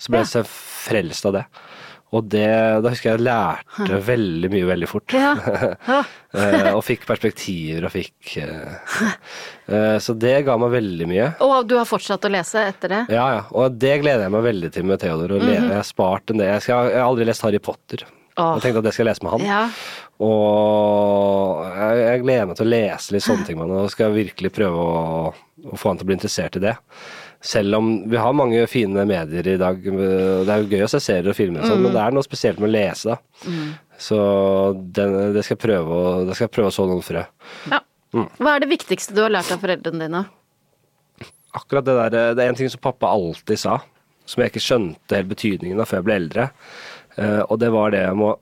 Så 0.00 0.12
ble 0.12 0.22
jeg 0.22 0.30
så 0.30 0.44
frelst 0.48 1.28
av 1.28 1.36
det. 1.36 1.44
Og 2.12 2.24
det, 2.28 2.48
da 2.84 2.90
husker 2.92 3.08
jeg 3.08 3.20
jeg 3.20 3.24
lærte 3.24 3.98
veldig 4.04 4.50
mye 4.52 4.66
veldig 4.68 4.88
fort. 4.90 5.16
Ja. 5.16 5.36
Ja. 5.88 6.02
Eh, 6.32 6.70
og 6.70 6.78
fikk 6.80 7.02
perspektiver 7.04 7.84
og 7.84 7.90
fikk 7.92 8.38
eh, 8.40 9.98
Så 10.00 10.14
det 10.16 10.30
ga 10.46 10.54
meg 10.56 10.70
veldig 10.72 11.08
mye. 11.10 11.26
Og 11.44 11.66
du 11.68 11.74
har 11.76 11.84
fortsatt 11.84 12.24
å 12.24 12.30
lese 12.32 12.62
etter 12.70 12.88
det? 12.88 13.00
Ja, 13.12 13.26
ja. 13.34 13.42
Og 13.52 13.76
det 13.76 13.98
gleder 14.00 14.24
jeg 14.24 14.32
meg 14.32 14.46
veldig 14.46 14.70
til 14.72 14.86
med 14.88 15.02
Theodor. 15.02 15.34
Og 15.36 15.42
mm 15.42 15.50
-hmm. 15.50 15.68
Jeg 15.68 15.76
har 15.76 15.84
spart 15.84 16.32
en 16.32 16.40
del. 16.40 16.48
Jeg, 16.54 16.62
skal, 16.62 16.88
jeg 16.88 17.00
har 17.02 17.10
aldri 17.10 17.28
lest 17.28 17.44
Harry 17.44 17.60
Potter. 17.60 18.06
Åh. 18.36 18.54
Jeg 18.56 18.62
tenkte 18.64 18.80
at 18.82 18.88
jeg 18.88 18.96
skal 18.96 19.08
lese 19.10 19.24
med 19.26 19.34
han. 19.34 19.42
Ja. 19.44 19.62
Og 20.22 21.64
jeg, 21.76 21.98
jeg 22.02 22.22
gleder 22.22 22.46
meg 22.48 22.58
til 22.58 22.68
å 22.68 22.72
lese 22.72 23.14
litt 23.16 23.26
sånne 23.26 23.44
ting 23.48 23.58
med 23.58 23.66
han, 23.68 23.82
og 23.84 23.92
skal 23.92 24.14
virkelig 24.14 24.52
prøve 24.56 24.86
å, 24.86 25.34
å 25.72 25.78
få 25.80 25.90
han 25.92 26.00
til 26.00 26.06
å 26.06 26.10
bli 26.12 26.16
interessert 26.18 26.56
i 26.56 26.64
det. 26.64 26.74
Selv 27.42 27.74
om 27.80 27.88
vi 28.10 28.20
har 28.22 28.36
mange 28.38 28.60
fine 28.70 29.02
medier 29.08 29.48
i 29.50 29.56
dag. 29.58 29.80
Det 29.82 30.52
er 30.54 30.60
jo 30.62 30.68
gøy 30.70 30.84
å 30.86 30.90
se 30.92 31.00
serier 31.02 31.32
og 31.32 31.36
filmer, 31.36 31.64
sånn, 31.66 31.82
men 31.82 31.90
det 31.96 32.04
er 32.04 32.14
noe 32.14 32.22
spesielt 32.22 32.60
med 32.62 32.70
å 32.70 32.74
lese. 32.76 33.16
da. 33.16 33.56
Så 34.02 34.18
den, 34.94 35.16
det 35.34 35.42
skal 35.42 35.56
jeg 35.56 35.62
prøve 35.64 35.96
å, 35.96 36.12
det 36.28 36.36
skal 36.38 36.46
jeg 36.46 36.54
prøve 36.54 36.70
å 36.70 36.76
så 36.76 36.86
noen 36.88 37.02
frø. 37.06 37.24
ja. 37.72 37.82
Hva 38.12 38.50
er 38.58 38.60
det 38.60 38.68
viktigste 38.68 39.14
du 39.16 39.22
har 39.24 39.32
lært 39.32 39.48
av 39.54 39.62
foreldrene 39.62 40.04
dine? 40.04 40.18
Akkurat 41.56 41.84
det 41.86 41.94
der, 41.96 42.34
det 42.36 42.44
er 42.44 42.50
en 42.52 42.58
ting 42.58 42.68
som 42.72 42.80
pappa 42.84 43.08
alltid 43.08 43.60
sa, 43.60 43.78
som 44.28 44.42
jeg 44.44 44.52
ikke 44.52 44.62
skjønte 44.64 45.16
helt 45.16 45.30
betydningen 45.30 45.80
av 45.80 45.88
før 45.88 46.02
jeg 46.02 46.06
ble 46.06 46.16
eldre. 46.20 46.44
Eh, 47.20 47.42
og 47.42 47.58
det 47.60 47.70
var 47.74 47.92
det 47.92 48.06
jeg 48.06 48.18
må 48.18 48.32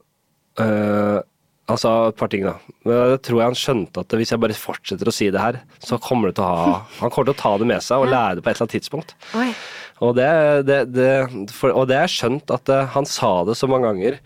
uh, 0.60 1.18
sa 1.78 1.92
et 2.08 2.18
par 2.18 2.30
ting, 2.32 2.44
da. 2.46 2.56
Men 2.86 3.14
jeg 3.14 3.22
tror 3.26 3.40
jeg 3.40 3.50
han 3.52 3.58
skjønte 3.58 4.02
at 4.02 4.14
hvis 4.18 4.32
jeg 4.34 4.42
bare 4.42 4.56
fortsetter 4.58 5.10
å 5.10 5.14
si 5.14 5.28
det 5.30 5.42
her, 5.42 5.60
så 5.82 6.00
kommer 6.02 6.30
det 6.30 6.38
til 6.38 6.46
å 6.46 6.50
ha 6.50 6.78
Han 7.02 7.12
kommer 7.12 7.30
til 7.30 7.36
å 7.36 7.42
ta 7.42 7.52
det 7.60 7.68
med 7.70 7.84
seg 7.86 8.02
og 8.02 8.10
lære 8.10 8.38
det 8.38 8.44
på 8.46 8.50
et 8.50 8.56
eller 8.56 8.66
annet 8.66 8.76
tidspunkt. 8.78 9.14
Oi. 9.38 9.50
Og 10.00 10.16
det, 10.16 10.30
det, 10.68 10.80
det, 10.96 11.10
for, 11.52 11.74
og 11.76 11.90
det 11.90 11.98
er 12.00 12.10
skjønt 12.10 12.50
at 12.54 12.72
eh, 12.72 12.88
han 12.94 13.06
sa 13.08 13.34
det 13.44 13.58
så 13.60 13.68
mange 13.68 13.90
ganger 13.90 14.18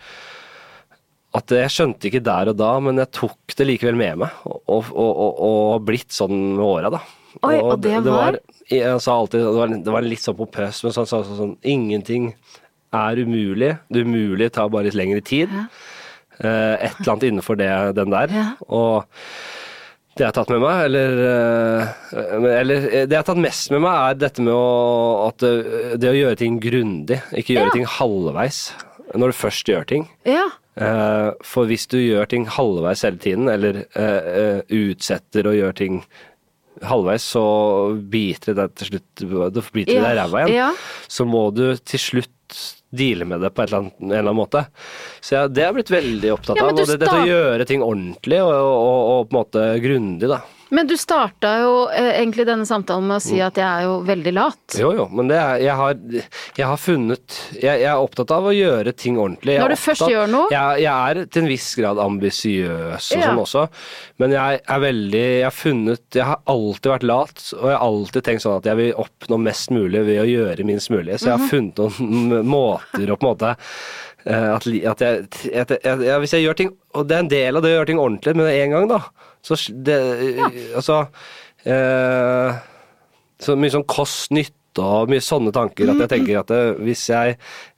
at 1.35 1.51
jeg 1.51 1.73
skjønte 1.75 2.07
ikke 2.07 2.23
der 2.23 2.53
og 2.53 2.59
da, 2.61 2.71
men 2.79 3.01
jeg 3.03 3.11
tok 3.17 3.57
det 3.59 3.67
likevel 3.67 3.97
med 3.99 4.21
meg. 4.23 4.37
Og, 4.47 4.61
og, 4.71 4.93
og, 4.95 5.41
og 5.49 5.87
blitt 5.89 6.15
sånn 6.15 6.55
med 6.55 6.63
åra, 6.63 6.93
da. 6.95 7.01
Oi, 7.43 7.57
og 7.59 7.81
det 7.83 7.97
var? 8.07 8.39
Jeg 8.71 9.01
sa 9.03 9.17
alltid, 9.19 9.43
det 9.43 9.55
var, 9.57 9.73
det 9.89 9.95
var 9.97 10.07
litt 10.07 10.23
sånn 10.23 10.37
pompøst, 10.39 10.85
men 10.87 10.95
sånn, 10.95 11.09
sånn, 11.11 11.25
sånn, 11.27 11.41
sånn 11.41 11.57
Ingenting 11.67 12.31
er 12.95 13.21
umulig. 13.25 13.73
Det 13.93 14.05
umulige 14.07 14.53
tar 14.55 14.71
bare 14.73 14.89
litt 14.89 14.99
lengre 14.99 15.21
tid. 15.25 15.51
Ja. 15.53 15.67
et 16.41 16.97
eller 16.99 17.13
annet 17.13 17.29
innenfor 17.29 17.59
det, 17.61 17.69
den 17.95 18.11
der. 18.11 18.33
Ja. 18.35 18.47
Og 18.67 19.05
det 20.15 20.23
jeg 20.23 20.29
har 20.31 20.35
tatt 20.35 20.51
med 20.51 20.61
meg, 20.63 20.81
eller, 20.89 21.21
eh, 21.27 22.59
eller 22.61 22.81
Det 23.07 23.11
jeg 23.11 23.19
har 23.21 23.27
tatt 23.27 23.41
mest 23.43 23.71
med 23.75 23.83
meg, 23.83 23.95
er 24.13 24.19
dette 24.19 24.43
med 24.43 24.55
å, 24.55 25.29
at 25.29 25.39
det, 25.99 26.11
å 26.11 26.15
gjøre 26.19 26.39
ting 26.39 26.59
grundig. 26.63 27.21
Ikke 27.35 27.55
gjøre 27.57 27.71
Ja. 27.71 27.77
ting 27.79 27.89
halvveis 27.99 28.61
når 29.15 29.31
du 29.31 29.37
først 29.39 29.71
gjør 29.71 29.87
ting. 29.87 30.09
Ja. 30.27 30.49
Eh, 30.77 31.31
for 31.47 31.67
hvis 31.71 31.87
du 31.87 31.99
gjør 31.99 32.27
ting 32.31 32.47
halvveis 32.51 33.03
hele 33.07 33.19
tiden, 33.23 33.49
eller 33.51 33.85
eh, 33.95 34.31
eh, 34.43 34.61
utsetter 34.75 35.47
og 35.47 35.55
gjør 35.55 35.75
ting 35.79 36.01
halvveis, 36.83 37.23
så 37.35 37.45
biter 38.11 38.55
det 38.55 38.57
deg 38.59 38.75
til 38.81 38.91
slutt 38.91 39.27
biter 39.73 39.95
det 39.95 40.03
deg 40.03 40.11
i 40.11 40.19
ræva 40.19 40.41
igjen. 40.45 40.57
ja. 40.57 40.71
Så 41.07 41.27
må 41.27 41.49
du 41.55 41.77
til 41.79 42.03
slutt 42.03 42.31
deale 42.97 43.27
med 43.29 43.45
det 43.45 43.51
på 43.55 43.65
eller 43.65 43.81
annet, 43.83 43.97
en 44.01 44.11
eller 44.11 44.25
annen 44.25 44.41
måte. 44.41 44.65
Så 45.21 45.37
jeg, 45.37 45.55
det 45.55 45.65
har 45.65 45.73
jeg 45.73 45.79
blitt 45.81 45.95
veldig 45.95 46.33
opptatt 46.35 46.61
Ja, 46.61 46.69
av. 46.69 46.75
Og 46.75 46.83
det, 46.83 46.99
dette 47.03 47.21
å 47.23 47.29
gjøre 47.29 47.69
ting 47.69 47.85
ordentlig 47.85 48.43
og, 48.45 48.53
og, 48.55 48.99
og 49.15 49.31
på 49.31 49.35
en 49.35 49.41
måte 49.41 49.67
grundig, 49.85 50.31
da. 50.31 50.41
Men 50.75 50.89
du 50.91 50.95
starta 50.99 51.51
jo 51.63 51.73
eh, 51.95 52.11
egentlig 52.19 52.45
denne 52.49 52.67
samtalen 52.67 53.07
med 53.07 53.21
å 53.21 53.23
si 53.23 53.39
at 53.45 53.59
jeg 53.61 53.65
er 53.69 53.85
jo 53.87 53.93
veldig 54.09 54.33
lat. 54.35 54.77
Jo, 54.81 54.91
jo, 54.97 55.05
men 55.15 55.29
det 55.31 55.37
er, 55.39 55.61
jeg, 55.63 55.77
har, 55.79 55.95
jeg 56.59 56.67
har 56.73 56.81
funnet 56.83 57.37
jeg, 57.55 57.81
jeg 57.85 57.89
er 57.93 58.03
opptatt 58.03 58.33
av 58.35 58.49
å 58.51 58.55
gjøre 58.55 58.95
ting 58.99 59.19
ordentlig. 59.21 59.55
Jeg 59.55 59.63
Når 59.63 59.75
du 59.77 59.81
først 59.85 60.07
gjør 60.11 60.33
noe? 60.33 60.49
Jeg, 60.53 60.83
jeg 60.85 60.93
er 61.15 61.23
til 61.31 61.45
en 61.45 61.51
viss 61.53 61.69
grad 61.79 62.01
ambisiøs 62.05 63.11
og 63.15 63.21
Ja. 63.21 63.29
sånn 63.29 63.43
også, 63.45 63.67
men 64.23 64.35
jeg 64.35 64.61
er 64.67 64.83
veldig 64.83 65.23
Jeg 65.25 65.45
har 65.47 65.55
funnet 65.57 66.19
Jeg 66.19 66.27
har 66.33 66.41
alltid 66.51 66.91
vært 66.95 67.07
lat, 67.09 67.45
og 67.61 67.69
jeg 67.71 67.77
har 67.79 67.87
alltid 67.89 68.27
tenkt 68.27 68.45
sånn 68.45 68.59
at 68.59 68.69
jeg 68.71 68.81
vil 68.81 68.93
oppnå 69.05 69.39
mest 69.45 69.71
mulig 69.75 70.05
ved 70.09 70.23
å 70.25 70.27
gjøre 70.29 70.67
minst 70.67 70.91
mulig, 70.91 71.21
så 71.21 71.31
jeg 71.31 71.35
Mhm. 71.35 71.41
har 71.41 71.53
funnet 71.55 72.01
noen 72.01 72.49
måter 72.57 73.11
å 73.15 73.17
på 73.21 73.29
en 73.29 73.33
måte 73.37 73.57
eh, 74.27 74.49
at, 74.55 74.67
jeg, 74.67 74.83
at 74.91 75.05
jeg, 75.05 75.29
at 75.63 75.75
jeg, 75.77 76.03
ja, 76.09 76.19
Hvis 76.23 76.35
jeg 76.37 76.47
gjør 76.47 76.59
ting 76.59 76.75
Og 76.95 77.07
det 77.09 77.17
er 77.17 77.25
en 77.25 77.31
del 77.33 77.59
av 77.59 77.65
det 77.65 77.73
å 77.73 77.79
gjøre 77.79 77.91
ting 77.91 78.03
ordentlig 78.03 78.37
med 78.39 78.51
en 78.53 78.77
gang, 78.77 78.91
da. 78.91 79.01
Så 79.45 79.59
det 79.87 79.99
Altså 80.75 81.01
eh, 81.69 82.61
Så 83.45 83.57
mye 83.61 83.75
sånn 83.75 83.89
kost-nytte 83.89 84.61
og 84.83 85.07
mye 85.07 85.23
sånne 85.23 85.53
tanker 85.55 85.93
at 85.93 86.01
jeg 86.03 86.11
tenker 86.11 86.41
at 86.41 86.49
det, 86.51 86.63
hvis 86.83 87.05
jeg 87.07 87.37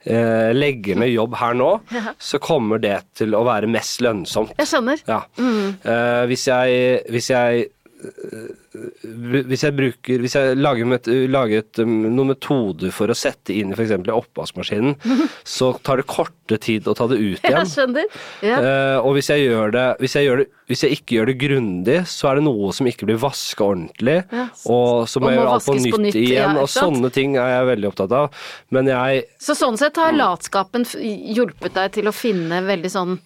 eh, 0.09 0.47
legger 0.55 0.97
ned 0.97 1.11
jobb 1.11 1.35
her 1.37 1.53
nå, 1.53 1.67
så 2.29 2.39
kommer 2.41 2.81
det 2.81 2.95
til 3.19 3.35
å 3.37 3.43
være 3.45 3.69
mest 3.69 4.01
lønnsomt. 4.01 4.55
Jeg 4.57 4.71
skjønner. 4.71 5.03
Ja. 5.05 5.19
Eh, 5.37 6.23
hvis, 6.31 6.47
jeg, 6.49 7.03
hvis 7.13 7.29
jeg 7.29 7.67
hvis 7.97 9.63
jeg 9.65 9.73
bruker 9.73 10.21
Hvis 10.21 10.35
jeg 10.37 10.57
lager, 10.59 10.85
met, 10.89 11.07
lager 11.31 11.63
et, 11.63 11.79
um, 11.81 11.95
noen 12.13 12.31
metoder 12.33 12.91
for 12.93 13.09
å 13.09 13.15
sette 13.17 13.55
inn 13.55 13.71
i 13.73 13.77
f.eks. 13.77 13.93
oppvaskmaskinen, 14.13 14.95
så 15.57 15.71
tar 15.85 16.01
det 16.01 16.07
korte 16.09 16.59
tid 16.61 16.87
å 16.87 16.93
ta 16.97 17.07
det 17.09 17.17
ut 17.17 17.41
Jeg 17.41 17.51
igjen. 17.51 17.71
skjønner. 17.71 18.19
Ja. 18.45 18.59
Uh, 18.61 19.07
og 19.07 19.17
hvis 19.17 19.31
jeg, 19.33 19.49
det, 19.73 19.85
hvis, 20.03 20.17
jeg 20.19 20.37
det, 20.43 20.47
hvis 20.69 20.85
jeg 20.85 20.99
ikke 20.99 21.17
gjør 21.17 21.31
det 21.31 21.37
grundig, 21.41 21.97
så 22.11 22.31
er 22.31 22.39
det 22.39 22.45
noe 22.47 22.71
som 22.77 22.89
ikke 22.89 23.09
blir 23.09 23.19
vaska 23.21 23.65
ordentlig. 23.65 24.19
Ja. 24.31 24.47
Og 24.69 25.09
så 25.09 25.23
må 25.23 25.33
jeg 25.33 25.41
gjøre 25.41 25.57
alt 25.57 25.67
på 25.67 25.77
nytt, 25.79 25.95
på 25.97 26.03
nytt, 26.05 26.19
igjen. 26.21 26.41
Ja, 26.57 26.63
og 26.63 26.71
sånne 26.71 27.13
ting 27.15 27.37
er 27.41 27.53
jeg 27.55 27.69
veldig 27.73 27.91
opptatt 27.93 28.17
av. 28.21 28.49
Men 28.75 28.91
jeg 28.93 29.25
Så 29.41 29.57
sånn 29.57 29.79
sett 29.79 29.97
har 30.01 30.15
latskapen 30.15 30.85
hjulpet 31.01 31.77
deg 31.77 31.97
til 31.97 32.11
å 32.11 32.15
finne 32.15 32.61
veldig 32.67 32.93
sånn 32.93 33.17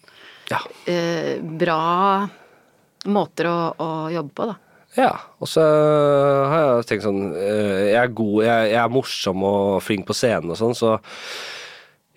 Ja. 0.52 0.60
eh, 0.90 1.40
bra 1.42 2.30
måter 3.10 3.50
å, 3.50 3.56
å 3.82 3.90
jobbe 4.14 4.36
på, 4.38 4.50
da. 4.52 4.58
Ja, 5.00 5.14
og 5.40 5.48
så 5.48 5.64
har 5.64 6.60
jeg 6.66 6.88
tenkt 6.90 7.06
sånn 7.06 7.22
eh, 7.32 7.94
Jeg 7.94 8.00
er 8.02 8.10
god, 8.12 8.42
jeg, 8.44 8.72
jeg 8.74 8.82
er 8.82 8.92
morsom 8.92 9.46
og 9.48 9.78
flink 9.86 10.04
på 10.10 10.16
scenen 10.18 10.52
og 10.52 10.60
sånn, 10.60 10.76
så 10.76 10.98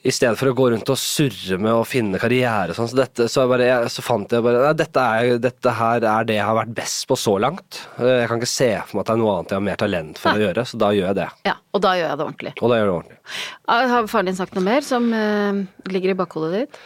i 0.04 0.12
stedet 0.12 0.36
for 0.36 0.50
å 0.50 0.56
gå 0.58 0.66
rundt 0.68 0.90
og 0.92 0.98
surre 1.00 1.56
med 1.56 1.72
å 1.72 1.84
finne 1.88 2.18
karriere 2.20 2.74
og 2.74 2.76
sånn, 2.76 2.90
så, 2.90 2.98
dette, 2.98 3.24
så, 3.32 3.40
jeg 3.40 3.50
bare, 3.54 3.68
jeg, 3.70 3.92
så 3.94 4.02
fant 4.04 4.34
jeg 4.36 4.44
bare 4.44 4.58
Nei, 4.66 4.72
dette, 4.76 5.00
er, 5.16 5.38
dette 5.40 5.72
her 5.78 6.04
er 6.10 6.26
det 6.28 6.36
jeg 6.36 6.44
har 6.44 6.58
vært 6.58 6.74
best 6.76 7.06
på 7.08 7.16
så 7.16 7.38
langt. 7.40 7.78
Eh, 7.96 8.18
Jeg 8.20 8.28
kan 8.28 8.42
ikke 8.42 8.50
se 8.52 8.68
for 8.82 8.98
meg 8.98 9.04
at 9.04 9.08
det 9.08 9.14
er 9.14 9.22
noe 9.22 9.36
annet 9.38 9.54
jeg 9.54 9.60
har 9.60 9.64
mer 9.70 9.80
talent 9.80 10.20
for 10.20 10.36
å 10.36 10.44
gjøre, 10.44 10.66
så 10.68 10.82
da 10.82 10.90
gjør 10.98 11.08
jeg 11.08 11.18
det. 11.22 11.28
Ja, 11.48 11.54
og 11.72 11.84
da 11.86 11.94
gjør 11.96 12.04
jeg 12.10 12.20
det 12.20 12.26
ordentlig. 12.26 12.52
Og 12.58 12.68
da 12.74 12.76
gjør 12.76 12.84
jeg 12.84 12.90
det 12.90 12.98
ordentlig. 12.98 13.18
Ah, 13.64 13.86
Har 13.94 14.10
faren 14.12 14.28
din 14.28 14.38
sagt 14.42 14.58
noe 14.58 14.66
mer 14.66 14.84
som 14.84 15.08
uh, 15.14 15.62
ligger 15.94 16.12
i 16.12 16.18
bakhodet 16.20 16.52
ditt? 16.58 16.82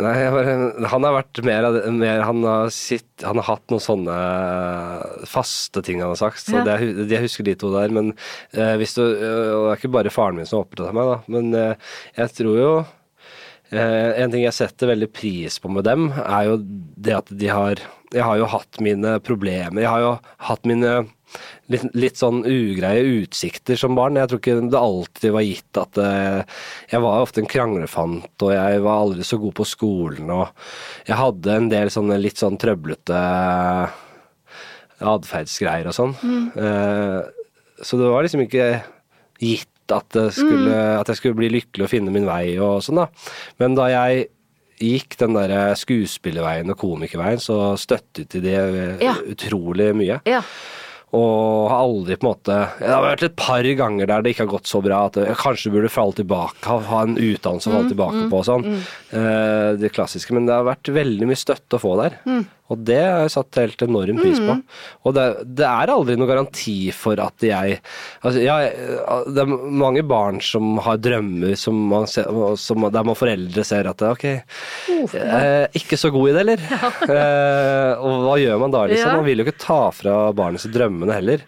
Nei, 0.00 0.14
bare, 0.32 0.52
han 0.92 1.04
har 1.04 1.14
vært 1.18 1.40
mer 1.44 1.66
mer, 1.92 2.22
han, 2.24 2.44
har 2.46 2.70
sitt, 2.72 3.08
han 3.22 3.36
har 3.40 3.46
hatt 3.50 3.72
noen 3.72 3.82
sånne 3.84 4.14
faste 5.28 5.82
ting 5.84 6.00
han 6.00 6.12
har 6.14 6.20
sagt, 6.20 6.40
så 6.44 6.60
Ja. 6.60 6.64
det, 6.66 7.08
jeg 7.10 7.24
husker 7.26 7.44
de 7.46 7.54
to 7.60 7.72
der. 7.74 7.92
Men 7.92 8.14
eh, 8.54 8.76
hvis 8.80 8.94
du 8.96 9.02
øh, 9.04 9.52
Og 9.58 9.66
det 9.66 9.74
er 9.74 9.80
ikke 9.82 9.92
bare 9.98 10.14
faren 10.14 10.36
min 10.40 10.48
som 10.48 10.60
har 10.60 10.66
opptatt 10.68 10.88
av 10.90 10.96
meg, 10.96 11.12
da, 11.12 11.18
men 11.36 11.54
eh, 11.54 11.92
jeg 12.16 12.34
tror 12.40 12.58
jo 12.60 12.72
eh, 13.70 14.10
En 14.24 14.32
ting 14.32 14.44
jeg 14.44 14.56
setter 14.56 14.90
veldig 14.94 15.10
pris 15.12 15.58
på 15.62 15.70
med 15.72 15.84
dem, 15.88 16.10
er 16.24 16.48
jo 16.50 16.58
det 16.64 17.16
at 17.20 17.30
de 17.30 17.50
har 17.52 17.82
Jeg 18.12 18.26
har 18.26 18.40
jo 18.40 18.48
hatt 18.50 18.80
mine 18.82 19.18
problemer. 19.22 19.84
Jeg 19.84 19.90
har 19.92 20.00
jo 20.02 20.14
hatt 20.48 20.64
mine 20.66 20.94
litt, 21.70 21.86
litt 21.94 22.18
sånn 22.20 22.42
ugreie 22.46 23.04
utsikter 23.22 23.78
som 23.80 23.94
barn. 23.98 24.18
Jeg 24.18 24.30
tror 24.32 24.40
ikke 24.42 24.56
det 24.72 24.80
alltid 24.80 25.34
var 25.36 25.46
gitt 25.46 25.80
at 25.80 26.00
eh, 26.02 26.42
Jeg 26.92 27.02
var 27.04 27.22
ofte 27.24 27.42
en 27.44 27.50
kranglefant, 27.50 28.30
og 28.42 28.52
jeg 28.54 28.82
var 28.84 29.02
aldri 29.06 29.26
så 29.26 29.38
god 29.42 29.54
på 29.60 29.66
skolen, 29.70 30.30
og 30.34 30.48
jeg 31.08 31.18
hadde 31.20 31.56
en 31.56 31.68
del 31.72 31.90
sånne 31.94 32.18
litt 32.20 32.40
sånn 32.42 32.58
trøblete 32.60 33.20
atferdsgreier 35.00 35.88
og 35.88 35.96
sånn. 35.96 36.14
Eh, 36.54 37.20
så 37.80 37.96
det 38.00 38.10
var 38.12 38.26
liksom 38.26 38.42
ikke 38.44 38.66
gitt 39.40 39.68
at, 39.94 40.06
det 40.14 40.26
skulle, 40.36 40.74
at 41.00 41.08
jeg 41.10 41.18
skulle 41.18 41.38
bli 41.40 41.48
lykkelig 41.50 41.86
og 41.86 41.90
finne 41.90 42.12
min 42.14 42.28
vei 42.28 42.52
og 42.62 42.82
sånn, 42.84 43.00
da. 43.00 43.08
Men 43.62 43.74
da 43.78 43.88
jeg 43.90 44.28
gikk 44.80 45.16
den 45.20 45.34
der 45.36 45.74
skuespillerveien 45.76 46.70
og 46.72 46.78
komikerveien, 46.80 47.40
så 47.42 47.72
støttet 47.80 48.30
de 48.36 48.40
det 48.44 48.54
eh, 48.60 49.02
Ja. 49.04 49.16
utrolig 49.32 49.90
mye. 49.96 50.20
Ja. 50.28 50.42
Og 51.16 51.66
har 51.72 51.80
aldri 51.82 52.14
på 52.20 52.26
en 52.26 52.30
måte 52.30 52.56
Det 52.78 52.86
har 52.86 53.02
vært 53.02 53.24
et 53.26 53.34
par 53.38 53.66
ganger 53.80 54.06
der 54.06 54.22
det 54.22 54.30
ikke 54.34 54.44
har 54.44 54.52
gått 54.52 54.70
så 54.70 54.78
bra 54.84 55.00
at 55.08 55.18
jeg 55.18 55.38
kanskje 55.40 55.72
burde 55.74 55.90
falle 55.90 56.14
tilbake, 56.20 56.62
ha, 56.68 57.00
en 57.02 57.16
utdannelse 57.18 57.66
å 57.70 57.74
falle 57.74 57.90
tilbake 57.90 58.22
på 58.30 58.38
og 58.38 58.46
sånn. 58.46 58.68
Eh, 59.10 59.70
det 59.80 59.90
klassiske. 59.96 60.36
Men 60.36 60.46
det 60.46 60.54
har 60.54 60.68
vært 60.68 60.92
veldig 60.94 61.26
mye 61.30 61.40
støtte 61.40 61.80
å 61.80 61.82
få 61.82 61.96
der. 62.02 62.20
Og 62.70 62.84
det 62.86 63.00
har 63.02 63.24
jeg 63.24 63.32
satt 63.34 63.58
helt 63.60 63.82
enorm 63.84 64.20
pris 64.20 64.38
på. 64.38 64.56
Og 65.08 65.14
det, 65.16 65.26
det 65.58 65.66
er 65.66 65.92
aldri 65.92 66.16
noen 66.18 66.30
garanti 66.30 66.76
for 66.94 67.20
at 67.22 67.42
jeg 67.44 67.80
Altså, 68.20 68.40
ja, 68.42 68.56
det 69.26 69.42
er 69.42 69.50
mange 69.50 70.02
barn 70.06 70.40
som 70.44 70.78
har 70.84 71.00
drømmer 71.02 71.56
som 71.58 71.76
man 71.90 72.06
ser, 72.10 72.28
som, 72.60 72.84
der 72.92 73.06
man 73.06 73.18
foreldre 73.18 73.64
ser 73.66 73.88
at 73.90 74.02
ok, 74.04 74.24
eh, 74.28 75.64
ikke 75.80 75.98
så 76.00 76.10
god 76.12 76.30
i 76.30 76.34
det, 76.36 76.44
eller? 76.44 76.64
eh, 77.16 78.02
og 78.04 78.26
hva 78.26 78.36
gjør 78.40 78.62
man 78.62 78.74
da, 78.74 78.84
liksom? 78.90 79.12
Ja. 79.12 79.18
Man 79.18 79.28
vil 79.28 79.42
jo 79.42 79.46
ikke 79.48 79.62
ta 79.62 79.80
fra 79.94 80.16
barnet 80.36 80.62
sitt 80.64 80.74
drømmene 80.76 81.16
heller. 81.16 81.44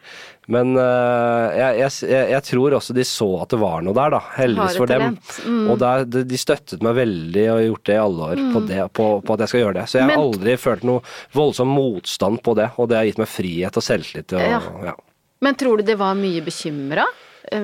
Men 0.51 0.75
uh, 0.75 1.53
jeg, 1.55 1.77
jeg, 1.79 2.31
jeg, 2.33 2.43
tror 2.49 2.75
også 2.75 2.95
de 2.97 3.05
så 3.07 3.29
at 3.45 3.53
det 3.55 3.61
var 3.63 3.85
noe 3.87 3.95
der, 3.95 4.17
da. 4.17 4.21
Heldigvis 4.35 4.79
for 4.81 4.91
dem. 4.91 5.17
Mm. 5.47 5.65
Og 5.71 5.79
der, 5.79 6.07
de, 6.11 6.41
støttet 6.41 6.83
meg 6.83 6.97
veldig 6.99 7.45
og 7.47 7.55
har 7.55 7.67
gjort 7.69 7.85
det 7.87 7.95
i 7.95 8.01
alle 8.03 8.29
år 8.33 8.43
på, 8.55 8.63
det, 8.67 8.81
på, 8.99 9.09
på 9.23 9.37
at 9.37 9.45
jeg 9.45 9.53
skal 9.53 9.63
gjøre 9.63 9.77
det. 9.79 9.87
Så 9.91 9.99
jeg 10.01 10.09
har 10.09 10.13
Men- 10.15 10.25
aldri 10.27 10.57
følt 10.59 10.87
noe 10.89 11.05
voldsom 11.37 11.71
motstand 11.71 12.43
på 12.43 12.57
det, 12.59 12.71
og 12.77 12.91
det 12.91 12.99
har 12.99 13.07
gitt 13.07 13.23
meg 13.23 13.31
frihet 13.31 13.79
og 13.79 13.87
selvtillit. 13.87 14.35
Og, 14.35 14.43
Ja. 14.43 14.63
ja. 14.91 14.97
Men 15.43 15.59
tror 15.59 15.79
du 15.79 15.87
det 15.87 15.99
var 15.99 16.15
mye 16.15 16.43
bekymra 16.45 17.07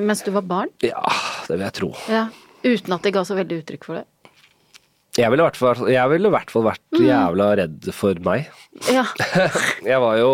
mens 0.02 0.24
du 0.26 0.32
var 0.34 0.42
barn? 0.42 0.70
ja, 0.82 1.02
det 1.46 1.54
vil 1.54 1.66
jeg 1.66 1.76
tro. 1.76 1.90
Ja. 2.10 2.26
Uten 2.66 2.94
at 2.96 3.04
de 3.06 3.12
ga 3.14 3.22
så 3.24 3.36
veldig 3.38 3.60
uttrykk 3.62 3.84
for 3.86 4.00
det? 4.00 4.06
Jeg 5.18 5.32
ville 5.32 5.42
i 5.42 5.48
hvert 5.48 5.58
fall, 5.58 5.88
jeg 5.90 6.10
ville 6.12 6.30
i 6.30 6.34
hvert 6.36 6.52
fall 6.54 6.64
vært 6.68 6.82
Mm. 6.94 7.04
jævla 7.08 7.46
redd 7.58 7.88
for 7.94 8.18
meg. 8.22 8.46
Ja. 8.90 9.04
Jeg 9.90 9.98
var 10.02 10.16
jo 10.18 10.30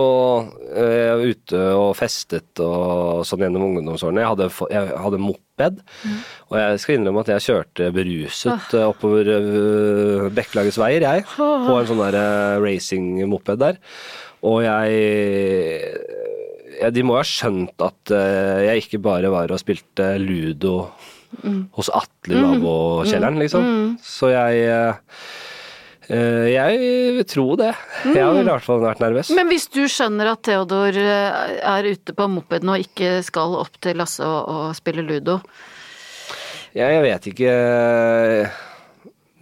eh, 0.76 1.24
ute 1.30 1.60
og 1.76 1.94
festet 1.96 2.60
og 2.60 3.24
sånn 3.24 3.44
gjennom 3.46 3.64
ungdomsårene. 3.70 4.20
Jeg 4.22 4.30
hadde, 4.32 4.48
jeg 4.74 4.98
hadde 5.04 5.20
moped, 5.22 5.80
og 6.50 6.58
jeg 6.60 6.82
skal 6.82 6.98
innrømme 6.98 7.24
at 7.24 7.32
jeg 7.32 7.44
kjørte 7.46 7.88
beruset 7.94 8.74
ah. 8.76 8.88
oppover 8.90 9.30
uh, 9.32 10.28
Bekkelagets 10.34 10.78
veier, 10.80 11.06
jeg. 11.06 11.24
På 11.36 11.78
en 11.78 11.88
sånn 11.88 12.02
der 12.04 12.18
eh, 12.20 12.60
racing-moped 12.64 13.62
der. 13.64 13.80
Og 14.44 14.60
jeg 14.66 14.92
ja, 16.82 16.90
De 16.92 17.04
må 17.06 17.16
jo 17.16 17.22
ha 17.22 17.28
skjønt 17.28 17.80
at 17.86 18.12
jeg 18.66 18.82
ikke 18.82 19.00
bare 19.04 19.30
var 19.32 19.52
og 19.54 19.60
spilte 19.62 20.16
ludo 20.20 20.90
hos 21.76 21.90
Atle 21.92 22.36
i 22.36 22.42
nabokjelleren, 22.42 23.40
liksom. 23.42 23.66
Så 24.02 24.30
jeg 24.32 24.64
eh, 24.70 25.18
eh, 26.08 26.46
Jeg 26.52 26.80
vil 27.18 27.28
tro 27.28 27.46
det. 27.60 27.70
Jeg 28.06 28.22
har 28.22 28.40
i 28.40 28.46
hvert 28.46 28.66
fall 28.66 28.82
vært 28.84 29.02
nervøs. 29.04 29.32
Men 29.36 29.50
hvis 29.52 29.68
du 29.72 29.82
skjønner 29.90 30.32
at 30.34 30.44
Theodor 30.46 30.98
eh, 31.00 31.54
er 31.60 31.90
ute 31.90 32.16
på 32.16 32.28
mopeden 32.32 32.74
og 32.74 32.84
ikke 32.84 33.18
skal 33.26 33.56
opp 33.60 33.78
til 33.84 33.98
Lasse 34.00 34.26
og, 34.26 34.50
og 34.50 34.76
spille 34.78 35.04
ludo 35.06 35.40
Jeg, 36.74 36.90
jeg 36.96 37.04
vet 37.04 37.30
ikke 37.30 37.54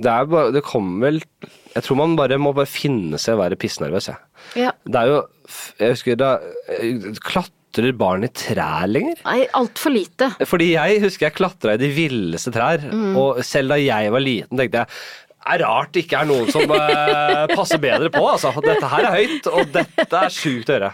Det 0.03 0.13
er 0.13 0.29
bare 0.29 0.53
Det 0.53 0.65
kommer 0.67 1.09
vel 1.09 1.23
Jeg 1.73 1.87
tror 1.87 2.01
man 2.03 2.19
bare 2.19 2.41
må 2.43 2.53
bare 2.57 2.71
finne 2.71 3.21
seg 3.21 3.39
å 3.39 3.43
være 3.45 3.59
pissnervøs, 3.61 4.13
jeg. 4.13 4.21
Ja. 4.67 4.77
Det 4.85 5.01
er 5.01 5.13
jo 5.13 5.19
Jeg 5.81 5.97
husker 5.97 6.21
da 6.21 6.37
Klatrer 7.73 7.95
barn 7.97 8.27
i 8.27 8.29
trær 8.29 8.85
lenger? 8.91 9.17
Nei, 9.25 9.47
altfor 9.57 9.95
lite. 9.95 10.29
Fordi 10.45 10.75
jeg 10.75 10.99
husker 11.01 11.31
jeg 11.31 11.37
klatra 11.39 11.79
i 11.79 11.81
de 11.81 11.89
villeste 11.89 12.53
trær, 12.53 12.83
og 13.17 13.41
selv 13.49 13.73
da 13.73 13.79
jeg 13.81 14.13
var 14.13 14.21
liten, 14.21 14.59
tenkte 14.61 14.83
jeg 14.83 14.91
det 15.43 15.57
er 15.57 15.63
rart 15.65 15.89
det 15.91 16.05
ikke 16.05 16.19
er 16.21 16.27
noen 16.29 16.51
som 16.55 16.71
eh, 16.71 17.49
passer 17.51 17.81
bedre 17.83 18.13
på, 18.15 18.21
altså. 18.31 18.53
Dette 18.63 18.87
her 18.93 19.07
er 19.09 19.17
høyt, 19.17 19.49
og 19.51 19.73
dette 19.75 20.21
er 20.21 20.31
sjukt 20.31 20.69
å 20.71 20.77
gjøre. 20.77 20.91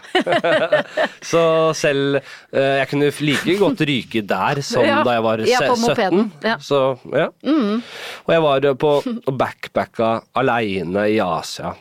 Så 1.33 1.43
selv 1.77 2.17
eh, 2.17 2.79
Jeg 2.79 2.89
kunne 2.89 3.11
like 3.27 3.57
godt 3.61 3.83
ryke 3.91 4.23
der 4.25 4.63
som 4.65 4.87
Ja, 4.89 5.03
da 5.05 5.19
jeg 5.19 5.27
var 5.27 5.43
ja, 5.45 5.61
17. 5.75 6.23
ja. 6.47 6.55
Så, 6.65 6.81
ja. 7.13 7.27
Og 7.45 8.33
jeg 8.33 8.47
var 8.47 8.71
på 8.81 8.95
og 9.05 9.29
backpacka 9.37 10.15
aleine 10.41 11.05
i 11.13 11.21
Asia. 11.21 11.75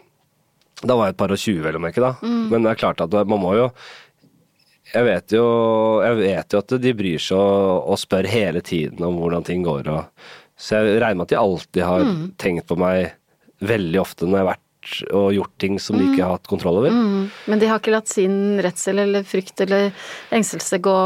Da 0.84 1.00
var 1.00 1.08
jeg 1.08 1.16
et 1.16 1.22
par 1.24 1.38
og 1.38 1.40
tjue, 1.40 1.64
vel 1.64 1.80
å 1.80 1.86
merke, 1.88 2.04
da. 2.04 2.18
Men 2.52 2.68
det 2.68 2.76
er 2.76 2.84
klart 2.84 3.00
at 3.08 3.16
man 3.32 3.46
må 3.48 3.56
jo 3.62 3.72
jeg 4.94 5.04
vet, 5.08 5.34
jo, 5.36 5.46
jeg 6.06 6.20
vet 6.22 6.54
jo 6.56 6.60
at 6.64 6.76
de 6.84 6.94
bryr 6.98 7.22
seg 7.22 7.38
og, 7.40 7.90
og 7.92 8.00
spør 8.00 8.28
hele 8.32 8.62
tiden 8.66 9.04
om 9.04 9.18
hvordan 9.20 9.46
ting 9.48 9.66
går. 9.66 9.90
Og, 9.92 10.30
så 10.58 10.80
jeg 10.82 11.02
regner 11.04 11.20
med 11.20 11.28
at 11.28 11.34
de 11.34 11.42
alltid 11.42 11.84
har 11.86 12.08
tenkt 12.42 12.68
på 12.70 12.78
meg 12.80 13.12
veldig 13.68 14.00
ofte 14.02 14.28
når 14.28 14.38
jeg 14.38 14.46
har 14.46 14.52
vært 14.54 14.64
og 15.12 15.34
gjort 15.36 15.54
ting 15.60 15.76
som 15.84 15.98
de 16.00 16.06
ikke 16.08 16.24
har 16.24 16.38
hatt 16.38 16.48
kontroll 16.48 16.80
over. 16.80 16.94
Men 17.52 17.60
de 17.60 17.68
har 17.68 17.82
ikke 17.82 17.92
latt 17.92 18.08
sin 18.08 18.56
redsel 18.64 19.02
eller 19.04 19.26
frykt 19.28 19.60
eller 19.66 19.90
engstelse 20.32 20.80
gå 20.80 20.98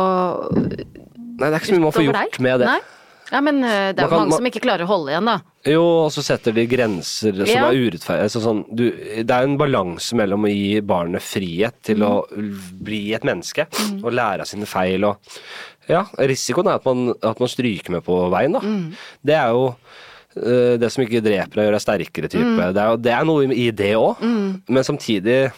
Nei, 0.51 1.47
det 1.49 1.55
er 1.55 1.57
ikke 1.57 1.71
så 1.71 1.77
mye 1.77 1.85
man 1.87 1.95
får 1.95 2.05
gjort 2.05 2.19
deg. 2.19 2.35
med 2.45 2.59
det. 2.61 2.67
Nei? 2.69 2.81
Ja, 3.31 3.39
men 3.41 3.61
eh, 3.63 3.93
det 3.95 4.03
er 4.03 4.09
jo 4.09 4.17
mange 4.17 4.29
man- 4.33 4.37
som 4.41 4.47
ikke 4.49 4.61
klarer 4.65 4.83
å 4.83 4.89
holde 4.91 5.13
igjen, 5.13 5.29
da. 5.29 5.37
Jo, 5.71 5.83
og 6.05 6.11
så 6.11 6.23
setter 6.25 6.51
de 6.57 6.65
grenser 6.67 7.35
som 7.37 7.47
Ja. 7.47 7.69
er 7.69 7.77
urettferdige. 7.79 8.31
Så 8.33 8.41
sånn, 8.43 8.63
du, 8.75 8.89
det 8.91 9.29
er 9.31 9.43
en 9.47 9.57
balanse 9.57 10.13
mellom 10.19 10.43
å 10.43 10.51
gi 10.51 10.81
barnet 10.81 11.21
frihet 11.23 11.77
til 11.85 12.03
å 12.03 12.25
bli 12.83 13.13
et 13.15 13.23
menneske 13.23 13.67
og 14.03 14.11
lære 14.11 14.41
av 14.43 14.49
sine 14.49 14.65
feil. 14.67 15.05
Og, 15.05 15.17
ja, 15.87 16.03
risikoen 16.19 16.67
er 16.67 16.79
at 16.81 16.85
man, 16.89 17.13
at 17.21 17.39
man 17.39 17.51
stryker 17.51 17.91
med 17.95 18.03
på 18.03 18.19
veien. 18.33 18.57
Da. 18.57 18.61
Det 19.23 19.37
er 19.37 19.49
jo 19.55 19.65
eh, 20.35 20.77
det 20.81 20.91
som 20.91 21.03
ikke 21.05 21.23
dreper 21.23 21.55
deg, 21.61 21.65
gjør 21.69 21.77
deg 21.77 21.85
sterkere 21.87 22.31
type. 22.31 22.67
Det, 22.73 22.83
er, 22.83 22.97
det 22.97 23.13
er 23.15 23.25
noe 23.27 23.47
i 23.53 23.69
det 23.71 23.93
òg, 23.99 24.19
men 24.67 24.83
samtidig 24.87 25.51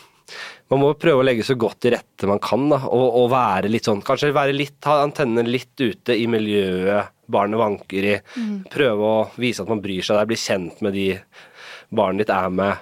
man 0.71 0.79
må 0.81 0.93
prøve 0.97 1.21
å 1.21 1.25
legge 1.27 1.43
så 1.45 1.53
godt 1.59 1.81
til 1.83 1.93
rette 1.93 2.25
man 2.29 2.39
kan, 2.41 2.63
da, 2.71 2.79
og, 2.89 3.03
og 3.23 3.27
være 3.33 3.69
litt 3.69 3.85
sånn 3.85 3.99
Kanskje 4.01 4.31
være 4.33 4.55
litt, 4.55 4.77
ha 4.87 5.03
antennene 5.03 5.45
litt 5.51 5.75
ute 5.77 6.15
i 6.17 6.23
miljøet 6.31 7.11
barnet 7.31 7.59
vanker 7.61 8.07
i. 8.09 8.15
Prøve 8.73 9.11
å 9.11 9.19
vise 9.39 9.63
at 9.63 9.69
man 9.71 9.81
bryr 9.83 10.03
seg 10.05 10.19
der, 10.19 10.29
bli 10.29 10.39
kjent 10.39 10.81
med 10.85 10.95
de 10.97 11.07
barnet 11.93 12.25
ditt 12.25 12.33
er 12.35 12.49
med. 12.49 12.81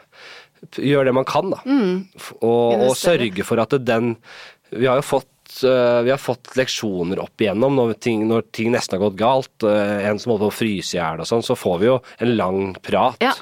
gjøre 0.77 1.09
det 1.09 1.13
man 1.17 1.27
kan, 1.27 1.51
da. 1.51 1.59
Mm. 1.65 2.07
Og, 2.41 2.87
og 2.87 2.95
sørge 2.97 3.43
for 3.47 3.61
at 3.63 3.73
den 3.85 4.15
Vi 4.71 4.85
har 4.87 5.01
jo 5.01 5.03
fått 5.03 5.63
eh, 5.67 6.01
vi 6.05 6.11
har 6.13 6.21
fått 6.21 6.53
leksjoner 6.55 7.19
opp 7.19 7.41
igjennom 7.43 7.75
når 7.75 7.97
ting, 7.99 8.21
når 8.29 8.45
ting 8.55 8.71
nesten 8.71 8.95
har 8.95 9.03
gått 9.09 9.19
galt. 9.19 9.65
eh, 9.67 10.07
En 10.07 10.19
som 10.21 10.31
holder 10.31 10.47
på 10.47 10.53
å 10.53 10.59
fryse 10.61 10.95
i 10.95 10.99
hjel 11.01 11.19
og 11.19 11.27
sånn, 11.27 11.43
så 11.43 11.57
får 11.59 11.79
vi 11.81 11.89
jo 11.89 11.97
en 12.23 12.35
lang 12.37 12.61
prat. 12.79 13.19
Ja. 13.19 13.33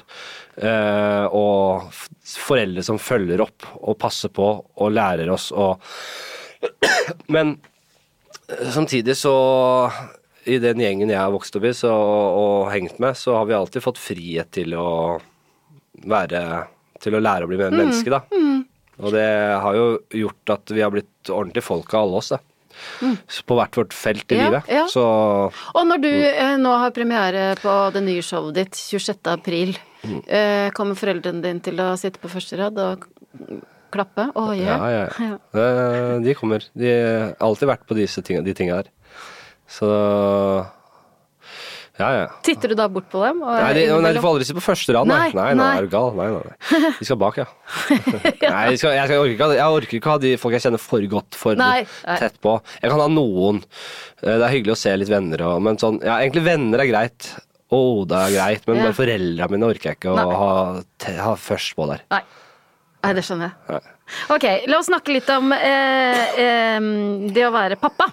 Eh, 0.60 1.26
og 1.30 1.92
foreldre 2.30 2.82
som 2.84 2.98
følger 3.00 3.40
opp 3.46 3.64
og 3.78 3.96
passer 4.02 4.28
på 4.34 4.48
og 4.58 4.90
lærer 4.92 5.30
oss 5.32 5.50
å 5.54 5.72
Men 7.34 7.54
samtidig 8.74 9.14
så 9.16 9.32
I 10.46 10.58
den 10.58 10.78
gjengen 10.80 11.10
jeg 11.10 11.18
har 11.20 11.30
vokst 11.34 11.56
opp 11.56 11.64
i 11.68 11.72
så, 11.76 11.90
og 11.92 12.70
hengt 12.72 12.98
med, 13.02 13.14
så 13.16 13.34
har 13.36 13.44
vi 13.46 13.52
alltid 13.54 13.82
fått 13.84 13.98
frihet 14.00 14.50
til 14.56 14.72
å 14.74 15.20
være 16.06 16.66
Til 17.00 17.14
å 17.16 17.20
lære 17.20 17.44
å 17.44 17.48
bli 17.48 17.56
Mm. 17.56 17.70
mer 17.70 17.78
menneske, 17.84 18.10
da. 18.10 18.20
Og 19.00 19.12
det 19.12 19.24
har 19.62 19.74
jo 19.74 19.98
gjort 20.12 20.50
at 20.52 20.66
vi 20.68 20.82
har 20.82 20.90
blitt 20.92 21.24
ordentlige 21.32 21.62
folk 21.64 21.94
av 21.94 22.02
alle 22.04 22.16
oss, 22.20 22.28
da. 22.28 22.38
Mm. 23.00 23.14
På 23.48 23.56
hvert 23.56 23.72
vårt 23.78 23.92
felt 23.96 24.30
i 24.32 24.36
Mm. 24.36 24.38
Ja, 24.40 24.50
livet. 24.50 24.64
ja. 24.68 24.86
Så 24.86 25.00
Og 25.74 25.86
når 25.86 26.00
du 26.02 26.08
eh, 26.10 26.56
nå 26.58 26.76
har 26.78 26.90
premiere 26.90 27.56
på 27.56 27.92
det 27.92 28.02
nye 28.04 28.20
showet 28.20 28.52
ditt 28.54 28.72
26. 28.76 29.26
april, 29.32 29.76
Mm. 30.04 30.22
eh, 30.28 30.70
kommer 30.72 30.94
foreldrene 30.94 31.40
dine 31.42 31.60
til 31.60 31.76
å 31.76 31.96
sitte 31.98 32.18
på 32.20 32.28
første 32.28 32.56
rad 32.58 32.78
og 32.78 33.04
klappe? 33.90 34.30
Oh, 34.36 34.52
ja. 34.52 34.76
ja, 34.76 34.90
ja. 34.90 35.08
ja. 35.18 35.38
Eh, 35.54 36.20
De 36.20 36.34
kommer. 36.34 36.62
De 36.76 36.86
har 36.86 37.34
alltid 37.40 37.68
vært 37.68 37.86
på 37.88 37.94
disse 37.96 38.22
ting, 38.22 38.42
de 38.44 38.52
tinga 38.54 38.82
der. 38.82 38.90
Så 39.70 39.88
Ja, 42.00 42.06
ja. 42.16 42.26
Titter 42.46 42.72
du 42.72 42.74
da 42.78 42.86
bort 42.88 43.10
på 43.12 43.20
dem? 43.20 43.42
Nei, 43.44 43.72
de, 43.76 43.82
nei, 44.00 44.12
de 44.16 44.20
får 44.22 44.30
aldri 44.32 44.44
sitte 44.48 44.56
på 44.56 44.64
første 44.64 44.94
rad, 44.96 45.08
nei. 45.10 45.26
Nei, 45.36 45.50
Nei, 45.58 45.66
er 45.76 45.84
du 45.84 45.90
gal? 45.92 46.14
Nei, 46.16 46.28
nei, 46.32 46.46
nei. 46.48 46.92
De 47.00 47.04
skal 47.08 47.18
bak, 47.20 47.36
ja. 47.42 47.44
Nei, 47.90 48.62
jeg, 48.70 48.78
skal, 48.80 48.94
jeg, 48.96 49.18
orker 49.20 49.34
ikke, 49.34 49.48
jeg 49.58 49.74
orker 49.76 49.98
ikke 49.98 50.14
ha 50.14 50.22
de 50.22 50.30
folk 50.40 50.56
jeg 50.56 50.64
kjenner 50.64 50.80
for 50.80 51.04
godt 51.12 51.36
for 51.36 51.60
tett 51.60 52.38
på. 52.40 52.54
Jeg 52.80 52.94
kan 52.94 53.02
ha 53.04 53.08
noen. 53.12 53.60
Eh, 54.22 54.32
Det 54.32 54.38
er 54.46 54.54
hyggelig 54.54 54.74
å 54.78 54.80
se 54.80 54.94
litt 54.96 55.12
venner 55.12 55.44
og 55.50 55.60
Men 55.66 55.76
sånn 55.82 56.00
Ja, 56.00 56.16
egentlig 56.22 56.46
venner 56.48 56.80
er 56.86 56.88
greit. 56.88 57.28
Å, 57.70 57.80
det 58.08 58.16
er 58.24 58.32
greit, 58.38 58.64
men 58.66 58.80
Ja. 58.80 58.94
foreldra 58.96 59.50
mine 59.52 59.68
orker 59.68 59.92
jeg 59.92 60.00
ikke 60.00 60.14
å 60.16 60.24
ha, 60.40 60.54
ha 61.26 61.34
først 61.38 61.76
på 61.76 61.86
der. 61.92 62.00
Nei. 62.10 62.22
Nei, 63.04 63.12
det 63.16 63.22
skjønner 63.28 63.52
jeg. 63.52 63.84
Ok, 64.32 64.48
la 64.72 64.80
oss 64.80 64.88
snakke 64.88 65.12
litt 65.14 65.28
om 65.36 65.52
eh, 65.52 66.24
eh, 66.48 66.88
det 67.32 67.44
å 67.46 67.52
være 67.54 67.76
pappa. 67.80 68.08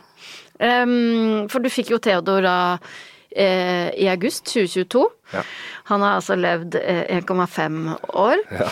Em, 0.60 1.46
for 1.52 1.64
du 1.64 1.70
fikk 1.72 1.92
jo 1.94 2.00
Theodor 2.02 2.48
eh, 2.48 3.90
i 3.94 4.08
august 4.10 4.48
2022. 4.50 5.04
Ja. 5.34 5.44
Han 5.92 6.06
har 6.06 6.18
altså 6.20 6.38
levd 6.40 6.80
eh, 6.80 7.20
1,5 7.20 7.80
år. 8.18 8.44
Ja. 8.52 8.70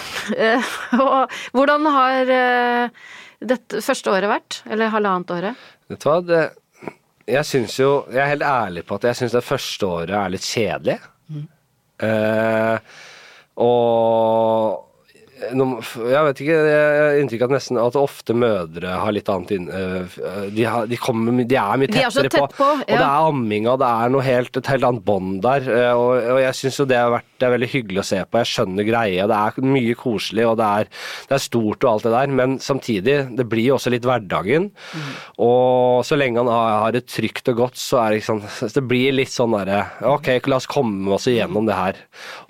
og 1.06 1.36
hvordan 1.56 1.90
har 1.96 2.34
eh, 2.38 3.04
dette 3.46 3.84
første 3.86 4.14
året 4.14 4.32
vært? 4.32 4.62
Eller 4.70 4.94
halvannet 4.94 5.36
året? 5.36 5.66
Vet 5.92 6.02
du 6.02 6.10
hva, 6.10 6.22
det 6.26 6.44
Jeg 7.30 7.46
syns 7.46 7.76
jo 7.78 7.90
Jeg 8.10 8.22
er 8.24 8.32
helt 8.32 8.46
ærlig 8.46 8.86
på 8.86 8.98
at 8.98 9.06
jeg 9.10 9.18
syns 9.20 9.36
det 9.36 9.46
første 9.46 9.86
året 9.86 10.16
er 10.18 10.34
litt 10.34 10.46
kjedelig. 10.46 10.98
Eh, 12.06 12.98
og 13.64 14.82
jeg 15.36 16.24
vet 16.30 16.42
ikke, 16.46 16.58
jeg 16.70 17.00
har 17.02 17.18
inntrykk 17.20 17.42
av 17.44 17.50
at 17.50 17.56
nesten 17.58 17.80
at 17.82 17.98
ofte 18.00 18.36
mødre 18.38 18.94
har 19.02 19.12
litt 19.16 19.30
annet 19.32 19.52
inn, 19.58 19.66
eh, 19.68 20.18
de, 20.56 20.64
har, 20.64 20.88
de, 20.88 21.00
kommer, 21.02 21.44
de 21.44 21.58
er 21.60 21.82
mye 21.82 21.92
De 21.92 22.00
er 22.00 22.08
tettere 22.08 22.32
tett 22.32 22.56
på, 22.56 22.70
Og 22.78 22.84
ja. 22.88 22.96
det 22.96 23.04
er 23.04 23.30
amminga, 23.30 23.76
det 23.82 23.90
er 23.90 24.14
noe 24.16 24.26
helt, 24.26 24.56
et 24.62 24.72
helt 24.72 24.88
annet 24.88 25.06
bånd 25.06 25.42
der. 25.44 25.68
eh, 25.68 25.92
Og, 25.92 26.14
og 26.36 26.40
jeg 26.46 26.60
syns 26.62 26.80
jo 26.80 26.88
det 26.90 27.02
har 27.02 27.12
vært 27.18 27.32
det 27.36 27.50
er 27.50 27.52
veldig 27.52 27.68
hyggelig 27.68 28.00
å 28.00 28.06
se 28.08 28.20
på. 28.24 28.40
Jeg 28.40 28.48
skjønner 28.48 28.86
greia. 28.88 29.26
Det 29.28 29.36
er 29.36 29.66
mye 29.68 29.96
koselig, 30.00 30.46
og 30.48 30.54
det 30.56 30.68
er, 30.80 30.88
det 31.28 31.36
er 31.36 31.42
stort 31.44 31.84
og 31.84 31.90
alt 31.90 32.06
det 32.08 32.14
der. 32.14 32.32
Men 32.40 32.54
samtidig, 32.64 33.16
det 33.36 33.46
blir 33.52 33.66
jo 33.68 33.76
også 33.76 33.92
litt 33.92 34.08
hverdagen. 34.08 34.70
Mm. 34.72 35.10
Og 35.44 36.06
så 36.08 36.16
lenge 36.16 36.40
han 36.40 36.48
har, 36.48 36.78
har 36.86 36.96
det 36.96 37.04
trygt 37.12 37.52
og 37.52 37.60
godt, 37.60 37.76
så 37.82 38.00
er 38.06 38.14
det 38.16 38.22
liksom 38.22 38.40
Det 38.76 38.84
blir 38.88 39.12
litt 39.18 39.34
sånn 39.34 39.52
derre 39.52 39.82
Ok, 40.08 40.30
la 40.48 40.62
oss 40.62 40.68
komme 40.70 41.12
oss 41.18 41.28
igjennom 41.28 41.68
det 41.68 41.76
her. 41.76 42.00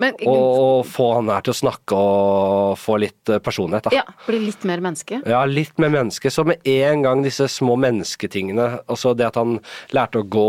Men, 0.02 0.14
Og, 0.22 0.38
og 0.62 0.86
få 0.86 1.08
han 1.16 1.32
her 1.34 1.42
til 1.46 1.56
å 1.56 1.58
snakke 1.64 1.98
og 1.98 2.75
få 2.80 2.98
litt 3.02 3.32
eh, 3.32 3.40
personlighet, 3.42 3.88
da. 3.88 3.94
ja, 3.98 4.04
bli 4.26 4.40
litt 4.44 4.66
mer 4.68 4.82
menneske. 4.84 5.20
Ja, 5.28 5.42
litt 5.48 5.76
mer 5.82 5.92
menneske. 5.92 6.30
Så 6.32 6.44
med 6.48 6.64
en 6.68 7.04
gang 7.06 7.24
disse 7.24 7.48
små 7.52 7.76
mennesketingene, 7.80 8.68
altså 8.86 9.14
det 9.16 9.28
at 9.30 9.40
han 9.40 9.58
lærte 9.96 10.22
å 10.22 10.28
gå 10.30 10.46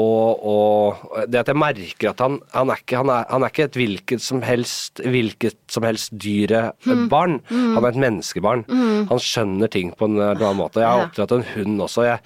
og 0.47 1.25
Det 1.27 1.39
at 1.39 1.49
jeg 1.49 1.59
merker 1.59 2.11
at 2.11 2.21
han, 2.23 2.37
han, 2.53 2.71
er, 2.71 2.81
ikke, 2.81 2.99
han, 3.01 3.09
er, 3.11 3.25
han 3.31 3.43
er 3.43 3.51
ikke 3.51 3.67
et 3.67 3.77
hvilket 3.79 4.23
som 4.23 4.41
helst 4.45 5.01
hvilket 5.03 5.57
som 5.71 5.85
helst 5.87 6.13
dyre 6.13 6.71
mm. 6.85 7.07
barn. 7.11 7.39
Han 7.49 7.81
er 7.81 7.89
et 7.89 8.01
menneskebarn. 8.01 8.65
Han 9.11 9.21
skjønner 9.21 9.71
ting 9.71 9.93
på 9.97 10.07
en 10.07 10.17
eller 10.17 10.37
annen 10.37 10.61
måte. 10.61 10.83
Jeg 10.83 10.89
har 10.89 11.07
oppdratt 11.07 11.35
en 11.35 11.45
hund 11.53 11.83
også, 11.87 12.07
jeg, 12.07 12.21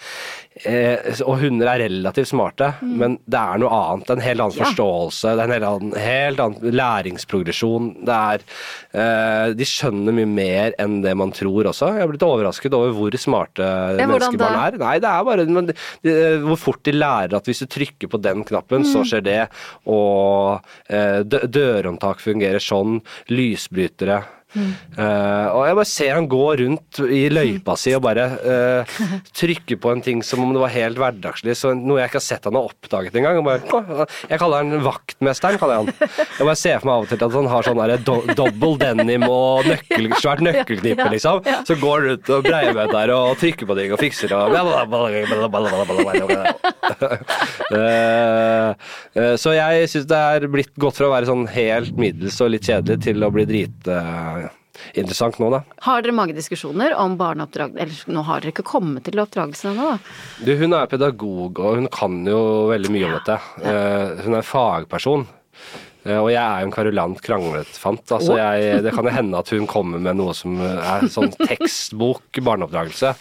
eh, 0.67 1.21
og 1.25 1.37
hunder 1.41 1.69
er 1.71 1.83
relativt 1.85 2.29
smarte, 2.31 2.73
men 2.83 3.17
det 3.29 3.39
er 3.39 3.61
noe 3.61 3.71
annet. 3.71 4.11
En 4.11 4.23
helt 4.23 4.43
annen. 4.43 4.57
Ja. 4.57 4.67
forståelse, 4.67 5.33
det 5.37 5.43
er 5.43 5.47
en 5.47 5.55
helt 5.55 5.67
annen, 5.67 5.93
helt 6.01 6.41
annen 6.43 6.75
læringsprogresjon. 6.75 7.91
Det 8.07 8.17
er 8.17 8.43
eh, 8.91 9.53
De 9.57 9.67
skjønner 9.67 10.15
mye 10.17 10.29
mer 10.29 10.75
enn 10.81 10.99
det 11.05 11.15
man 11.17 11.33
tror 11.35 11.71
også. 11.71 11.93
Jeg 11.95 12.03
har 12.03 12.11
blitt 12.11 12.27
overrasket 12.27 12.75
over 12.77 12.93
hvor 12.97 13.17
smarte 13.21 13.63
ja, 13.63 14.07
menneskebarn 14.09 14.59
er. 14.65 14.79
Nei, 14.81 14.97
det 15.03 15.11
er 15.11 15.27
bare 15.27 15.47
men, 15.51 15.71
de, 15.71 16.17
hvor 16.45 16.59
fort 16.59 16.83
de 16.87 16.95
lærer 16.95 17.37
at 17.37 17.47
hvis 17.49 17.63
du 17.63 17.69
trykker 17.71 18.11
på 18.11 18.21
den 18.21 18.45
knappen, 18.47 18.85
så 18.87 19.05
skjer 19.07 19.25
det. 19.25 19.41
Og 19.89 20.59
eh, 20.91 21.21
dørhåndtak 21.25 22.23
fungerer 22.23 22.63
sånn. 22.63 22.99
Lysbrytere. 23.31 24.21
Eh, 24.51 25.47
og 25.55 25.63
jeg 25.63 25.75
bare 25.77 25.87
ser 25.87 26.11
han 26.17 26.27
gå 26.31 26.43
rundt 26.59 26.99
i 27.07 27.21
løypa 27.31 27.75
si 27.79 27.93
og 27.95 28.03
bare 28.03 28.25
uh, 28.43 28.95
trykke 29.37 29.77
på 29.79 29.91
en 29.93 30.01
ting 30.03 30.19
som 30.25 30.41
om 30.43 30.51
det 30.51 30.61
var 30.63 30.73
helt 30.73 30.99
hverdagslig, 30.99 31.55
så 31.57 31.71
noe 31.77 32.01
jeg 32.01 32.11
ikke 32.11 32.19
har 32.19 32.25
sett 32.25 32.47
han 32.49 32.57
har 32.59 32.67
oppdaget 32.67 33.15
engang. 33.19 33.39
Jeg, 33.39 33.45
bare, 33.47 34.07
Jeg 34.27 34.41
kaller 34.41 34.65
han 34.65 34.83
vaktmesteren, 34.83 35.59
kaller 35.61 35.77
jeg 35.77 35.81
han. 35.85 36.17
Jeg 36.19 36.49
bare 36.49 36.59
ser 36.59 36.81
for 36.81 36.89
meg 36.89 36.95
av 36.95 37.05
og 37.05 37.11
til 37.11 37.25
at 37.27 37.37
han 37.37 37.51
har 37.53 37.69
sånn 37.69 37.79
do 38.07 38.17
double 38.41 38.75
denim 38.81 39.23
og 39.29 39.69
nøkkel, 39.69 40.09
svært 40.19 40.43
nøkkelknippe, 40.45 41.07
liksom. 41.15 41.35
Så 41.67 41.77
går 41.79 41.95
han 41.95 42.17
ut 42.17 42.33
og 42.35 42.45
breier 42.45 42.75
med 42.75 42.91
der 42.95 43.15
og 43.15 43.39
trykker 43.41 43.69
på 43.69 43.77
ting 43.79 43.95
og 43.95 44.01
fikser 44.01 44.35
og 44.35 44.55
uh, 47.71 48.69
Så 49.41 49.55
jeg 49.55 49.89
syns 49.91 50.07
det 50.09 50.21
er 50.35 50.47
blitt 50.51 50.73
gått 50.81 50.97
fra 50.99 51.07
å 51.07 51.13
være 51.13 51.29
sånn 51.29 51.47
helt 51.53 51.95
middels 51.99 52.39
og 52.43 52.51
litt 52.53 52.67
kjedelig 52.67 52.97
til 53.05 53.23
å 53.23 53.31
bli 53.33 53.45
dritinteressant 54.71 55.39
nå, 55.41 55.51
da. 55.53 55.61
Har 55.87 56.01
dere 56.05 56.15
mange 56.15 56.35
diskusjoner 56.37 56.95
om 56.99 57.17
barneoppdragelse? 57.19 57.83
Eller 57.83 58.15
nå 58.17 58.25
har 58.27 58.41
dere 58.41 58.53
ikke 58.55 58.67
kommet 58.67 59.05
til 59.07 59.21
oppdragelsen 59.23 59.73
ennå, 59.73 59.91
da? 59.93 60.17
Du, 60.45 60.51
hun 60.59 60.75
er 60.77 60.89
pedagog, 60.91 61.59
og 61.59 61.79
hun 61.81 61.91
kan 61.93 62.19
jo 62.27 62.41
veldig 62.71 62.91
mye 62.93 63.07
om 63.09 63.15
dette. 63.19 63.39
Eh, 63.61 64.25
hun 64.25 64.37
er 64.39 64.47
fagperson. 64.47 65.27
Eh, 66.01 66.17
og 66.17 66.31
jeg 66.31 66.41
er 66.41 66.63
jo 66.63 66.67
en 66.69 66.73
karulant 66.73 67.19
krangletfant. 67.21 68.03
Altså 68.17 68.37
jeg, 68.39 68.81
det 68.85 68.93
kan 68.95 69.05
jo 69.05 69.13
hende 69.13 69.41
at 69.41 69.51
hun 69.53 69.67
kommer 69.69 70.01
med 70.01 70.17
noe 70.17 70.33
som 70.37 70.57
er 70.63 71.05
sånn 71.13 71.33
tekstbok 71.37 72.41
barneoppdragelse. 72.41 73.13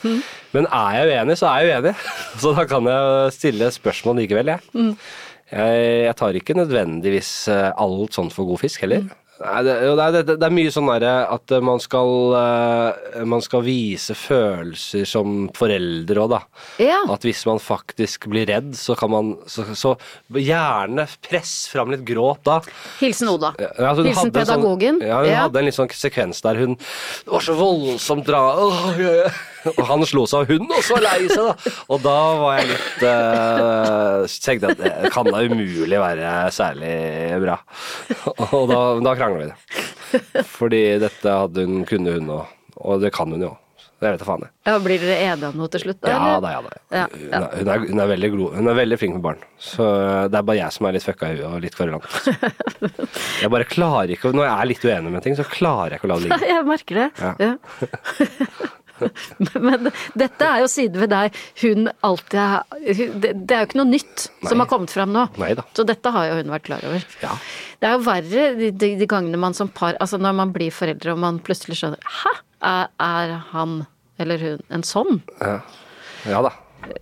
Men 0.56 0.68
er 0.68 1.00
jeg 1.00 1.10
uenig, 1.10 1.36
så 1.40 1.50
er 1.52 1.66
jeg 1.66 1.74
uenig. 1.80 1.96
Så 2.40 2.54
da 2.56 2.64
kan 2.70 2.88
jeg 2.88 3.34
stille 3.36 3.72
spørsmål 3.74 4.22
likevel, 4.22 4.54
jeg. 4.54 4.94
Jeg, 5.50 5.78
jeg 6.06 6.14
tar 6.20 6.36
ikke 6.38 6.54
nødvendigvis 6.56 7.32
eh, 7.52 7.72
alt 7.74 8.16
sånt 8.16 8.34
for 8.36 8.48
god 8.48 8.62
fisk 8.62 8.86
heller. 8.86 9.08
Nei, 9.40 9.60
det, 9.64 9.74
jo, 9.86 9.92
det, 9.96 10.06
det, 10.28 10.34
det 10.36 10.44
er 10.46 10.52
mye 10.52 10.70
sånn 10.74 10.88
derre 10.90 11.12
at 11.32 11.52
man 11.64 11.80
skal, 11.80 12.10
eh, 12.36 13.22
man 13.24 13.40
skal 13.40 13.62
vise 13.64 14.12
følelser 14.12 15.06
som 15.08 15.46
forelder 15.56 16.20
òg, 16.20 16.34
da. 16.34 16.40
Ja. 16.82 16.98
At 17.08 17.24
hvis 17.24 17.40
man 17.48 17.56
faktisk 17.62 18.26
blir 18.28 18.44
redd, 18.50 18.74
så 18.76 18.92
kan 19.00 19.08
man 19.14 19.30
Så, 19.48 19.64
så 19.78 19.94
gjerne 20.36 21.06
press 21.24 21.54
fram 21.72 21.88
litt 21.94 22.04
gråt 22.04 22.42
da. 22.44 22.58
Hilsen 23.00 23.30
Oda. 23.32 23.54
Ja, 23.56 23.70
altså, 23.94 24.04
Hilsen 24.04 24.34
pedagogen. 24.34 25.00
Sånn, 25.00 25.08
ja, 25.08 25.22
hun 25.24 25.30
Ja. 25.32 25.40
hadde 25.46 25.62
en 25.62 25.70
litt 25.70 25.78
sånn 25.78 25.88
sekvens 25.88 26.42
der 26.44 26.60
hun 26.60 26.76
Det 26.76 27.32
var 27.32 27.40
så 27.40 27.56
voldsomt 27.56 28.28
dra... 28.28 28.42
Ja, 29.00 29.16
ja. 29.24 29.32
Og 29.68 29.80
han 29.88 30.04
slo 30.08 30.24
seg 30.30 30.44
av 30.44 30.52
hunden, 30.52 30.72
og 30.72 30.84
så 30.86 30.98
lei 31.02 31.18
seg, 31.28 31.48
da. 31.50 31.72
Og 31.92 32.02
da 32.04 32.16
var 32.40 32.58
jeg 32.60 32.68
litt 32.70 33.04
uh, 33.06 34.38
Tenkte 34.44 34.72
at 34.72 34.80
det 34.80 35.12
kan 35.14 35.28
da 35.28 35.42
umulig 35.44 36.00
være 36.00 36.34
særlig 36.54 36.94
bra. 37.44 37.58
Og 38.50 38.70
da, 38.70 38.80
da 39.04 39.16
krangla 39.18 39.44
vi 39.44 39.50
det. 39.50 40.44
Fordi 40.56 40.84
dette 41.02 41.40
hadde 41.42 41.66
hun, 41.66 41.82
kunne 41.88 42.16
hun 42.16 42.32
òg. 42.40 42.54
Og 42.80 43.02
det 43.02 43.12
kan 43.14 43.28
hun 43.32 43.44
jo. 43.44 43.56
Det 44.00 44.08
vet 44.14 44.22
jeg 44.22 44.28
faen 44.30 44.44
jeg. 44.46 44.52
Ja, 44.64 44.74
blir 44.80 45.02
dere 45.02 45.16
enige 45.26 45.48
om 45.50 45.58
noe 45.60 45.68
til 45.72 45.82
slutt? 45.82 45.98
da, 46.00 46.12
Ja 46.14 46.36
da, 46.40 46.52
ja 46.54 46.60
da. 46.64 46.70
Ja, 46.88 47.02
Hun, 47.12 47.26
er, 47.36 47.42
hun, 47.58 47.68
er, 47.68 47.82
hun, 47.90 48.00
er 48.00 48.08
veldig 48.14 48.30
glo, 48.32 48.46
hun 48.54 48.70
er 48.72 48.78
veldig 48.78 48.98
flink 49.02 49.18
med 49.18 49.24
barn. 49.26 49.42
Så 49.60 49.84
eh, 49.84 50.22
det 50.32 50.38
er 50.40 50.46
bare 50.48 50.56
jeg 50.56 50.76
som 50.76 50.88
er 50.88 50.96
litt 50.96 51.04
fucka 51.04 51.28
i 51.28 51.36
huet 51.36 51.44
og 51.50 51.58
litt 51.66 51.76
kverulant. 51.76 52.08
Jeg 53.40 53.52
bare 53.52 53.66
klarer 53.68 54.10
ikke 54.12 54.30
Når 54.36 54.44
jeg 54.44 54.52
er 54.52 54.68
litt 54.68 54.82
uenig 54.84 55.10
med 55.12 55.22
ting, 55.24 55.34
så 55.36 55.44
klarer 55.48 55.94
jeg 55.94 56.00
ikke 56.00 56.08
å 56.08 56.10
la 56.10 56.16
det 56.20 56.26
ligge. 56.28 56.48
Jeg 56.50 56.64
merker 56.68 56.98
det. 57.00 57.06
Ja. 57.20 57.32
Ja. 57.40 58.68
Men 59.66 59.90
dette 60.18 60.46
er 60.48 60.62
jo 60.64 60.68
sider 60.70 61.02
ved 61.04 61.10
deg 61.12 61.38
hun 61.62 61.88
alltid 62.06 62.38
har 62.40 62.64
Det 63.24 63.32
er 63.56 63.62
jo 63.64 63.68
ikke 63.70 63.80
noe 63.80 63.90
nytt 63.90 64.26
som 64.48 64.62
har 64.62 64.68
kommet 64.70 64.92
fram 64.94 65.12
nå. 65.14 65.26
Neida. 65.40 65.64
Så 65.76 65.84
dette 65.88 66.12
har 66.14 66.28
jo 66.30 66.38
hun 66.40 66.52
vært 66.54 66.66
klar 66.68 66.84
over. 66.88 67.04
Ja. 67.22 67.34
Det 67.80 67.88
er 67.90 67.96
jo 67.96 68.04
verre 68.06 68.46
de, 68.60 68.70
de, 68.76 68.90
de 69.00 69.08
gangene 69.10 69.40
man 69.40 69.56
som 69.56 69.68
par 69.72 69.96
Altså 70.00 70.18
når 70.20 70.34
man 70.42 70.50
blir 70.54 70.72
foreldre 70.74 71.14
og 71.14 71.22
man 71.22 71.38
plutselig 71.44 71.78
skjønner 71.80 72.02
Hæ, 72.20 72.34
er, 72.60 72.90
er 73.00 73.36
han 73.54 73.78
eller 74.20 74.42
hun 74.44 74.66
en 74.68 74.82
sånn? 74.84 75.22
Ja 76.28 76.42
da. 76.44 76.50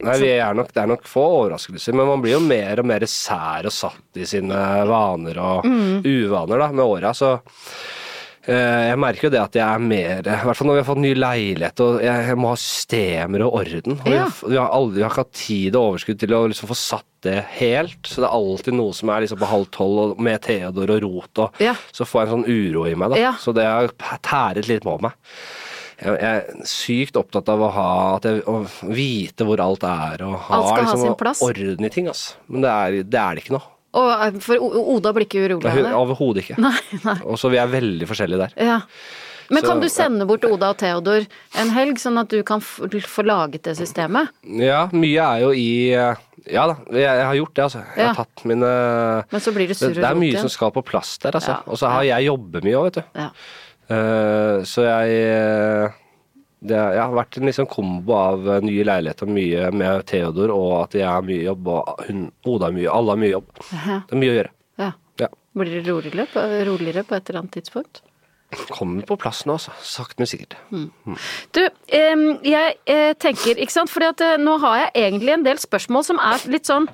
Nei, 0.03 0.15
er 0.27 0.55
nok, 0.59 0.73
det 0.75 0.83
er 0.83 0.89
nok 0.91 1.05
få 1.07 1.23
overraskelser, 1.37 1.95
men 1.95 2.07
man 2.11 2.23
blir 2.23 2.35
jo 2.37 2.41
mer 2.43 2.81
og 2.83 2.87
mer 2.91 3.05
sær 3.11 3.67
og 3.67 3.75
satt 3.75 4.19
i 4.19 4.27
sine 4.27 4.59
vaner 4.91 5.39
og 5.43 5.67
Mm. 5.67 6.03
uvaner 6.03 6.59
da, 6.63 6.69
med 6.75 6.83
åra. 6.85 7.13
Så 7.15 7.37
jeg 8.49 8.99
merker 9.03 9.27
jo 9.29 9.31
det 9.35 9.41
at 9.43 9.57
jeg 9.59 9.65
er 9.67 9.83
mer 9.85 10.21
I 10.25 10.37
hvert 10.47 10.57
fall 10.57 10.69
når 10.71 10.79
vi 10.79 10.81
har 10.81 10.87
fått 10.89 11.03
ny 11.03 11.11
leilighet 11.19 11.83
og 11.85 11.99
jeg, 12.05 12.37
må 12.41 12.49
ha 12.55 12.59
systemer 12.63 13.45
og 13.45 13.59
orden. 13.61 13.99
Og 14.01 14.09
Ja. 14.09 14.25
vi, 14.41 14.57
har 14.57 14.71
aldri, 14.73 14.97
vi 14.99 15.05
har 15.05 15.13
ikke 15.13 15.25
hatt 15.27 15.33
tid 15.37 15.77
og 15.77 15.89
overskudd 15.93 16.19
til 16.23 16.35
å 16.39 16.41
liksom 16.49 16.71
få 16.71 16.79
satt 16.81 17.05
det 17.27 17.37
helt. 17.59 18.01
Så 18.07 18.23
det 18.23 18.29
er 18.31 18.37
alltid 18.39 18.75
noe 18.79 18.95
som 18.97 19.11
er 19.13 19.25
liksom 19.27 19.41
på 19.43 19.51
halv 19.51 19.69
tolv 19.75 20.19
med 20.23 20.41
Theodor 20.47 20.95
og 20.97 21.03
rot, 21.05 21.39
og 21.45 21.61
Ja. 21.61 21.75
så 21.93 22.07
får 22.09 22.21
jeg 22.25 22.29
en 22.29 22.35
sånn 22.39 22.49
uro 22.49 22.87
i 22.87 22.95
meg. 22.95 23.11
da. 23.11 23.17
Ja. 23.21 23.33
Så 23.37 23.53
det 23.55 23.65
har 23.67 23.89
tæret 24.23 24.69
litt 24.69 24.85
på 24.87 25.01
meg. 25.03 25.13
Jeg 26.01 26.21
jeg 26.21 26.23
er 26.23 26.63
sykt 26.65 27.17
opptatt 27.19 27.49
av 27.51 27.59
å 27.61 27.73
ha 27.75 28.17
at 28.17 28.23
jeg, 28.23 28.43
å 28.47 28.63
vite 28.95 29.45
hvor 29.45 29.59
alt 29.59 29.83
er, 29.83 30.23
og 30.23 30.37
ha 30.47 30.61
liksom, 30.79 31.17
orden 31.43 31.85
i 31.85 31.89
ting. 31.91 32.07
Altså. 32.07 32.35
Men 32.49 32.63
det 32.63 32.71
er, 32.71 33.03
det 33.03 33.19
er 33.19 33.35
det 33.35 33.43
ikke 33.45 33.57
nå. 33.59 33.63
Og 33.99 34.11
eh, 34.15 34.37
for 34.45 34.67
Oda 34.97 35.13
blir 35.17 35.27
ikke 35.27 35.47
urolig 35.47 35.71
av 35.71 35.81
det? 35.83 35.95
Overhodet 36.03 36.45
ikke. 36.45 36.59
Nei, 36.63 36.77
nei. 37.05 37.17
Og 37.27 37.41
så 37.41 37.51
vi 37.53 37.59
er 37.61 37.73
veldig 37.73 38.09
forskjellige 38.11 38.47
der. 38.47 38.55
Ja. 38.71 38.79
Men 39.49 39.63
Så- 39.65 39.69
kan 39.71 39.81
du 39.81 39.89
sende 39.89 40.27
bort 40.29 40.45
Oda 40.45 40.69
og 40.75 40.77
Theodor 40.77 41.25
en 41.57 41.71
helg, 41.73 41.97
sånn 41.97 42.19
at 42.21 42.29
du 42.29 42.43
kan 42.45 42.61
få 42.61 43.25
laget 43.25 43.63
det 43.65 43.79
systemet? 43.79 44.29
Ja, 44.45 44.83
mye 44.93 45.25
er 45.25 45.41
jo 45.47 45.53
i 45.57 45.69
eh, 45.97 46.25
Ja 46.49 46.67
da, 46.71 46.77
jeg, 46.93 47.25
har 47.29 47.35
gjort 47.37 47.55
det, 47.57 47.65
altså. 47.65 47.81
Jeg 47.97 48.05
Ja. 48.05 48.13
har 48.13 48.25
tatt 48.25 48.45
mine 48.49 48.69
Men 49.33 49.41
så 49.41 49.53
blir 49.57 49.69
det 49.69 49.77
surr 49.77 49.89
og 49.91 49.95
det 49.97 50.05
er 50.05 50.21
mye 50.21 50.39
som 50.39 50.49
skal 50.53 50.71
på 50.71 50.85
plass 50.85 51.17
der, 51.19 51.33
altså. 51.33 51.57
Ja. 51.57 51.63
Og 51.67 51.81
så 51.81 51.89
har 51.91 52.05
jeg 52.05 52.29
jobbet 52.29 52.63
mye 52.65 52.77
òg, 52.77 52.85
vet 52.85 53.01
du. 53.01 53.03
Ja. 53.17 53.31
Uh, 53.89 54.61
så 54.69 54.85
jeg 54.85 55.93
det, 56.61 56.75
Jeg 56.75 57.01
har 57.03 57.15
vært 57.15 57.39
en 57.39 57.47
liksom 57.47 57.69
kombo 57.71 58.15
av 58.19 58.49
eh, 58.51 58.61
nye 58.67 58.85
leiligheter 58.89 59.31
mye 59.31 59.71
med 59.71 60.07
Theodor, 60.11 60.51
og 60.55 60.73
at 60.83 60.97
jeg 60.99 61.07
har 61.07 61.23
mye 61.27 61.45
jobb, 61.45 61.69
og 61.71 62.05
hun, 62.09 62.25
Oda 62.47 62.69
har 62.71 62.77
mye, 62.77 62.91
alle 62.91 63.15
har 63.15 63.23
mye 63.23 63.33
jobb. 63.37 63.53
Det 63.71 64.17
er 64.17 64.23
mye 64.25 64.33
å 64.35 64.39
gjøre. 64.41 64.55
ja. 64.83 64.93
Ja. 65.19 65.29
Blir 65.59 65.73
det 65.83 65.91
roligere 65.91 66.27
på, 66.31 66.43
roligere 66.69 67.03
på 67.03 67.17
et 67.17 67.31
eller 67.31 67.41
annet 67.41 67.57
tidspunkt? 67.59 68.03
Kommer 68.71 69.03
på 69.05 69.17
plass 69.21 69.43
nå, 69.45 69.57
altså. 69.59 69.73
Sakte, 69.85 70.23
men 70.23 70.29
sikkert. 70.31 70.55
Du, 71.53 71.61
em, 71.93 72.23
jeg 72.47 72.77
eh, 72.89 73.11
tenker, 73.21 73.59
ikke 73.61 73.75
sant, 73.75 73.91
fordi 73.93 74.07
at 74.09 74.23
eh, 74.25 74.37
nå 74.41 74.55
har 74.63 74.79
jeg 74.85 74.93
egentlig 75.09 75.35
en 75.35 75.45
del 75.45 75.59
spørsmål 75.61 76.07
som 76.07 76.23
er 76.23 76.47
litt 76.53 76.71
sånn 76.71 76.87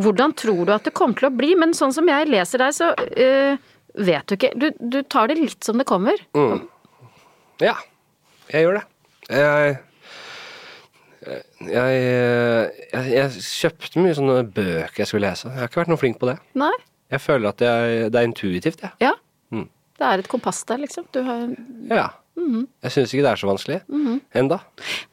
Hvordan 0.00 0.32
tror 0.34 0.64
du 0.66 0.72
at 0.74 0.86
det 0.88 0.94
kommer 0.96 1.18
til 1.20 1.28
å 1.28 1.34
bli? 1.34 1.52
Men 1.58 1.74
sånn 1.76 1.92
som 1.94 2.08
jeg 2.10 2.26
leser 2.26 2.62
deg, 2.64 2.72
så 2.74 2.88
eh, 3.20 3.60
vet 3.94 4.26
du 4.26 4.34
ikke. 4.38 4.50
Du, 4.58 4.70
du 4.80 4.96
tar 5.06 5.28
det 5.30 5.36
litt 5.38 5.62
som 5.62 5.78
det 5.78 5.86
kommer. 5.86 6.18
Ja, 7.62 7.76
jeg 8.50 8.64
gjør 8.64 8.80
det. 8.80 8.86
Jeg 9.30 9.76
jeg, 11.24 12.00
jeg, 12.92 13.04
jeg 13.14 13.44
kjøpte 13.46 14.02
mye 14.02 14.16
sånne 14.18 14.42
bøker 14.54 15.00
jeg 15.04 15.08
skulle 15.08 15.30
lese. 15.30 15.48
Jeg 15.48 15.62
har 15.62 15.70
ikke 15.70 15.80
vært 15.80 15.92
noe 15.94 16.00
flink 16.00 16.18
på 16.20 16.28
det. 16.28 16.34
Nei? 16.60 16.72
Jeg 17.14 17.22
føler 17.24 17.54
at 17.54 17.64
jeg, 17.64 18.10
det 18.12 18.20
er 18.20 18.28
intuitivt, 18.28 18.84
jeg. 18.84 18.92
Ja. 19.00 19.14
Mm. 19.54 19.68
Det 19.96 20.10
er 20.10 20.20
et 20.24 20.28
kompass 20.28 20.60
der, 20.68 20.82
liksom. 20.84 21.08
Du 21.14 21.22
har 21.24 21.48
Ja. 21.92 22.10
Jeg 22.34 22.90
syns 22.90 23.12
ikke 23.14 23.22
det 23.22 23.30
er 23.30 23.38
så 23.40 23.46
vanskelig. 23.46 23.76
Enda. 24.34 24.56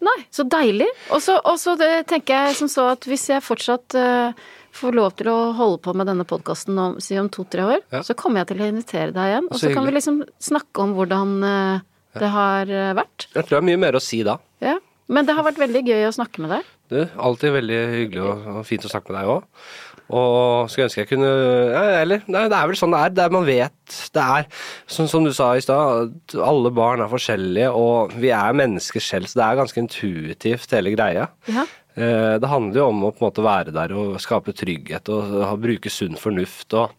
Nei, 0.04 0.16
så 0.34 0.44
deilig. 0.50 0.88
Og 1.14 1.22
så 1.22 1.76
tenker 2.10 2.48
jeg 2.48 2.58
som 2.58 2.72
så 2.72 2.88
at 2.96 3.06
hvis 3.08 3.28
jeg 3.30 3.46
fortsatt 3.46 3.96
uh, 3.96 4.34
får 4.76 4.98
lov 4.98 5.14
til 5.20 5.30
å 5.32 5.38
holde 5.56 5.78
på 5.86 5.94
med 5.96 6.10
denne 6.10 6.26
podkasten 6.28 6.80
om, 6.82 6.98
si 7.04 7.20
om 7.22 7.30
to-tre 7.32 7.68
år, 7.78 7.86
Ja. 7.94 8.02
så 8.08 8.16
kommer 8.18 8.42
jeg 8.42 8.52
til 8.52 8.64
å 8.66 8.72
invitere 8.74 9.14
deg 9.14 9.36
igjen. 9.36 9.48
Og 9.52 9.60
Så 9.60 9.70
så 9.70 9.74
kan 9.76 9.86
vi 9.86 9.94
liksom 9.96 10.24
snakke 10.42 10.84
om 10.84 10.96
hvordan 10.98 11.34
eh, 11.46 11.86
det 12.20 12.32
har 12.34 12.72
eh, 12.72 12.94
vært. 12.98 13.28
Jeg 13.32 13.46
tror 13.46 13.58
det 13.58 13.62
er 13.62 13.70
mye 13.72 13.84
mer 13.86 13.98
å 13.98 14.04
si 14.04 14.24
da. 14.28 14.38
Ja. 14.64 14.78
Men 15.12 15.28
det 15.28 15.36
har 15.36 15.44
vært 15.44 15.60
veldig 15.60 15.82
gøy 15.88 16.06
å 16.08 16.14
snakke 16.16 16.44
med 16.44 16.54
deg. 16.56 16.68
Du, 16.92 17.00
alltid 17.20 17.54
veldig 17.56 17.80
hyggelig 17.94 18.22
og, 18.28 18.62
fint 18.68 18.86
å 18.88 18.92
snakke 18.92 19.12
med 19.12 19.20
deg 19.22 19.32
òg. 19.32 19.66
Og 20.12 20.68
skulle 20.68 20.90
ønske 20.90 21.00
jeg 21.06 21.08
kunne 21.08 21.28
ja, 21.72 21.82
Eller 22.02 22.24
nei, 22.28 22.42
det 22.52 22.58
er 22.58 22.68
vel 22.68 22.76
sånn 22.80 22.92
det 22.92 23.00
er. 23.00 23.14
Det 23.16 23.24
er 23.24 23.36
man 23.36 23.46
vet 23.48 24.00
det 24.16 24.24
er. 24.38 24.48
Som, 24.92 25.08
som 25.12 25.24
du 25.24 25.32
sa 25.36 25.54
i 25.56 25.64
stad, 25.64 26.12
alle 26.36 26.72
barn 26.76 27.04
er 27.04 27.12
forskjellige, 27.12 27.70
og 27.72 28.16
vi 28.20 28.34
er 28.36 28.58
mennesker 28.60 29.04
selv, 29.04 29.32
så 29.32 29.40
det 29.40 29.46
er 29.48 29.62
ganske 29.62 29.84
intuitivt 29.84 30.76
hele 30.76 30.92
greia. 30.96 31.30
Ja. 31.48 31.64
Eh, 31.96 32.36
Det 32.44 32.52
handler 32.52 32.82
jo 32.82 32.90
om 32.92 33.06
å 33.08 33.14
på 33.16 33.24
en 33.24 33.30
måte 33.30 33.46
være 33.46 33.76
der 33.76 33.96
og 33.96 34.20
skape 34.24 34.56
trygghet 34.56 35.12
og 35.12 35.56
bruke 35.64 35.92
sunn 35.92 36.20
fornuft 36.20 36.76
og 36.76 36.92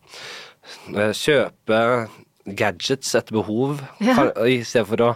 eh, 0.96 1.12
kjøpe 1.16 1.80
gadgets 2.46 3.14
etter 3.14 3.32
behov, 3.38 3.82
Ja. 4.00 4.14
kan- 4.18 4.32
i 4.48 4.62
stedet 4.66 4.88
for 4.88 4.96
å 5.10 5.14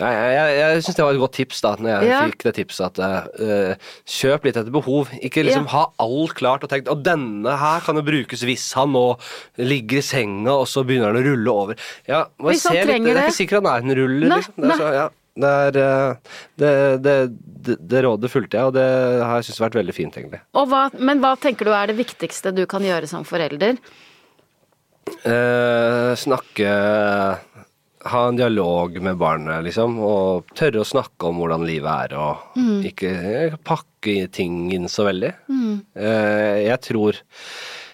jeg, 0.00 0.16
jeg, 0.32 0.52
jeg 0.56 0.82
syns 0.86 0.96
det 0.96 1.04
var 1.04 1.12
et 1.12 1.20
godt 1.20 1.34
tips 1.36 1.58
da 1.60 1.70
når 1.76 1.88
jeg 1.90 2.08
Ja. 2.08 2.18
fikk 2.30 2.44
det 2.46 2.52
tipset 2.56 2.98
at 3.02 3.26
uh, 3.42 3.74
kjøp 4.08 4.44
litt 4.46 4.56
etter 4.56 4.72
behov. 4.72 5.10
Ikke 5.20 5.42
liksom 5.44 5.66
Ja. 5.66 5.72
ha 5.74 5.82
alt 6.00 6.32
klart 6.38 6.62
og 6.64 6.70
tenkt 6.70 6.88
Og 6.88 7.02
denne 7.04 7.52
her 7.58 7.82
kan 7.84 7.98
jo 7.98 8.04
brukes 8.06 8.40
hvis 8.46 8.68
han 8.78 8.94
nå 8.94 9.18
ligger 9.58 9.98
i 9.98 10.04
senga 10.06 10.54
og 10.54 10.68
så 10.70 10.86
begynner 10.86 11.10
han 11.12 11.20
å 11.20 11.24
rulle 11.26 11.52
over. 11.52 11.76
Ja, 12.08 12.22
Hvis 12.40 12.64
han 12.70 12.78
se 12.78 12.84
litt, 12.86 13.02
det. 13.04 13.12
Det 13.12 13.16
er 13.18 13.28
ikke 13.28 13.40
sikkert 13.42 13.60
han 13.60 13.68
er 13.74 13.84
en 13.84 13.96
ruller, 13.98 14.28
Nei, 14.30 14.38
liksom. 14.40 14.56
Det 14.62 14.70
er, 14.70 14.78
så, 14.80 14.92
ja, 14.94 15.06
det, 15.44 15.50
er 15.58 15.80
eh, 15.82 16.14
det, 16.62 16.72
det, 17.04 17.16
det, 17.68 17.78
det 17.92 18.04
rådet 18.06 18.30
fulgte 18.32 18.56
jeg, 18.56 18.70
og 18.70 18.76
det 18.78 18.86
har 19.26 19.34
jeg 19.42 19.50
syntes 19.50 19.64
vært 19.66 19.80
veldig 19.82 19.96
fint, 19.98 20.16
egentlig. 20.22 20.40
Hva, 20.54 20.84
men 20.96 21.20
hva 21.20 21.34
tenker 21.36 21.68
du 21.68 21.74
er 21.76 21.90
det 21.92 21.98
viktigste 22.00 22.54
du 22.56 22.64
kan 22.70 22.86
gjøre 22.86 23.10
som 23.10 23.26
forelder? 23.28 23.76
Eh, 25.26 25.89
snakke 26.18 26.70
Ha 28.08 28.20
en 28.30 28.36
dialog 28.38 28.94
med 29.04 29.18
barnet, 29.20 29.60
liksom. 29.66 29.98
Og 30.00 30.46
tørre 30.56 30.80
å 30.80 30.86
snakke 30.88 31.28
om 31.28 31.36
hvordan 31.36 31.66
livet 31.68 31.90
er, 32.08 32.14
og 32.16 32.56
Mm. 32.56 32.78
ikke 32.88 33.10
eh, 33.12 33.56
pakke 33.62 34.30
ting 34.32 34.70
inn 34.72 34.88
så 34.88 35.04
veldig. 35.04 35.34
Eh, 36.00 36.64
jeg 36.64 36.80
tror 36.80 37.12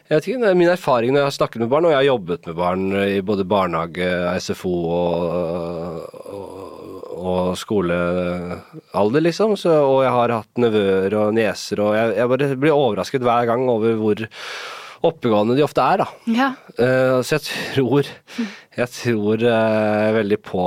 jeg 0.07 0.15
vet 0.21 0.29
ikke, 0.29 0.39
det 0.47 0.57
Min 0.57 0.69
erfaring 0.71 1.11
når 1.11 1.19
jeg 1.25 1.27
har 1.27 1.35
snakket 1.35 1.59
med 1.65 1.69
barn, 1.73 1.85
og 1.85 1.91
jeg 1.91 1.99
har 1.99 2.07
jobbet 2.13 2.47
med 2.47 2.55
barn 2.55 2.85
i 2.95 3.21
både 3.27 3.43
barnehage, 3.51 4.07
SFO 4.39 4.75
og, 4.95 6.07
og, 6.31 7.17
og 7.19 7.57
skolealder, 7.59 9.21
liksom. 9.27 9.57
Så, 9.59 9.75
og 9.75 10.05
jeg 10.07 10.13
har 10.15 10.37
hatt 10.39 10.63
nevøer 10.63 11.19
og 11.19 11.35
nieser, 11.35 11.83
og 11.83 11.97
jeg, 11.99 12.15
jeg 12.21 12.31
bare 12.31 12.55
blir 12.63 12.77
overrasket 12.79 13.27
hver 13.27 13.49
gang 13.51 13.67
over 13.73 13.99
hvor 13.99 14.23
oppegående 15.05 15.57
de 15.59 15.65
ofte 15.67 15.83
er, 15.85 16.05
da. 16.05 16.07
Ja. 16.33 16.49
Uh, 16.79 17.21
så 17.25 17.37
jeg 17.37 17.45
tror 17.49 18.09
Jeg 18.77 18.89
tror 18.95 19.45
uh, 19.45 20.15
veldig 20.17 20.41
på 20.45 20.65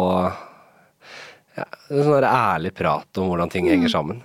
ja, 1.59 1.65
en 1.91 2.05
sånn 2.05 2.25
ærlig 2.25 2.71
prat 2.77 3.19
om 3.19 3.29
hvordan 3.31 3.51
ting 3.51 3.67
henger 3.69 3.91
sammen. 3.91 4.21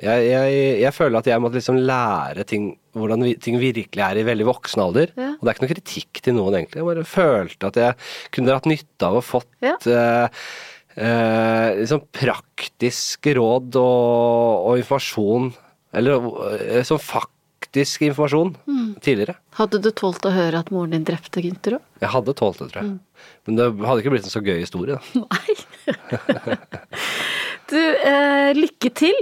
Jeg, 0.00 0.26
jeg, 0.30 0.60
jeg 0.80 0.94
føler 0.96 1.20
at 1.20 1.28
jeg 1.28 1.42
måtte 1.42 1.58
liksom 1.58 1.80
lære 1.84 2.46
ting 2.48 2.70
hvordan 2.96 3.22
vi, 3.26 3.34
ting 3.42 3.58
virkelig 3.60 4.02
er 4.02 4.18
i 4.18 4.26
veldig 4.26 4.46
voksen 4.48 4.82
alder. 4.82 5.12
Ja. 5.14 5.32
Og 5.36 5.44
det 5.44 5.50
er 5.50 5.56
ikke 5.58 5.66
noe 5.66 5.74
kritikk 5.74 6.22
til 6.24 6.36
noen, 6.38 6.56
egentlig. 6.58 6.80
Jeg 6.80 6.88
bare 6.88 7.06
følte 7.06 7.70
at 7.70 7.80
jeg 7.80 7.98
kunne 8.34 8.56
hatt 8.56 8.70
nytte 8.70 9.10
av 9.10 9.18
å 9.20 9.24
fått 9.24 9.50
Ja. 9.62 9.76
eh, 10.96 11.68
liksom 11.82 12.02
praktisk 12.16 13.30
råd 13.38 13.78
og, 13.78 14.70
og 14.70 14.80
informasjon, 14.82 15.52
eller 16.00 16.26
som 16.86 16.96
sånn 16.96 17.06
faktisk 17.70 18.02
informasjon, 18.02 18.56
tidligere. 19.00 19.36
Hadde 19.54 19.78
du 19.78 19.90
tålt 19.90 20.24
å 20.26 20.30
høre 20.34 20.58
at 20.58 20.70
moren 20.70 20.90
din 20.90 21.04
drepte 21.04 21.40
Gynter 21.40 21.78
òg? 21.78 21.82
Jeg 22.00 22.10
hadde 22.10 22.34
tålt 22.34 22.58
det, 22.58 22.68
tror 22.72 22.82
jeg. 22.82 22.98
Men 23.46 23.56
det 23.56 23.68
hadde 23.86 24.02
ikke 24.02 24.10
blitt 24.10 24.26
en 24.26 24.34
så 24.34 24.42
gøy 24.42 24.58
historie, 24.60 24.98
da. 24.98 25.00
Nei. 25.30 25.54
du, 27.70 27.78
eh, 27.78 28.50
lykke 28.58 28.90
til. 28.90 29.18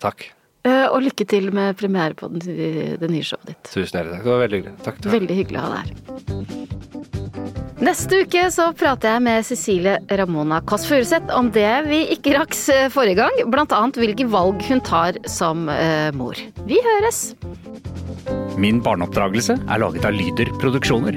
Takk. 0.00 0.30
Eh, 0.64 0.86
og 0.88 1.02
lykke 1.04 1.26
til 1.28 1.52
med 1.52 1.76
premiere 1.76 2.16
på 2.16 2.28
den, 2.32 2.96
det 3.00 3.12
nye 3.12 3.24
showet 3.24 3.52
ditt. 3.52 3.64
Tusen 3.68 4.00
hjertelig 4.00 4.16
takk. 4.16 4.24
Det 4.24 4.32
var 4.32 4.44
veldig 4.46 4.60
hyggelig. 4.60 4.76
Takk. 4.84 5.00
takk. 5.00 5.12
Veldig 5.18 5.40
hyggelig 5.42 5.60
å 5.60 5.66
ha 5.66 5.72
deg 5.76 5.82
her. 5.90 6.79
Neste 7.80 8.18
uke 8.26 8.42
så 8.52 8.66
prater 8.76 9.14
jeg 9.14 9.22
med 9.24 9.46
Cecilie 9.48 9.94
Ramona 10.20 10.58
Kåss 10.68 10.84
Furuseth 10.84 11.32
om 11.32 11.48
det 11.54 11.70
vi 11.86 12.02
ikke 12.12 12.34
rakk 12.36 12.52
eh, 12.74 12.90
forrige 12.92 13.22
gang, 13.22 13.38
annet 13.56 13.96
hvilke 13.96 14.26
valg 14.28 14.60
hun 14.68 14.82
tar 14.84 15.16
som 15.24 15.64
uh, 15.64 16.12
mor. 16.12 16.36
Vi 16.68 16.76
høres! 16.84 17.22
Min 18.60 18.82
barneoppdragelse 18.84 19.56
er 19.64 19.80
laget 19.80 20.04
av 20.04 20.12
Lyder 20.12 20.52
Produksjoner. 20.60 21.16